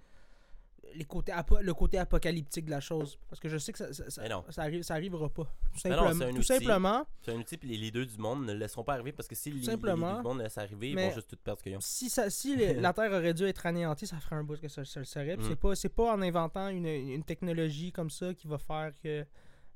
Les 0.95 1.05
côtés 1.05 1.31
le 1.61 1.73
côté 1.73 1.99
apocalyptique 1.99 2.65
de 2.65 2.71
la 2.71 2.81
chose. 2.81 3.17
Parce 3.29 3.39
que 3.39 3.47
je 3.47 3.57
sais 3.57 3.71
que 3.71 3.77
ça, 3.77 3.93
ça, 3.93 4.09
ça, 4.09 4.61
arrive, 4.61 4.81
ça 4.81 4.95
arrivera 4.95 5.29
pas. 5.29 5.43
Tout 5.43 5.87
non, 5.87 5.95
simplement. 5.95 6.13
c'est 6.13 6.23
un 6.25 6.29
tout 6.31 6.37
outil. 6.37 6.47
simplement 6.47 7.05
C'est 7.21 7.31
un 7.31 7.39
outil, 7.39 7.55
puis 7.55 7.69
les 7.69 7.77
leaders 7.77 8.07
du 8.07 8.17
monde 8.17 8.45
ne 8.45 8.51
le 8.51 8.59
laisseront 8.59 8.83
pas 8.83 8.93
arriver 8.95 9.13
parce 9.13 9.27
que 9.27 9.35
si 9.35 9.51
les, 9.51 9.61
les 9.61 9.75
leaders 9.75 9.95
du 9.95 10.23
monde 10.23 10.39
laissent 10.39 10.57
arriver, 10.57 10.89
ils 10.89 10.97
vont 10.97 11.11
juste 11.11 11.29
tout 11.29 11.37
perdre 11.37 11.59
ce 11.59 11.63
qu'ils 11.63 11.77
ont. 11.77 11.81
si, 11.81 12.09
ça, 12.09 12.29
si 12.29 12.55
la 12.75 12.91
Terre 12.91 13.11
aurait 13.11 13.33
dû 13.33 13.45
être 13.45 13.65
anéantie, 13.65 14.05
ça 14.05 14.19
ferait 14.19 14.35
un 14.35 14.43
bout 14.43 14.59
que 14.59 14.67
ça, 14.67 14.83
ça 14.83 14.99
le 14.99 15.05
serait. 15.05 15.37
Mm. 15.37 15.75
C'est 15.75 15.89
pas, 15.89 16.03
pas 16.03 16.13
en 16.13 16.21
inventant 16.21 16.67
une, 16.67 16.87
une 16.87 17.23
technologie 17.23 17.93
comme 17.93 18.09
ça 18.09 18.33
qui 18.33 18.47
va 18.47 18.57
faire 18.57 18.91
que 19.01 19.23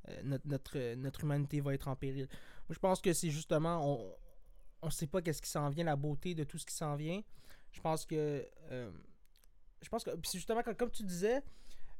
euh, 0.09 0.21
notre, 0.23 0.47
notre, 0.47 0.95
notre 0.95 1.23
humanité 1.23 1.61
va 1.61 1.73
être 1.75 1.87
en 1.87 1.95
péril. 1.95 2.27
Moi, 2.67 2.73
je 2.73 2.79
pense 2.79 2.99
que 2.99 3.13
c'est 3.13 3.29
justement, 3.29 3.79
on, 3.89 4.15
on 4.81 4.89
sait 4.89 5.07
pas 5.07 5.21
qu'est-ce 5.21 5.41
qui 5.41 5.49
s'en 5.49 5.69
vient, 5.69 5.83
la 5.85 5.95
beauté 5.95 6.35
de 6.35 6.43
tout 6.43 6.57
ce 6.57 6.65
qui 6.65 6.73
s'en 6.75 6.95
vient. 6.95 7.21
Je 7.71 7.81
pense 7.81 8.05
que, 8.05 8.47
euh, 8.71 8.91
je 9.81 9.89
pense 9.89 10.03
que, 10.03 10.11
puis 10.11 10.31
justement, 10.33 10.61
comme, 10.63 10.75
comme 10.75 10.91
tu 10.91 11.03
disais, 11.03 11.41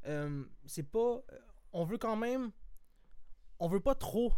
euh, 0.07 0.43
c'est 0.65 0.83
pas, 0.83 0.99
euh, 0.99 1.39
on 1.73 1.83
veut 1.83 1.97
quand 1.97 2.15
même, 2.15 2.51
on 3.59 3.67
veut 3.67 3.79
pas 3.79 3.95
trop 3.95 4.31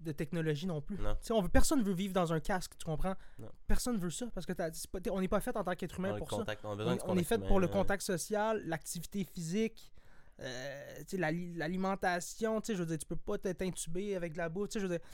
de 0.00 0.12
technologie 0.12 0.66
non 0.66 0.80
plus. 0.80 0.96
Non. 0.96 1.14
On 1.30 1.42
veut, 1.42 1.48
personne 1.50 1.82
veut 1.82 1.92
vivre 1.92 2.14
dans 2.14 2.32
un 2.32 2.40
casque, 2.40 2.72
tu 2.78 2.86
comprends? 2.86 3.14
Non. 3.38 3.50
Personne 3.66 3.98
veut 3.98 4.08
ça 4.10 4.26
parce 4.34 4.46
que 4.46 4.52
pas- 4.54 5.10
on 5.10 5.20
n'est 5.20 5.28
pas 5.28 5.40
fait 5.40 5.54
en 5.56 5.62
tant 5.62 5.74
qu'être 5.74 5.98
humain 5.98 6.14
On 6.14 6.18
pour 6.18 6.30
ça. 6.30 6.36
contact- 6.38 6.64
on 6.64 6.78
a 6.78 6.84
On, 6.94 6.98
on 7.08 7.18
est 7.18 7.22
fait 7.24 7.34
humain, 7.36 7.46
pour 7.46 7.60
le 7.60 7.66
ouais. 7.66 7.72
contact 7.72 8.02
social, 8.02 8.62
l'activité 8.66 9.24
physique, 9.24 9.92
euh, 10.40 11.02
l'alimentation, 11.12 12.60
tu 12.62 12.68
sais, 12.68 12.74
je 12.74 12.78
veux 12.82 12.86
dire, 12.86 12.98
tu 12.98 13.06
peux 13.06 13.16
pas 13.16 13.36
intubé 13.60 14.16
avec 14.16 14.32
de 14.32 14.38
la 14.38 14.48
bouffe, 14.48 14.70
je 14.74 14.78
veux 14.78 14.88
dire, 14.98 15.06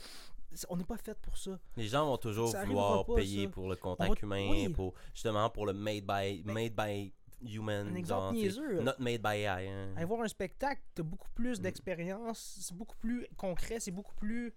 on 0.69 0.77
n'est 0.77 0.83
pas 0.83 0.97
fait 0.97 1.17
pour 1.19 1.37
ça. 1.37 1.59
Les 1.75 1.87
gens 1.87 2.05
vont 2.05 2.17
toujours 2.17 2.49
Ça 2.49 2.65
vouloir 2.65 3.05
pas, 3.05 3.15
payer 3.15 3.45
ça. 3.45 3.51
pour 3.51 3.67
le 3.69 3.75
On 3.75 3.79
contact 3.79 4.11
va- 4.11 4.19
humain, 4.21 4.47
oui. 4.51 4.69
pour 4.69 4.93
justement 5.13 5.49
pour 5.49 5.65
le 5.65 5.73
made 5.73 6.05
by 6.05 6.41
Ben, 6.43 6.53
made 6.53 6.73
by 6.75 7.13
human. 7.41 7.87
Un 7.89 7.95
exemple 7.95 8.33
niaiseux, 8.35 8.81
Not 8.81 8.93
made 8.99 9.21
by 9.21 9.43
AI. 9.45 9.67
hein. 9.69 9.93
aller 9.95 10.05
voir 10.05 10.21
un 10.21 10.27
spectacle, 10.27 10.81
t'as 10.95 11.03
beaucoup 11.03 11.29
plus 11.35 11.59
Mm. 11.59 11.63
d'expérience, 11.63 12.57
c'est 12.61 12.75
beaucoup 12.75 12.95
plus 12.97 13.27
concret, 13.37 13.79
c'est 13.79 13.91
beaucoup 13.91 14.15
plus 14.15 14.53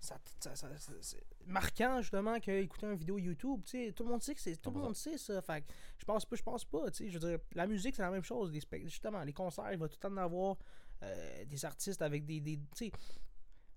ça, 0.00 0.18
ça- 0.38 0.54
ça- 0.54 0.76
ça- 0.78 0.92
c'est 1.00 1.24
marquant 1.46 2.02
justement 2.02 2.38
qu'écouter 2.38 2.84
une 2.86 2.96
vidéo 2.96 3.16
YouTube, 3.16 3.62
tu 3.64 3.70
sais, 3.86 3.92
tout 3.92 4.02
le 4.04 4.10
monde 4.10 4.22
sait 4.22 4.34
que 4.34 4.40
c'est 4.40 4.56
tout 4.56 4.68
le 4.70 4.74
100%. 4.76 4.82
monde 4.84 4.96
sait 4.96 5.16
ça. 5.16 5.40
Fait 5.40 5.62
que 5.62 5.66
je 5.96 6.04
pense 6.04 6.26
pas, 6.26 6.36
je 6.36 6.42
pense 6.42 6.64
pas, 6.66 6.90
tu 6.90 7.04
sais, 7.04 7.08
je 7.10 7.18
veux 7.18 7.26
dire 7.30 7.38
la 7.54 7.66
musique 7.66 7.94
c'est 7.96 8.02
la 8.02 8.10
même 8.10 8.22
chose, 8.24 8.52
les 8.52 8.60
justement, 8.86 9.22
les 9.24 9.32
concerts, 9.32 9.72
il 9.72 9.78
va 9.78 9.88
tout 9.88 9.96
le 10.02 10.08
temps 10.08 10.12
en 10.14 10.18
avoir 10.18 10.56
euh, 11.02 11.44
des 11.46 11.64
artistes 11.64 12.02
avec 12.02 12.24
des, 12.26 12.40
des 12.40 12.56
tu 12.76 12.86
sais 12.86 12.92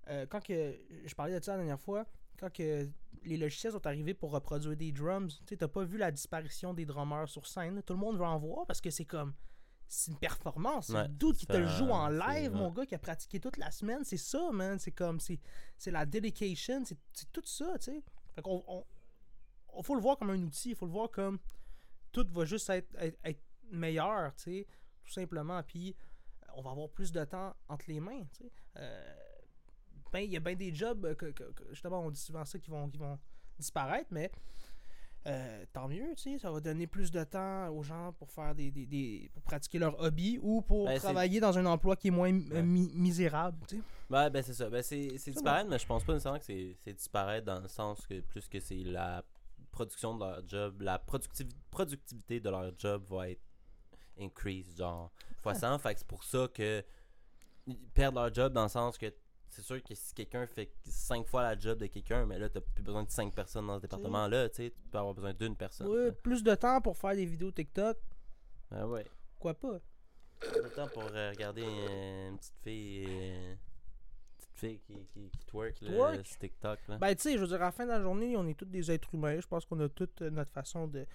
euh, 0.09 0.25
quand 0.29 0.41
que 0.43 0.79
je 1.05 1.15
parlais 1.15 1.37
de 1.39 1.43
ça 1.43 1.51
la 1.53 1.57
dernière 1.59 1.79
fois, 1.79 2.05
quand 2.39 2.51
que 2.51 2.87
les 3.23 3.37
logiciels 3.37 3.73
sont 3.73 3.85
arrivés 3.87 4.13
pour 4.13 4.31
reproduire 4.31 4.75
des 4.77 4.91
drums, 4.91 5.41
tu 5.45 5.57
t'as 5.57 5.67
pas 5.67 5.83
vu 5.83 5.97
la 5.97 6.11
disparition 6.11 6.73
des 6.73 6.85
drummers 6.85 7.27
sur 7.27 7.45
scène. 7.47 7.81
Tout 7.83 7.93
le 7.93 7.99
monde 7.99 8.17
veut 8.17 8.25
en 8.25 8.37
voir 8.37 8.65
parce 8.67 8.81
que 8.81 8.89
c'est 8.89 9.05
comme. 9.05 9.33
C'est 9.89 10.11
une 10.11 10.17
performance. 10.19 10.87
C'est 10.87 10.93
Ouais, 10.93 11.07
dude 11.07 11.37
qui 11.37 11.47
te 11.47 11.55
le 11.55 11.65
joue 11.67 11.89
en 11.89 12.09
live, 12.09 12.51
mon 12.51 12.71
gars, 12.71 12.85
qui 12.85 12.93
a 12.93 12.99
pratiqué 12.99 13.39
toute 13.39 13.55
la 13.57 13.71
semaine. 13.71 14.03
C'est 14.03 14.17
ça, 14.17 14.51
man. 14.51 14.77
C'est 14.79 14.91
comme. 14.91 15.19
C'est 15.21 15.39
c'est 15.77 15.91
la 15.91 16.05
dedication. 16.05 16.83
C'est 16.85 16.97
c'est 17.13 17.31
tout 17.31 17.41
ça, 17.45 17.77
tu 17.79 17.85
sais. 17.91 18.03
Fait 18.35 18.41
qu'on. 18.41 18.63
On, 18.67 18.83
on- 19.73 19.83
faut 19.83 19.95
le 19.95 20.01
voir 20.01 20.17
comme 20.17 20.29
un 20.31 20.41
outil. 20.43 20.71
Il 20.71 20.75
faut 20.75 20.85
le 20.85 20.91
voir 20.91 21.09
comme. 21.09 21.39
Tout 22.11 22.27
va 22.31 22.45
juste 22.45 22.69
être, 22.69 22.93
être, 22.97 23.17
être 23.23 23.41
meilleur, 23.71 24.33
tu 24.35 24.43
sais. 24.43 24.67
Tout 25.05 25.11
simplement. 25.13 25.63
Puis 25.63 25.95
on 26.53 26.61
va 26.61 26.71
avoir 26.71 26.89
plus 26.89 27.11
de 27.13 27.23
temps 27.23 27.55
entre 27.69 27.85
les 27.87 27.99
mains, 28.01 28.23
tu 28.33 28.43
sais. 28.43 28.51
Euh, 28.77 29.15
ben, 30.11 30.19
il 30.19 30.31
y 30.31 30.37
a 30.37 30.39
bien 30.39 30.55
des 30.55 30.73
jobs 30.73 31.05
euh, 31.05 31.15
que, 31.15 31.27
que- 31.27 31.51
que, 31.51 31.63
justement, 31.71 32.01
on 32.01 32.11
dit 32.11 32.19
souvent 32.19 32.45
ça 32.45 32.57
qui 32.59 32.69
vont, 32.69 32.89
qui 32.89 32.97
vont 32.97 33.17
disparaître, 33.57 34.07
mais 34.11 34.31
euh, 35.25 35.65
tant 35.73 35.87
mieux, 35.89 36.15
tu 36.15 36.33
sais, 36.33 36.37
ça 36.39 36.49
va 36.51 36.61
donner 36.61 36.87
plus 36.87 37.11
de 37.11 37.21
temps 37.25 37.67
aux 37.69 37.83
gens 37.83 38.13
pour 38.13 38.31
faire 38.31 38.55
des, 38.55 38.71
des, 38.71 38.85
des- 38.85 39.29
pour 39.33 39.41
pratiquer 39.43 39.77
leur 39.79 39.99
hobby 39.99 40.39
ou 40.41 40.61
pour 40.61 40.85
Ben, 40.85 40.97
travailler 40.99 41.39
dans 41.41 41.57
un 41.57 41.65
emploi 41.65 41.95
qui 41.97 42.07
est 42.07 42.11
moins 42.11 42.31
euh, 42.33 42.53
Ouais. 42.53 42.61
mi- 42.63 42.91
misérable, 42.93 43.57
tu 43.67 43.75
sais. 43.77 43.81
Ouais, 44.09 44.29
ben 44.29 44.41
c'est 44.41 44.53
ça. 44.53 44.69
Ben 44.69 44.81
c'est 44.81 45.07
disparaître, 45.25 45.69
mais 45.69 45.77
je 45.79 45.85
pense 45.85 46.03
pas 46.05 46.13
nécessairement 46.13 46.39
que 46.39 46.45
c'est 46.45 46.77
c'est 46.81 46.93
disparaître 46.93 47.45
dans 47.45 47.59
le 47.59 47.67
sens 47.67 48.05
que 48.07 48.21
plus 48.21 48.47
que 48.47 48.59
c'est 48.61 48.83
la 48.85 49.21
production 49.71 50.15
de 50.15 50.23
leur 50.23 50.47
job, 50.47 50.81
la 50.81 50.97
productiv- 50.97 51.51
productivité 51.69 52.39
de 52.39 52.49
leur 52.49 52.71
job 52.79 53.03
va 53.09 53.29
être 53.31 53.41
increase, 54.17 54.77
genre 54.77 55.11
fois 55.41 55.53
100. 55.55 55.77
Fait 55.79 55.93
que 55.93 55.99
c'est 55.99 56.07
pour 56.07 56.23
ça 56.23 56.47
que 56.53 56.83
ils 57.65 57.77
perdent 57.89 58.15
leur 58.15 58.33
job 58.33 58.53
dans 58.53 58.63
le 58.63 58.69
sens 58.69 58.97
que 58.97 59.13
c'est 59.57 59.63
sûr 59.63 59.81
que 59.81 59.95
si 59.95 60.13
quelqu'un 60.13 60.45
fait 60.45 60.71
5 60.85 61.25
fois 61.27 61.41
la 61.41 61.57
job 61.57 61.79
de 61.79 61.87
quelqu'un, 61.87 62.27
mais 62.27 62.37
là 62.37 62.47
t'as 62.47 62.61
plus 62.61 62.83
besoin 62.83 63.03
de 63.03 63.09
5 63.09 63.33
personnes 63.33 63.65
dans 63.65 63.77
ce 63.77 63.81
département-là, 63.81 64.49
tu 64.49 64.55
sais, 64.57 64.69
tu 64.69 64.87
peux 64.91 64.99
avoir 64.99 65.15
besoin 65.15 65.33
d'une 65.33 65.55
personne. 65.55 65.87
Ouais, 65.87 66.11
plus 66.11 66.43
de 66.43 66.53
temps 66.53 66.79
pour 66.79 66.95
faire 66.95 67.15
des 67.15 67.25
vidéos 67.25 67.51
TikTok, 67.51 67.97
Ben 68.69 68.85
ouais. 68.85 69.05
quoi 69.39 69.55
pas? 69.55 69.79
Le 70.43 70.69
temps 70.69 70.87
pour 70.89 71.03
euh, 71.11 71.31
regarder 71.31 71.63
euh, 71.65 72.29
une 72.29 72.37
petite 72.37 72.53
fille. 72.61 73.05
euh, 73.09 73.55
petite 74.37 74.53
fille 74.59 74.79
qui, 74.81 75.05
qui, 75.07 75.29
qui 75.31 75.45
twerk, 75.47 75.81
là, 75.81 76.23
sur 76.23 76.37
TikTok. 76.37 76.79
Là. 76.87 76.97
Ben, 76.99 77.15
tu 77.15 77.23
sais, 77.23 77.33
je 77.33 77.39
veux 77.39 77.47
dire, 77.47 77.55
à 77.63 77.65
la 77.65 77.71
fin 77.71 77.85
de 77.85 77.89
la 77.89 77.99
journée, 77.99 78.37
on 78.37 78.45
est 78.45 78.53
tous 78.53 78.65
des 78.65 78.91
êtres 78.91 79.15
humains. 79.15 79.39
Je 79.39 79.47
pense 79.47 79.65
qu'on 79.65 79.79
a 79.79 79.89
toute 79.89 80.21
notre 80.21 80.51
façon 80.51 80.87
de 80.87 81.07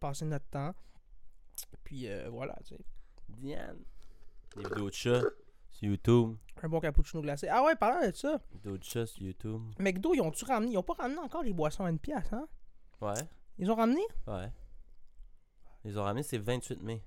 passer 0.00 0.24
notre 0.24 0.46
temps. 0.46 0.74
Puis 1.84 2.08
euh, 2.08 2.30
voilà, 2.30 2.56
tu 2.64 2.74
sais. 2.76 2.80
Diane. 3.28 3.84
Des 4.56 4.62
vidéos 4.64 4.88
de 4.88 4.94
chats 4.94 5.22
sur 5.82 5.90
YouTube. 5.90 6.36
Un 6.62 6.68
bon 6.68 6.80
cappuccino 6.80 7.22
glacé. 7.22 7.48
Ah 7.48 7.64
ouais, 7.64 7.74
parlant 7.74 8.06
de 8.06 8.14
ça, 8.14 8.40
de 8.62 8.78
chats 8.82 9.06
sur 9.06 9.22
YouTube. 9.22 9.60
McDo, 9.78 10.14
ils 10.14 10.20
ont-tu 10.20 10.44
ramené? 10.44 10.72
Ils 10.72 10.78
ont 10.78 10.82
pas 10.82 10.94
ramené 10.94 11.18
encore 11.18 11.42
les 11.42 11.52
boissons 11.52 11.84
à 11.84 11.90
une 11.90 11.98
pièce, 11.98 12.32
hein? 12.32 12.46
Ouais, 13.00 13.14
Ils 13.58 13.68
ont 13.70 13.74
ramené? 13.74 14.00
Ouais. 14.28 14.48
Ils 15.84 15.98
ont 15.98 16.02
ramené, 16.04 16.22
c'est 16.22 16.38
28 16.38 16.82
mai. 16.82 17.02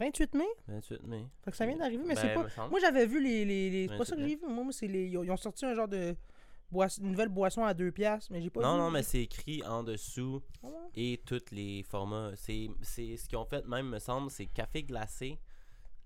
28 0.00 0.34
mai? 0.34 0.46
28 0.66 1.02
mai. 1.04 1.26
Fait 1.44 1.50
que 1.52 1.56
ça 1.56 1.66
vient 1.66 1.76
d'arriver, 1.76 2.02
mais 2.04 2.14
Ben, 2.14 2.20
c'est 2.20 2.34
pas. 2.34 2.42
me 2.44 2.48
semble. 2.48 2.70
Moi, 2.70 2.80
j'avais 2.80 3.06
vu 3.06 3.22
les. 3.22 3.44
les, 3.44 3.70
les- 3.70 3.82
C'est 3.88 3.88
pas 3.88 3.98
28 3.98 4.06
ça 4.10 4.16
que 4.16 4.22
j'ai 4.28 4.36
vu. 4.36 4.46
Moi, 4.46 4.64
moi, 4.64 4.72
c'est 4.72 4.86
les. 4.88 5.06
Ils 5.08 5.18
ont, 5.30 5.36
sorti 5.36 5.64
un 5.66 5.74
genre 5.74 5.88
de. 5.88 6.16
boisse- 6.70 6.98
Une 6.98 7.10
nouvelle 7.12 7.28
boisson 7.28 7.64
à 7.64 7.74
2 7.74 7.90
piastres, 7.92 8.30
mais 8.32 8.40
j'ai 8.40 8.50
pas 8.50 8.60
Non, 8.60 8.74
vu. 8.74 8.78
non, 8.80 8.90
mais 8.90 9.02
c'est 9.04 9.22
écrit 9.22 9.62
en 9.64 9.82
dessous 9.84 10.40
Ah 10.64 10.68
et 10.94 11.20
tous 11.24 11.44
les 11.52 11.82
formats. 11.84 12.32
C'est 12.36 12.68
c'est 12.82 13.16
ce 13.16 13.28
qu'ils 13.28 13.38
ont 13.38 13.44
fait, 13.46 13.64
même, 13.66 13.88
me 13.88 13.98
semble, 14.00 14.30
c'est 14.30 14.46
café 14.46 14.82
glacé, 14.84 15.38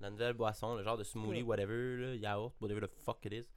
la 0.03 0.11
nouvelle 0.11 0.35
boisson, 0.35 0.75
le 0.75 0.83
genre 0.83 0.97
de 0.99 1.05
smoothie, 1.05 1.43
whatever, 1.43 1.97
là, 1.97 2.15
yaourt, 2.17 2.55
whatever 2.61 2.81
the 2.87 2.91
fuck 3.05 3.25
it 3.25 3.33
is. 3.33 3.49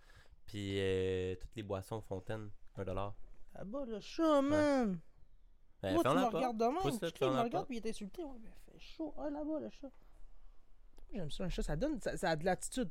Puis 0.46 0.80
euh, 0.80 1.36
toutes 1.36 1.56
les 1.56 1.64
boissons 1.64 2.02
fontaines, 2.02 2.50
1$. 2.78 3.14
Ah 3.56 3.64
bah, 3.66 3.84
le 3.88 4.00
chat, 4.00 4.42
man. 4.42 5.00
Ben, 5.82 5.94
Moi, 5.94 6.04
tu 6.04 6.10
me 6.10 6.26
regardes 6.26 6.58
de 6.58 6.66
même. 6.66 7.00
Tu 7.00 7.18
ferme 7.18 7.36
me 7.36 7.42
regarde 7.42 7.68
puis 7.68 7.78
il 7.78 7.86
est 7.86 7.90
insulté. 7.90 8.24
Ouais, 8.24 8.32
mais 8.42 8.50
fait 8.74 8.80
chaud. 8.80 9.14
Ah, 9.18 9.30
là-bas, 9.30 9.60
le 9.60 9.70
chat. 9.70 9.90
J'aime 11.14 11.32
ça, 11.32 11.44
un 11.46 11.50
chat. 11.50 11.64
Ça 11.64 11.76
donne. 11.76 12.00
Ça, 12.02 12.16
ça 12.18 12.30
a 12.32 12.36
de 12.36 12.44
l'attitude. 12.46 12.90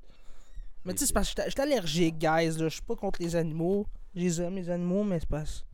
Mais 0.85 0.93
tu 0.93 1.01
sais, 1.01 1.07
c'est 1.07 1.13
parce 1.13 1.29
que 1.33 1.37
j'étais- 1.43 1.51
j'étais 1.51 1.63
allergique, 1.63 2.19
guys. 2.19 2.59
là. 2.59 2.69
Je 2.69 2.75
suis 2.75 2.83
pas 2.83 2.97
contre 2.97 3.21
les 3.23 3.37
animaux. 3.37 3.87
Je 4.15 4.21
les 4.21 4.41
aime, 4.41 4.55
les 4.57 4.69
animaux, 4.71 5.03
mais 5.05 5.21
c'est 5.21 5.29
parce. 5.29 5.65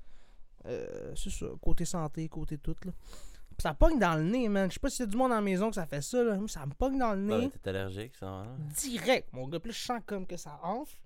Euh, 0.66 1.14
c'est 1.16 1.30
ça. 1.30 1.46
Côté 1.60 1.84
santé, 1.84 2.28
côté 2.28 2.58
tout, 2.58 2.76
là. 2.84 2.92
Ça 3.60 3.74
pogne 3.74 3.98
dans 3.98 4.14
le 4.16 4.22
nez, 4.24 4.48
man. 4.48 4.68
Je 4.70 4.74
sais 4.74 4.80
pas 4.80 4.88
s'il 4.90 5.00
y 5.04 5.08
a 5.08 5.10
du 5.10 5.16
monde 5.16 5.32
à 5.32 5.36
la 5.36 5.40
maison 5.40 5.68
que 5.68 5.74
ça 5.76 5.86
fait 5.86 6.00
ça, 6.02 6.22
là. 6.22 6.38
Ça 6.48 6.64
me 6.66 6.72
pogne 6.72 6.98
dans 6.98 7.12
le 7.14 7.20
nez. 7.20 7.48
ben, 7.48 7.50
t'es 7.50 7.68
allergique, 7.70 8.14
ça. 8.16 8.26
Hein? 8.26 8.56
direct, 8.76 9.32
mon 9.32 9.46
gars. 9.48 9.60
Puis 9.60 9.70
là, 9.70 9.76
je 9.78 9.84
sens 9.84 10.00
comme 10.06 10.26
que 10.26 10.36
ça 10.36 10.58
enfle. 10.62 10.96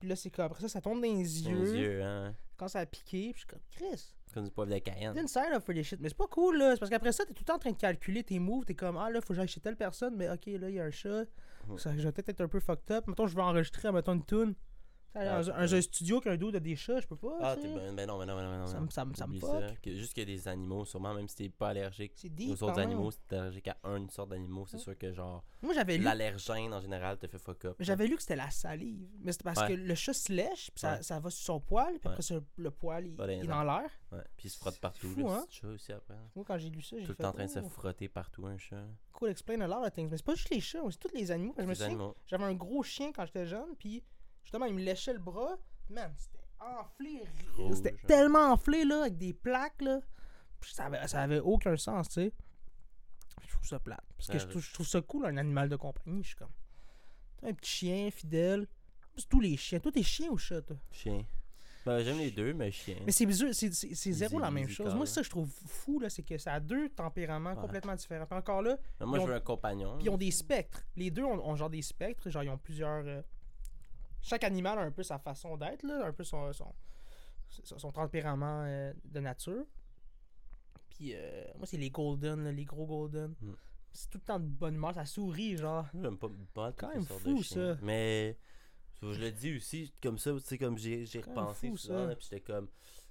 Puis 0.00 0.08
là, 0.08 0.16
c'est 0.16 0.30
comme 0.30 0.46
après 0.46 0.60
ça, 0.62 0.68
ça 0.68 0.80
tombe 0.80 0.96
dans 1.00 1.02
les 1.02 1.14
Les 1.14 1.42
yeux. 1.48 1.76
yeux, 1.76 2.02
hein? 2.02 2.34
Quand 2.56 2.68
ça 2.68 2.80
a 2.80 2.86
piqué, 2.86 3.32
puis 3.32 3.34
je 3.34 3.38
suis 3.38 3.46
comme, 3.46 3.60
Chris, 3.70 4.14
Comme 4.34 4.44
du 4.44 4.50
poivre 4.50 4.72
de 4.72 4.78
Cayenne. 4.78 5.14
Then 5.14 5.28
sign 5.28 5.52
up 5.52 5.64
for 5.64 5.74
des 5.74 5.82
shit. 5.82 6.00
Mais 6.00 6.08
c'est 6.08 6.16
pas 6.16 6.26
cool, 6.28 6.58
là. 6.58 6.72
C'est 6.72 6.78
parce 6.80 6.90
qu'après 6.90 7.12
ça, 7.12 7.24
t'es 7.24 7.34
tout 7.34 7.42
le 7.42 7.46
temps 7.46 7.56
en 7.56 7.58
train 7.58 7.70
de 7.72 7.76
calculer 7.76 8.22
tes 8.24 8.38
moves. 8.38 8.64
T'es 8.64 8.74
comme, 8.74 8.96
ah 8.96 9.10
là, 9.10 9.20
faut 9.20 9.28
que 9.28 9.34
j'aille 9.34 9.48
chez 9.48 9.60
telle 9.60 9.76
personne, 9.76 10.16
mais 10.16 10.28
ok, 10.30 10.46
là, 10.46 10.68
il 10.68 10.74
y 10.76 10.80
a 10.80 10.84
un 10.84 10.90
chat. 10.90 11.24
Mhm. 11.68 11.78
Ça, 11.78 11.96
je 11.96 12.02
vais 12.02 12.12
peut-être 12.12 12.28
être 12.30 12.40
un 12.40 12.48
peu 12.48 12.60
fucked 12.60 12.90
up. 12.90 13.06
Mettons, 13.08 13.26
je 13.26 13.34
veux 13.36 13.42
enregistrer, 13.42 13.90
mettons, 13.92 14.14
une 14.14 14.24
tune. 14.24 14.54
Ah, 15.14 15.38
un, 15.38 15.44
peux. 15.44 15.74
un 15.74 15.80
studio 15.82 16.20
qui 16.20 16.28
a 16.28 16.32
un 16.32 16.36
dos 16.36 16.50
de 16.50 16.58
des 16.58 16.76
chats, 16.76 17.00
je 17.00 17.06
peux 17.06 17.16
pas. 17.16 17.36
Ah, 17.40 17.56
t'es 17.56 17.68
ben, 17.68 17.94
ben 17.94 18.06
non, 18.06 18.18
ben 18.18 18.26
non, 18.26 18.34
ben 18.36 18.44
non, 18.44 18.50
ben 18.50 18.58
non. 18.60 18.66
Ça 18.66 18.80
me- 18.80 18.88
ça 18.90 19.04
me- 19.04 19.14
ça 19.14 19.26
fuck. 19.40 19.80
Que- 19.80 19.94
juste 19.94 20.14
qu'il 20.14 20.28
y 20.28 20.32
a 20.32 20.36
des 20.36 20.48
animaux, 20.48 20.84
sûrement, 20.84 21.12
même 21.14 21.28
si 21.28 21.36
t'es 21.36 21.48
pas 21.48 21.68
allergique 21.68 22.26
deep. 22.34 22.50
aux 22.50 22.62
autres 22.64 22.78
animaux, 22.80 23.10
si 23.10 23.18
t'es 23.28 23.36
allergique 23.36 23.68
à 23.68 23.76
une 23.84 24.08
sorte 24.10 24.30
d'animaux, 24.30 24.66
c'est 24.66 24.76
Ouais. 24.76 24.82
sûr 24.82 24.98
que 24.98 25.12
genre 25.12 25.44
Moi, 25.60 25.74
j'avais 25.74 25.98
lu. 25.98 26.04
l'allergène 26.04 26.72
en 26.72 26.80
général 26.80 27.18
te 27.18 27.26
fait 27.26 27.38
fuck 27.38 27.64
up. 27.66 27.76
J'avais 27.80 28.06
lu 28.06 28.16
que 28.16 28.22
c'était 28.22 28.36
la 28.36 28.50
salive. 28.50 29.08
Mais 29.20 29.32
c'est 29.32 29.42
parce 29.42 29.60
Ouais. 29.60 29.68
que 29.68 29.72
le 29.74 29.94
chat 29.94 30.14
se 30.14 30.32
lèche, 30.32 30.70
puis 30.70 30.80
ça, 30.80 30.94
Ouais. 30.94 31.02
ça 31.02 31.20
va 31.20 31.30
sur 31.30 31.44
son 31.44 31.60
poil, 31.60 31.98
puis 31.98 32.08
après 32.08 32.22
le 32.56 32.70
poil, 32.70 33.06
il, 33.06 33.14
il 33.14 33.30
est 33.30 33.46
dans 33.46 33.64
l'air. 33.64 33.90
Ouais. 34.12 34.22
Puis 34.36 34.48
il 34.48 34.50
se 34.50 34.58
frotte 34.58 34.78
partout, 34.80 35.08
fou, 35.08 35.20
le 35.20 35.26
hein? 35.26 35.44
petit 35.46 35.58
chat 35.60 35.68
aussi 35.68 35.92
après. 35.92 36.14
Moi, 36.34 36.44
quand 36.46 36.58
j'ai 36.58 36.70
lu 36.70 36.82
ça, 36.82 36.96
j'ai 36.98 37.04
Tout 37.04 37.10
le 37.12 37.16
temps 37.16 37.28
en 37.28 37.32
train 37.32 37.44
de 37.46 37.50
se 37.50 37.58
oh, 37.58 37.68
frotter 37.68 38.08
partout, 38.08 38.46
un 38.46 38.56
chat. 38.58 38.84
Cool, 39.12 39.30
explain 39.30 39.60
a 39.60 39.66
lot 39.66 39.84
of 39.86 39.92
things. 39.92 40.08
Mais 40.10 40.16
c'est 40.16 40.24
pas 40.26 40.34
juste 40.34 40.50
les 40.50 40.60
chats, 40.60 40.80
c'est 40.90 40.98
tous 40.98 41.14
les 41.14 41.30
animaux. 41.30 41.54
J'avais 42.26 42.44
un 42.44 42.54
gros 42.54 42.82
chien 42.82 43.12
quand 43.12 43.24
j'étais 43.26 43.46
jeune, 43.46 43.74
puis 43.78 44.02
justement, 44.42 44.66
il 44.66 44.74
me 44.74 44.80
léchait 44.80 45.12
le 45.12 45.18
bras. 45.18 45.56
Man, 45.90 46.12
c'était 46.16 46.44
enflé. 46.60 47.22
C'était 47.74 47.92
hein. 47.92 48.06
tellement 48.06 48.52
enflé, 48.52 48.84
là, 48.84 49.02
avec 49.02 49.18
des 49.18 49.32
plaques, 49.32 49.82
là. 49.82 50.00
Puis 50.60 50.72
ça 50.72 50.84
avait, 50.86 51.06
ça 51.08 51.22
avait 51.22 51.40
aucun 51.40 51.76
sens, 51.76 52.08
tu 52.08 52.14
sais. 52.14 52.32
Je 53.46 53.52
trouve 53.52 53.66
ça 53.68 53.78
plate. 53.80 54.00
Parce 54.16 54.28
que 54.28 54.32
Ouais, 54.34 54.38
je, 54.38 54.46
trouve, 54.46 54.62
je 54.62 54.72
trouve 54.72 54.86
ça 54.86 55.00
cool, 55.00 55.26
un 55.26 55.36
animal 55.36 55.68
de 55.68 55.76
compagnie. 55.76 56.22
Je 56.22 56.28
suis 56.28 56.36
comme. 56.36 56.52
Un 57.42 57.52
petit 57.54 57.70
chien 57.70 58.10
fidèle. 58.10 58.66
C'est 59.16 59.28
tous 59.28 59.40
les 59.40 59.56
chiens. 59.56 59.80
Toi, 59.80 59.90
t'es 59.92 60.02
chien 60.02 60.30
ou 60.30 60.38
chat, 60.38 60.62
toi? 60.62 60.76
Chien. 60.90 61.24
Ben, 61.84 61.98
j'aime 62.04 62.18
les 62.18 62.30
deux, 62.30 62.54
mais 62.54 62.70
chien. 62.70 62.96
Mais 63.04 63.10
c'est 63.10 63.26
bizarre, 63.26 63.48
c'est- 63.52 64.12
zéro 64.12 64.38
la 64.38 64.52
même 64.52 64.68
chose. 64.68 64.94
Moi, 64.94 65.04
c'est 65.04 65.14
ça 65.14 65.20
que 65.22 65.24
je 65.24 65.30
trouve 65.30 65.50
fou, 65.66 65.98
là, 65.98 66.08
c'est 66.08 66.22
que 66.22 66.38
ça 66.38 66.52
a 66.54 66.60
deux 66.60 66.88
tempéraments 66.90 67.50
Ouais. 67.54 67.60
complètement 67.60 67.96
différents. 67.96 68.24
Puis 68.24 68.38
encore 68.38 68.62
là, 68.62 68.78
Mais 69.00 69.06
moi, 69.06 69.18
ils 69.18 69.20
je 69.22 69.24
ont- 69.24 69.28
veux 69.30 69.34
un 69.34 69.40
compagnon. 69.40 69.96
puis 69.96 70.06
ils 70.06 70.10
ont 70.10 70.16
des 70.16 70.30
spectres. 70.30 70.84
Les 70.94 71.10
deux 71.10 71.24
ont, 71.24 71.44
ont 71.44 71.56
genre 71.56 71.68
des 71.70 71.82
spectres, 71.82 72.30
genre 72.30 72.44
ils 72.44 72.50
ont 72.50 72.58
plusieurs. 72.58 73.04
euh, 73.04 73.20
Chaque 74.22 74.44
animal 74.44 74.78
a 74.78 74.82
un 74.82 74.90
peu 74.90 75.02
sa 75.02 75.18
façon 75.18 75.56
d'être, 75.56 75.82
là, 75.82 76.06
un 76.06 76.12
peu 76.12 76.24
son, 76.24 76.52
son, 76.52 76.72
son- 77.48 77.92
tempérament 77.92 78.62
euh, 78.64 78.92
de 79.04 79.20
nature. 79.20 79.64
Puis 80.90 81.12
euh, 81.14 81.44
moi, 81.56 81.66
c'est 81.66 81.76
les 81.76 81.90
golden, 81.90 82.44
là, 82.44 82.52
les 82.52 82.64
gros 82.64 82.86
golden. 82.86 83.34
Mm. 83.40 83.52
C'est 83.92 84.08
tout 84.08 84.18
le 84.18 84.24
temps 84.24 84.38
de 84.40 84.46
bonne 84.46 84.76
humeur, 84.76 84.94
ça 84.94 85.04
sourit, 85.04 85.56
genre. 85.56 85.86
J'aime 86.00 86.16
pas, 86.16 86.28
pas 86.54 86.72
Quand 86.72 86.88
même 86.94 87.04
fou, 87.04 87.38
de 87.38 87.42
ça. 87.42 87.76
Mais 87.82 88.38
je 89.02 89.20
le 89.20 89.30
dis 89.32 89.56
aussi, 89.56 89.92
comme 90.02 90.16
ça, 90.18 90.32
tu 90.32 90.40
sais, 90.40 90.58
comme 90.58 90.78
j'ai 90.78 91.04
repensé 91.20 91.68
fou, 91.68 91.76
souvent, 91.76 91.98
ça. 91.98 92.06
là, 92.06 92.16
puis 92.16 92.26
j'étais 92.30 92.40
comme, 92.40 92.68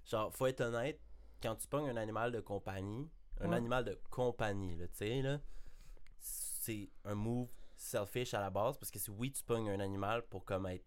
genre, 0.09 0.33
faut 0.33 0.47
être 0.47 0.61
honnête, 0.61 0.99
quand 1.41 1.55
tu 1.55 1.67
pognes 1.67 1.89
un 1.89 1.97
animal 1.97 2.31
de 2.31 2.39
compagnie, 2.39 3.09
un 3.41 3.49
Ouais. 3.49 3.57
animal 3.57 3.83
de 3.83 3.99
compagnie, 4.09 4.75
là, 4.75 4.87
tu 4.87 4.95
sais, 4.95 5.21
là, 5.21 5.39
c'est 6.19 6.89
un 7.05 7.15
move 7.15 7.49
selfish 7.75 8.33
à 8.33 8.39
la 8.39 8.49
base, 8.49 8.77
parce 8.77 8.89
que 8.91 8.99
c'est 8.99 9.11
oui, 9.11 9.31
tu 9.31 9.43
pognes 9.43 9.69
un 9.69 9.79
animal 9.79 10.23
pour 10.27 10.45
comme 10.45 10.65
être 10.67 10.85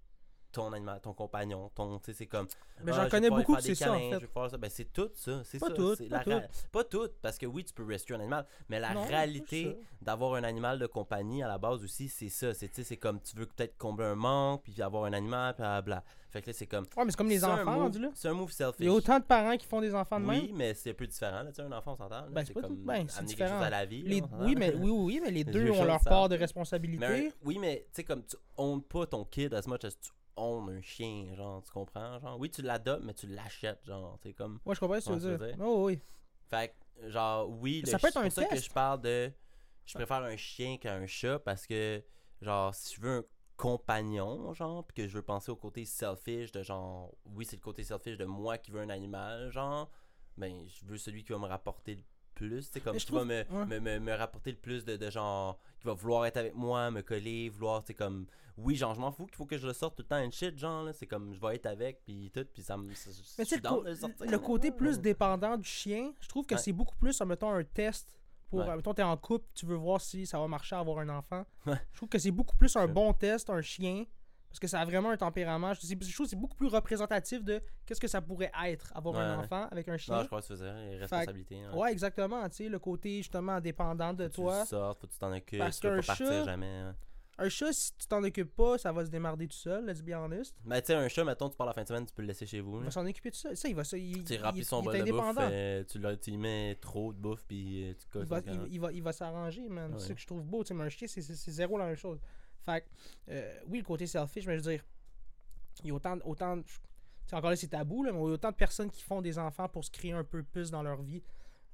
ton 0.55 0.73
animal, 0.73 1.01
ton 1.01 1.13
compagnon, 1.13 1.71
ton, 1.75 1.99
tu 1.99 2.07
sais, 2.07 2.13
c'est 2.19 2.27
comme. 2.27 2.47
Mais 2.83 2.93
Ah, 2.95 3.05
j'en 3.05 3.09
connais 3.11 3.31
beaucoup 3.31 3.55
que 3.55 3.63
c'est 3.63 3.75
ça, 3.75 3.93
en 3.93 3.99
fait. 3.99 4.11
je 4.15 4.19
vais 4.19 4.27
faire 4.27 4.51
ça. 4.51 4.57
Ben, 4.57 4.71
c'est 4.71 4.93
tout 4.93 5.11
ça. 5.15 5.43
C'est 5.45 5.59
Pas 5.59 5.69
ça. 5.69 5.73
tout, 5.75 5.97
pas 6.09 6.25
la 6.27 6.41
tout. 6.41 6.47
Pas 6.73 6.85
tout, 6.85 7.09
parce 7.23 7.39
que 7.39 7.47
oui, 7.47 7.65
tu 7.65 7.73
peux 7.75 7.85
rescue 7.85 8.15
un 8.15 8.21
animal, 8.21 8.47
mais 8.69 8.81
la 8.81 8.95
Non, 8.95 9.05
réalité 9.05 9.77
d'avoir 10.03 10.35
un 10.35 10.45
animal 10.45 10.79
de 10.79 10.87
compagnie 10.87 11.43
à 11.43 11.49
la 11.49 11.59
base 11.59 11.83
aussi, 11.85 12.09
c'est 12.09 12.29
ça. 12.29 12.53
C'est, 12.55 12.69
tu 12.69 12.77
sais, 12.77 12.85
c'est 12.85 12.97
comme 12.97 13.21
tu 13.21 13.37
veux 13.37 13.47
peut-être 13.47 13.77
combler 13.79 14.07
un 14.07 14.15
manque, 14.17 14.63
puis 14.65 14.81
avoir 14.83 15.05
un 15.05 15.13
animal, 15.13 15.55
puis 15.55 15.65
bla. 15.85 16.03
Fait 16.31 16.43
que 16.43 16.49
là, 16.49 16.53
c'est 16.53 16.67
comme. 16.67 16.85
Ouais, 16.97 17.05
mais 17.05 17.11
c'est 17.13 17.17
comme 17.17 17.29
les 17.29 17.45
enfants, 17.45 17.79
rendu 17.79 18.01
là. 18.01 18.09
C'est 18.15 18.27
un 18.29 18.33
move 18.35 18.51
selfish. 18.51 18.81
Il 18.81 18.87
y 18.87 18.89
a 18.89 18.93
autant 18.93 19.21
de 19.21 19.25
parents 19.25 19.57
qui 19.57 19.67
font 19.67 19.81
des 19.81 19.95
enfants 19.95 20.19
de 20.19 20.25
même. 20.27 20.41
Oui, 20.43 20.53
mais 20.53 20.75
c'est 20.75 20.91
un 20.91 20.95
peu 20.95 21.07
différent. 21.07 21.43
Là, 21.45 21.51
tu 21.51 21.55
sais, 21.55 21.63
un 21.63 21.71
enfant, 21.71 21.93
on 21.93 21.97
s'entend. 21.97 22.27
Ben, 22.31 22.45
c'est 22.45 22.53
pas 22.53 22.63
tout- 22.63 22.75
ben, 22.77 23.07
c'est 23.09 23.19
quelque 23.19 23.27
différent. 23.29 23.55
chose 23.59 23.67
à 23.67 23.71
la 23.71 23.85
vie. 23.87 24.03
Les- 24.03 24.21
oui, 24.41 24.57
mais, 24.59 24.75
oui, 24.75 24.91
oui, 24.91 25.21
mais 25.23 25.31
les 25.31 25.45
Les 25.45 25.53
deux 25.53 25.71
ont 25.71 25.85
leur 25.85 26.01
part 26.01 26.29
de 26.29 26.37
responsabilité. 26.37 27.33
oui, 27.45 27.59
mais 27.61 27.85
tu 27.87 27.97
sais, 27.97 28.05
comme 28.05 28.25
tu 28.25 28.37
owns 28.57 28.83
pas 28.83 29.07
ton 29.07 29.25
kid 29.25 29.55
as 29.55 29.67
much 29.69 29.85
as 29.85 29.91
tu 29.93 30.11
owns 30.37 30.69
un 30.71 30.81
chien, 30.83 31.35
genre, 31.35 31.63
tu 31.63 31.71
comprends? 31.73 32.19
Genre, 32.21 32.39
oui, 32.39 32.51
tu 32.51 32.63
l'adoptes, 32.63 33.05
mais 33.05 33.15
tu 33.15 33.27
l'achètes, 33.27 33.85
genre, 33.85 34.19
tu 34.21 34.29
sais, 34.29 34.35
comme. 34.35 34.59
Ouais, 34.65 34.75
je 34.75 34.81
comprends 34.81 35.01
ce 35.01 35.11
que 35.11 35.15
tu 35.15 35.21
veux 35.21 35.39
dire. 35.39 35.57
Oh, 35.61 35.85
oui. 35.87 36.01
Fait 36.51 36.75
que, 37.01 37.09
genre, 37.11 37.49
oui, 37.49 37.81
le 37.83 37.87
Ça 37.91 37.99
peut 37.99 38.09
être 38.09 38.17
un 38.19 38.23
c'est 38.23 38.29
pour 38.29 38.33
ça 38.43 38.45
que 38.45 38.55
test. 38.55 38.65
je 38.67 38.73
parle 38.73 39.01
de. 39.03 39.33
Je 39.87 39.95
préfère 39.95 40.17
un 40.23 40.37
chien 40.37 40.79
qu'un 40.79 41.07
chat 41.07 41.39
parce 41.39 41.67
que, 41.67 42.03
genre, 42.41 42.75
si 42.75 42.95
je 42.97 43.01
veux 43.01 43.19
un 43.19 43.25
compagnon, 43.57 44.53
genre, 44.55 44.85
puis 44.87 44.95
que 45.03 45.09
je 45.09 45.15
veux 45.15 45.23
penser 45.23 45.51
au 45.51 45.57
côté 45.57 45.85
selfish 45.85 46.53
de 46.53 46.63
genre, 46.63 47.15
oui, 47.27 47.45
c'est 47.45 47.57
le 47.57 47.63
côté 47.63 47.85
selfish 47.85 48.17
de 48.17 48.25
moi 48.25 48.59
qui 48.59 48.71
veux 48.71 48.81
un 48.81 48.89
animal, 48.89 49.51
genre, 49.51 49.91
ben, 50.37 50.67
je 50.67 50.85
veux 50.87 50.97
celui 50.97 51.23
qui 51.23 51.33
va 51.33 51.39
me 51.39 51.47
rapporter 51.47 51.97
le 51.97 52.03
plus, 52.35 52.67
tu 52.67 52.73
sais, 52.75 52.81
comme 52.81 52.99
je 52.99 53.07
qui 53.07 53.13
va 53.13 53.19
trouve- 53.19 53.29
me, 53.29 53.45
ouais. 53.51 53.67
me, 53.67 53.81
me, 53.81 53.99
me 54.01 54.13
rapporter 54.13 54.51
le 54.51 54.59
plus 54.59 54.85
de, 54.85 54.97
de 54.97 55.11
genre, 55.11 55.59
qui 55.81 55.87
va 55.87 55.95
vouloir 55.95 56.27
être 56.27 56.37
avec 56.37 56.55
moi, 56.55 56.91
me 56.91 57.03
coller, 57.03 57.49
vouloir, 57.49 57.83
tu 57.83 57.89
sais, 57.89 57.95
comme, 57.95 58.27
oui, 58.57 58.77
genre, 58.77 58.95
je 58.95 59.01
m'en 59.01 59.11
fous 59.13 59.27
qu'il 59.27 59.35
faut 59.37 59.47
que 59.47 59.57
je 59.59 59.67
le 59.67 59.73
sorte 59.73 59.97
tout 59.97 60.03
le 60.03 60.09
temps 60.09 60.23
une 60.23 60.33
shit, 60.33 60.57
genre, 60.59 60.85
là, 60.85 60.93
c'est 60.93 61.07
comme, 61.07 61.33
je 61.35 61.41
vais 61.41 61.57
être 61.57 61.67
avec, 61.67 62.03
puis 62.05 62.31
tout, 62.35 62.45
puis 62.53 62.63
ça 62.63 62.77
me. 62.77 62.89
je 62.93 63.11
Mais 63.39 63.45
suis 63.45 63.57
le, 63.57 63.63
co- 63.69 63.83
le 63.83 63.95
sortir, 63.95 64.27
le 64.31 64.39
côté 64.39 64.71
plus 64.71 64.99
dépendant 65.01 65.57
du 65.57 65.69
chien, 65.69 66.13
je 66.21 66.29
trouve 66.29 66.47
que 66.47 66.55
Ouais. 66.55 66.61
c'est 66.61 66.73
beaucoup 66.73 66.97
plus, 66.97 67.21
mettons, 67.23 67.51
un 67.51 67.65
test 67.65 68.17
pour, 68.51 68.61
Ouais. 68.61 68.77
mettons, 68.77 68.95
t'es 68.95 69.03
en 69.03 69.17
couple, 69.17 69.47
tu 69.55 69.67
veux 69.67 69.75
voir 69.77 70.01
si 70.01 70.27
ça 70.27 70.39
va 70.39 70.47
marcher 70.47 70.77
à 70.77 70.81
avoir 70.81 70.99
un 70.99 71.09
enfant. 71.09 71.45
Je 71.67 71.97
trouve 71.97 72.09
que 72.09 72.19
c'est 72.19 72.31
beaucoup 72.31 72.57
plus 72.57 72.75
un 72.77 72.87
Je- 72.87 72.93
bon 72.93 73.13
test, 73.13 73.51
un 73.51 73.63
chien, 73.63 74.05
parce 74.55 74.61
que 74.61 74.69
ça 74.69 74.81
a 74.81 74.85
vraiment 74.85 75.11
un 75.11 75.17
tempérament. 75.17 75.75
Je, 75.75 75.81
trouve 76.13 76.27
que 76.27 76.31
c'est 76.31 76.37
beaucoup 76.37 76.55
plus 76.55 76.69
représentatif 76.69 77.43
de 77.43 77.61
qu'est-ce 77.85 78.01
que 78.01 78.07
ça 78.07 78.21
pourrait 78.21 78.53
être, 78.67 78.93
avoir 78.95 79.17
un 79.17 79.39
Ouais. 79.39 79.45
enfant 79.45 79.67
avec 79.73 79.89
un 79.89 79.97
chien. 79.97 80.15
Non, 80.15 80.23
je 80.23 80.27
crois 80.29 80.41
que 80.41 80.47
tu 80.47 80.53
faisais, 80.53 80.73
les 80.91 80.97
responsabilités. 80.99 81.61
hein. 81.61 81.75
Ouais, 81.75 81.91
exactement, 81.91 82.49
tu 82.49 82.55
sais, 82.55 82.69
le 82.69 82.79
côté 82.79 83.17
justement 83.17 83.61
dépendant 83.61 84.13
de 84.15 84.29
Faut 84.29 84.43
toi. 84.43 84.63
Tu 84.63 84.69
sortes, 84.69 85.01
faut 85.01 85.07
que 85.09 85.13
tu 85.13 85.19
t'en 85.19 85.33
occupes, 85.33 85.59
Parce 85.59 85.81
tu 85.81 85.89
peux 85.89 85.95
qu'un 85.97 86.01
pas 86.03 86.07
partir 86.07 86.27
chat- 86.29 86.45
jamais. 86.45 86.67
hein. 86.69 86.95
Un 87.37 87.49
chat, 87.49 87.73
si 87.73 87.93
tu 87.97 88.07
t'en 88.07 88.23
occupes 88.23 88.55
pas, 88.55 88.79
ça 88.79 88.93
va 88.93 89.05
se 89.05 89.11
démarrer 89.11 89.49
tout 89.49 89.57
seul, 89.57 89.85
let's 89.87 90.01
be 90.03 90.11
honest. 90.11 90.55
Mais 90.65 90.81
tu 90.83 90.87
sais, 90.87 90.95
un 90.95 91.09
chat, 91.09 91.25
mettons, 91.25 91.49
tu 91.51 91.57
pars 91.57 91.67
la 91.67 91.73
fin 91.73 91.83
de 91.83 91.89
semaine, 91.89 92.07
tu 92.07 92.15
peux 92.15 92.23
le 92.23 92.29
laisser 92.29 92.47
chez 92.47 92.61
vous. 92.61 92.79
Il 92.79 92.85
va 92.85 92.93
s'en 92.93 93.05
occuper 93.05 93.33
tout 93.33 93.39
seul. 93.39 93.57
Ça, 93.57 93.69
il 93.69 93.75
va 93.75 93.83
ça. 93.83 93.99
Il, 93.99 94.23
Tu 94.23 94.37
remplis 94.41 94.63
son 94.63 94.85
bol 94.85 94.95
de 94.97 94.99
bouffe, 95.11 95.21
indépendant. 95.21 95.49
euh, 95.51 95.83
tu, 95.83 96.31
y 96.31 96.37
mets 96.37 96.77
trop 96.81 97.13
de 97.13 97.19
bouffe, 97.19 97.43
puis 97.45 97.91
euh, 97.91 97.95
tu 97.95 98.19
il 98.21 98.25
va, 98.25 98.41
il, 98.71 98.81
va, 98.81 98.93
il 98.93 99.03
va 99.03 99.13
s'arranger, 99.13 99.69
man. 99.69 99.93
C'est 99.99 100.07
ça 100.07 100.15
que 100.15 100.21
je 100.21 100.27
trouve 100.29 100.45
beau. 100.45 100.63
Tu 100.63 100.69
sais, 100.69 100.75
mais 100.75 100.85
un 100.85 100.89
chien, 100.89 101.09
c'est 101.09 101.21
zéro 101.51 101.77
la 101.77 101.87
même 101.87 101.97
chose. 101.97 102.21
Fait 102.65 102.83
que, 102.83 102.87
euh, 103.31 103.61
oui, 103.69 103.79
le 103.79 103.85
côté 103.85 104.07
selfish, 104.07 104.47
mais 104.47 104.59
je 104.59 104.63
veux 104.65 104.71
dire, 104.73 104.85
il 105.83 105.89
y 105.89 105.91
a 105.91 105.95
autant, 105.95 106.19
autant 106.25 106.59
sais, 107.27 107.37
encore 107.37 107.51
là, 107.51 107.57
c'est 107.57 107.69
tabou, 107.69 108.03
là, 108.05 108.13
mais 108.13 108.19
il 108.19 108.23
y 108.27 108.31
a 108.31 108.35
autant 108.35 108.51
de 108.51 108.57
personnes 108.57 108.91
qui 108.91 109.03
font 109.03 109.23
des 109.23 109.39
enfants 109.39 109.69
pour 109.69 109.85
se 109.85 109.91
créer 109.91 110.13
un 110.13 110.25
peu 110.25 110.43
plus 110.43 110.71
dans 110.71 110.83
leur 110.83 111.03
vie. 111.03 111.23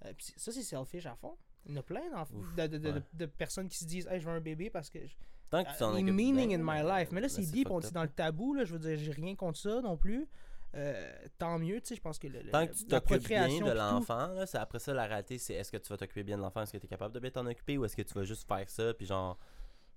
Euh, 0.05 0.13
ça, 0.37 0.53
c'est 0.53 0.63
selfish 0.63 1.07
à 1.07 1.15
fond. 1.17 1.37
Il 1.67 1.73
y 1.75 1.77
en 1.77 1.81
a 1.81 1.83
plein 1.83 2.01
Ouf, 2.33 2.55
de, 2.57 2.67
de, 2.67 2.79
de- 2.79 2.91
ouais. 2.93 3.03
de 3.13 3.27
personnes 3.27 3.69
qui 3.69 3.77
se 3.79 3.85
disent 3.85 4.07
Hey, 4.07 4.19
je 4.21 4.27
veux 4.27 4.35
un 4.35 4.41
bébé 4.41 4.71
parce 4.71 4.89
que. 4.89 5.07
je- 5.07 5.15
Tant 5.51 5.65
que 5.65 5.71
tu 5.73 5.79
t'en 5.79 5.97
Uh, 5.97 6.03
meaning 6.05 6.49
bien, 6.49 6.61
in 6.61 6.63
my 6.63 6.83
life. 6.89 7.11
Mais 7.11 7.21
là, 7.21 7.29
c'est 7.29 7.43
deep, 7.43 7.71
on 7.71 7.81
est 7.81 7.93
dans 7.93 8.05
le 8.05 8.09
tabou, 8.09 8.55
là. 8.55 8.65
Je 8.65 8.73
veux 8.73 8.79
dire, 8.79 8.97
j'ai 8.97 9.11
rien 9.11 9.35
contre 9.35 9.59
ça 9.59 9.81
non 9.81 9.97
plus. 9.97 10.29
Euh, 10.77 11.13
tant 11.37 11.59
mieux, 11.59 11.81
tu 11.81 11.89
sais, 11.89 11.97
je 11.97 12.01
pense 12.01 12.19
que 12.21 12.29
le, 12.29 12.49
Tant 12.51 12.69
que 12.69 12.73
tu 12.73 12.85
la 12.89 13.01
t'occupes 13.01 13.27
bien 13.27 13.49
de 13.49 13.73
l'enfant, 13.73 14.33
c'est 14.47 14.59
après 14.59 14.79
ça 14.79 14.95
la 14.95 15.07
réalité, 15.07 15.37
c'est 15.39 15.55
est-ce 15.55 15.73
que 15.73 15.77
tu 15.79 15.89
vas 15.89 15.97
t'occuper 15.97 16.23
bien 16.23 16.37
de 16.37 16.43
l'enfant, 16.43 16.63
est-ce 16.63 16.73
que 16.73 16.79
tu 16.79 16.87
es 16.87 16.89
capable 16.89 17.13
de 17.13 17.19
bien 17.19 17.33
t'en 17.33 17.45
occuper 17.47 17.77
ou 17.77 17.85
est-ce 17.85 17.97
que 17.97 18.03
tu 18.03 18.15
vas 18.15 18.23
juste 18.23 18.47
faire 18.47 18.71
ça 18.71 18.95
puis 18.95 19.05
genre 19.05 19.37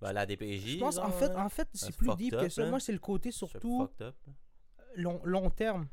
ben, 0.03 0.13
la 0.13 0.25
DPJ 0.25 0.67
Je 0.75 0.77
pense, 0.79 0.97
en 0.97 1.03
genre, 1.07 1.15
fait, 1.19 1.27
là, 1.29 1.45
en 1.45 1.49
fait 1.49 1.67
c'est 1.73 1.95
plus 1.95 2.15
deep 2.15 2.33
up, 2.33 2.41
que 2.41 2.49
ça. 2.49 2.63
là. 2.63 2.69
Moi, 2.69 2.79
c'est 2.79 2.91
le 2.91 2.99
côté 2.99 3.31
surtout 3.31 3.87
long, 4.95 5.19
long 5.23 5.49
terme. 5.49 5.87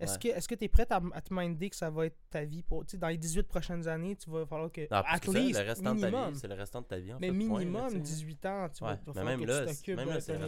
Est-ce 0.00 0.12
Ouais. 0.12 0.18
que 0.20 0.28
est-ce 0.28 0.46
que 0.46 0.54
tu 0.54 0.64
es 0.64 0.68
prête 0.68 0.92
à, 0.92 1.00
à 1.12 1.20
te 1.20 1.34
minder 1.34 1.68
que 1.70 1.74
ça 1.74 1.90
va 1.90 2.06
être 2.06 2.16
ta 2.30 2.44
vie 2.44 2.62
pour 2.62 2.86
tu 2.86 2.96
dans 2.96 3.08
les 3.08 3.18
18 3.18 3.48
prochaines 3.48 3.88
années, 3.88 4.14
tu 4.14 4.30
vas 4.30 4.46
falloir 4.46 4.70
que 4.70 4.82
Non, 4.82 5.02
at 5.04 5.18
least 5.26 5.58
le 5.58 5.64
restant 5.66 5.94
de 5.96 6.00
ta 6.00 6.06
minimum. 6.06 6.32
vie, 6.32 6.38
c'est 6.38 6.46
le 6.46 6.54
restant 6.54 6.80
de 6.82 6.86
ta 6.86 6.98
vie 7.00 7.12
en 7.12 7.18
mais 7.18 7.26
fait, 7.28 7.32
minimum 7.32 7.86
tu 7.88 7.94
sais. 7.94 7.98
18 8.00 8.46
ans, 8.46 8.68
tu 8.68 8.84
Ouais, 8.84 8.96
tu 9.04 9.10
vas 9.10 9.24
même 9.24 9.40
que 9.40 9.46
là, 9.46 9.66
tu 9.74 9.96
même 9.96 10.08
là, 10.08 10.20
c'est 10.20 10.32
le, 10.34 10.38
le 10.38 10.44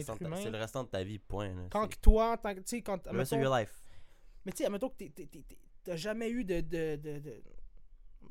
restant 0.57 0.83
de 0.85 0.87
ta 0.89 1.03
vie, 1.03 1.19
point. 1.19 1.49
là. 1.53 1.63
Quand 1.69 1.85
que 1.89 1.97
toi, 1.97 2.37
tant 2.37 2.53
tu 2.55 2.61
sais 2.65 2.81
quand 2.81 3.05
mettons- 3.11 3.41
your 3.41 3.53
life. 3.57 3.83
Mais 4.45 4.53
tu 4.53 4.59
sais, 4.59 4.65
admettons 4.67 4.87
que 4.89 5.03
t'as 5.83 5.95
jamais 5.97 6.29
eu 6.29 6.45
de, 6.45 6.61
de, 6.61 6.95
de- 6.95 7.19
de- 7.19 7.43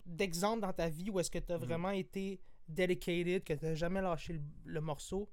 d'exemple 0.06 0.60
dans 0.62 0.72
ta 0.72 0.88
vie 0.88 1.10
où 1.10 1.20
est-ce 1.20 1.30
que 1.30 1.38
t'as 1.38 1.58
Mhm. 1.58 1.64
vraiment 1.64 1.90
été 1.90 2.40
dedicated, 2.74 3.42
que 3.44 3.52
t'as 3.54 3.74
jamais 3.74 4.00
lâché 4.00 4.32
le, 4.34 4.40
le 4.64 4.80
morceau. 4.80 5.28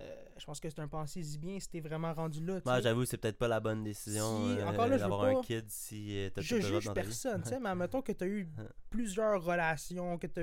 Euh, 0.00 0.14
je 0.36 0.44
pense 0.44 0.60
que 0.60 0.70
c'est 0.70 0.78
un 0.78 0.86
pensée-y 0.86 1.38
bien 1.38 1.58
si 1.58 1.68
t'es 1.68 1.80
vraiment 1.80 2.14
rendu 2.14 2.44
là. 2.44 2.60
Moi, 2.64 2.76
sais. 2.76 2.82
j'avoue, 2.82 3.04
c'est 3.04 3.16
peut-être 3.16 3.36
pas 3.38 3.48
la 3.48 3.58
bonne 3.58 3.82
décision 3.82 4.46
Si, 4.46 4.58
euh, 4.60 4.66
encore 4.68 4.86
là, 4.86 4.86
je 4.86 4.92
veux 4.92 4.98
d'avoir 5.00 5.24
un 5.24 5.34
pas- 5.34 5.40
kid 5.42 5.64
si 5.68 6.16
euh, 6.16 6.30
t'as 6.30 6.40
je 6.40 6.60
juge 6.60 6.84
dans 6.84 6.94
personne, 6.94 7.42
tu 7.42 7.48
sais, 7.48 7.58
mais 7.58 7.68
admettons 7.70 8.00
que 8.00 8.12
t'as 8.12 8.26
eu 8.26 8.48
plusieurs 8.90 9.42
relations, 9.42 10.16
que 10.18 10.28
t'as 10.28 10.42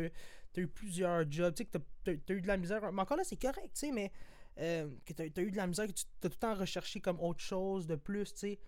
as 0.57 0.59
eu 0.59 0.67
plusieurs 0.67 1.30
jobs, 1.32 1.53
tu 1.53 1.63
sais, 1.63 1.69
que 1.69 1.78
t'as- 2.03 2.17
t'as 2.17 2.34
eu 2.34 2.41
de 2.41 2.47
la 2.47 2.57
misère. 2.57 2.91
Mais 2.91 3.01
encore 3.01 3.15
là, 3.17 3.23
c'est 3.23 3.39
correct, 3.41 3.71
tu 3.73 3.88
sais, 3.88 3.91
mais 3.93 4.11
euh, 4.59 4.89
que 5.05 5.13
t'as 5.13 5.23
as 5.23 5.41
eu 5.41 5.51
de 5.51 5.57
la 5.57 5.67
misère, 5.67 5.88
que 5.88 5.93
tu 5.93 6.03
t'as 6.19 6.28
tout 6.28 6.36
le 6.36 6.39
temps 6.39 6.55
recherché 6.55 6.99
comme 6.99 7.19
autre 7.21 7.39
chose 7.41 7.88
de 7.88 7.95
plus, 7.95 8.34
tu 8.34 8.39
sais. 8.39 8.59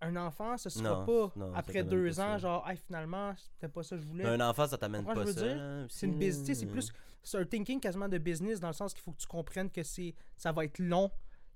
Un 0.00 0.16
enfant, 0.16 0.58
ce 0.58 0.68
sera 0.68 0.90
Non, 0.90 1.06
pas 1.06 1.32
non, 1.36 1.54
après 1.54 1.82
deux 1.82 2.20
ans, 2.20 2.36
genre, 2.38 2.68
hey, 2.68 2.76
finalement, 2.76 3.34
c'était 3.36 3.68
pas 3.68 3.82
ça 3.82 3.96
que 3.96 4.02
je 4.02 4.06
voulais. 4.06 4.24
Mais 4.24 4.30
un 4.30 4.48
enfant, 4.48 4.66
ça 4.66 4.76
t'amène 4.76 5.04
pas 5.04 5.14
je 5.14 5.20
veux 5.20 5.32
ça. 5.32 5.46
là, 5.46 5.86
C'est 5.88 6.06
une 6.06 6.18
business, 6.18 6.58
c'est 6.58 6.66
là. 6.66 6.72
plus 6.72 6.92
c'est 7.22 7.38
un 7.38 7.44
thinking 7.44 7.80
quasiment 7.80 8.08
de 8.08 8.18
business 8.18 8.60
dans 8.60 8.68
le 8.68 8.74
sens 8.74 8.94
qu'il 8.94 9.02
faut 9.02 9.10
que 9.10 9.18
tu 9.18 9.26
comprennes 9.26 9.70
que 9.70 9.82
c'est 9.82 10.14
ça 10.36 10.52
va 10.52 10.64
être 10.64 10.78
long 10.78 11.10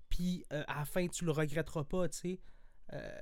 puis 0.08 0.44
euh, 0.52 0.64
à 0.66 0.80
la 0.80 0.84
fin 0.84 1.06
tu 1.06 1.24
le 1.24 1.30
regretteras 1.30 1.84
pas, 1.84 2.08
tu 2.08 2.18
sais. 2.18 2.40
Euh, 2.92 3.20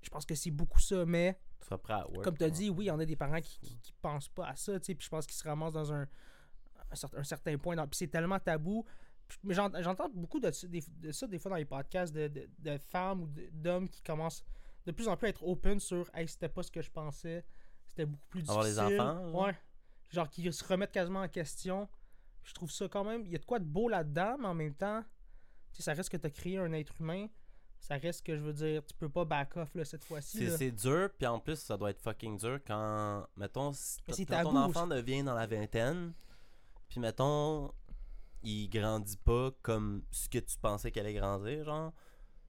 je 0.00 0.08
pense 0.08 0.24
que 0.24 0.34
c'est 0.34 0.50
beaucoup 0.50 0.80
ça 0.80 1.04
mais 1.04 1.38
Tu 1.60 1.66
seras 1.66 1.76
prêt 1.76 1.92
à 1.92 2.08
work, 2.08 2.22
comme 2.24 2.38
tu 2.38 2.44
as 2.44 2.50
dit, 2.50 2.70
oui, 2.70 2.90
on 2.90 2.98
a 2.98 3.04
des 3.04 3.16
parents 3.16 3.40
qui, 3.40 3.58
qui, 3.60 3.76
qui 3.78 3.92
pensent 4.00 4.28
pas 4.28 4.48
à 4.48 4.56
ça, 4.56 4.80
tu 4.80 4.86
sais, 4.86 4.94
puis 4.94 5.04
je 5.04 5.10
pense 5.10 5.26
qu'ils 5.26 5.36
se 5.36 5.46
ramassent 5.46 5.74
dans 5.74 5.92
un, 5.92 6.06
un, 6.90 7.24
certain, 7.24 7.58
point 7.58 7.76
puis 7.76 7.98
c'est 7.98 8.08
tellement 8.08 8.38
tabou. 8.38 8.84
Mais 9.42 9.54
j'en- 9.54 9.70
j'entends 9.82 10.08
beaucoup 10.10 10.40
de, 10.40 10.50
ça- 10.50 10.66
des- 10.66 10.84
de 10.98 11.12
ça 11.12 11.26
des 11.26 11.38
fois 11.38 11.50
dans 11.50 11.56
les 11.56 11.64
podcasts 11.64 12.14
de, 12.14 12.48
femmes 12.78 13.22
ou 13.22 13.28
d'hommes 13.52 13.88
qui 13.88 14.02
commencent 14.02 14.44
de 14.86 14.92
plus 14.92 15.08
en 15.08 15.16
plus 15.16 15.26
à 15.26 15.30
être 15.30 15.42
open 15.46 15.80
sur 15.80 16.10
hey, 16.14 16.28
c'était 16.28 16.48
pas 16.48 16.62
ce 16.62 16.70
que 16.70 16.82
je 16.82 16.90
pensais, 16.90 17.44
c'était 17.86 18.04
beaucoup 18.06 18.26
plus 18.28 18.42
difficile. 18.42 18.58
Avoir 18.74 18.88
les 18.88 18.98
enfants, 18.98 19.30
genre? 19.30 19.46
Ouais. 19.46 19.56
Genre 20.10 20.28
qui 20.30 20.52
se 20.52 20.64
remettent 20.64 20.92
quasiment 20.92 21.20
en 21.22 21.28
question. 21.28 21.88
Je 22.42 22.52
trouve 22.52 22.70
ça 22.70 22.86
quand 22.88 23.04
même. 23.04 23.24
Il 23.24 23.32
y 23.32 23.34
a 23.34 23.38
de 23.38 23.44
quoi 23.46 23.58
de 23.58 23.64
beau 23.64 23.88
là-dedans, 23.88 24.36
mais 24.38 24.46
en 24.48 24.54
même 24.54 24.74
temps, 24.74 25.02
tu 25.72 25.78
sais, 25.78 25.82
ça 25.82 25.94
reste 25.94 26.10
que 26.10 26.18
tu 26.18 26.26
as 26.26 26.30
créé 26.30 26.58
un 26.58 26.72
être 26.74 27.00
humain. 27.00 27.26
Ça 27.80 27.96
reste 27.96 28.24
que 28.24 28.36
je 28.36 28.42
veux 28.42 28.52
dire, 28.52 28.84
tu 28.84 28.94
peux 28.94 29.08
pas 29.08 29.24
back 29.24 29.56
off 29.56 29.74
là, 29.74 29.84
cette 29.84 30.04
fois-ci. 30.04 30.50
C'est 30.56 30.70
dur, 30.70 31.10
puis 31.18 31.26
en 31.26 31.38
plus, 31.40 31.56
ça 31.56 31.76
doit 31.76 31.90
être 31.90 32.00
fucking 32.00 32.38
dur 32.38 32.60
quand, 32.66 33.26
mettons, 33.36 33.72
si- 33.72 33.98
quand 34.26 34.42
ton 34.42 34.56
enfant 34.56 34.86
devient 34.86 35.22
dans 35.22 35.34
la 35.34 35.46
vingtaine, 35.46 36.12
puis 36.88 37.00
mettons, 37.00 37.72
il 38.44 38.68
grandit 38.68 39.16
pas 39.16 39.50
comme 39.62 40.04
ce 40.10 40.28
que 40.28 40.38
tu 40.38 40.56
pensais 40.58 40.90
qu'elle 40.90 41.06
allait 41.06 41.14
grandir, 41.18 41.64
genre. 41.64 41.92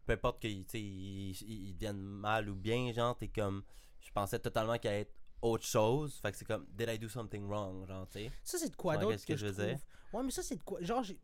Peu 0.06 0.14
importe 0.14 0.40
qu'il 0.42 0.52
il, 0.74 1.32
il- 1.32 1.68
il 1.70 1.74
devienne 1.74 1.98
mal 2.00 2.50
ou 2.50 2.56
bien, 2.56 2.92
genre, 2.94 3.18
t'es 3.18 3.28
comme, 3.30 3.64
je 4.02 4.12
pensais 4.12 4.40
totalement 4.40 4.78
qu'il 4.78 4.90
allait 4.90 5.02
être 5.02 5.16
autre 5.42 5.66
chose, 5.66 6.20
fait 6.22 6.32
que 6.32 6.38
c'est 6.38 6.46
comme, 6.46 6.66
did 6.70 6.90
I 6.90 6.98
do 7.00 7.10
something 7.10 7.48
wrong, 7.48 7.88
genre, 7.88 8.08
tu 8.08 8.20
sais? 8.20 8.32
Ça, 8.44 8.58
c'est 8.58 8.70
de 8.70 8.76
quoi 8.76 8.98
d'autre 8.98 9.26
que, 9.26 9.34
que 9.34 9.38
je 9.38 9.46
trouve? 9.48 9.80
Ouais, 10.14 10.24
mais 10.24 10.32
ça, 10.32 10.44
c'est 10.44 10.56
de 10.58 10.64
quoi. 10.64 10.82
Genre, 10.82 11.04
j'ai. 11.04 11.20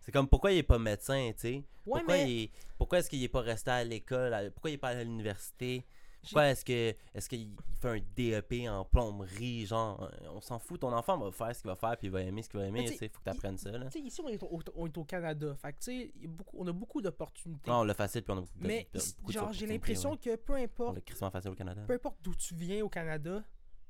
C'est 0.00 0.12
comme, 0.12 0.28
pourquoi 0.28 0.52
il 0.52 0.58
est 0.58 0.62
pas 0.62 0.78
médecin, 0.78 1.30
tu 1.34 1.40
sais? 1.40 1.54
Ouais, 1.86 1.98
pourquoi 2.00 2.16
mais. 2.16 2.30
il 2.30 2.42
est- 2.44 2.50
pourquoi 2.78 2.98
est-ce 2.98 3.08
qu'il 3.10 3.22
est 3.22 3.28
pas 3.28 3.40
resté 3.40 3.70
à 3.70 3.84
l'école, 3.84 4.34
à- 4.34 4.50
pourquoi 4.50 4.70
il 4.70 4.74
est 4.74 4.78
pas 4.78 4.88
allé 4.88 5.00
à 5.00 5.04
l'université? 5.04 5.86
Pourquoi 6.22 6.48
est-ce 6.50 6.64
que 6.64 6.94
est-ce 7.14 7.28
qu'il 7.28 7.50
fait 7.80 7.88
un 7.88 8.00
DEP 8.16 8.68
en 8.68 8.84
plomberie, 8.84 9.66
genre, 9.66 10.08
on 10.30 10.40
s'en 10.40 10.58
fout, 10.58 10.80
ton 10.80 10.92
enfant 10.92 11.18
va 11.18 11.30
faire 11.32 11.54
ce 11.54 11.62
qu'il 11.62 11.68
va 11.70 11.76
faire, 11.76 11.96
puis 11.96 12.06
il 12.06 12.10
va 12.10 12.22
aimer 12.22 12.42
ce 12.42 12.48
qu'il 12.48 12.60
va 12.60 12.66
aimer, 12.66 12.84
tu 12.84 12.92
tu 12.92 12.98
sais, 12.98 13.08
faut 13.08 13.18
que 13.18 13.22
il- 13.22 13.32
t'apprennes 13.32 13.58
ça, 13.58 13.70
là. 13.72 13.88
Tu 13.90 13.98
ici, 13.98 14.20
on 14.24 14.28
est 14.28 14.42
au, 14.42 14.60
on 14.76 14.86
est 14.86 14.96
au 14.98 15.04
Canada. 15.04 15.54
Fait 15.56 15.72
tu 15.72 15.78
sais, 15.80 16.12
on 16.54 16.66
a 16.68 16.72
beaucoup 16.72 17.02
d'opportunités. 17.02 17.70
Non, 17.70 17.80
on 17.80 17.84
l'a 17.84 17.94
facile, 17.94 18.22
puis 18.22 18.32
on 18.32 18.38
a 18.38 18.40
beaucoup 18.42 18.58
de, 18.60 18.66
mais, 18.66 18.88
de- 18.92 19.00
beaucoup 19.18 19.32
genre, 19.32 19.52
j'ai 19.52 19.66
l'impression 19.66 20.12
ouais. 20.12 20.16
que 20.18 20.36
peu 20.36 20.52
On 20.54 20.62
importe, 20.62 21.04
crissement 21.04 21.30
facile 21.30 21.50
au 21.50 21.54
Canada. 21.54 21.82
peu 21.86 21.94
importe 21.94 22.18
d'où 22.22 22.34
tu 22.34 22.54
viens 22.54 22.84
au 22.84 22.88
Canada, 22.88 23.42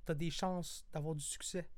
t'as 0.07 0.15
des 0.15 0.31
chances 0.31 0.87
d'avoir 0.93 1.15
du 1.15 1.25
succès. 1.25 1.69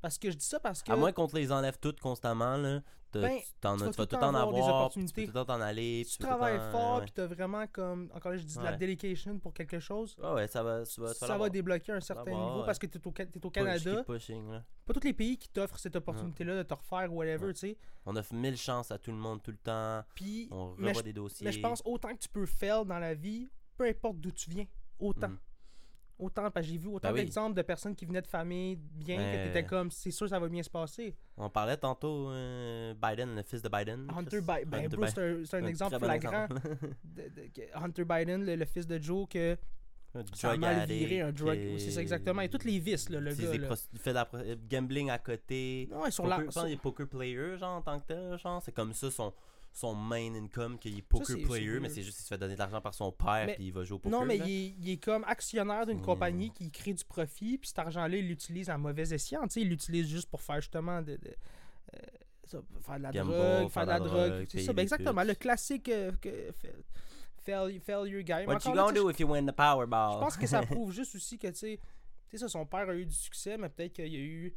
Parce 0.00 0.18
que 0.18 0.30
je 0.30 0.36
dis 0.36 0.44
ça 0.46 0.60
parce 0.60 0.82
que. 0.82 0.92
À 0.92 0.96
moins 0.96 1.12
qu'on 1.12 1.26
te 1.26 1.36
les 1.36 1.50
enlève 1.52 1.78
toutes 1.78 2.00
constamment, 2.00 2.56
là. 2.56 2.80
Ben, 3.10 3.38
tu, 3.38 3.44
tu 3.58 3.66
as- 3.66 3.74
vas 3.74 3.90
tu 3.90 4.06
tout 4.06 4.16
en 4.16 4.34
avoir 4.34 4.48
des 4.48 4.52
puis 4.52 4.60
tu 4.60 4.66
peux 4.66 4.74
opportunités. 4.74 5.26
tout 5.28 5.44
t'en 5.44 5.60
aller. 5.62 6.04
tu 6.06 6.18
tu 6.18 6.18
travailles 6.18 6.60
fort, 6.70 6.98
ouais. 6.98 7.04
puis 7.04 7.12
t'as 7.12 7.26
vraiment 7.26 7.66
comme. 7.68 8.10
Encore 8.14 8.32
là, 8.32 8.36
je 8.38 8.42
dis 8.44 8.58
de 8.58 8.62
la 8.62 8.76
dedication 8.76 9.38
pour 9.38 9.54
quelque 9.54 9.78
chose. 9.80 10.14
Ouais, 10.18 10.30
ouais, 10.34 10.46
ça 10.46 10.62
va, 10.62 10.84
tu 10.84 11.00
vas, 11.00 11.14
tu 11.14 11.18
Ça 11.20 11.38
va 11.38 11.48
débloquer 11.48 11.92
un 11.92 12.00
certain 12.00 12.30
niveau 12.32 12.60
ouais. 12.60 12.66
parce 12.66 12.78
que 12.78 12.86
t'es 12.86 13.00
au, 13.06 13.12
Ca- 13.16 13.24
t'es 13.24 13.44
au 13.44 13.50
Canada. 13.50 14.04
pushing, 14.04 14.50
là. 14.50 14.62
Pas 14.84 14.92
tous 14.92 15.04
les 15.04 15.14
pays 15.14 15.38
qui 15.38 15.48
t'offrent 15.48 15.78
cette 15.78 15.96
opportunité-là 15.96 16.58
de 16.58 16.62
te 16.64 16.74
refaire 16.74 17.10
whatever, 17.12 17.46
Ouais. 17.46 17.52
tu 17.54 17.60
sais. 17.60 17.78
On 18.04 18.14
offre 18.14 18.34
mille 18.34 18.58
chances 18.58 18.90
à 18.90 18.98
tout 18.98 19.10
le 19.10 19.16
monde 19.16 19.42
tout 19.42 19.52
le 19.52 19.56
temps. 19.56 20.04
Puis. 20.14 20.46
On 20.50 20.72
revoit 20.74 21.02
des 21.02 21.14
dossiers. 21.14 21.46
mais 21.46 21.52
je 21.52 21.60
pense 21.60 21.80
autant 21.86 22.10
que 22.14 22.18
tu 22.20 22.28
peux 22.28 22.44
fail 22.44 22.84
dans 22.84 22.98
la 22.98 23.14
vie, 23.14 23.48
peu 23.78 23.86
importe 23.86 24.18
d'où 24.18 24.30
tu 24.32 24.50
viens. 24.50 24.66
Autant. 24.98 25.28
Mhm. 25.28 25.38
Autant, 26.18 26.50
parce 26.50 26.66
que 26.66 26.72
j'ai 26.72 26.78
vu 26.78 26.88
autant 26.88 27.08
Ben 27.08 27.14
oui. 27.14 27.20
d'exemples 27.20 27.54
de 27.56 27.62
personnes 27.62 27.94
qui 27.94 28.04
venaient 28.04 28.20
de 28.22 28.26
familles 28.26 28.74
bien 28.76 29.16
que 29.18 29.22
Ouais. 29.22 29.44
t'étais 29.46 29.64
comme, 29.64 29.90
c'est 29.92 30.10
sûr 30.10 30.28
ça 30.28 30.38
va 30.40 30.48
bien 30.48 30.62
se 30.64 30.70
passer. 30.70 31.14
On 31.36 31.48
parlait 31.48 31.76
tantôt 31.76 32.30
euh, 32.30 32.92
Biden, 32.94 33.36
le 33.36 33.42
fils 33.42 33.62
de 33.62 33.68
Biden. 33.68 34.08
Hunter. 34.16 34.40
Biden, 34.40 34.64
ben 34.68 34.88
Bi- 34.88 35.06
c'est 35.46 35.54
un, 35.56 35.66
exemple 35.66 35.96
bon 35.98 36.04
flagrant. 36.06 36.44
exemple. 36.46 36.60
de- 37.04 37.22
de- 37.22 37.48
que 37.54 37.60
Hunter 37.84 38.04
Biden, 38.04 38.44
le, 38.44 38.56
le 38.56 38.64
fils 38.64 38.86
de 38.86 38.98
Joe, 39.00 39.28
que 39.28 39.56
Un 40.14 40.24
ça 40.32 40.50
a 40.50 40.56
mal 40.56 40.88
viré, 40.88 41.20
un 41.20 41.30
drug. 41.30 41.56
et- 41.56 41.78
C'est 41.78 41.92
ça 41.92 42.00
exactement. 42.00 42.40
Et 42.42 42.48
tous 42.48 42.64
les 42.64 42.80
vices, 42.80 43.10
là, 43.10 43.20
le 43.20 43.32
gars. 43.34 43.50
des 43.52 43.58
là. 43.58 43.76
fait 44.00 44.10
de 44.10 44.14
la 44.14 44.24
pro- 44.24 44.38
gambling 44.68 45.10
à 45.10 45.18
côté. 45.18 45.88
Non, 45.90 46.04
ils 46.06 46.10
sont 46.12 46.26
là. 46.26 46.40
est 46.68 46.76
poker 46.80 47.06
player, 47.06 47.56
genre, 47.58 47.76
en 47.76 47.82
tant 47.82 48.00
que 48.00 48.06
tel, 48.08 48.36
genre. 48.38 48.60
C'est 48.62 48.72
comme 48.72 48.92
ça 48.92 49.08
son, 49.10 49.32
son 49.72 49.94
main 49.94 50.34
income, 50.34 50.78
qu'il 50.78 50.98
est 50.98 51.02
poker 51.02 51.36
player, 51.46 51.78
mais 51.80 51.88
c'est 51.88 52.02
juste 52.02 52.16
qu'il 52.16 52.24
se 52.24 52.28
fait 52.28 52.38
donner 52.38 52.54
de 52.54 52.58
l'argent 52.58 52.80
par 52.80 52.94
son 52.94 53.12
père, 53.12 53.46
Mais- 53.46 53.54
puis 53.54 53.66
il 53.66 53.72
va 53.72 53.84
jouer 53.84 53.96
au 53.96 53.98
poker. 54.00 54.18
Non, 54.20 54.26
mais 54.26 54.36
il 54.38 54.42
est, 54.50 54.74
il 54.80 54.90
est 54.90 54.96
comme 54.96 55.22
actionnaire 55.24 55.86
d'une 55.86 55.98
C'est- 55.98 56.04
compagnie 56.04 56.50
qui 56.50 56.70
crée 56.70 56.94
du 56.94 57.04
profit, 57.04 57.58
puis 57.58 57.68
cet 57.68 57.78
argent-là, 57.78 58.16
il 58.16 58.26
l'utilise 58.26 58.70
à 58.70 58.78
mauvais 58.78 59.12
escient. 59.14 59.46
Il 59.56 59.68
l'utilise 59.68 60.08
juste 60.08 60.28
pour 60.28 60.42
faire 60.42 60.60
justement 60.60 61.00
de, 61.00 61.12
de- 61.16 61.20
euh, 61.94 61.98
ça, 62.44 62.58
faire 62.80 62.98
de 62.98 63.02
la 63.02 63.12
Gamble, 63.12 63.32
drogue, 63.32 63.70
faire 63.70 63.84
de 63.84 63.90
la 63.90 63.98
drogue. 64.00 64.10
drogue, 64.30 64.44
C'est 64.48 64.52
payer 64.56 64.64
ça, 64.66 64.72
ben 64.72 64.82
exactement. 64.82 65.22
Le 65.22 65.34
classique 65.34 65.88
euh, 65.90 66.12
que, 66.20 66.50
fa- 66.52 66.68
fail- 67.44 67.78
failure 67.78 68.22
guy. 68.22 68.32
Mais 68.32 68.46
What 68.46 68.56
encore 68.56 68.74
you 68.74 68.80
gonna 68.80 68.92
do 68.92 69.10
if 69.10 69.20
you 69.20 69.28
win 69.30 69.46
the 69.46 69.52
Powerball? 69.54 70.14
Je 70.14 70.18
pense 70.18 70.36
que 70.36 70.46
ça 70.46 70.60
prouve 70.82 70.92
juste 70.92 71.14
aussi 71.14 71.38
que, 71.38 71.46
tu 71.48 71.78
sais, 72.30 72.36
ça, 72.38 72.48
son 72.48 72.66
père 72.66 72.88
a 72.88 72.94
eu 72.94 73.06
du 73.06 73.14
succès, 73.14 73.56
mais 73.58 73.68
peut-être 73.68 73.92
qu'il 73.92 74.04
a 74.06 74.18
eu. 74.18 74.54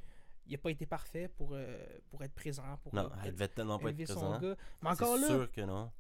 Il 0.48 0.56
a 0.56 0.58
pas 0.58 0.72
été 0.72 0.86
parfait 0.86 1.28
pour, 1.30 1.52
euh, 1.54 1.78
pour 2.10 2.24
être 2.24 2.34
présent, 2.34 2.78
pour 2.84 2.94
Non, 2.94 3.06
euh, 3.06 3.16
il 3.26 3.32
devait 3.32 3.48
tellement 3.48 3.80
pas 3.80 3.90
être 3.92 3.96
présent. 4.04 4.40
gars. 4.40 4.56
Mais 4.82 4.90
encore 4.90 5.16
C'est 5.16 5.22
là, 5.22 5.28
sûr 5.28 5.52
que 5.52 5.62
non. 5.62 5.92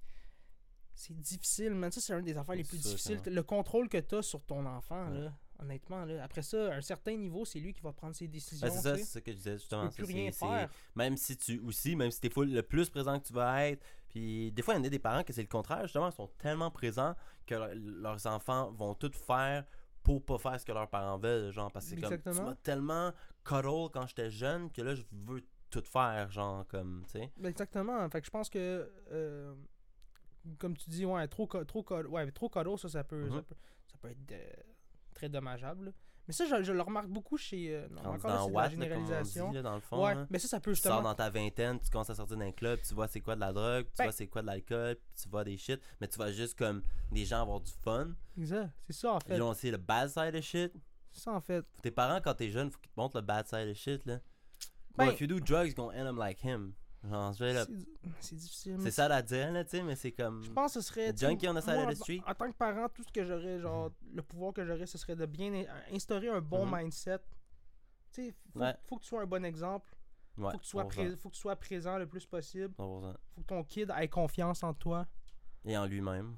c'est 0.93 1.17
difficile, 1.19 1.73
man. 1.73 1.91
Ça, 1.91 2.01
c'est 2.01 2.13
une 2.13 2.25
des 2.25 2.37
affaires 2.37 2.55
les 2.55 2.63
C'est 2.63 2.69
plus 2.69 2.81
difficiles. 2.83 3.21
Le 3.25 3.43
contrôle 3.43 3.87
que 3.89 3.97
tu 3.97 4.15
as 4.15 4.21
sur 4.21 4.43
ton 4.43 4.65
enfant, 4.65 5.09
Ouais. 5.09 5.19
là, 5.21 5.33
honnêtement, 5.59 6.05
là. 6.05 6.23
Après 6.23 6.41
ça, 6.41 6.73
à 6.73 6.75
un 6.75 6.81
certain 6.81 7.15
niveau, 7.15 7.45
c'est 7.45 7.59
lui 7.59 7.73
qui 7.73 7.81
va 7.81 7.93
prendre 7.93 8.15
ses 8.15 8.27
décisions. 8.27 8.67
Ben, 8.67 8.73
c'est 8.73 8.81
ça, 8.81 8.93
tu 8.93 8.99
c'est 8.99 9.05
ça 9.05 9.21
que 9.21 9.31
je 9.31 9.37
disais 9.37 9.53
Tu 9.55 9.59
justement. 9.59 9.87
peux 9.87 9.93
plus 9.93 10.03
rien 10.05 10.31
c'est- 10.31 10.39
c'est- 10.39 10.45
faire. 10.45 10.69
Même 10.95 11.17
si 11.17 11.37
tu 11.37 11.59
aussi, 11.59 11.95
même 11.95 12.11
si 12.11 12.19
t'es 12.19 12.29
full 12.29 12.51
le 12.51 12.63
plus 12.63 12.89
présent 12.89 13.19
que 13.19 13.25
tu 13.27 13.33
vas 13.33 13.67
être. 13.67 13.83
Puis 14.09 14.51
des 14.51 14.61
fois, 14.61 14.73
il 14.73 14.77
y 14.77 14.81
en 14.81 14.83
a 14.83 14.89
des 14.89 14.99
parents 14.99 15.23
que 15.23 15.31
c'est 15.33 15.41
le 15.41 15.47
contraire. 15.47 15.83
Justement, 15.83 16.09
ils 16.09 16.15
sont 16.15 16.27
tellement 16.39 16.69
présents 16.71 17.15
que 17.45 17.55
leur- 17.55 17.73
leurs 17.75 18.25
enfants 18.27 18.71
vont 18.71 18.93
tout 18.93 19.11
faire 19.13 19.65
pour 20.03 20.23
pas 20.25 20.37
faire 20.37 20.59
ce 20.59 20.65
que 20.65 20.71
leurs 20.71 20.89
parents 20.89 21.17
veulent. 21.17 21.51
Genre, 21.51 21.71
parce 21.71 21.85
que 21.85 21.95
c'est 21.95 22.01
comme 22.21 22.33
tu 22.35 22.41
m'as 22.41 22.55
tellement 22.55 23.11
cuddle 23.43 23.89
quand 23.93 24.07
j'étais 24.07 24.29
jeune 24.31 24.71
que 24.71 24.81
là, 24.81 24.95
je 24.95 25.03
veux 25.11 25.41
tout 25.69 25.83
faire. 25.83 26.29
Genre, 26.31 26.67
comme, 26.67 27.03
tu 27.05 27.19
sais. 27.19 27.31
Ben, 27.37 27.49
exactement. 27.49 28.09
Fait 28.09 28.19
que 28.21 28.25
je 28.25 28.31
pense 28.31 28.49
que, 28.49 28.91
euh, 29.11 29.53
comme 30.57 30.75
tu 30.75 30.89
dis, 30.89 31.05
ouais, 31.05 31.27
trop, 31.27 31.45
trop, 31.47 31.85
ouais, 32.09 32.31
trop 32.31 32.49
cadeau, 32.49 32.77
ça, 32.77 32.89
ça 32.89 33.03
peut, 33.03 33.29
ça 33.29 33.35
Mhm. 33.35 33.43
peut, 33.43 33.55
ça 33.87 33.97
peut 34.01 34.09
être 34.09 34.25
de- 34.25 34.63
très 35.13 35.29
dommageable. 35.29 35.93
Mais 36.27 36.33
ça, 36.33 36.45
je, 36.45 36.63
je 36.63 36.71
le 36.71 36.81
remarque 36.81 37.07
beaucoup 37.07 37.35
chez. 37.37 37.75
euh, 37.75 37.87
non, 37.89 38.11
encore 38.11 38.49
dans 38.49 38.59
la 38.59 38.69
généralisation. 38.69 39.49
dit, 39.49 39.55
là, 39.55 39.61
dans 39.63 39.75
le 39.75 39.81
fond. 39.81 40.03
ouais, 40.05 40.15
là. 40.15 40.27
mais 40.29 40.39
ça, 40.39 40.47
ça 40.47 40.59
peut 40.59 40.71
Tu 40.73 40.79
sors 40.81 40.91
justement. 40.93 41.09
dans 41.09 41.15
ta 41.15 41.29
vingtaine, 41.29 41.79
tu 41.79 41.89
commences 41.89 42.09
à 42.09 42.15
sortir 42.15 42.37
d'un 42.37 42.51
club, 42.51 42.79
tu 42.87 42.93
vois 42.93 43.07
c'est 43.07 43.21
quoi 43.21 43.35
de 43.35 43.39
la 43.41 43.51
drogue, 43.51 43.85
tu 43.85 43.91
Ben- 43.97 44.03
vois 44.05 44.11
c'est 44.13 44.27
quoi 44.27 44.41
de 44.41 44.47
l'alcool, 44.47 44.97
tu 45.21 45.27
vois 45.29 45.43
des 45.43 45.57
shit, 45.57 45.81
mais 45.99 46.07
tu 46.07 46.17
vas 46.19 46.31
juste 46.31 46.57
comme 46.57 46.81
des 47.11 47.25
gens 47.25 47.41
avoir 47.41 47.59
du 47.59 47.71
fun. 47.83 48.09
Exact. 48.37 48.69
C'est 48.87 48.93
ça, 48.93 49.13
en 49.13 49.19
fait. 49.19 49.35
Ils 49.35 49.41
ont 49.41 49.49
aussi 49.49 49.71
le 49.71 49.77
bad 49.77 50.09
side 50.09 50.35
of 50.35 50.41
shit. 50.43 50.71
C'est 51.11 51.21
ça, 51.21 51.31
en 51.33 51.41
fait. 51.41 51.65
Tes 51.81 51.91
parents, 51.91 52.21
quand 52.23 52.33
t'es 52.35 52.49
jeune, 52.49 52.71
faut 52.71 52.77
qu'ils 52.79 52.91
te 52.91 52.99
montrent 52.99 53.17
le 53.17 53.23
bad 53.23 53.47
side 53.47 53.67
of 53.69 53.75
shit, 53.75 54.05
là. 54.05 54.19
Ben- 54.97 55.05
Well, 55.05 55.13
if 55.13 55.21
you 55.21 55.27
do 55.27 55.39
drugs, 55.39 55.67
you're 55.67 55.75
gonna 55.75 55.97
end 55.97 56.07
up 56.07 56.17
like 56.17 56.39
him. 56.45 56.73
C'est 58.19 58.35
difficile. 58.35 58.77
C'est 58.81 58.91
ça 58.91 59.05
à 59.05 59.21
dire, 59.21 59.51
là, 59.51 59.63
tu 59.63 59.71
sais, 59.71 59.83
mais 59.83 59.95
c'est 59.95 60.11
comme. 60.11 60.43
Je 60.43 60.51
pense 60.51 60.73
que 60.75 60.81
ce 60.81 60.87
serait. 60.87 61.13
Junkie 61.15 61.47
on 61.49 61.55
the 61.55 61.61
side 61.61 61.73
moi, 61.73 61.83
of 61.85 61.89
the 61.89 61.99
en- 61.99 62.03
street. 62.03 62.21
En 62.27 62.33
tant 62.35 62.51
que 62.51 62.55
parent, 62.57 62.87
tout 62.89 63.03
ce 63.03 63.11
que 63.11 63.23
j'aurais, 63.23 63.59
genre, 63.59 63.91
le 64.13 64.21
pouvoir 64.21 64.53
que 64.53 64.63
j'aurais, 64.65 64.85
ce 64.85 64.97
serait 64.97 65.15
de 65.15 65.25
bien 65.25 65.51
in- 65.53 65.65
instaurer 65.95 66.29
un 66.29 66.41
bon 66.41 66.65
Mhm. 66.65 66.77
mindset. 66.77 67.19
Tu 68.11 68.25
sais, 68.25 68.35
faut, 68.53 68.59
Ouais. 68.59 68.75
faut 68.87 68.97
que 68.97 69.01
tu 69.03 69.07
sois 69.07 69.21
un 69.21 69.25
bon 69.25 69.43
exemple. 69.45 69.95
Ouais, 70.37 70.51
Faut 70.51 70.57
que, 70.59 70.63
tu 70.63 70.69
sois 70.69 70.83
100%, 70.83 71.01
pré- 71.09 71.15
faut 71.17 71.29
que 71.29 71.35
tu 71.35 71.41
sois 71.41 71.55
présent 71.55 71.97
le 71.97 72.07
plus 72.07 72.25
possible. 72.25 72.73
100%. 72.77 73.13
Faut 73.35 73.41
que 73.41 73.47
ton 73.47 73.63
kid 73.63 73.91
ait 73.97 74.07
confiance 74.07 74.63
en 74.63 74.73
toi. 74.73 75.07
Et 75.65 75.75
en 75.77 75.85
lui-même. 75.85 76.37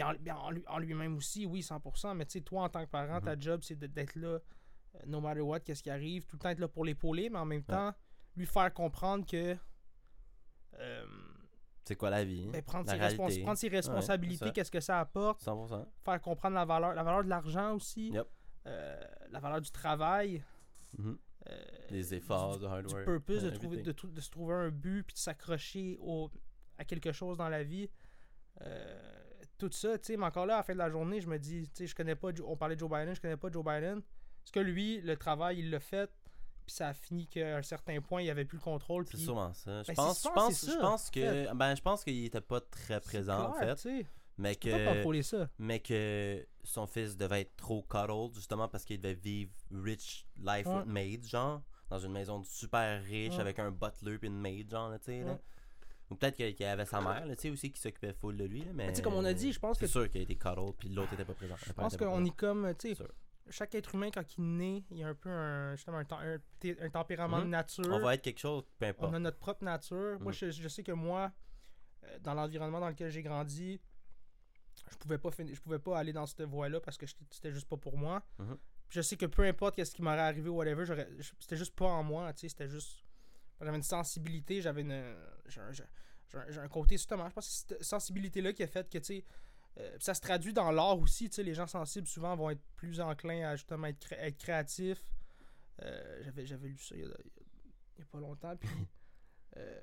En- 0.00 0.12
en, 0.36 0.50
lui- 0.50 0.64
en 0.66 0.78
lui-même 0.78 1.16
aussi, 1.16 1.46
oui, 1.46 1.62
100%. 1.62 2.14
Mais 2.14 2.26
tu 2.26 2.32
sais, 2.32 2.40
toi, 2.42 2.64
en 2.64 2.68
tant 2.68 2.84
que 2.84 2.90
parent, 2.90 3.20
ta 3.20 3.36
Mhm. 3.36 3.42
job, 3.42 3.60
c'est 3.62 3.76
d'être 3.78 4.16
là, 4.16 4.38
euh, 4.38 4.98
no 5.06 5.20
matter 5.20 5.40
what, 5.40 5.60
qu'est-ce 5.60 5.82
qui 5.82 5.90
arrive. 5.90 6.26
Tout 6.26 6.36
le 6.36 6.40
temps 6.40 6.48
être 6.50 6.58
là 6.58 6.68
pour 6.68 6.84
l'épauler, 6.84 7.30
mais 7.30 7.38
en 7.38 7.44
même 7.46 7.62
temps, 7.64 7.92
lui 8.36 8.46
faire 8.46 8.72
comprendre 8.74 9.24
que. 9.26 9.56
Euh, 10.78 11.04
C'est 11.84 11.96
quoi 11.96 12.10
la 12.10 12.24
vie? 12.24 12.48
ben, 12.52 12.62
prendre, 12.62 12.86
la 12.86 12.92
ses 12.94 12.98
respons- 12.98 13.22
réalité. 13.24 13.42
prendre 13.42 13.58
ses 13.58 13.68
responsabilités, 13.68 14.52
qu'est-ce 14.52 14.70
que 14.70 14.80
ça 14.80 15.00
apporte? 15.00 15.42
100%. 15.42 15.86
Faire 16.04 16.20
comprendre 16.20 16.54
la 16.54 16.64
valeur, 16.64 16.94
la 16.94 17.02
valeur 17.02 17.24
de 17.24 17.28
l'argent 17.28 17.74
aussi. 17.74 18.10
Yep. 18.10 18.26
euh, 18.66 19.00
la 19.30 19.40
valeur 19.40 19.60
du 19.60 19.70
travail. 19.70 20.42
Mhm. 20.96 21.18
euh, 21.50 21.62
Les 21.90 22.14
efforts, 22.14 22.58
du 22.58 22.64
du 22.88 22.94
purpose 23.04 23.42
de, 23.42 23.50
trouver, 23.50 23.82
de, 23.82 24.20
se 24.20 24.30
trouver 24.30 24.54
un 24.54 24.70
but 24.70 25.02
puis 25.02 25.12
de 25.14 25.18
s'accrocher 25.18 25.98
au, 26.00 26.30
à 26.78 26.84
quelque 26.84 27.12
chose 27.12 27.36
dans 27.36 27.48
la 27.50 27.62
vie. 27.64 27.90
Euh, 28.62 29.00
tout 29.58 29.70
ça, 29.70 29.98
tu 29.98 30.06
sais, 30.06 30.16
mais 30.16 30.24
encore 30.26 30.46
là, 30.46 30.54
à 30.54 30.56
la 30.58 30.62
fin 30.62 30.72
de 30.72 30.78
la 30.78 30.88
journée, 30.90 31.20
je 31.20 31.28
me 31.28 31.38
dis, 31.38 31.68
tu 31.68 31.78
sais, 31.78 31.86
je 31.86 31.94
connais 31.94 32.14
pas, 32.16 32.32
Joe- 32.34 32.46
on 32.48 32.56
parlait 32.56 32.74
de 32.76 32.80
Joe 32.80 32.90
Biden, 32.90 33.14
je 33.14 33.20
connais 33.20 33.36
pas 33.36 33.50
Joe 33.50 33.64
Biden. 33.64 34.00
Parce 34.42 34.50
que 34.52 34.60
lui, 34.60 35.00
le 35.00 35.16
travail, 35.16 35.58
il 35.60 35.70
l'a 35.70 35.80
fait, 35.80 36.10
puis 36.66 36.74
ça 36.74 36.88
a 36.88 36.94
fini 36.94 37.26
qu'à 37.26 37.56
un 37.58 37.62
certain 37.62 38.00
point, 38.00 38.22
il 38.22 38.30
avait 38.30 38.44
plus 38.44 38.56
le 38.58 38.62
contrôle. 38.62 39.04
C'est 39.10 39.16
sûrement 39.18 39.52
ça. 39.54 39.82
Je 39.82 39.88
Ben, 39.88 39.94
pense, 39.94 40.18
c'est- 40.18 40.28
je 40.28 40.28
je 40.28 40.34
pense 40.34 40.48
que 40.48 40.54
c'est 40.66 40.72
je 40.72 40.78
pense 40.78 41.08
en 41.08 41.10
que, 41.12 41.54
ben, 41.54 41.74
je 41.74 41.82
pense 41.82 42.04
qu'il 42.04 42.24
était 42.24 42.40
pas 42.40 42.60
très 42.60 42.94
c'est 42.94 43.00
présent 43.00 43.50
en 43.50 43.52
fait, 43.54 43.74
tu 43.76 43.82
sais. 43.82 44.06
mais 44.38 44.54
Tu 44.56 44.70
que, 44.70 45.22
ça. 45.22 45.48
mais 45.58 45.80
que 45.80 46.46
son 46.64 46.86
fils 46.86 47.16
devait 47.16 47.42
être 47.42 47.56
trop 47.56 47.82
cuddled 47.82 48.34
justement 48.34 48.68
parce 48.68 48.84
qu'il 48.84 49.00
devait 49.00 49.14
vivre 49.14 49.52
rich 49.70 50.26
life 50.38 50.66
Ouais. 50.66 50.76
with 50.78 50.86
maid 50.86 51.26
genre 51.26 51.62
dans 51.90 51.98
une 51.98 52.12
maison 52.12 52.42
super 52.44 53.02
riche 53.04 53.34
Ouais. 53.34 53.40
avec 53.40 53.58
un 53.58 53.70
butler 53.70 54.18
puis 54.18 54.28
une 54.28 54.40
maid 54.40 54.70
genre 54.70 54.92
tu 54.98 55.04
sais 55.04 55.20
là. 55.22 55.38
Ou 56.10 56.16
peut-être 56.16 56.36
qu'il 56.36 56.66
avait 56.66 56.84
sa 56.84 57.00
mère 57.00 57.24
tu 57.28 57.34
sais 57.38 57.50
aussi 57.50 57.70
qui 57.72 57.80
s'occupait 57.80 58.12
full 58.12 58.36
de 58.36 58.44
lui 58.44 58.60
là, 58.60 58.66
mais 58.74 58.86
Mais 58.86 58.92
tu 58.92 58.96
sais, 58.96 59.02
comme 59.02 59.14
on 59.14 59.24
a 59.24 59.32
dit, 59.32 59.52
je 59.52 59.58
pense 59.58 59.78
c'est 59.78 59.86
que 59.86 59.90
sûr 59.90 60.10
qu'il 60.10 60.20
a 60.20 60.24
été 60.24 60.36
cuddled 60.36 60.72
puis 60.78 60.88
l'autre 60.90 61.12
était 61.14 61.24
pas 61.24 61.32
présent. 61.34 61.54
Je 61.64 61.72
pense 61.72 61.96
qu'on 61.96 62.24
est 62.24 62.36
comme, 62.36 62.74
tu 62.78 62.94
sais. 62.94 63.04
Chaque 63.50 63.74
être 63.74 63.94
humain, 63.94 64.10
quand 64.12 64.38
il 64.38 64.56
naît, 64.56 64.84
il 64.90 64.98
y 64.98 65.02
a 65.04 65.08
un 65.08 65.14
peu 65.14 65.28
un, 65.28 65.74
justement, 65.76 65.98
un, 65.98 66.38
un 66.80 66.90
tempérament 66.90 67.38
Mhm. 67.38 67.44
de 67.44 67.48
nature. 67.48 67.84
On 67.90 68.00
va 68.00 68.14
être 68.14 68.22
quelque 68.22 68.40
chose, 68.40 68.64
peu 68.78 68.86
importe. 68.86 69.10
On 69.12 69.14
a 69.14 69.18
notre 69.18 69.38
propre 69.38 69.64
nature. 69.64 70.18
Moi, 70.20 70.32
Mm. 70.32 70.34
je, 70.34 70.50
je 70.50 70.68
sais 70.68 70.82
que 70.82 70.92
moi, 70.92 71.32
euh, 72.04 72.18
dans 72.20 72.34
l'environnement 72.34 72.80
dans 72.80 72.88
lequel 72.88 73.10
j'ai 73.10 73.22
grandi, 73.22 73.80
je 74.90 74.96
pouvais 74.96 75.18
pas 75.18 75.30
finir, 75.30 75.54
je 75.54 75.60
pouvais 75.60 75.78
pas 75.78 75.98
aller 75.98 76.12
dans 76.12 76.26
cette 76.26 76.42
voie-là 76.42 76.80
parce 76.80 76.96
que 76.96 77.06
c'était 77.30 77.52
juste 77.52 77.68
pas 77.68 77.76
pour 77.76 77.96
moi. 77.96 78.22
Mhm. 78.38 78.56
Je 78.90 79.00
sais 79.00 79.16
que 79.16 79.26
peu 79.26 79.42
importe 79.44 79.76
qu'est-ce 79.76 79.94
qui 79.94 80.02
m'aurait 80.02 80.18
arrivé 80.20 80.48
ou 80.48 80.56
whatever, 80.56 80.84
c'était 81.40 81.56
juste 81.56 81.74
pas 81.74 81.86
en 81.86 82.02
moi, 82.02 82.32
tu 82.32 82.40
sais, 82.40 82.48
c'était 82.48 82.68
juste 82.68 83.04
j'avais 83.60 83.76
une 83.76 83.82
sensibilité, 83.82 84.60
j'avais 84.60 84.82
une 84.82 85.16
j'ai 85.46 85.60
un, 85.60 86.62
un- 86.64 86.68
côté 86.68 86.96
justement, 86.96 87.28
je 87.28 87.34
pense 87.34 87.46
que 87.46 87.52
c'est 87.52 87.68
cette 87.78 87.82
sensibilité 87.84 88.42
là 88.42 88.52
qui 88.52 88.62
a 88.62 88.66
fait 88.66 88.88
que 88.90 88.98
tu 88.98 89.04
sais 89.04 89.24
euh, 89.78 89.96
ça 90.00 90.14
se 90.14 90.20
traduit 90.20 90.52
dans 90.52 90.70
l'art 90.70 90.98
aussi, 90.98 91.28
tu 91.28 91.36
sais, 91.36 91.42
les 91.42 91.54
gens 91.54 91.66
sensibles 91.66 92.06
souvent 92.06 92.36
vont 92.36 92.50
être 92.50 92.62
plus 92.76 93.00
enclins 93.00 93.48
à 93.48 93.56
justement 93.56 93.86
être, 93.88 93.98
cré- 93.98 94.16
être 94.20 94.38
créatifs. 94.38 95.02
Euh, 95.82 96.22
j'avais, 96.44 96.68
lu 96.68 96.78
ça 96.78 96.94
il 96.94 97.00
y 97.00 97.04
a, 97.04 97.08
il 97.08 97.98
y 97.98 98.02
a 98.02 98.06
pas 98.06 98.20
longtemps. 98.20 98.56
Puis, 98.56 98.68
euh, 99.56 99.80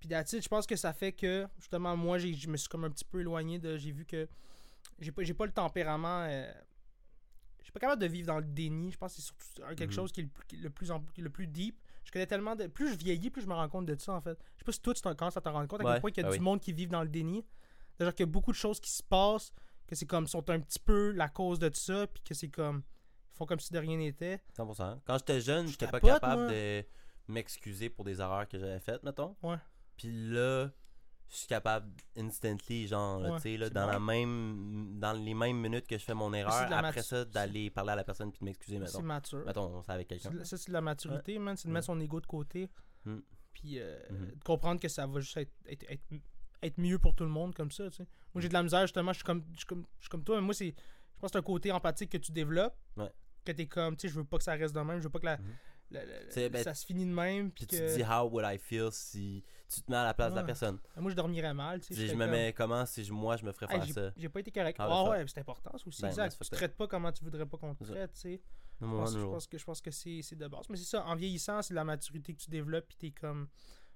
puis 0.00 0.08
je 0.10 0.48
pense 0.48 0.66
que 0.66 0.74
ça 0.76 0.92
fait 0.92 1.12
que 1.12 1.46
justement 1.60 1.96
moi 1.96 2.18
je 2.18 2.48
me 2.48 2.56
suis 2.56 2.68
comme 2.68 2.84
un 2.84 2.90
petit 2.90 3.04
peu 3.04 3.20
éloigné 3.20 3.58
de. 3.60 3.76
J'ai 3.76 3.92
vu 3.92 4.04
que 4.04 4.28
j'ai 4.98 5.12
pas, 5.12 5.22
pas 5.34 5.46
le 5.46 5.52
tempérament. 5.52 6.22
euh, 6.28 6.52
je 7.60 7.64
suis 7.66 7.72
pas 7.72 7.78
capable 7.80 8.02
de 8.02 8.06
vivre 8.08 8.26
dans 8.26 8.38
le 8.38 8.44
déni. 8.44 8.90
Je 8.90 8.98
pense 8.98 9.14
que 9.14 9.20
c'est 9.22 9.26
surtout 9.26 9.74
quelque 9.76 9.90
Mhm. 9.90 9.92
chose 9.92 10.10
qui 10.12 10.20
est 10.20 10.24
le 10.24 10.30
plus, 10.30 10.56
le 10.56 10.70
plus, 10.70 10.90
en- 10.90 11.04
le 11.16 11.30
plus 11.30 11.46
deep. 11.46 11.78
Je 12.02 12.10
connais 12.10 12.26
tellement 12.26 12.56
de. 12.56 12.66
Plus 12.66 12.90
je 12.92 12.96
vieillis, 12.98 13.30
plus 13.30 13.42
je 13.42 13.46
me 13.46 13.54
rends 13.54 13.68
compte 13.68 13.86
de 13.86 13.96
ça 13.96 14.12
en 14.14 14.20
fait. 14.20 14.36
Je 14.56 14.58
sais 14.58 14.64
pas 14.64 14.72
si 14.72 14.80
toi 14.80 14.92
tu 14.94 15.02
t'en- 15.02 15.14
commences 15.14 15.36
à 15.36 15.40
te 15.40 15.48
rendre 15.48 15.68
compte 15.68 15.82
à 15.82 15.92
quel 15.92 16.00
point 16.00 16.10
il 16.10 16.16
y 16.20 16.24
a 16.24 16.26
ah 16.26 16.30
du 16.32 16.38
oui. 16.38 16.42
monde 16.44 16.60
qui 16.60 16.72
vit 16.72 16.88
dans 16.88 17.02
le 17.04 17.08
déni. 17.08 17.44
C'est-à-dire 17.96 18.14
qu'il 18.14 18.26
y 18.26 18.28
a 18.28 18.32
beaucoup 18.32 18.52
de 18.52 18.56
choses 18.56 18.80
qui 18.80 18.90
se 18.90 19.02
passent, 19.02 19.52
que 19.86 19.94
c'est 19.94 20.06
comme 20.06 20.26
sont 20.26 20.48
un 20.50 20.60
petit 20.60 20.78
peu 20.78 21.10
la 21.12 21.28
cause 21.28 21.58
de 21.58 21.70
ça, 21.74 22.06
puis 22.06 22.22
que 22.22 22.34
c'est 22.34 22.48
comme. 22.48 22.82
Ils 23.34 23.36
font 23.36 23.46
comme 23.46 23.60
si 23.60 23.72
de 23.72 23.78
rien 23.78 23.96
n'était. 23.96 24.40
100%. 24.56 25.00
Quand 25.06 25.18
j'étais 25.18 25.40
jeune, 25.40 25.66
j'étais 25.66 25.86
pas 25.88 26.00
capable 26.00 26.42
moi. 26.42 26.50
de 26.52 26.84
m'excuser 27.28 27.88
pour 27.88 28.04
des 28.04 28.20
erreurs 28.20 28.46
que 28.48 28.58
j'avais 28.58 28.80
faites, 28.80 29.02
mettons. 29.02 29.36
Ouais. 29.42 29.56
Puis 29.96 30.10
là, 30.30 30.68
je 31.28 31.36
suis 31.36 31.46
capable 31.46 31.90
instantly, 32.16 32.86
genre, 32.86 33.22
Ouais, 33.22 33.36
tu 33.36 33.42
sais, 33.42 33.56
là, 33.56 33.66
c'est 33.68 33.74
dans, 33.74 33.86
bon. 33.86 33.92
la 33.92 34.00
même, 34.00 34.98
dans 35.00 35.12
les 35.14 35.32
mêmes 35.32 35.56
minutes 35.58 35.86
que 35.86 35.96
je 35.96 36.04
fais 36.04 36.12
mon 36.14 36.32
erreur, 36.34 36.70
après 36.72 37.02
ça, 37.02 37.24
d'aller 37.24 37.70
parler 37.70 37.92
à 37.92 37.96
la 37.96 38.04
personne 38.04 38.30
puis 38.30 38.40
de 38.40 38.44
m'excuser, 38.44 38.76
C'est 38.78 38.82
mettons. 38.98 39.02
mature. 39.02 39.44
Mettons, 39.46 39.82
c'est 39.82 39.92
avec 39.92 40.08
C'est 40.10 40.18
quelqu'un. 40.28 40.44
Ça, 40.44 40.56
c'est 40.58 40.68
de 40.68 40.72
la 40.74 40.80
maturité, 40.82 41.38
man. 41.38 41.56
C'est 41.56 41.68
de 41.68 41.72
mettre 41.72 41.86
son 41.86 41.98
ego 42.00 42.20
de 42.20 42.26
côté. 42.26 42.68
Mm. 43.06 43.18
Puis 43.54 43.78
euh, 43.78 43.98
Mhm. 44.10 44.26
de 44.36 44.44
comprendre 44.44 44.80
que 44.80 44.88
ça 44.88 45.06
va 45.06 45.20
juste 45.20 45.36
être, 45.38 45.52
être, 45.66 45.84
être, 45.90 46.02
être 46.62 46.78
mieux 46.78 46.98
pour 46.98 47.14
tout 47.14 47.24
le 47.24 47.30
monde 47.30 47.54
comme 47.54 47.70
ça, 47.70 47.88
tu 47.90 47.96
sais. 47.98 48.06
Moi, 48.34 48.40
j'ai 48.42 48.48
de 48.48 48.52
la 48.54 48.62
misère, 48.62 48.82
justement. 48.82 49.12
Je 49.12 49.18
suis 49.18 49.24
comme, 49.24 49.44
je 49.52 49.58
suis 49.58 49.66
comme, 49.66 49.84
je 49.98 50.04
suis 50.04 50.10
comme 50.10 50.24
toi, 50.24 50.36
mais 50.36 50.42
moi, 50.42 50.54
c'est. 50.54 50.66
Je 50.68 51.20
pense 51.20 51.30
que 51.30 51.32
c'est 51.32 51.38
un 51.38 51.42
côté 51.42 51.70
empathique 51.72 52.10
que 52.10 52.18
tu 52.18 52.32
développes. 52.32 52.76
Ouais. 52.96 53.10
Que 53.44 53.52
t'es 53.52 53.66
comme, 53.66 53.96
tu 53.96 54.02
sais, 54.08 54.08
je 54.14 54.18
veux 54.18 54.24
pas 54.24 54.38
que 54.38 54.44
ça 54.44 54.52
reste 54.54 54.74
de 54.74 54.80
même. 54.80 54.98
Je 54.98 55.04
veux 55.04 55.10
pas 55.10 55.18
que 55.20 55.24
la, 55.26 55.36
Mhm. 55.38 55.54
la- 55.90 56.04
la- 56.04 56.30
C'est- 56.30 56.48
ben, 56.48 56.62
ça 56.62 56.74
se 56.74 56.84
finit 56.86 57.04
de 57.06 57.12
même. 57.12 57.50
Puis 57.50 57.66
que. 57.66 57.70
tu 57.76 57.80
te 57.82 57.94
dis, 57.96 58.02
how 58.02 58.28
would 58.28 58.44
I 58.46 58.58
feel 58.58 58.88
si 58.92 59.44
tu 59.68 59.82
te 59.82 59.90
mets 59.90 59.96
à 59.98 60.04
la 60.04 60.14
place 60.14 60.30
de 60.32 60.36
la 60.36 60.44
personne? 60.44 60.78
Moi, 60.96 61.10
je 61.10 61.16
dormirais 61.16 61.54
mal, 61.54 61.80
tu 61.80 61.94
sais. 61.94 62.06
Je 62.08 62.14
me 62.14 62.20
comme, 62.20 62.30
mets 62.30 62.52
comment 62.52 62.86
si 62.86 63.04
je- 63.04 63.12
moi 63.12 63.36
je 63.36 63.44
me 63.44 63.52
ferais 63.52 63.66
Hey, 63.74 63.82
faire 63.92 63.94
ça? 63.94 64.12
J'ai 64.16 64.28
pas 64.28 64.40
été 64.40 64.50
correct. 64.52 64.76
Ah, 64.80 64.86
le 65.04 65.10
ouais, 65.10 65.24
c'est 65.28 65.40
important, 65.40 65.76
ça 65.76 65.86
aussi. 65.86 66.02
Ben, 66.02 66.08
exact. 66.08 66.32
Tu 66.32 66.38
fucked 66.38 66.52
traites 66.52 66.76
pas 66.76 66.86
comment 66.88 67.10
tu 67.12 67.22
voudrais 67.24 67.46
pas 67.46 67.56
qu'on 67.58 67.74
te 67.74 67.84
C'est 67.84 67.92
traite, 67.92 68.12
tu 68.14 68.20
sais. 68.20 68.40
Je 68.80 68.86
pense, 68.86 69.12
je 69.12 69.18
non. 69.18 69.30
pense 69.30 69.46
que, 69.46 69.58
je 69.58 69.64
pense 69.64 69.80
que 69.80 69.90
c'est 69.92 70.22
c'est 70.22 70.34
de 70.36 70.48
base. 70.48 70.68
Mais 70.68 70.76
c'est 70.76 70.84
ça, 70.84 71.04
en 71.04 71.14
vieillissant, 71.14 71.62
c'est 71.62 71.74
la 71.74 71.84
maturité 71.84 72.34
que 72.34 72.40
tu 72.40 72.50
développes, 72.50 72.86
puis 72.88 72.96
t'es 72.96 73.10
comme. 73.12 73.48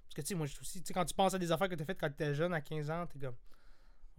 Parce 0.07 0.14
que 0.14 0.20
tu 0.22 0.26
sais, 0.28 0.34
moi, 0.34 0.46
je- 0.46 0.59
aussi, 0.61 0.80
tu 0.82 0.88
sais, 0.88 0.94
quand 0.94 1.04
tu 1.04 1.14
penses 1.14 1.34
à 1.34 1.38
des 1.38 1.50
affaires 1.52 1.68
que 1.68 1.74
t'as 1.74 1.84
faites 1.84 2.00
quand 2.00 2.09
t'étais 2.09 2.34
jeune, 2.34 2.52
à 2.54 2.61
15 2.61 2.90
ans, 2.90 3.07
t'es 3.07 3.18
comme. 3.18 3.34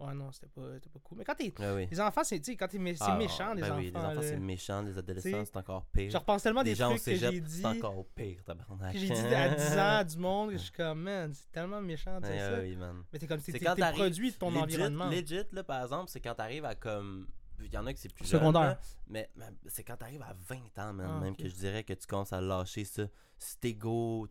Ouais, 0.00 0.14
non, 0.14 0.30
c'était 0.30 0.46
pas, 0.46 0.60
pas 0.62 1.00
cool. 1.02 1.18
Mais 1.18 1.24
quand 1.24 1.34
t'es. 1.34 1.52
Ah 1.58 1.74
oui. 1.74 1.88
Les 1.90 2.00
enfants, 2.00 2.22
c'est, 2.22 2.38
tu 2.38 2.52
sais, 2.52 2.56
quand 2.56 2.68
t'es 2.68 2.78
mé- 2.78 2.96
Ah, 3.00 3.16
méchant, 3.16 3.52
les 3.52 3.62
ben 3.62 3.70
enfants. 3.72 3.78
oui, 3.80 3.90
les 3.90 3.96
enfants, 3.96 4.22
c'est 4.22 4.36
méchant, 4.38 4.82
les 4.82 4.96
adolescents, 4.96 5.28
T'sais, 5.28 5.44
c'est 5.46 5.56
encore 5.56 5.86
pire. 5.86 6.08
Je 6.12 6.16
repense 6.16 6.42
tellement 6.44 6.62
les 6.62 6.70
des 6.70 6.76
gens 6.76 6.90
trucs 6.90 7.02
que 7.02 7.14
j'ai 7.16 7.40
dit. 7.40 7.60
c'est 7.62 7.66
encore 7.66 8.06
pire, 8.14 8.44
tabarnak. 8.44 8.96
J'ai 8.96 9.08
dit 9.08 9.34
à 9.34 9.48
10 9.56 9.76
ans 9.76 10.04
du 10.04 10.18
monde, 10.22 10.52
je 10.52 10.58
suis 10.58 10.70
comme, 10.70 11.00
man, 11.02 11.34
c'est 11.34 11.50
tellement 11.50 11.80
méchant 11.80 12.20
ouais, 12.20 12.58
oui, 12.60 12.76
man. 12.76 13.02
Mais 13.12 13.18
t'es 13.18 13.26
comme, 13.26 13.40
t'es, 13.40 13.58
produit 13.58 14.30
de 14.30 14.36
ton 14.36 14.50
legit, 14.50 14.60
environnement. 14.62 15.08
Legit, 15.10 15.42
là, 15.50 15.64
par 15.64 15.82
exemple, 15.82 16.08
c'est 16.10 16.20
quand 16.20 16.34
t'arrives 16.36 16.64
à 16.64 16.76
comme. 16.76 17.26
Il 17.60 17.74
y 17.74 17.76
en 17.76 17.84
a 17.86 17.92
que 17.92 17.98
c'est 17.98 18.14
plus 18.14 18.24
Secondaire. 18.24 18.62
jeune, 18.62 18.70
là, 18.70 18.78
mais, 19.08 19.28
mais 19.34 19.46
c'est 19.66 19.82
quand 19.82 19.96
t'arrives 19.96 20.22
à 20.22 20.32
20 20.48 20.78
ans, 20.78 20.92
man, 20.92 21.10
Ah, 21.16 21.18
même 21.20 21.32
ok. 21.32 21.38
que 21.38 21.48
je 21.48 21.54
dirais 21.56 21.82
que 21.82 21.92
tu 21.94 22.06
commences 22.06 22.32
à 22.32 22.40
lâcher 22.40 22.84
ça. 22.84 23.02
Cet 23.36 23.64
égo, 23.64 24.28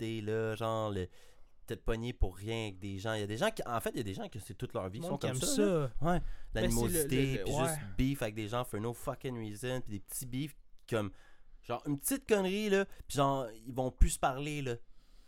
là, 0.00 0.54
genre, 0.54 0.90
le, 0.90 1.08
t'être 1.66 1.84
pogné 1.84 2.12
pour 2.12 2.36
rien 2.36 2.64
avec 2.64 2.78
des 2.78 2.98
gens. 2.98 3.14
Il 3.14 3.20
y 3.20 3.24
a 3.24 3.26
des 3.26 3.36
gens 3.36 3.50
qui. 3.50 3.62
En 3.66 3.80
fait, 3.80 3.90
il 3.90 3.98
y 3.98 4.00
a 4.00 4.04
des 4.04 4.14
gens 4.14 4.28
qui 4.28 4.40
c'est 4.40 4.54
toute 4.54 4.74
leur 4.74 4.88
vie, 4.88 4.98
ils 4.98 5.04
sont 5.04 5.18
comme 5.18 5.34
ça. 5.34 5.90
Ouais. 6.00 6.20
Ben, 6.52 6.62
L'animosité, 6.62 7.40
puis 7.44 7.52
ouais. 7.52 7.64
juste 7.64 7.80
beef 7.96 8.22
avec 8.22 8.34
des 8.34 8.48
gens 8.48 8.64
for 8.64 8.80
no 8.80 8.92
fucking 8.92 9.36
reason, 9.38 9.80
puis 9.80 9.98
des 9.98 10.00
petits 10.00 10.26
beefs 10.26 10.56
comme. 10.88 11.10
Genre, 11.62 11.80
une 11.86 11.96
petite 11.96 12.28
connerie, 12.28 12.70
là, 12.70 12.84
puis 13.06 13.16
genre, 13.16 13.46
ils 13.64 13.72
vont 13.72 13.92
plus 13.92 14.10
se 14.10 14.18
parler, 14.18 14.62
là. 14.62 14.74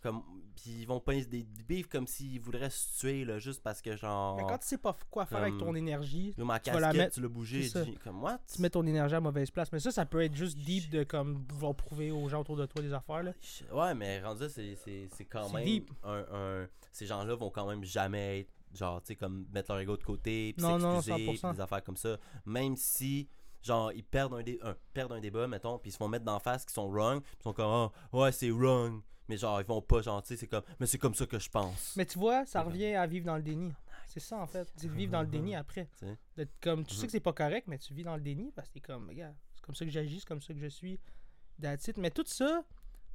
Comme, 0.05 0.21
puis 0.55 0.69
ils 0.81 0.85
vont 0.85 0.99
pas 0.99 1.15
des, 1.15 1.47
beefs 1.67 1.87
comme 1.87 2.05
s'ils 2.05 2.39
voudraient 2.39 2.69
se 2.69 2.99
tuer, 2.99 3.25
là, 3.25 3.39
juste 3.39 3.63
parce 3.63 3.81
que, 3.81 3.95
genre. 3.95 4.35
Mais 4.35 4.43
quand 4.43 4.59
tu 4.59 4.67
sais 4.67 4.77
pas 4.77 4.95
quoi 5.09 5.25
faire 5.25 5.39
avec 5.39 5.57
ton 5.57 5.73
énergie, 5.73 6.31
ma 6.37 6.59
tu 6.59 6.69
vas 6.69 6.79
la 6.79 6.93
mettre- 6.93 7.15
tu 7.15 7.21
l'as 7.21 7.27
bougé, 7.27 7.67
ça. 7.67 7.83
comme 8.03 8.21
what? 8.21 8.37
tu 8.53 8.61
mets 8.61 8.69
ton 8.69 8.85
énergie 8.85 9.15
à 9.15 9.19
mauvaise 9.19 9.49
place. 9.49 9.71
Mais 9.71 9.79
ça, 9.79 9.91
ça 9.91 10.05
peut 10.05 10.21
être 10.21 10.35
juste 10.35 10.59
deep 10.59 10.91
de 10.91 11.03
comme 11.03 11.43
vouloir 11.51 11.73
prouver 11.75 12.11
aux 12.11 12.29
gens 12.29 12.41
autour 12.41 12.55
de 12.55 12.67
toi 12.67 12.83
des 12.83 12.93
affaires. 12.93 13.23
Là. 13.23 13.33
Ouais, 13.73 13.95
mais 13.95 14.21
rendu 14.21 14.43
là, 14.43 14.49
c'est 14.49 14.75
c'est- 14.75 15.25
quand 15.25 15.49
même 15.51 15.65
deep. 15.65 15.91
un, 16.03 16.23
un- 16.31 16.67
Ces 16.91 17.07
gens-là 17.07 17.33
vont 17.33 17.49
quand 17.49 17.67
même 17.67 17.83
jamais 17.83 18.41
être, 18.41 18.53
genre, 18.75 19.01
tu 19.01 19.07
sais, 19.07 19.15
comme 19.15 19.47
mettre 19.51 19.71
leur 19.71 19.81
ego 19.81 19.97
de 19.97 20.03
côté, 20.03 20.53
puis 20.55 20.63
s'excuser, 20.65 21.13
puis 21.25 21.37
100%. 21.39 21.53
des 21.55 21.61
affaires 21.61 21.83
comme 21.83 21.97
ça. 21.97 22.17
Même 22.45 22.75
si, 22.77 23.27
genre, 23.63 23.91
ils 23.91 24.03
perdent 24.03 24.35
un, 24.35 24.43
dé- 24.43 24.59
un- 24.61 24.75
perdent 24.93 25.13
un 25.13 25.19
débat, 25.19 25.47
mettons, 25.47 25.79
puis 25.79 25.89
ils 25.89 25.93
se 25.93 25.97
font 25.97 26.07
mettre 26.07 26.23
d'en 26.25 26.39
face 26.39 26.63
qu'ils 26.63 26.73
sont 26.75 26.87
wrong, 26.89 27.21
puis 27.21 27.35
ils 27.39 27.43
sont 27.43 27.53
comme, 27.53 27.65
Ah, 27.65 27.91
ouais, 28.13 28.31
c'est 28.31 28.51
wrong. 28.51 29.01
Mais 29.27 29.37
genre, 29.37 29.59
ils 29.61 29.65
vont 29.67 29.81
pas, 29.81 30.01
genre, 30.01 30.21
tu 30.21 30.29
sais, 30.29 30.37
c'est 30.37 30.47
comme, 30.47 30.63
mais 30.79 30.85
c'est 30.85 30.97
comme 30.99 31.15
ça 31.15 31.25
que 31.25 31.39
je 31.39 31.49
pense. 31.49 31.95
Mais 31.97 32.05
tu 32.05 32.19
vois, 32.19 32.45
ça 32.45 32.59
C'est 32.61 32.65
revient 32.67 32.93
à 32.95 33.07
vivre 33.07 33.25
dans 33.25 33.37
le 33.37 33.41
déni. 33.43 33.73
C'est 34.07 34.19
ça 34.19 34.37
en 34.37 34.45
fait. 34.47 34.71
C'est 34.77 34.87
de 34.87 34.93
vivre 34.93 35.11
dans 35.11 35.21
le 35.21 35.27
déni 35.27 35.55
après. 35.55 35.89
Tu 35.97 36.05
sais. 36.05 36.17
D'être 36.37 36.53
comme, 36.61 36.85
tu 36.85 36.93
sais 36.93 37.01
Mhm. 37.01 37.05
que 37.07 37.11
c'est 37.11 37.19
pas 37.19 37.33
correct, 37.33 37.67
mais 37.67 37.77
tu 37.79 37.93
vis 37.93 38.03
dans 38.03 38.15
le 38.15 38.21
déni 38.21 38.51
parce 38.51 38.67
que 38.69 38.75
t'es 38.75 38.81
comme, 38.81 39.07
regarde, 39.09 39.35
c'est 39.53 39.61
comme 39.63 39.73
ça 39.75 39.83
que 39.85 39.91
j'agis, 39.91 40.19
c'est 40.19 40.27
comme 40.27 40.41
ça 40.41 40.53
que 40.53 40.59
je 40.59 40.67
suis. 40.67 40.99
That's 41.61 41.87
it. 41.87 41.97
Mais 41.97 42.11
tout 42.11 42.23
ça, 42.27 42.63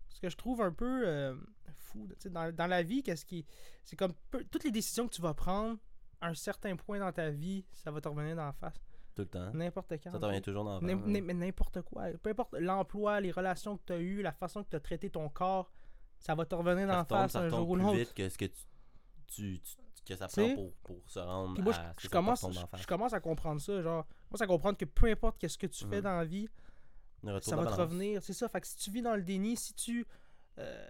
ce 0.08 0.20
que 0.20 0.28
je 0.28 0.36
trouve 0.36 0.60
un 0.62 0.72
peu 0.72 1.06
euh, 1.06 1.36
fou, 1.76 2.08
sais, 2.18 2.28
dans, 2.30 2.52
dans 2.54 2.66
la 2.66 2.82
vie, 2.82 3.02
qu'est-ce 3.04 3.24
qui. 3.24 3.46
C'est 3.84 3.96
comme 3.96 4.12
peu- 4.30 4.44
toutes 4.50 4.64
les 4.64 4.72
décisions 4.72 5.06
que 5.06 5.14
tu 5.14 5.22
vas 5.22 5.34
prendre, 5.34 5.78
à 6.20 6.28
un 6.28 6.34
certain 6.34 6.74
point 6.76 6.98
dans 6.98 7.12
ta 7.12 7.30
vie, 7.30 7.64
ça 7.72 7.90
va 7.92 8.00
te 8.00 8.08
revenir 8.08 8.34
dans 8.34 8.46
la 8.46 8.52
face. 8.52 8.74
Tout 9.14 9.22
le 9.22 9.28
temps. 9.28 9.50
N'importe 9.54 9.92
quand. 10.02 10.10
Ça 10.10 10.18
te 10.18 10.24
revient 10.24 10.42
toujours 10.42 10.64
dans 10.64 10.80
la 10.80 10.80
face, 10.80 10.90
hein. 10.90 11.02
mais 11.22 11.34
n'importe 11.34 11.82
quoi. 11.82 12.06
Peu 12.22 12.30
importe 12.30 12.54
l'emploi, 12.58 13.20
les 13.20 13.30
relations 13.30 13.76
que 13.76 13.82
tu 13.86 13.92
as 13.92 13.98
eues, 13.98 14.22
la 14.22 14.32
façon 14.32 14.64
que 14.64 14.70
tu 14.70 14.76
as 14.76 14.80
traité 14.80 15.08
ton 15.10 15.28
corps, 15.28 15.70
ça 16.20 16.34
va 16.34 16.44
te 16.46 16.54
revenir 16.54 16.86
dans 16.86 16.92
Ça 16.92 16.98
la 17.00 17.04
face 17.04 17.32
ça 17.32 17.40
un 17.40 17.48
jour 17.48 17.68
ou 17.68 17.74
plus 17.74 17.82
l'autre. 17.82 17.96
vite 17.98 18.14
que 18.14 18.28
ce 18.28 18.38
que 18.38 18.44
tu, 18.44 18.60
tu- 19.26 19.60
tu- 19.60 19.76
que 20.06 20.16
ça 20.16 20.28
prend 20.28 20.54
pour, 20.54 20.72
pour 20.82 20.96
se 21.10 21.18
rendre 21.18 21.54
Puis 21.54 21.62
moi, 21.62 21.74
à 21.74 21.92
je, 21.96 22.02
ce 22.02 22.08
ça 22.08 22.12
commence, 22.16 22.46
je, 22.80 22.86
commence 22.86 23.12
à 23.12 23.20
comprendre 23.20 23.60
ça. 23.60 23.80
Genre, 23.82 24.06
moi, 24.30 24.42
à 24.42 24.46
comprendre 24.46 24.76
que 24.78 24.84
peu 24.84 25.06
importe 25.10 25.38
qu'est-ce 25.38 25.58
que 25.58 25.66
tu 25.66 25.84
fais 25.86 25.96
Mhm. 25.96 26.02
dans 26.02 26.16
la 26.16 26.24
vie, 26.24 26.48
ça 27.42 27.56
va 27.56 27.66
te 27.66 27.74
revenir. 27.74 28.22
C'est 28.22 28.32
ça. 28.32 28.48
Fait 28.48 28.60
que 28.60 28.66
si 28.66 28.76
tu 28.76 28.90
vis 28.90 29.02
dans 29.02 29.14
le 29.16 29.22
déni, 29.22 29.56
si 29.56 29.74
tu. 29.74 30.06
euh, 30.58 30.86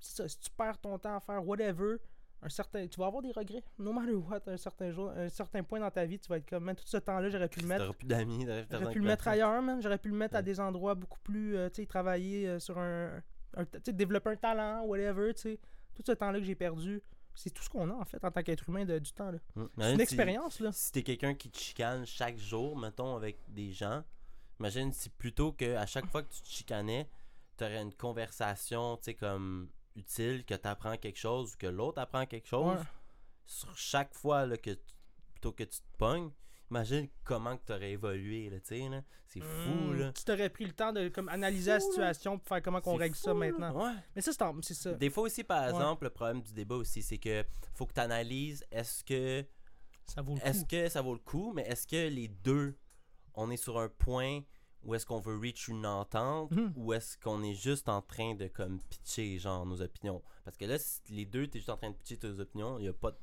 c'est 0.00 0.16
ça, 0.22 0.28
si 0.28 0.38
tu 0.38 0.50
perds 0.50 0.78
ton 0.78 0.98
temps 0.98 1.16
à 1.16 1.20
faire 1.20 1.44
whatever, 1.46 1.96
un 2.42 2.48
certain, 2.48 2.86
tu 2.86 3.00
vas 3.00 3.06
avoir 3.06 3.22
des 3.22 3.32
regrets. 3.32 3.64
No 3.78 3.92
matter 3.92 4.14
what, 4.14 4.42
un 4.46 4.56
certain 4.56 4.90
jour, 4.92 5.10
un 5.10 5.28
certain 5.28 5.62
point 5.64 5.80
dans 5.80 5.90
ta 5.90 6.04
vie, 6.04 6.18
tu 6.20 6.28
vas 6.28 6.36
être 6.36 6.48
comme, 6.48 6.64
man, 6.64 6.76
tout 6.76 6.86
ce 6.86 6.98
temps-là, 6.98 7.28
j'aurais 7.30 7.48
pu 7.48 7.60
le 7.60 7.66
mettre. 7.66 7.92
Plus 7.94 8.06
d'amis, 8.06 8.46
J'aurais 8.70 8.92
pu 8.92 8.98
le 9.00 9.06
mettre 9.06 9.26
ailleurs, 9.26 9.60
man. 9.62 9.80
J'aurais 9.82 9.98
pu 9.98 10.08
le 10.10 10.16
mettre 10.16 10.36
à 10.36 10.42
des 10.42 10.60
endroits 10.60 10.94
beaucoup 10.94 11.18
plus. 11.20 11.56
euh, 11.56 11.68
tu 11.70 11.82
sais, 11.82 11.86
travailler 11.86 12.46
euh, 12.48 12.58
sur 12.58 12.78
un. 12.78 13.22
Un 13.58 13.92
développer 13.92 14.30
un 14.30 14.36
talent, 14.36 14.84
whatever, 14.84 15.34
tu 15.34 15.40
sais. 15.42 15.60
Tout 15.94 16.02
ce 16.06 16.12
temps-là 16.12 16.38
que 16.38 16.44
j'ai 16.44 16.54
perdu, 16.54 17.02
c'est 17.34 17.50
tout 17.50 17.62
ce 17.62 17.68
qu'on 17.68 17.90
a, 17.90 17.94
en 17.94 18.04
fait, 18.04 18.22
en 18.24 18.30
tant 18.30 18.42
qu'être 18.42 18.68
humain 18.68 18.84
de- 18.84 18.98
du 18.98 19.12
temps, 19.12 19.30
là. 19.30 19.38
Hum. 19.56 19.68
C'est 19.78 19.94
une 19.94 20.00
expérience, 20.00 20.60
là. 20.60 20.70
Si 20.72 20.92
t'es 20.92 21.02
quelqu'un 21.02 21.34
qui 21.34 21.50
te 21.50 21.58
chicane 21.58 22.06
chaque 22.06 22.36
jour, 22.38 22.76
mettons, 22.78 23.16
avec 23.16 23.38
des 23.48 23.72
gens, 23.72 24.02
imagine 24.60 24.92
si 24.92 25.08
plutôt 25.10 25.52
que 25.52 25.74
à 25.76 25.86
chaque 25.86 26.06
fois 26.06 26.22
que 26.22 26.32
tu 26.32 26.40
te 26.42 26.48
chicanais, 26.48 27.08
t'aurais 27.56 27.82
une 27.82 27.94
conversation, 27.94 28.96
tu 28.98 29.04
sais, 29.04 29.14
comme 29.14 29.68
utile, 29.96 30.44
que 30.44 30.54
t'apprends 30.54 30.96
quelque 30.96 31.18
chose 31.18 31.54
ou 31.54 31.56
que 31.58 31.66
l'autre 31.66 32.00
apprend 32.00 32.24
quelque 32.26 32.46
chose, 32.46 32.78
Ouais. 32.78 32.84
sur 33.46 33.76
chaque 33.76 34.14
fois 34.14 34.46
là, 34.46 34.56
que 34.56 34.70
tu- 34.70 34.94
plutôt 35.32 35.52
que 35.52 35.64
tu 35.64 35.78
te 35.80 35.96
pognes, 35.96 36.30
imagine 36.70 37.08
comment 37.24 37.56
que 37.56 37.64
t'aurais 37.64 37.92
évolué, 37.92 38.50
là, 38.50 38.60
tu 38.60 38.66
sais, 38.68 38.88
là. 38.88 39.02
C'est 39.26 39.40
fou, 39.40 39.70
Mm, 39.92 39.98
là. 39.98 40.12
Tu 40.12 40.24
t'aurais 40.24 40.48
pris 40.48 40.64
le 40.64 40.72
temps 40.72 40.92
de 40.92 41.08
comme, 41.08 41.28
analyser 41.28 41.70
la 41.72 41.80
fou, 41.80 41.86
situation 41.90 42.38
pour 42.38 42.48
faire 42.48 42.62
comment 42.62 42.80
qu'on 42.80 42.96
règle 42.96 43.14
ça 43.16 43.32
fou, 43.32 43.36
maintenant. 43.38 43.74
Ouais. 43.86 43.94
Mais 44.16 44.22
ça, 44.22 44.32
c'est 44.62 44.74
ça. 44.74 44.92
Des 44.94 45.10
fois 45.10 45.24
aussi, 45.24 45.44
par 45.44 45.62
Ouais. 45.64 45.70
exemple, 45.70 46.04
le 46.04 46.10
problème 46.10 46.40
du 46.42 46.52
débat 46.52 46.76
aussi, 46.76 47.02
c'est 47.02 47.18
que 47.18 47.44
faut 47.74 47.86
que 47.86 47.92
tu 47.94 48.00
analyses 48.00 48.64
est-ce 48.70 49.04
que 49.04 49.44
Ça 50.06 50.22
vaut 50.22 50.34
le 50.36 50.40
est-ce 50.46 50.60
coup. 50.60 50.66
que 50.70 50.88
ça 50.88 51.02
vaut 51.02 51.12
le 51.12 51.20
coup, 51.20 51.52
mais 51.54 51.62
est-ce 51.62 51.86
que 51.86 52.08
les 52.08 52.28
deux, 52.28 52.76
on 53.34 53.50
est 53.50 53.56
sur 53.58 53.78
un 53.78 53.88
point 53.90 54.40
où 54.84 54.94
est-ce 54.94 55.04
qu'on 55.04 55.20
veut 55.20 55.36
reach 55.36 55.68
une 55.68 55.84
entente 55.84 56.50
Mhm. 56.52 56.72
ou 56.76 56.92
est-ce 56.94 57.18
qu'on 57.18 57.42
est 57.42 57.54
juste 57.54 57.88
en 57.90 58.00
train 58.00 58.34
de 58.34 58.46
comme 58.46 58.80
pitcher 58.88 59.38
genre 59.38 59.66
nos 59.66 59.82
opinions? 59.82 60.22
Parce 60.44 60.56
que 60.56 60.64
là, 60.64 60.78
si 60.78 61.00
les 61.10 61.26
deux, 61.26 61.46
t'es 61.48 61.58
juste 61.58 61.68
en 61.68 61.76
train 61.76 61.90
de 61.90 61.96
pitcher 61.96 62.16
tes 62.16 62.28
opinions, 62.40 62.78
il 62.78 62.84
y 62.86 62.88
a 62.88 62.92
pas 62.94 63.10
de 63.10 63.18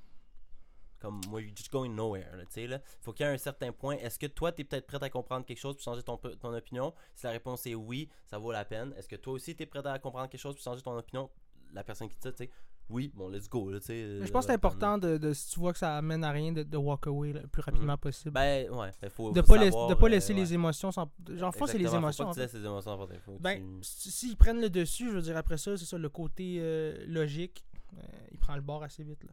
comme 1.00 1.22
moi, 1.30 1.42
you're 1.42 1.56
just 1.56 1.72
going 1.72 1.90
nowhere, 1.90 2.36
là, 2.38 2.46
tu 2.46 2.54
sais, 2.54 2.68
là. 2.68 2.80
Faut 3.02 3.14
qu'il 3.14 3.26
y 3.26 3.30
ait 3.30 3.34
un 3.34 3.38
certain 3.38 3.72
point. 3.72 3.96
Est-ce 3.98 4.18
que 4.20 4.28
toi, 4.28 4.52
t'es 4.52 4.64
peut-être 4.64 4.88
prêt 4.88 5.04
à 5.04 5.10
comprendre 5.10 5.46
quelque 5.46 5.60
chose 5.60 5.76
pour 5.76 5.84
changer 5.84 6.04
ton, 6.04 6.18
ton 6.18 6.54
opinion? 6.54 6.94
Si 7.14 7.26
la 7.26 7.32
réponse 7.32 7.66
est 7.68 7.76
oui, 7.76 8.10
ça 8.26 8.38
vaut 8.38 8.52
la 8.52 8.66
peine. 8.66 8.94
Est-ce 8.98 9.08
que 9.08 9.16
toi 9.16 9.34
aussi, 9.34 9.56
t'es 9.56 9.66
prêt 9.66 9.86
à 9.86 10.00
comprendre 10.00 10.30
quelque 10.30 10.42
chose 10.42 10.56
pour 10.56 10.64
changer 10.64 10.82
ton 10.82 10.98
opinion? 10.98 11.30
La 11.74 11.84
personne 11.84 12.08
qui 12.10 12.16
dit 12.18 12.32
tu 12.32 12.38
sais, 12.46 12.50
oui, 12.88 13.12
bon, 13.16 13.30
let's 13.30 13.50
go, 13.50 13.72
là, 13.72 13.80
tu 13.80 13.88
je 13.88 14.32
pense 14.32 14.46
que 14.46 14.52
c'est 14.52 14.52
euh, 14.52 14.56
important 14.56 15.00
de, 15.00 15.18
de- 15.18 15.34
si 15.34 15.50
tu 15.50 15.60
vois 15.60 15.74
que 15.74 15.80
ça 15.80 15.98
amène 15.98 16.24
à 16.24 16.30
rien 16.30 16.52
de, 16.52 16.62
de 16.62 16.78
walk 16.78 17.08
away 17.08 17.34
le 17.34 17.48
plus 17.48 17.64
rapidement 17.64 17.98
possible. 17.98 18.30
Ben, 18.30 18.70
ouais, 18.70 18.92
ben, 19.02 19.10
faut, 19.10 19.32
de 19.32 19.42
faut 19.42 19.48
pas, 19.48 19.58
laisser- 19.58 19.72
savoir, 19.72 19.90
de 19.90 19.94
pas 19.96 20.06
euh, 20.06 20.10
laisser 20.10 20.34
ouais. 20.34 20.40
les 20.40 20.54
émotions 20.54 20.92
sans. 20.92 21.10
Genre, 21.28 21.52
c'est 21.68 21.78
les 21.80 21.96
émotions. 21.96 22.26
Faut 22.26 22.34
pas 22.34 22.36
que 22.36 22.36
tu 22.36 22.36
fait. 22.36 22.42
laisses 22.46 22.54
les 22.62 22.66
émotions 22.68 22.92
emporter. 22.92 23.18
Faut 23.26 23.38
que 23.38 23.42
Ben, 23.42 23.82
tu- 23.82 24.12
s'ils 24.12 24.38
prennent 24.38 24.62
le 24.62 24.70
dessus, 24.70 25.10
je 25.10 25.16
veux 25.16 25.22
dire, 25.24 25.36
après 25.36 25.58
ça, 25.58 25.76
c'est 25.76 25.86
ça, 25.86 25.98
le 25.98 26.10
côté 26.10 26.58
euh, 26.60 27.04
logique, 27.08 27.66
euh, 27.98 28.02
il 28.32 28.38
prend 28.38 28.56
le 28.56 28.62
bord 28.62 28.84
assez 28.84 29.04
vite. 29.04 29.24
Là. 29.24 29.32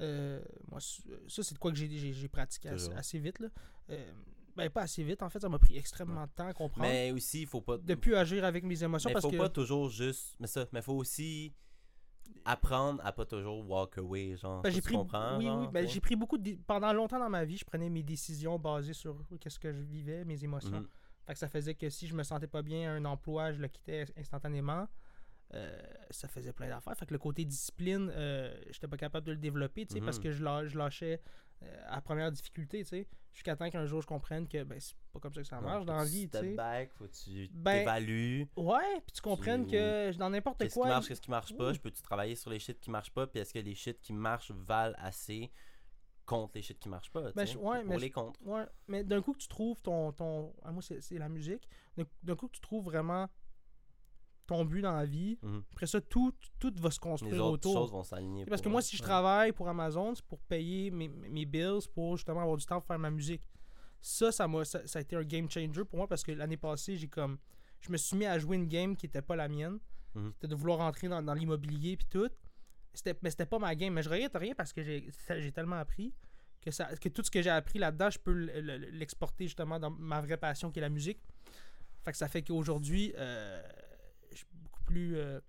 Euh, 0.00 0.40
moi, 0.70 0.80
ça, 0.80 1.42
c'est 1.42 1.54
de 1.54 1.58
quoi 1.58 1.70
que 1.70 1.76
j'ai- 1.76 2.28
pratiqué 2.28 2.68
assez, 2.68 3.18
vite. 3.18 3.38
Là. 3.40 3.48
Euh, 3.90 4.12
ben, 4.56 4.70
pas 4.70 4.82
assez 4.82 5.02
vite, 5.02 5.22
en 5.22 5.30
fait, 5.30 5.40
ça 5.40 5.48
m'a 5.48 5.58
pris 5.58 5.76
extrêmement 5.76 6.26
de 6.26 6.30
temps 6.32 6.46
à 6.46 6.52
comprendre. 6.52 6.88
Mais 6.88 7.12
aussi, 7.12 7.42
il 7.42 7.46
faut 7.46 7.60
pas. 7.60 7.78
de 7.78 7.94
plus 7.94 8.14
agir 8.14 8.44
avec 8.44 8.64
mes 8.64 8.82
émotions 8.82 9.08
mais 9.08 9.14
parce 9.14 9.24
faut 9.24 9.30
que. 9.30 9.36
pas 9.36 9.48
toujours 9.48 9.88
juste. 9.88 10.36
Mais 10.38 10.46
ça, 10.46 10.66
mais 10.72 10.82
faut 10.82 10.94
aussi 10.94 11.52
apprendre 12.44 13.04
à 13.04 13.12
pas 13.12 13.24
toujours 13.24 13.68
walk 13.68 13.98
away, 13.98 14.36
genre. 14.36 14.62
Ben, 14.62 14.72
j'ai 14.72 14.80
pris, 14.80 14.94
comprends, 14.94 15.38
oui, 15.38 15.44
genre, 15.44 15.60
oui, 15.60 15.68
ben, 15.72 15.86
j'ai 15.86 16.00
pris 16.00 16.16
beaucoup 16.16 16.38
de, 16.38 16.56
pendant 16.66 16.92
longtemps 16.92 17.18
dans 17.18 17.30
ma 17.30 17.44
vie, 17.44 17.56
je 17.56 17.64
prenais 17.64 17.90
mes 17.90 18.02
décisions 18.02 18.58
basées 18.58 18.92
sur 18.94 19.16
qu'est-ce 19.40 19.58
que 19.58 19.72
je 19.72 19.82
vivais, 19.82 20.24
mes 20.24 20.42
émotions. 20.42 20.80
Mhm. 20.80 20.88
Fait 21.26 21.34
que 21.34 21.38
ça 21.38 21.48
faisait 21.48 21.74
que 21.74 21.88
si 21.90 22.06
je 22.06 22.14
me 22.14 22.22
sentais 22.22 22.46
pas 22.46 22.62
bien 22.62 22.90
à 22.90 22.94
un 22.94 23.04
emploi, 23.04 23.52
je 23.52 23.60
le 23.60 23.68
quittais 23.68 24.06
instantanément. 24.16 24.88
Euh, 25.52 25.82
ça 26.10 26.28
faisait 26.28 26.52
plein 26.52 26.68
d'affaires. 26.68 26.96
Fait 26.96 27.06
que 27.06 27.12
le 27.12 27.18
côté 27.18 27.44
discipline, 27.44 28.08
euh, 28.14 28.56
j'étais 28.70 28.86
pas 28.86 28.96
capable 28.96 29.26
de 29.26 29.32
le 29.32 29.38
développer, 29.38 29.84
tu 29.84 29.94
sais, 29.94 30.00
parce 30.00 30.18
Mhm. 30.18 30.22
que 30.22 30.30
je, 30.30 30.44
lâ- 30.44 30.66
je 30.66 30.78
lâchais 30.78 31.20
euh, 31.62 31.82
à 31.88 32.00
première 32.00 32.30
difficulté, 32.30 32.78
tu 32.78 32.84
sais. 32.90 33.08
Jusqu'à 33.32 33.54
temps 33.56 33.68
qu'un 33.68 33.84
jour 33.84 34.00
je 34.00 34.06
comprenne 34.06 34.46
que 34.48 34.62
ben, 34.62 34.78
c'est 34.80 34.94
pas 35.12 35.18
comme 35.20 35.34
ça 35.34 35.40
que 35.42 35.46
ça 35.48 35.60
marche 35.60 35.84
dans 35.84 35.96
la 35.96 36.04
vie, 36.04 36.28
tu 36.28 36.38
sais. 36.38 36.54
back, 36.54 36.92
faut 36.94 37.04
que 37.06 37.12
tu 37.12 37.48
Ben, 37.52 37.80
t'évalues. 37.80 38.48
Ouais, 38.56 39.00
puis 39.04 39.12
tu 39.12 39.20
comprennes 39.20 39.66
Tu- 39.66 39.72
que 39.72 40.16
dans 40.16 40.30
n'importe 40.30 40.60
Qu'est-ce 40.60 40.74
quoi. 40.74 40.86
qui 40.86 40.88
marche, 40.88 41.08
qu'est-ce 41.08 41.20
qui 41.20 41.30
marche 41.30 41.56
pas? 41.56 41.72
Je 41.72 41.80
peux-tu 41.80 42.00
travailler 42.02 42.34
sur 42.36 42.50
les 42.50 42.58
shit 42.60 42.78
qui 42.80 42.90
marchent 42.90 43.12
pas? 43.12 43.26
Puis 43.26 43.40
est-ce 43.40 43.52
que 43.52 43.58
les 43.58 43.74
shit 43.74 44.00
qui 44.00 44.12
marchent 44.12 44.52
valent 44.52 44.94
assez 44.98 45.50
contre 46.26 46.52
les 46.54 46.62
shit 46.62 46.78
qui 46.78 46.88
marchent 46.88 47.10
pas? 47.10 47.32
Ben, 47.32 47.44
je- 47.46 47.58
ouais, 47.58 47.80
pour 47.80 47.88
mais 47.90 47.98
les 47.98 48.10
contre. 48.10 48.40
Ouais, 48.46 48.64
mais 48.88 49.04
d'un 49.04 49.20
coup 49.20 49.32
que 49.32 49.38
tu 49.38 49.48
trouves 49.48 49.80
ton. 49.82 50.12
ton 50.12 50.54
ah, 50.62 50.70
moi, 50.72 50.82
c'est 50.82 51.18
la 51.18 51.28
musique. 51.28 51.68
D'un 51.96 52.04
d'un 52.22 52.36
coup 52.36 52.46
que 52.48 52.54
tu 52.54 52.60
trouves 52.60 52.84
vraiment 52.84 53.28
ton 54.50 54.64
but 54.64 54.82
dans 54.82 54.92
la 54.92 55.04
vie, 55.04 55.38
Mhm. 55.42 55.62
après 55.72 55.86
ça, 55.86 56.00
tout, 56.00 56.32
tout 56.58 56.72
va 56.80 56.90
se 56.90 56.96
Les 56.96 57.00
construire 57.00 57.44
autres 57.44 57.68
autour. 57.68 57.74
choses 57.74 57.92
vont 57.92 58.02
s'aligner. 58.02 58.44
Parce 58.46 58.60
que 58.60 58.68
moi, 58.68 58.82
si 58.82 58.96
je 58.96 59.02
travaille 59.02 59.52
pour 59.52 59.68
Amazon, 59.68 60.12
c'est 60.14 60.24
pour 60.24 60.40
payer 60.40 60.90
mes, 60.90 61.06
mes 61.08 61.44
bills, 61.46 61.86
pour 61.94 62.16
justement 62.16 62.40
avoir 62.42 62.56
du 62.56 62.66
temps 62.66 62.80
pour 62.80 62.86
faire 62.88 62.98
ma 62.98 63.10
musique. 63.10 63.42
Ça, 64.00 64.32
ça, 64.32 64.48
m'a, 64.48 64.64
ça, 64.64 64.84
ça 64.86 64.98
a 64.98 65.02
été 65.02 65.14
un 65.14 65.22
game 65.22 65.48
changer 65.48 65.84
pour 65.84 65.98
moi 65.98 66.08
parce 66.08 66.22
que 66.24 66.32
l'année 66.32 66.56
passée, 66.56 66.96
j'ai 66.96 67.06
comme. 67.08 67.38
Je 67.80 67.92
me 67.92 67.96
suis 67.96 68.16
mis 68.16 68.26
à 68.26 68.38
jouer 68.38 68.56
une 68.56 68.66
game 68.66 68.96
qui 68.96 69.06
était 69.06 69.22
pas 69.22 69.36
la 69.36 69.46
mienne. 69.48 69.78
Mhm. 70.14 70.32
C'était 70.34 70.48
de 70.48 70.54
vouloir 70.56 70.78
rentrer 70.78 71.06
dans, 71.08 71.22
dans 71.22 71.34
l'immobilier 71.34 71.96
puis 71.96 72.06
tout. 72.10 72.28
C'était, 72.92 73.14
mais 73.22 73.30
c'était 73.30 73.46
pas 73.46 73.58
ma 73.60 73.74
game. 73.76 73.92
Mais 73.94 74.02
je 74.02 74.08
regrette 74.10 74.34
rien 74.36 74.54
parce 74.56 74.72
que 74.72 74.82
j'ai, 74.82 75.08
ça- 75.26 75.38
j'ai 75.38 75.52
tellement 75.52 75.76
appris 75.76 76.12
que, 76.60 76.70
ça, 76.72 76.86
que 76.96 77.08
tout 77.08 77.22
ce 77.22 77.30
que 77.30 77.40
j'ai 77.40 77.50
appris 77.50 77.78
là-dedans, 77.78 78.10
je 78.10 78.18
peux 78.18 78.32
l'exporter 78.32 79.44
justement 79.44 79.78
dans 79.78 79.90
ma 79.90 80.20
vraie 80.20 80.36
passion 80.38 80.70
qui 80.72 80.80
est 80.80 80.82
la 80.82 80.88
musique. 80.88 81.20
Fait 82.04 82.12
que 82.12 82.16
ça 82.18 82.26
fait 82.28 82.42
qu'aujourd'hui, 82.42 83.12
euh, 83.16 83.62
je 84.30 84.36
suis 84.38 84.46
beaucoup 84.52 84.82
plus. 84.84 85.16
euh, 85.16 85.40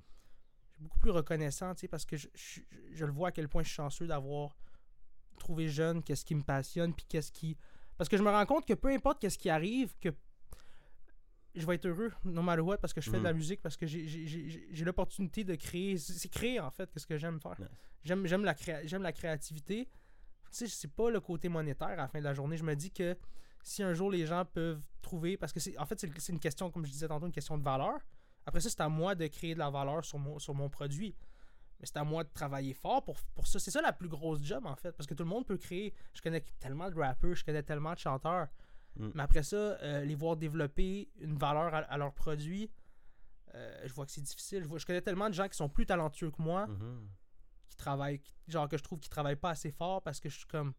je 0.70 0.74
suis 0.76 0.84
beaucoup 0.84 1.00
plus 1.00 1.12
reconnaissant, 1.12 1.74
tu 1.76 1.82
sais, 1.82 1.88
parce 1.88 2.06
que 2.06 2.18
je, 2.18 2.28
je- 2.34 2.62
je 2.92 3.06
le 3.06 3.12
vois 3.12 3.30
à 3.30 3.32
quel 3.32 3.48
point 3.50 3.62
je 3.64 3.68
suis 3.68 3.76
chanceux 3.76 4.08
d'avoir 4.08 4.58
trouvé 5.40 5.68
jeune 5.70 6.02
qu'est-ce 6.04 6.24
qui 6.26 6.36
me 6.36 6.44
passionne, 6.44 6.94
puis 6.94 7.06
qu'est-ce 7.08 7.32
qui... 7.32 7.58
Parce 7.98 8.10
que 8.10 8.18
je 8.18 8.24
me 8.24 8.30
rends 8.30 8.46
compte 8.46 8.66
que 8.66 8.74
peu 8.74 8.90
importe 8.90 9.20
qu'est-ce 9.20 9.38
qui 9.38 9.50
arrive, 9.50 9.96
que 10.00 10.10
je 11.54 11.66
vais 11.66 11.76
être 11.76 11.86
heureux, 11.86 12.12
no 12.24 12.42
matter 12.42 12.62
what, 12.62 12.78
parce 12.78 12.94
que 12.94 13.02
je 13.02 13.10
fais 13.12 13.18
de 13.20 13.24
la 13.24 13.32
Mhm. 13.34 13.38
musique, 13.40 13.62
parce 13.62 13.76
que 13.76 13.86
j'ai- 13.86 14.84
l'opportunité 14.86 15.44
de 15.44 15.56
créer. 15.56 15.98
C'est 15.98 16.30
créer, 16.30 16.60
en 16.60 16.72
fait, 16.72 16.90
qu'est-ce 16.92 17.06
que 17.08 17.18
j'aime 17.18 17.40
faire. 17.42 17.60
Nice. 17.60 17.68
J'aime 18.04 18.26
j'aime 18.26 18.44
la, 18.46 18.54
créa- 18.54 18.82
la 19.00 19.12
créativité. 19.12 19.86
Tu 20.46 20.50
sais, 20.52 20.68
c'est 20.68 20.88
pas 20.92 21.10
le 21.12 21.20
côté 21.20 21.50
monétaire 21.50 21.90
à 21.90 21.96
la 21.96 22.08
fin 22.08 22.20
de 22.20 22.24
la 22.24 22.34
journée. 22.34 22.56
Je 22.58 22.64
me 22.64 22.76
dis 22.76 22.92
que 22.92 23.18
si 23.64 23.84
un 23.84 23.94
jour 23.94 24.10
les 24.10 24.26
gens 24.26 24.46
peuvent 24.46 24.82
trouver, 25.02 25.38
parce 25.38 25.52
que 25.52 25.60
c'est 25.60 25.78
en 25.78 25.86
fait, 25.86 26.00
c'est 26.00 26.32
une 26.32 26.40
question, 26.40 26.72
comme 26.72 26.86
je 26.86 26.92
disais 26.92 27.08
tantôt, 27.08 27.26
une 27.26 27.32
question 27.32 27.58
de 27.58 27.64
valeur. 27.64 28.00
Après 28.46 28.60
ça, 28.60 28.70
c'est 28.70 28.82
à 28.82 28.90
moi 28.90 29.16
de 29.16 29.28
créer 29.28 29.54
de 29.54 29.60
la 29.60 29.70
valeur 29.70 30.04
sur 30.04 30.18
mon, 30.20 30.40
sur 30.40 30.54
mon 30.54 30.70
produit. 30.70 31.16
Mais 31.80 31.86
c'est 31.88 31.98
à 31.98 32.04
moi 32.04 32.24
de 32.24 32.30
travailler 32.34 32.74
fort 32.74 33.04
pour, 33.04 33.18
pour 33.36 33.48
ça. 33.48 33.60
C'est 33.60 33.72
ça 33.72 33.82
la 33.82 33.92
plus 33.94 34.08
grosse 34.08 34.42
job, 34.44 34.66
en 34.66 34.76
fait. 34.76 34.92
Parce 34.94 35.08
que 35.08 35.14
tout 35.14 35.24
le 35.24 35.30
monde 35.30 35.46
peut 35.46 35.58
créer. 35.58 35.94
Je 36.14 36.22
connais 36.22 36.42
tellement 36.60 36.90
de 36.90 36.96
rappeurs, 37.00 37.36
je 37.36 37.44
connais 37.44 37.64
tellement 37.64 37.94
de 37.94 38.00
chanteurs. 38.00 38.48
Mm. 38.98 39.10
Mais 39.16 39.24
après 39.24 39.44
ça, 39.44 39.56
euh, 39.56 40.04
les 40.04 40.16
voir 40.16 40.36
développer 40.38 41.10
une 41.20 41.38
valeur 41.38 41.74
à, 41.74 41.78
à 41.80 41.98
leur 41.98 42.14
produit, 42.14 42.70
euh, 43.56 43.82
je 43.86 43.94
vois 43.94 44.06
que 44.06 44.12
c'est 44.12 44.22
difficile. 44.22 44.64
Je, 44.64 44.68
vois- 44.68 44.78
je 44.80 44.86
connais 44.86 45.02
tellement 45.02 45.30
de 45.30 45.34
gens 45.34 45.48
qui 45.48 45.56
sont 45.58 45.70
plus 45.70 45.86
talentueux 45.86 46.30
que 46.32 46.42
moi, 46.42 46.68
Mhm. 46.68 47.08
qui 47.68 47.76
travaillent, 47.76 48.20
qui- 48.20 48.34
genre 48.48 48.68
que 48.68 48.78
je 48.78 48.84
trouve 48.84 49.00
qu'ils 49.00 49.10
travaillent 49.10 49.36
pas 49.36 49.52
assez 49.52 49.72
fort 49.72 50.02
parce 50.02 50.20
que 50.20 50.30
je 50.30 50.38
suis 50.38 50.48
comme. 50.48 50.74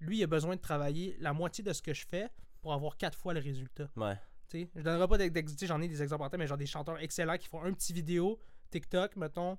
Lui, 0.00 0.18
il 0.18 0.24
a 0.24 0.26
besoin 0.26 0.56
de 0.56 0.60
travailler 0.60 1.16
la 1.20 1.32
moitié 1.32 1.64
de 1.64 1.72
ce 1.72 1.80
que 1.80 1.94
je 1.94 2.06
fais 2.06 2.28
pour 2.60 2.74
avoir 2.74 2.96
quatre 2.98 3.16
fois 3.16 3.32
le 3.32 3.40
résultat. 3.40 3.88
Ouais. 3.96 4.18
Tu 4.48 4.68
je 4.74 4.82
donnerai 4.82 5.08
pas 5.08 5.18
d'ex- 5.18 5.52
tu 5.52 5.58
sais, 5.58 5.66
j'en 5.66 5.80
ai 5.80 5.88
des 5.88 6.02
exemples 6.02 6.22
en 6.24 6.30
tête, 6.30 6.38
mais 6.38 6.46
genre 6.46 6.56
des 6.58 6.66
chanteurs 6.66 6.98
excellents 7.00 7.36
qui 7.36 7.48
font 7.48 7.62
un 7.62 7.72
petit 7.72 7.92
vidéo, 7.92 8.38
TikTok, 8.70 9.16
mettons, 9.16 9.58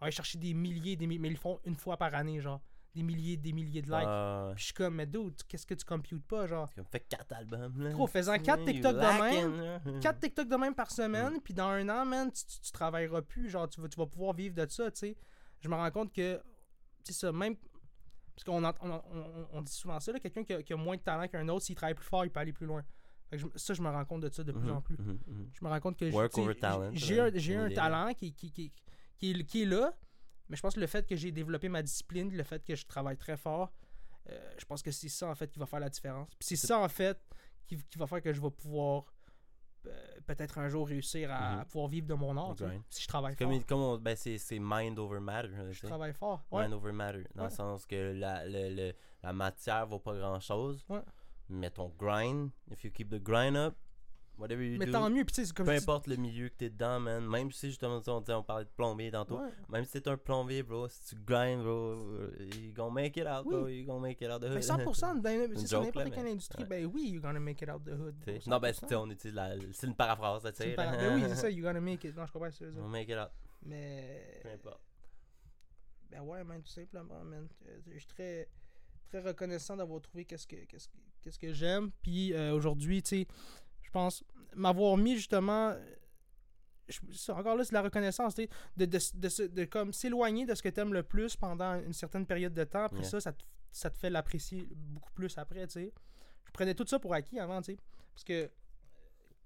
aller 0.00 0.10
chercher 0.12 0.38
des 0.38 0.54
milliers, 0.54 0.96
des 0.96 1.06
mi- 1.06 1.18
mais 1.18 1.28
ils 1.28 1.32
le 1.32 1.38
font 1.38 1.58
une 1.64 1.76
fois 1.76 1.96
par 1.96 2.14
année, 2.14 2.40
genre. 2.40 2.60
Des 2.94 3.02
milliers, 3.02 3.36
des 3.36 3.52
milliers 3.52 3.82
de 3.82 3.90
likes. 3.90 4.54
Puis 4.54 4.60
je 4.60 4.64
suis 4.66 4.74
comme, 4.74 4.94
mais 4.96 5.06
dude, 5.06 5.34
qu'est-ce 5.46 5.66
que 5.66 5.74
tu 5.74 5.84
computes 5.84 6.24
pas, 6.26 6.46
genre? 6.46 6.68
comme 6.74 6.86
fait 6.86 7.00
4 7.00 7.32
albums. 7.32 7.80
Là. 7.82 7.90
Gros, 7.92 8.06
faisant 8.06 8.38
quatre 8.38 8.60
You 8.60 8.66
TikTok 8.72 8.96
de 8.96 9.20
même, 9.20 9.60
là. 9.60 9.80
4 10.00 10.18
TikTok 10.20 10.48
de 10.48 10.56
même 10.56 10.74
par 10.74 10.86
Mm. 10.88 10.90
semaine, 10.90 11.40
puis 11.42 11.54
dans 11.54 11.68
un 11.68 11.88
an, 11.90 12.04
man, 12.06 12.32
tu, 12.32 12.44
tu, 12.44 12.60
tu 12.60 12.72
travailleras 12.72 13.22
plus, 13.22 13.50
genre, 13.50 13.68
tu 13.68 13.80
vas, 13.80 13.88
tu 13.88 13.96
vas 13.98 14.06
pouvoir 14.06 14.32
vivre 14.34 14.54
de 14.54 14.66
ça, 14.68 14.90
tu 14.90 14.98
sais. 14.98 15.16
Je 15.60 15.68
me 15.68 15.74
rends 15.74 15.90
compte 15.90 16.12
que, 16.12 16.40
c'est 17.04 17.12
ça, 17.12 17.30
même. 17.30 17.56
Parce 18.34 18.44
qu'on 18.44 18.64
ent- 18.64 18.74
on, 18.80 18.90
on- 18.90 19.48
on 19.52 19.62
dit 19.62 19.72
souvent 19.72 20.00
ça, 20.00 20.12
là, 20.12 20.18
quelqu'un 20.20 20.44
qui 20.44 20.72
a 20.72 20.76
moins 20.76 20.96
de 20.96 21.02
talent 21.02 21.28
qu'un 21.28 21.48
autre, 21.48 21.64
s'il 21.66 21.74
travaille 21.76 21.94
plus 21.94 22.04
fort, 22.06 22.24
il 22.24 22.30
peut 22.30 22.40
aller 22.40 22.52
plus 22.52 22.66
loin. 22.66 22.82
Je- 23.32 23.46
ça, 23.56 23.74
je 23.74 23.82
me 23.82 23.88
rends 23.90 24.04
compte 24.04 24.22
de 24.22 24.28
ça 24.30 24.42
de 24.42 24.52
plus 24.52 24.68
Mhm, 24.68 24.76
en 24.76 24.80
plus. 24.80 24.96
mhm, 24.98 25.18
mhm. 25.26 25.50
Je 25.52 25.64
me 25.64 25.68
rends 25.70 25.80
compte 25.80 25.96
que 25.98 26.10
j'ai 26.10 27.18
un, 27.56 27.66
idée. 27.66 27.74
talent 27.74 28.14
qui, 28.14 28.32
qui, 28.32 28.50
qui, 28.50 28.72
qui, 29.18 29.30
est, 29.32 29.44
qui 29.44 29.62
est 29.62 29.66
là, 29.66 29.92
mais 30.48 30.56
je 30.56 30.62
pense 30.62 30.74
que 30.74 30.80
le 30.80 30.86
fait 30.86 31.06
que 31.06 31.14
j'ai 31.16 31.30
développé 31.32 31.68
ma 31.68 31.82
discipline, 31.82 32.34
le 32.34 32.42
fait 32.42 32.64
que 32.64 32.74
je 32.74 32.86
travaille 32.86 33.16
très 33.18 33.36
fort, 33.36 33.72
euh, 34.30 34.54
je 34.58 34.64
pense 34.64 34.82
que 34.82 34.90
c'est 34.90 35.08
ça 35.10 35.28
en 35.28 35.34
fait 35.34 35.50
qui 35.50 35.58
va 35.58 35.66
faire 35.66 35.80
la 35.80 35.90
différence. 35.90 36.28
Puis 36.38 36.48
c'est 36.48 36.56
ça 36.56 36.78
en 36.78 36.88
fait 36.88 37.18
qui, 37.66 37.76
qui 37.76 37.98
va 37.98 38.06
faire 38.06 38.22
que 38.22 38.32
je 38.32 38.40
vais 38.40 38.50
pouvoir 38.50 39.04
euh, 39.86 39.90
peut-être 40.26 40.58
un 40.58 40.68
jour 40.68 40.88
réussir 40.88 41.30
à, 41.32 41.64
pouvoir 41.64 41.88
vivre 41.88 42.06
de 42.06 42.14
mon 42.14 42.36
art, 42.36 42.56
si 42.90 43.02
je 43.02 43.06
travaille 43.08 43.34
fort. 43.36 43.48
comme, 43.48 43.64
comme 43.64 43.80
on- 43.80 43.96
ben, 43.98 44.16
c'est, 44.16 44.38
mind 44.58 44.98
over 44.98 45.20
matter. 45.20 45.50
Je 45.72 45.86
travaille 45.86 46.12
fort. 46.12 46.44
Ouais. 46.50 46.62
Mind 46.62 46.74
over 46.74 46.92
matter. 46.92 47.24
Dans 47.34 47.44
Ouais. 47.44 47.48
le 47.50 47.54
sens 47.54 47.86
que 47.86 48.12
la, 48.12 48.44
le- 48.46 48.74
le- 48.74 48.92
la 49.22 49.32
matière 49.32 49.86
vaut 49.86 49.98
pas 50.00 50.14
grand 50.16 50.40
chose. 50.40 50.84
Ouais. 50.88 51.00
Mais 51.48 51.70
ton 51.70 51.92
grind, 51.98 52.50
if 52.70 52.84
you 52.84 52.90
keep 52.90 53.08
the 53.10 53.22
grind 53.22 53.56
up, 53.56 53.74
whatever 54.36 54.62
you 54.62 54.78
Mais 54.78 54.86
do, 54.86 54.92
tant 54.92 55.08
mieux, 55.10 55.24
puis 55.24 55.34
comme 55.54 55.66
peu 55.66 55.72
je 55.72 55.78
dis- 55.78 55.82
importe 55.84 56.06
le 56.06 56.16
milieu 56.16 56.48
que 56.50 56.54
t'es 56.56 56.70
dedans, 56.70 57.00
man. 57.00 57.26
Même 57.26 57.50
si 57.50 57.68
justement, 57.68 58.00
on, 58.06 58.22
on 58.28 58.42
parlait 58.42 58.64
de 58.66 58.70
plombier 58.76 59.10
tantôt. 59.10 59.40
Ouais. 59.40 59.48
Même 59.70 59.84
si 59.84 59.92
t'es 60.00 60.08
un 60.08 60.16
plombier, 60.18 60.62
bro, 60.62 60.86
si 60.88 61.02
tu 61.16 61.22
grind, 61.24 61.62
bro, 61.62 61.94
you 62.54 62.72
gonna 62.74 62.90
make 62.92 63.16
it 63.16 63.26
out, 63.26 63.44
Oui. 63.46 63.54
bro. 63.54 63.66
You 63.68 63.86
gonna 63.86 64.00
make 64.00 64.20
it 64.20 64.30
out 64.30 64.40
the 64.40 64.44
Mais 64.50 64.56
hood. 64.70 64.80
100% 64.86 65.20
dans 65.22 65.30
une 65.30 65.56
c'est 65.56 65.66
ça, 65.66 65.76
joke, 65.76 65.86
n'importe 65.86 66.10
quelle 66.14 66.24
mais- 66.24 66.30
industrie, 66.32 66.62
ouais. 66.62 66.68
ben 66.68 66.86
oui, 66.86 67.10
you're 67.10 67.22
gonna 67.22 67.40
make 67.40 67.62
it 67.62 67.68
out 67.70 67.82
the 67.84 67.92
hood. 67.92 68.14
Bro, 68.24 68.34
Non, 68.46 68.58
ben, 68.60 68.72
100%. 68.72 68.80
tu 68.80 68.88
sais, 68.88 68.94
on 68.94 69.10
utilise 69.10 69.34
la. 69.34 69.54
C'est 69.72 69.86
une 69.86 69.94
paraphrase, 69.96 70.42
tu 70.42 70.52
sais. 70.54 70.68
une 70.70 70.76
par- 70.76 70.92
là. 70.92 70.98
Ben 70.98 71.14
oui, 71.16 71.22
c'est 71.28 71.34
ça, 71.36 71.50
you're 71.50 71.66
gonna 71.66 71.80
make 71.80 72.04
it. 72.04 72.14
Non, 72.16 72.26
je 72.26 72.32
comprends 72.32 72.50
ce 72.50 72.64
que. 72.64 72.78
On 72.80 72.88
make 72.88 73.08
it 73.08 73.16
out. 73.16 73.30
Mais. 73.62 74.38
Peu 74.42 74.50
importe. 74.50 74.80
Ben 76.10 76.20
ouais, 76.22 76.44
man, 76.44 76.62
tout 76.62 76.70
simplement, 76.70 77.22
man. 77.24 77.48
Euh, 77.66 77.78
Je 77.86 77.98
suis 77.98 78.06
très, 78.06 78.48
très 79.08 79.20
reconnaissant 79.20 79.76
d'avoir 79.76 80.00
trouvé 80.00 80.24
qu'est-ce 80.24 80.46
que, 80.46 80.56
qu'est-ce 80.66 80.88
que, 80.88 80.96
qu'est-ce 81.22 81.38
que 81.38 81.52
j'aime. 81.52 81.90
Puis 82.02 82.32
euh, 82.34 82.52
aujourd'hui, 82.54 83.02
tu 83.02 83.08
sais, 83.22 83.26
je 83.82 83.90
pense 83.90 84.22
m'avoir 84.54 84.96
mis 84.96 85.16
justement. 85.16 85.70
euh, 85.70 85.94
je- 86.88 87.32
encore 87.32 87.56
là, 87.56 87.64
c'est 87.64 87.74
la 87.74 87.82
reconnaissance, 87.82 88.34
tu 88.34 88.42
sais, 88.44 88.48
de, 88.76 88.84
de, 88.86 88.98
de, 89.14 89.46
de 89.48 89.64
comme 89.64 89.92
s'éloigner 89.92 90.46
de 90.46 90.54
ce 90.54 90.62
que 90.62 90.68
tu 90.70 90.80
aimes 90.80 90.92
le 90.94 91.02
plus 91.02 91.36
pendant 91.36 91.74
une 91.82 91.92
certaine 91.92 92.24
période 92.26 92.54
de 92.54 92.64
temps. 92.64 92.84
Après 92.84 93.00
Yeah. 93.00 93.08
ça, 93.10 93.20
ça 93.20 93.32
te, 93.32 93.44
ça 93.72 93.90
te 93.90 93.98
fait 93.98 94.10
l'apprécier 94.10 94.66
beaucoup 94.72 95.12
plus 95.12 95.36
après, 95.38 95.66
tu 95.66 95.72
sais. 95.74 95.92
Je 96.46 96.50
prenais 96.52 96.74
tout 96.74 96.86
ça 96.86 96.98
pour 96.98 97.12
acquis 97.14 97.38
avant, 97.38 97.60
tu 97.60 97.72
sais. 97.72 97.78
Parce 98.14 98.24
que 98.24 98.50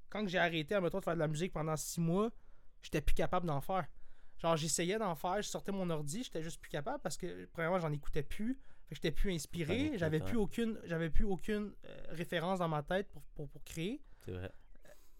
quand 0.08 0.26
j'ai 0.28 0.38
arrêté, 0.38 0.74
admettons, 0.74 0.98
de 1.00 1.04
faire 1.04 1.14
de 1.14 1.18
la 1.18 1.26
musique 1.28 1.52
pendant 1.52 1.76
six 1.76 2.00
mois, 2.00 2.30
j'étais 2.82 3.00
plus 3.00 3.14
capable 3.14 3.46
d'en 3.46 3.60
faire. 3.60 3.86
Genre, 4.38 4.56
j'essayais 4.56 4.98
d'en 4.98 5.14
faire, 5.14 5.36
je 5.42 5.48
sortais 5.48 5.72
mon 5.72 5.88
ordi, 5.90 6.22
j'étais 6.22 6.42
juste 6.42 6.60
plus 6.60 6.70
capable 6.70 7.00
parce 7.00 7.16
que, 7.16 7.46
premièrement, 7.46 7.78
j'en 7.80 7.92
écoutais 7.92 8.22
plus. 8.22 8.58
Que 8.92 8.96
j'étais 8.96 9.10
plus 9.10 9.32
inspiré, 9.32 9.92
j'avais 9.96 10.20
ouais. 10.20 10.26
plus 10.26 10.36
aucune, 10.36 10.78
j'avais 10.84 11.08
plus 11.08 11.24
aucune 11.24 11.72
euh, 11.86 12.02
référence 12.10 12.58
dans 12.58 12.68
ma 12.68 12.82
tête 12.82 13.08
pour, 13.08 13.22
pour, 13.34 13.48
pour 13.48 13.64
créer. 13.64 14.02
C'est 14.22 14.32
vrai. 14.32 14.52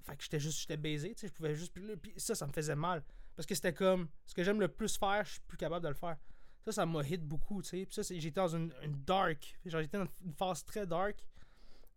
Fait 0.02 0.14
que 0.14 0.22
j'étais 0.22 0.40
juste, 0.40 0.60
j'étais 0.60 0.76
baisé, 0.76 1.14
tu 1.14 1.20
sais, 1.20 1.28
je 1.28 1.32
pouvais 1.32 1.54
juste 1.54 1.72
plus. 1.72 1.96
Puis 1.96 2.12
ça, 2.18 2.34
ça 2.34 2.46
me 2.46 2.52
faisait 2.52 2.76
mal. 2.76 3.02
Parce 3.34 3.46
que 3.46 3.54
c'était 3.54 3.72
comme, 3.72 4.08
ce 4.26 4.34
que 4.34 4.42
j'aime 4.42 4.60
le 4.60 4.68
plus 4.68 4.98
faire, 4.98 5.24
je 5.24 5.32
suis 5.32 5.40
plus 5.40 5.56
capable 5.56 5.84
de 5.84 5.88
le 5.88 5.94
faire. 5.94 6.18
Ça, 6.66 6.72
ça 6.72 6.84
m'a 6.84 7.02
hit 7.02 7.22
beaucoup, 7.22 7.62
tu 7.62 7.70
sais. 7.70 7.86
Puis 7.86 7.94
ça, 7.94 8.02
j'étais 8.02 8.30
dans 8.32 8.48
une, 8.48 8.74
une 8.82 9.02
dark. 9.04 9.58
Genre, 9.64 9.80
j'étais 9.80 9.96
dans 9.96 10.08
une 10.22 10.32
phase 10.34 10.64
très 10.64 10.86
dark. 10.86 11.24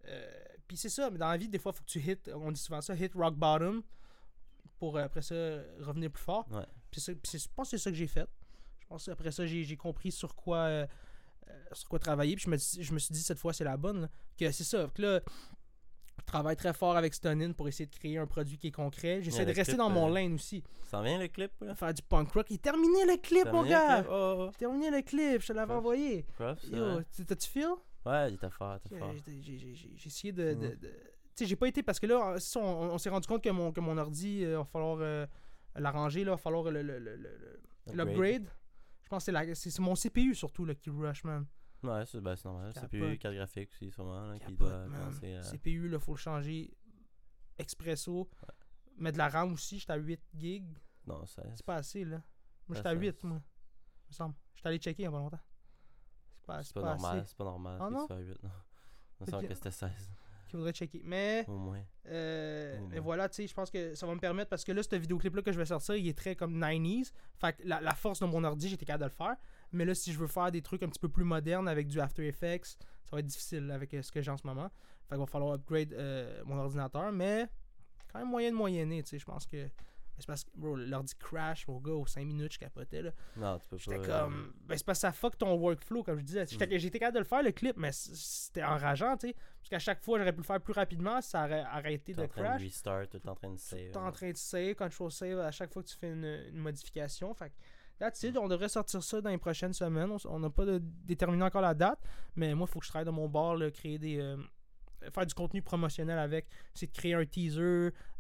Euh, 0.06 0.32
puis 0.66 0.78
c'est 0.78 0.90
ça, 0.90 1.10
mais 1.10 1.18
dans 1.18 1.30
la 1.30 1.36
vie, 1.38 1.50
des 1.50 1.60
fois, 1.60 1.74
il 1.74 1.78
faut 1.78 1.84
que 1.84 1.90
tu 1.90 2.00
hit, 2.00 2.32
on 2.34 2.52
dit 2.52 2.62
souvent 2.62 2.80
ça, 2.80 2.96
hit 2.96 3.14
rock 3.16 3.36
bottom 3.36 3.84
pour 4.80 4.98
euh, 4.98 5.04
après 5.04 5.22
ça 5.22 5.36
revenir 5.80 6.10
plus 6.10 6.24
fort. 6.24 6.50
Ouais. 6.52 6.66
Puis 6.90 7.02
je 7.02 7.48
pense 7.54 7.70
que 7.70 7.78
c'est 7.78 7.84
ça 7.84 7.90
que 7.90 7.98
j'ai 7.98 8.08
fait. 8.08 8.30
Je 8.80 8.88
pense 8.88 9.06
qu'après 9.06 9.32
ça, 9.32 9.46
j'ai 9.46 9.78
compris 9.78 10.12
sur 10.12 10.36
quoi, 10.36 10.58
euh, 10.60 10.84
euh, 10.84 10.88
sur 11.72 11.89
quoi 11.89 11.99
travailler. 11.99 12.36
Puis 12.36 12.45
je 12.45 12.49
me, 12.49 12.58
dis- 12.58 12.84
je 12.84 12.93
me 12.93 12.99
suis 12.99 13.14
dit, 13.14 13.22
cette 13.22 13.39
fois, 13.39 13.53
c'est 13.53 13.64
la 13.64 13.78
bonne. 13.78 14.01
là. 14.01 14.10
Que 14.38 14.51
c'est 14.51 14.64
ça. 14.64 14.89
Que 14.93 15.01
là, 15.01 15.22
je 16.20 16.24
travaille 16.26 16.56
très 16.56 16.74
fort 16.74 16.95
avec 16.95 17.14
Stonin 17.14 17.51
pour 17.51 17.68
essayer 17.68 17.86
de 17.88 17.95
créer 17.95 18.18
un 18.18 18.26
produit 18.28 18.58
qui 18.58 18.68
est 18.68 18.72
concret. 18.72 19.22
J'essaie 19.22 19.39
Ouais, 19.39 19.45
de 19.45 19.49
rester 19.51 19.64
clip, 19.74 19.78
dans 19.78 19.89
mon 19.89 20.10
euh, 20.10 20.14
lane 20.14 20.34
aussi. 20.34 20.64
Ça 20.89 21.01
vient 21.01 21.20
le 21.20 21.28
clip, 21.28 21.51
là? 21.62 21.76
Faire 21.76 21.93
du 21.93 22.01
punk 22.01 22.32
rock. 22.32 22.47
Il 22.49 22.56
est 22.56 22.62
terminé 22.62 23.06
le 23.06 23.18
clip, 23.22 23.45
mon 23.51 23.64
gars! 23.64 24.01
clip? 24.01 24.12
Oh, 24.12 24.47
J'ai 24.51 24.58
terminé 24.58 24.89
le 24.91 25.01
clip, 25.01 25.41
je 25.41 25.47
te 25.47 25.53
l'avais 25.53 25.74
envoyé. 25.74 26.24
prof, 26.34 26.60
Yo, 26.72 27.01
t'as-tu 27.28 27.49
feel? 27.49 27.68
Ouais, 28.06 28.30
il 28.30 28.36
était 28.36 28.49
fort, 28.49 28.78
il 28.86 28.88
était 28.88 28.99
fort. 28.99 29.14
J'ai- 29.41 29.89
essayé 30.06 30.32
de. 30.32 30.53
de- 30.53 30.76
de- 30.76 30.76
Tu 31.36 31.43
sais, 31.43 31.45
j'ai 31.47 31.56
pas 31.58 31.68
été. 31.68 31.84
Parce 31.84 31.99
que 31.99 32.06
là, 32.08 32.38
on, 32.56 32.60
on 32.62 32.97
s'est 32.97 33.10
rendu 33.10 33.28
compte 33.28 33.43
que 33.43 33.49
mon, 33.49 33.72
que 33.74 33.82
mon 33.82 33.97
ordi, 33.97 34.41
il 34.41 34.47
va 34.56 34.64
falloir 34.64 34.97
euh, 35.01 35.26
l'arranger, 35.76 36.22
il 36.22 36.28
va 36.28 36.38
falloir 36.38 36.64
le- 36.72 36.82
le- 36.82 36.99
le- 36.99 37.60
l'upgrade. 37.93 38.47
Je 39.06 39.10
pense 39.10 39.26
que 39.26 39.53
c'est 39.53 39.80
mon 39.80 39.95
CPU 39.95 40.34
surtout 40.36 40.66
là, 40.66 40.74
qui 40.76 40.89
rush, 40.89 41.24
man. 41.24 41.45
Ouais, 41.84 42.03
c'est 42.08 42.20
ben, 42.20 42.36
c'est 42.36 42.45
normal. 42.45 42.74
Capote. 42.74 42.89
CPU, 42.89 43.18
carte 43.20 43.36
graphique 43.36 43.70
aussi, 43.72 43.91
sûrement, 43.91 44.26
là, 44.28 44.39
qui 44.39 44.53
doit 44.56 44.84
à... 44.86 45.41
CPU, 45.51 45.88
là, 45.88 45.99
faut 45.99 46.14
le 46.14 46.18
changer 46.18 46.76
expresso. 47.60 48.28
Mais 48.97 49.12
de 49.12 49.18
la 49.18 49.30
RAM 49.30 49.53
aussi, 49.53 49.78
j'étais 49.80 49.93
à 49.93 49.97
8 49.97 50.20
gigs. 50.34 50.78
Non, 51.06 51.26
ça... 51.28 51.43
C'est 51.53 51.66
pas 51.66 51.76
assez, 51.76 52.03
là. 52.03 52.22
Moi, 52.68 52.76
j'étais 52.78 52.89
à 52.89 52.93
ça- 52.93 52.99
8, 52.99 53.24
moi. 53.24 53.41
Il 54.06 54.10
me 54.10 54.14
semble. 54.14 54.36
J'étais 54.56 54.70
allé 54.70 54.78
checker 54.80 55.03
il 55.03 55.06
y 55.06 55.08
a 55.08 55.12
pas 55.12 55.18
longtemps. 55.20 55.39
pas, 56.47 56.64
C'est 56.64 56.74
pas, 56.74 56.82
pas 56.82 56.93
normal, 56.95 57.20
assez. 57.20 57.30
c'est 57.30 57.38
pas 57.38 57.43
normal. 57.43 57.78
Ah 57.82 57.89
non? 57.91 58.08
tu 58.08 58.14
fasses 58.14 58.26
8, 58.26 58.43
non. 58.43 58.49
Il 59.20 59.26
me 59.26 59.32
semble 59.32 59.47
que 59.47 59.53
c'était 59.53 59.72
16, 59.72 60.10
Qu'il 60.48 60.58
faudrait 60.58 60.74
checker. 60.74 61.02
Mais, 61.04 61.43
au 61.48 61.58
moins. 61.58 61.82
euh, 62.08 62.80
mais 62.89 63.00
voilà, 63.00 63.28
tu 63.30 63.36
sais, 63.38 63.48
je 63.48 63.54
pense 63.54 63.72
que 63.72 63.96
ça 63.96 64.06
va 64.06 64.14
me 64.14 64.20
permettre 64.20 64.50
parce 64.50 64.64
que 64.64 64.72
là, 64.72 64.84
ce 64.84 64.96
vidéoclip-là 64.96 65.41
que 65.41 65.52
je 65.52 65.58
vais 65.58 65.66
sortir, 65.66 65.96
il 65.96 66.08
est 66.08 66.18
très 66.18 66.36
comme 66.36 66.58
90s. 66.60 67.12
Fait 67.39 67.54
que 67.58 67.68
la, 67.68 67.82
la 67.82 67.96
force 67.96 68.20
de 68.20 68.26
mon 68.26 68.43
ordi, 68.43 68.70
j'étais 68.70 68.86
capable 68.86 69.06
de 69.06 69.10
le 69.10 69.16
faire. 69.16 69.36
Mais 69.72 69.86
là, 69.86 69.96
si 69.96 70.14
je 70.14 70.20
veux 70.20 70.28
faire 70.28 70.52
des 70.52 70.62
trucs 70.62 70.84
un 70.84 70.88
petit 70.89 71.00
peu 71.00 71.10
plus 71.10 71.24
modernes 71.24 71.68
avec 71.68 71.88
du 71.88 72.00
After 72.00 72.28
Effects, 72.28 72.78
ça 73.06 73.12
va 73.14 73.20
être 73.20 73.26
difficile 73.26 73.72
avec 73.72 73.93
euh, 73.93 74.02
ce 74.02 74.12
que 74.12 74.22
j'ai 74.22 74.32
en 74.32 74.38
ce 74.38 74.46
moment. 74.46 74.70
Fait 75.10 75.16
qu'il 75.16 75.20
va 75.20 75.26
falloir 75.26 75.54
upgrade 75.56 75.93
euh, 75.93 76.41
mon 76.46 76.58
ordinateur. 76.58 77.12
Mais 77.12 77.48
quand 78.12 78.20
même 78.20 78.30
moyen 78.30 78.52
de 78.52 78.56
moyenner, 78.56 79.02
tu 79.04 79.10
sais. 79.10 79.20
Je 79.20 79.26
pense 79.26 79.46
que. 79.48 79.68
C'est 80.17 80.28
parce 80.28 80.43
que, 80.43 80.50
bro, 80.55 80.75
l'ordi 80.75 81.13
crash, 81.20 81.67
mon 81.67 81.79
gars, 81.79 81.92
aux 81.93 82.05
5 82.05 82.25
minutes, 82.25 82.54
je 82.54 82.59
capotais, 82.59 83.01
là. 83.01 83.12
Non, 83.37 83.59
tu 83.59 83.67
peux 83.67 83.78
J'étais 83.78 83.97
pas. 83.97 84.04
euh, 84.04 84.21
comme. 84.24 84.54
Ben, 84.66 84.78
c'est 84.78 84.86
parce 84.86 84.97
que 85.00 85.01
ça 85.01 85.12
fuck 85.12 85.37
ton 85.37 85.54
workflow, 85.55 86.04
comme 86.04 86.20
je 86.20 86.24
disais. 86.24 86.46
J'étais 86.47 86.79
j'étais 86.79 87.00
capable 87.00 87.16
de 87.16 87.20
le 87.20 87.25
faire, 87.25 87.43
le 87.43 87.51
clip, 87.51 87.75
mais 87.78 87.92
c'était 87.92 88.63
enrageant, 88.63 89.17
tu 89.17 89.28
sais. 89.29 89.33
Parce 89.59 89.70
qu'à 89.70 89.79
chaque 89.79 90.01
fois, 90.04 90.20
j'aurais 90.20 90.32
pu 90.33 90.37
le 90.39 90.43
faire 90.46 90.62
plus 90.62 90.74
rapidement, 90.74 91.20
ça 91.21 91.43
aurait 91.46 91.62
arrêté 91.62 92.13
T'es 92.13 92.21
de 92.21 92.25
en 92.25 92.28
train 92.29 92.43
crash. 92.43 92.62
de 92.62 92.66
restart, 92.66 93.08
t'es 93.09 93.28
en 93.29 93.36
train 93.36 93.50
de 93.50 93.55
Tu 93.58 93.62
save. 93.63 93.79
es 93.79 93.97
en 93.97 94.12
train 94.12 94.32
de 94.32 94.37
save, 94.37 94.75
control 94.75 95.12
save 95.12 95.39
à 95.39 95.51
chaque 95.51 95.74
fois 95.74 95.83
que 95.83 95.87
tu 95.89 95.97
fais 95.97 96.12
une, 96.12 96.24
une 96.54 96.59
modification. 96.59 97.33
Fait 97.33 97.50
que, 97.50 97.55
that's 98.00 98.21
it. 98.24 98.37
On 98.37 98.47
devrait 98.47 98.70
sortir 98.70 99.01
ça 99.04 99.21
dans 99.21 99.29
les 99.32 99.37
prochaines 99.37 99.74
semaines. 99.74 100.16
On 100.25 100.39
n'a 100.39 100.50
pas 100.50 100.66
de- 100.66 100.79
déterminé 100.82 101.43
encore 101.43 101.62
la 101.62 101.74
date, 101.74 102.00
mais 102.36 102.54
moi, 102.55 102.67
il 102.70 102.71
faut 102.71 102.79
que 102.79 102.86
je 102.86 102.89
travaille 102.92 103.05
de 103.05 103.12
mon 103.12 103.28
bord, 103.28 103.55
là, 103.55 103.71
créer 103.71 103.97
des. 103.97 104.20
euh, 104.20 104.37
faire 105.14 105.26
du 105.26 105.34
contenu 105.34 105.62
promotionnel 105.62 106.18
avec. 106.20 106.48
C'est 106.74 106.88
de 106.88 106.92
créer 106.92 107.14
un 107.14 107.26
teaser, 107.26 107.62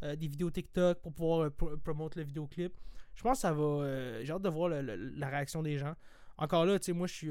euh, 0.03 0.15
des 0.15 0.27
vidéos 0.27 0.51
TikTok 0.51 1.01
pour 1.01 1.13
pouvoir 1.13 1.43
euh, 1.45 1.49
pro- 1.49 1.77
promote 1.77 2.15
le 2.15 2.23
vidéoclip. 2.23 2.73
Je 3.15 3.21
pense 3.23 3.37
que 3.37 3.41
ça 3.41 3.53
va. 3.53 3.63
euh, 3.63 4.21
J'ai 4.23 4.33
hâte 4.33 4.41
de 4.41 4.49
voir 4.49 4.69
le- 4.69 4.81
le- 4.81 4.95
la 4.95 5.29
réaction 5.29 5.61
des 5.63 5.77
gens. 5.77 5.95
Encore 6.37 6.65
là, 6.65 6.77
tu 6.79 6.85
sais, 6.85 6.93
moi, 6.93 7.07
je 7.07 7.13
suis. 7.13 7.29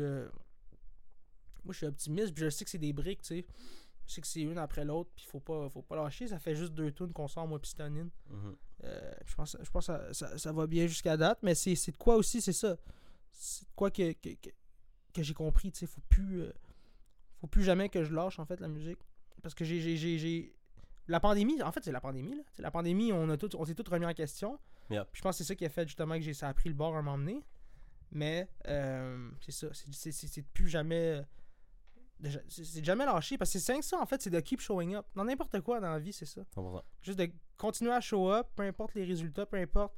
moi, 1.65 1.73
je 1.73 1.79
suis 1.79 1.87
optimiste, 1.87 2.35
puis 2.35 2.45
je 2.45 2.51
sais 2.51 2.65
que 2.65 2.71
c'est 2.71 2.79
des 2.79 2.93
briques, 2.93 3.23
tu 3.23 3.29
sais. 3.29 3.47
Je 4.07 4.13
sais 4.13 4.21
que 4.21 4.27
c'est 4.27 4.43
une 4.43 4.59
après 4.59 4.85
l'autre, 4.85 5.11
puis 5.17 5.25
faut 5.25 5.41
pas, 5.41 5.69
faut 5.71 5.81
pas 5.83 5.97
lâcher. 5.97 6.27
Ça 6.29 6.39
fait 6.39 6.55
juste 6.55 6.75
deux 6.75 6.93
tunes 6.93 7.13
qu'on 7.13 7.27
sort, 7.29 7.49
moi, 7.49 7.59
Pistonine. 7.59 8.11
Mhm. 8.29 8.57
Euh, 8.85 9.13
je 9.27 9.35
pense, 9.35 9.57
je 9.63 9.71
pense 9.71 9.87
que 9.87 9.93
ça, 9.93 10.13
ça- 10.13 10.37
ça 10.39 10.53
va 10.53 10.67
bien 10.67 10.87
jusqu'à 10.87 11.17
date, 11.17 11.39
mais 11.43 11.55
c'est 11.55 11.75
c'est 11.75 11.93
de 11.93 11.97
quoi 11.97 12.17
aussi, 12.17 12.43
c'est 12.43 12.53
ça. 12.53 12.77
C'est 13.33 13.65
de 13.65 13.71
quoi 13.75 13.91
que, 13.91 14.13
que, 14.13 14.29
que, 14.35 14.51
que 15.15 15.23
j'ai 15.23 15.33
compris, 15.33 15.73
tu 15.73 15.79
sais, 15.81 15.87
faut 15.87 16.03
plus, 16.11 16.43
euh, 16.43 16.53
faut 17.41 17.47
plus 17.47 17.63
jamais 17.65 17.89
que 17.89 18.05
je 18.05 18.13
lâche, 18.13 18.39
en 18.39 18.45
fait, 18.45 18.61
la 18.61 18.69
musique. 18.69 18.99
Parce 19.45 19.55
que 19.55 19.65
j'ai, 19.65 19.81
j'ai, 19.81 19.97
j'ai, 19.97 20.19
j'ai- 20.19 20.55
La 21.07 21.21
pandémie, 21.21 21.62
en 21.62 21.71
fait, 21.71 21.85
c'est 21.85 21.93
la 21.93 22.01
pandémie, 22.01 22.35
là. 22.35 22.43
C'est 22.53 22.62
la 22.62 22.71
pandémie, 22.71 23.12
on, 23.12 23.29
a 23.29 23.37
tout, 23.37 23.55
on 23.57 23.65
s'est 23.66 23.75
tous 23.75 23.89
remis 23.91 24.07
en 24.07 24.15
question. 24.15 24.59
Puis 25.12 25.19
je 25.19 25.23
pense 25.23 25.37
que 25.37 25.45
c'est 25.45 25.49
ça 25.49 25.55
qui 25.55 25.65
a 25.66 25.69
fait, 25.69 25.87
justement, 25.87 26.15
que 26.16 26.23
j'ai, 26.23 26.33
ça 26.35 26.49
a 26.49 26.55
pris 26.55 26.69
le 26.71 26.75
bord 26.75 26.97
à 26.97 26.99
un 26.99 27.03
moment 27.03 27.19
donné. 27.19 27.45
Mais, 28.11 28.49
euh, 28.69 29.31
c'est 29.41 29.53
ça, 29.53 29.69
c'est, 29.75 29.93
c'est, 29.95 30.12
c'est- 30.12 30.27
c'est 30.29 30.41
de 30.43 30.47
plus 30.55 30.69
jamais... 30.69 31.23
euh, 31.23 31.23
C'est 32.49 32.83
jamais 32.85 33.05
lâcher, 33.05 33.37
parce 33.37 33.53
que 33.53 33.59
c'est 33.59 33.83
ça, 33.83 34.01
en 34.01 34.07
fait, 34.07 34.23
c'est 34.23 34.31
de 34.31 34.41
keep 34.41 34.61
showing 34.61 34.95
up. 34.95 35.07
Dans 35.15 35.25
n'importe 35.25 35.61
quoi 35.61 35.79
dans 35.81 35.91
la 35.91 35.99
vie, 35.99 36.12
c'est 36.12 36.25
ça. 36.27 36.43
100%. 36.57 36.83
Juste 37.03 37.19
de 37.19 37.31
continuer 37.59 37.93
à 37.93 38.01
show 38.01 38.31
up, 38.31 38.47
peu 38.57 38.62
importe 38.62 38.95
les 38.95 39.05
résultats, 39.05 39.45
peu 39.47 39.57
importe. 39.59 39.95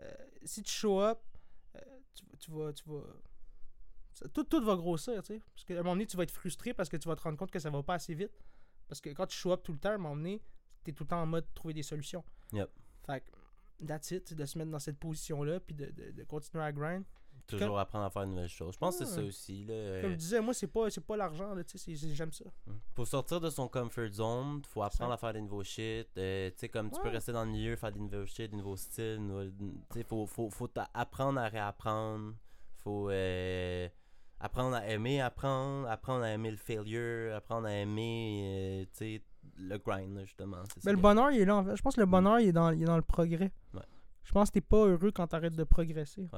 euh, 0.00 0.12
si 0.44 0.62
tu 0.62 0.70
show 0.72 1.00
up, 1.00 1.20
euh, 1.76 1.80
tu, 2.14 2.24
tu 2.38 2.50
vas. 2.50 2.72
Tu 2.72 2.82
vas 2.86 3.00
ça- 4.12 4.28
tout, 4.28 4.44
tout 4.44 4.62
va 4.64 4.74
grossir, 4.76 5.22
tu 5.22 5.34
sais. 5.34 5.40
Parce 5.54 5.64
qu'à 5.64 5.74
un 5.74 5.78
moment 5.78 5.92
donné, 5.92 6.06
tu 6.06 6.16
vas 6.16 6.24
être 6.24 6.30
frustré 6.32 6.74
parce 6.74 6.88
que 6.88 6.96
tu 6.96 7.08
vas 7.08 7.16
te 7.16 7.22
rendre 7.22 7.38
compte 7.38 7.50
que 7.50 7.58
ça 7.60 7.70
va 7.70 7.82
pas 7.82 7.94
assez 7.94 8.14
vite. 8.14 8.32
Parce 8.88 9.00
que 9.00 9.10
quand 9.10 9.26
tu 9.26 9.36
show 9.36 9.52
up 9.52 9.62
tout 9.62 9.72
le 9.72 9.78
temps, 9.78 9.90
à 9.90 9.94
un 9.94 9.98
moment 9.98 10.16
donné, 10.16 10.40
t'es 10.82 10.92
tout 10.92 11.04
le 11.04 11.08
temps 11.08 11.22
en 11.22 11.26
mode 11.26 11.46
trouver 11.54 11.74
des 11.74 11.82
solutions. 11.82 12.24
Yep. 12.52 12.70
Fait 13.06 13.20
que, 13.20 13.86
that's 13.86 14.10
it, 14.10 14.34
de 14.34 14.44
se 14.44 14.58
mettre 14.58 14.70
dans 14.70 14.78
cette 14.78 14.98
position-là, 14.98 15.60
puis 15.60 15.74
de, 15.74 15.86
de- 15.86 16.10
de 16.12 16.24
continuer 16.24 16.62
à 16.64 16.72
grind. 16.72 17.04
Toujours 17.46 17.78
apprendre 17.78 18.04
à 18.06 18.10
faire 18.10 18.22
de 18.22 18.28
nouvelles 18.30 18.48
choses. 18.48 18.72
Je 18.74 18.78
pense 18.78 18.96
que 18.98 19.04
c'est 19.04 19.14
ça 19.16 19.22
aussi. 19.22 19.64
Là, 19.66 19.74
euh, 19.74 20.02
Comme 20.02 20.12
je 20.12 20.16
disais, 20.16 20.40
moi, 20.40 20.54
c'est 20.54 20.66
pas, 20.68 20.86
pas 21.06 21.16
l'argent, 21.16 21.54
j'aime 21.86 22.32
ça. 22.32 22.44
Faut 22.94 23.04
sortir 23.04 23.38
de 23.40 23.50
son 23.50 23.68
comfort 23.68 24.08
zone, 24.08 24.62
faut 24.66 24.82
apprendre 24.82 25.10
Ça. 25.10 25.14
à 25.14 25.18
faire 25.18 25.32
des 25.34 25.42
nouveaux 25.42 25.64
shit. 25.64 26.08
euh, 26.16 26.48
tu 26.50 26.56
sais, 26.56 26.68
comme 26.70 26.90
tu 26.90 26.98
peux 27.02 27.10
rester 27.10 27.32
dans 27.32 27.44
le 27.44 27.50
milieu, 27.50 27.76
faire 27.76 27.92
des 27.92 28.00
nouveaux 28.00 28.24
shit, 28.24 28.50
des 28.50 28.56
nouveaux 28.56 28.76
styles. 28.76 29.20
Tu 29.58 29.98
sais, 29.98 30.04
faut, 30.04 30.24
faut, 30.26 30.48
faut 30.48 30.70
apprendre 30.94 31.38
à 31.40 31.48
réapprendre. 31.48 32.34
Faut 32.78 33.10
euh, 33.10 33.88
apprendre 34.44 34.76
à 34.76 34.86
aimer 34.88 35.20
apprendre, 35.20 35.88
apprendre 35.88 36.22
à 36.24 36.30
aimer 36.30 36.50
le 36.50 36.56
failure, 36.56 37.34
apprendre 37.34 37.66
à 37.66 37.72
aimer, 37.72 38.86
euh, 39.00 39.18
le 39.56 39.78
grind, 39.78 40.20
justement. 40.20 40.58
Mais 40.84 40.92
le 40.92 40.98
bonheur, 40.98 41.30
il 41.30 41.40
est 41.40 41.44
là, 41.44 41.56
en 41.56 41.64
fait. 41.64 41.76
Je 41.76 41.82
pense 41.82 41.94
que 41.94 42.00
le 42.00 42.06
bonheur, 42.06 42.40
il 42.40 42.48
est 42.48 42.52
dans, 42.52 42.70
il 42.70 42.82
est 42.82 42.86
dans 42.86 42.96
le 42.96 43.02
progrès. 43.02 43.52
Ouais. 43.72 43.80
Je 44.22 44.32
pense 44.32 44.48
que 44.48 44.54
t'es 44.54 44.60
pas 44.60 44.86
heureux 44.86 45.12
quand 45.12 45.26
t'arrêtes 45.26 45.54
de 45.54 45.64
progresser. 45.64 46.28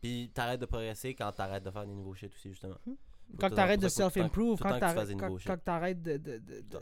Puis 0.00 0.30
t'arrêtes 0.34 0.60
de 0.60 0.66
progresser 0.66 1.14
quand 1.14 1.30
t'arrêtes 1.32 1.64
de 1.64 1.70
faire 1.70 1.86
des 1.86 1.94
nouveaux 1.94 2.14
shit 2.14 2.32
aussi, 2.34 2.50
justement. 2.50 2.76
Quand 3.40 3.48
Faut 3.48 3.54
t'arrêtes 3.56 3.80
de 3.80 3.88
self-improve, 3.88 4.58
quand 4.60 4.78
t'arrêtes 4.78 5.16
quand, 5.18 5.36
quand 5.44 5.64
t'arrêtes 5.64 6.02
de... 6.02 6.16
de, 6.16 6.38
de-. 6.38 6.78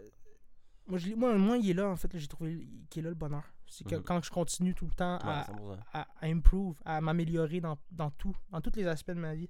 Moi, 0.87 0.99
je, 0.99 1.15
moi, 1.15 1.35
moi, 1.39 1.57
il 1.57 1.71
est 1.71 1.75
là, 1.75 1.89
en 1.89 1.97
fait. 1.97 2.11
J'ai 2.19 2.27
trouvé 2.29 2.69
qu'il 2.91 3.01
est 3.01 3.05
là, 3.05 3.09
le 3.11 3.15
bonheur. 3.15 3.45
C'est 3.67 3.85
que 3.89 3.95
Mhm. 3.95 4.03
quand 4.03 4.23
je 4.23 4.31
continue 4.31 4.75
tout 4.75 4.85
le 4.85 4.93
temps 4.93 5.17
Ouais, 5.19 5.31
à, 5.31 5.45
100%. 5.51 5.79
à, 5.95 6.07
à 6.21 6.27
improve, 6.27 6.79
à 6.85 7.01
m'améliorer 7.01 7.61
dans, 7.61 7.79
dans 7.91 8.11
tout, 8.11 8.37
dans 8.51 8.61
tous 8.61 8.77
les 8.77 8.87
aspects 8.87 9.11
de 9.13 9.21
ma 9.21 9.35
vie. 9.35 9.49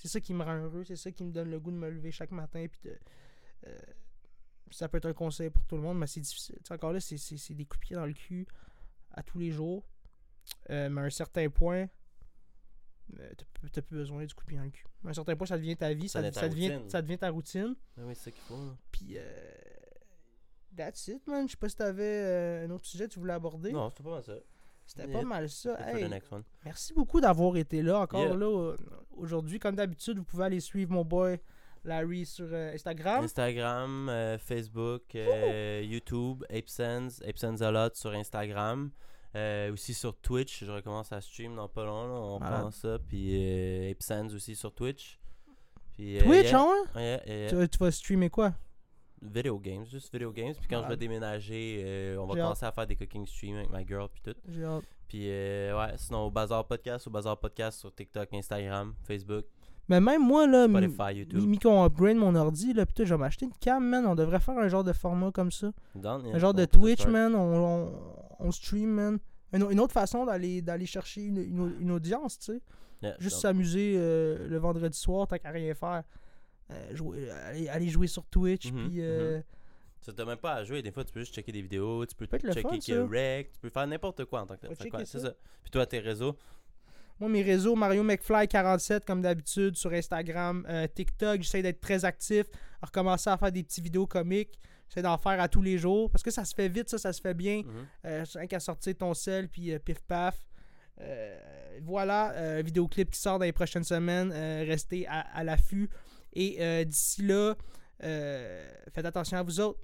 C'est 0.00 0.08
ça 0.08 0.18
qui 0.20 0.32
me 0.32 0.42
rend 0.42 0.56
heureux, 0.56 0.82
c'est 0.84 0.96
ça 0.96 1.10
qui 1.10 1.22
me 1.24 1.30
donne 1.30 1.50
le 1.50 1.60
goût 1.60 1.70
de 1.70 1.76
me 1.76 1.90
lever 1.90 2.10
chaque 2.10 2.30
matin. 2.30 2.64
Puis 2.70 2.80
de, 2.84 2.98
euh, 3.66 3.78
ça 4.70 4.88
peut 4.88 4.96
être 4.96 5.04
un 5.06 5.12
conseil 5.12 5.50
pour 5.50 5.62
tout 5.66 5.76
le 5.76 5.82
monde, 5.82 5.98
mais 5.98 6.06
c'est 6.06 6.20
difficile. 6.20 6.56
Tu 6.60 6.68
sais, 6.68 6.74
encore 6.74 6.92
là, 6.94 7.00
c'est- 7.00 7.18
c'est 7.18 7.36
c'est 7.36 7.52
des 7.54 7.66
coups 7.66 7.80
de 7.80 7.86
pied 7.86 7.96
dans 7.96 8.06
le 8.06 8.14
cul 8.14 8.46
à 9.10 9.22
tous 9.22 9.38
les 9.38 9.50
jours. 9.50 9.86
Euh, 10.70 10.88
mais 10.88 11.02
à 11.02 11.04
un 11.04 11.10
certain 11.10 11.50
point, 11.50 11.86
euh, 13.18 13.32
t'as 13.72 13.82
plus- 13.82 13.94
besoin 13.94 14.24
du 14.24 14.34
coup 14.34 14.42
de 14.44 14.48
pied 14.48 14.56
dans 14.56 14.64
le 14.64 14.70
cul. 14.70 14.86
À 15.04 15.08
un 15.10 15.12
certain 15.12 15.36
point, 15.36 15.46
ça 15.46 15.58
devient 15.58 15.76
ta 15.76 15.92
vie, 15.92 16.08
ça, 16.08 16.20
Ça 16.20 16.22
devient 16.22 16.34
ta 16.34 16.40
ça 16.40 16.48
devient, 16.48 16.72
routine. 16.74 16.88
ça 16.90 17.02
devient 17.02 17.18
ta 17.18 17.30
routine. 17.30 17.76
Ah 17.98 18.02
oui, 18.06 18.14
c'est 18.14 18.24
ça 18.24 18.30
qu'il 18.30 18.42
faut. 18.44 18.56
là. 18.56 18.76
Puis, 18.90 19.14
euh, 19.18 19.52
that's 20.76 21.08
it, 21.08 21.26
man. 21.26 21.46
Je 21.46 21.50
sais 21.52 21.56
pas 21.58 21.68
si 21.68 21.76
t'avais 21.76 22.62
un 22.64 22.70
autre 22.70 22.86
sujet 22.86 23.06
que 23.06 23.12
tu 23.12 23.18
voulais 23.18 23.34
aborder. 23.34 23.70
Non, 23.72 23.90
c'était 23.90 24.02
pas 24.02 24.10
mal 24.12 24.24
ça. 24.24 24.34
C'était 24.90 25.08
Yeah. 25.08 25.20
pas 25.20 25.24
mal 25.24 25.48
ça. 25.48 25.76
Hey. 25.88 26.04
Merci 26.64 26.92
beaucoup 26.94 27.20
d'avoir 27.20 27.56
été 27.56 27.80
là 27.80 28.00
encore 28.00 28.24
Yeah. 28.24 28.34
là 28.34 28.74
aujourd'hui. 29.16 29.60
Comme 29.60 29.76
d'habitude, 29.76 30.18
vous 30.18 30.24
pouvez 30.24 30.46
aller 30.46 30.58
suivre 30.58 30.90
mon 30.90 31.04
boy 31.04 31.38
Larry 31.84 32.26
sur 32.26 32.48
euh, 32.50 32.74
Instagram. 32.74 33.22
Instagram, 33.22 34.08
euh, 34.08 34.36
Facebook, 34.38 35.14
euh, 35.14 35.80
YouTube, 35.84 36.42
ApeSense, 36.50 37.22
ApeSense 37.22 37.62
a 37.62 37.70
lot 37.70 37.94
sur 37.94 38.10
Instagram. 38.10 38.90
Aussi 39.72 39.94
sur 39.94 40.16
Twitch, 40.16 40.64
je 40.64 40.72
recommence 40.72 41.12
à 41.12 41.20
stream 41.20 41.54
dans 41.54 41.68
pas 41.68 41.84
long, 41.84 42.08
là, 42.08 42.14
on 42.14 42.34
reprend 42.34 42.70
ça. 42.72 42.98
Puis 42.98 43.36
euh, 43.40 43.92
ApeSense 43.92 44.34
aussi 44.34 44.56
sur 44.56 44.74
Twitch. 44.74 45.20
Puis, 45.92 46.18
Twitch, 46.18 46.50
yeah, 46.50 46.66
hein? 46.96 47.20
Tu, 47.48 47.68
tu 47.68 47.78
vas 47.78 47.92
streamer 47.92 48.28
quoi? 48.28 48.54
Video 49.22 49.58
games, 49.58 49.84
juste 49.84 50.12
video 50.12 50.32
games. 50.32 50.54
Puis 50.54 50.66
quand 50.68 50.82
je 50.82 50.88
vais 50.88 50.96
déménager, 50.96 51.82
euh, 51.84 52.16
on 52.18 52.26
va 52.26 52.34
J'ai 52.34 52.40
hâte. 52.40 52.46
commencer 52.46 52.66
à 52.66 52.72
faire 52.72 52.86
des 52.86 52.96
cooking 52.96 53.26
streams 53.26 53.56
avec 53.56 53.70
ma 53.70 53.84
girl 53.84 54.08
puis 54.12 54.22
tout. 54.24 54.34
J'ai 54.48 54.64
hâte. 54.64 54.84
Puis 55.08 55.24
euh, 55.28 55.76
ouais, 55.78 55.92
sinon 55.96 56.26
au 56.26 56.30
Bazar 56.30 56.64
Podcast, 56.66 57.06
au 57.06 57.10
Bazar 57.10 57.38
Podcast 57.38 57.80
sur 57.80 57.94
TikTok, 57.94 58.32
Instagram, 58.32 58.94
Facebook, 59.02 59.44
Mais 59.88 60.00
même 60.00 60.22
moi, 60.26 60.46
là, 60.46 60.66
Spotify, 60.68 61.18
YouTube. 61.18 61.44
mi 61.46 61.58
qu'on 61.58 61.84
upgrade 61.84 62.16
mon 62.16 62.34
ordi, 62.34 62.72
là, 62.72 62.86
putain, 62.86 63.04
je 63.04 63.12
vais 63.14 63.18
m'acheter 63.18 63.44
une 63.46 63.52
cam, 63.60 63.84
man. 63.84 64.06
On 64.06 64.14
devrait 64.14 64.40
faire 64.40 64.56
un 64.56 64.68
genre 64.68 64.84
de 64.84 64.92
format 64.92 65.30
comme 65.32 65.50
ça. 65.50 65.70
Yeah, 66.00 66.12
un 66.32 66.38
genre 66.38 66.54
de 66.54 66.64
Twitch, 66.64 67.06
man. 67.06 67.34
On, 67.34 67.64
on, 67.88 67.92
on 68.38 68.50
stream, 68.52 68.88
man. 68.90 69.18
Une, 69.52 69.66
une 69.70 69.80
autre 69.80 69.92
façon 69.92 70.24
d'aller 70.24 70.62
d'aller 70.62 70.86
chercher 70.86 71.22
une, 71.24 71.38
une, 71.38 71.74
une 71.80 71.90
audience, 71.90 72.38
tu 72.38 72.52
sais. 72.52 72.60
Yeah, 73.02 73.16
Juste 73.18 73.38
s'amuser 73.40 73.94
euh, 73.96 74.46
le 74.48 74.58
vendredi 74.58 74.96
soir, 74.96 75.26
tant 75.26 75.38
qu'à 75.38 75.50
rien 75.50 75.74
faire. 75.74 76.04
Euh, 76.70 76.94
jouer, 76.96 77.30
aller, 77.30 77.68
aller 77.68 77.88
jouer 77.88 78.06
sur 78.06 78.24
Twitch, 78.26 78.70
Mhm, 78.72 78.88
puis... 78.88 79.00
euh, 79.00 79.40
Ça 80.00 80.24
même 80.24 80.36
pas 80.38 80.54
à 80.54 80.64
jouer, 80.64 80.82
des 80.82 80.92
fois 80.92 81.04
tu 81.04 81.12
peux 81.12 81.20
juste 81.20 81.34
checker 81.34 81.52
des 81.52 81.62
vidéos, 81.62 82.06
tu 82.06 82.14
peux 82.14 82.26
checker 82.26 82.80
ça. 82.80 83.06
rec, 83.06 83.52
tu 83.52 83.60
peux 83.60 83.68
faire 83.70 83.86
n'importe 83.86 84.24
quoi 84.24 84.42
en 84.42 84.46
tant 84.46 84.56
que 84.56 84.66
tel. 84.66 85.06
C'est 85.06 85.18
ça. 85.20 85.34
Puis 85.62 85.70
toi, 85.70 85.84
tes 85.86 85.98
réseaux, 85.98 86.36
Moi, 87.18 87.28
mes 87.28 87.42
réseaux, 87.42 87.74
Mario 87.76 88.02
McFly47, 88.02 89.04
comme 89.04 89.20
d'habitude, 89.20 89.76
sur 89.76 89.92
Instagram, 89.92 90.64
euh, 90.70 90.86
TikTok, 90.86 91.42
j'essaie 91.42 91.60
d'être 91.60 91.80
très 91.80 92.04
actif, 92.06 92.46
à 92.80 92.86
recommencer 92.86 93.28
à 93.28 93.36
faire 93.36 93.52
des 93.52 93.62
petites 93.62 93.84
vidéos 93.84 94.06
comiques. 94.06 94.58
J'essaie 94.88 95.02
d'en 95.02 95.18
faire 95.18 95.38
à 95.38 95.46
tous 95.48 95.60
les 95.60 95.76
jours, 95.76 96.10
parce 96.10 96.22
que 96.22 96.30
ça 96.30 96.44
se 96.46 96.54
fait 96.54 96.68
vite, 96.68 96.88
ça, 96.88 96.96
ça 96.98 97.12
se 97.12 97.20
fait 97.20 97.34
bien. 97.34 97.58
mhm. 97.62 97.86
Euh, 98.06 98.24
rien 98.34 98.46
qu'à 98.46 98.58
sortir 98.60 98.96
ton 98.96 99.12
sel, 99.12 99.48
puis 99.48 99.70
euh, 99.72 99.78
pif 99.78 100.00
paf. 100.00 100.36
Euh, 101.02 101.38
voilà, 101.82 102.32
euh, 102.32 102.62
vidéoclip 102.64 103.10
qui 103.10 103.20
sort 103.20 103.38
dans 103.38 103.44
les 103.44 103.52
prochaines 103.52 103.84
semaines. 103.84 104.32
Euh, 104.34 104.64
restez 104.66 105.06
à, 105.06 105.20
à 105.20 105.44
l'affût. 105.44 105.88
Et 106.32 106.56
euh, 106.60 106.84
d'ici 106.84 107.22
là, 107.22 107.54
euh, 108.02 108.72
faites 108.92 109.04
attention 109.06 109.38
à 109.38 109.42
vous 109.42 109.60
autres. 109.60 109.80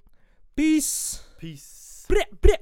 Peace! 0.55 1.23
Peace! 1.39 2.05
Bref. 2.09 2.56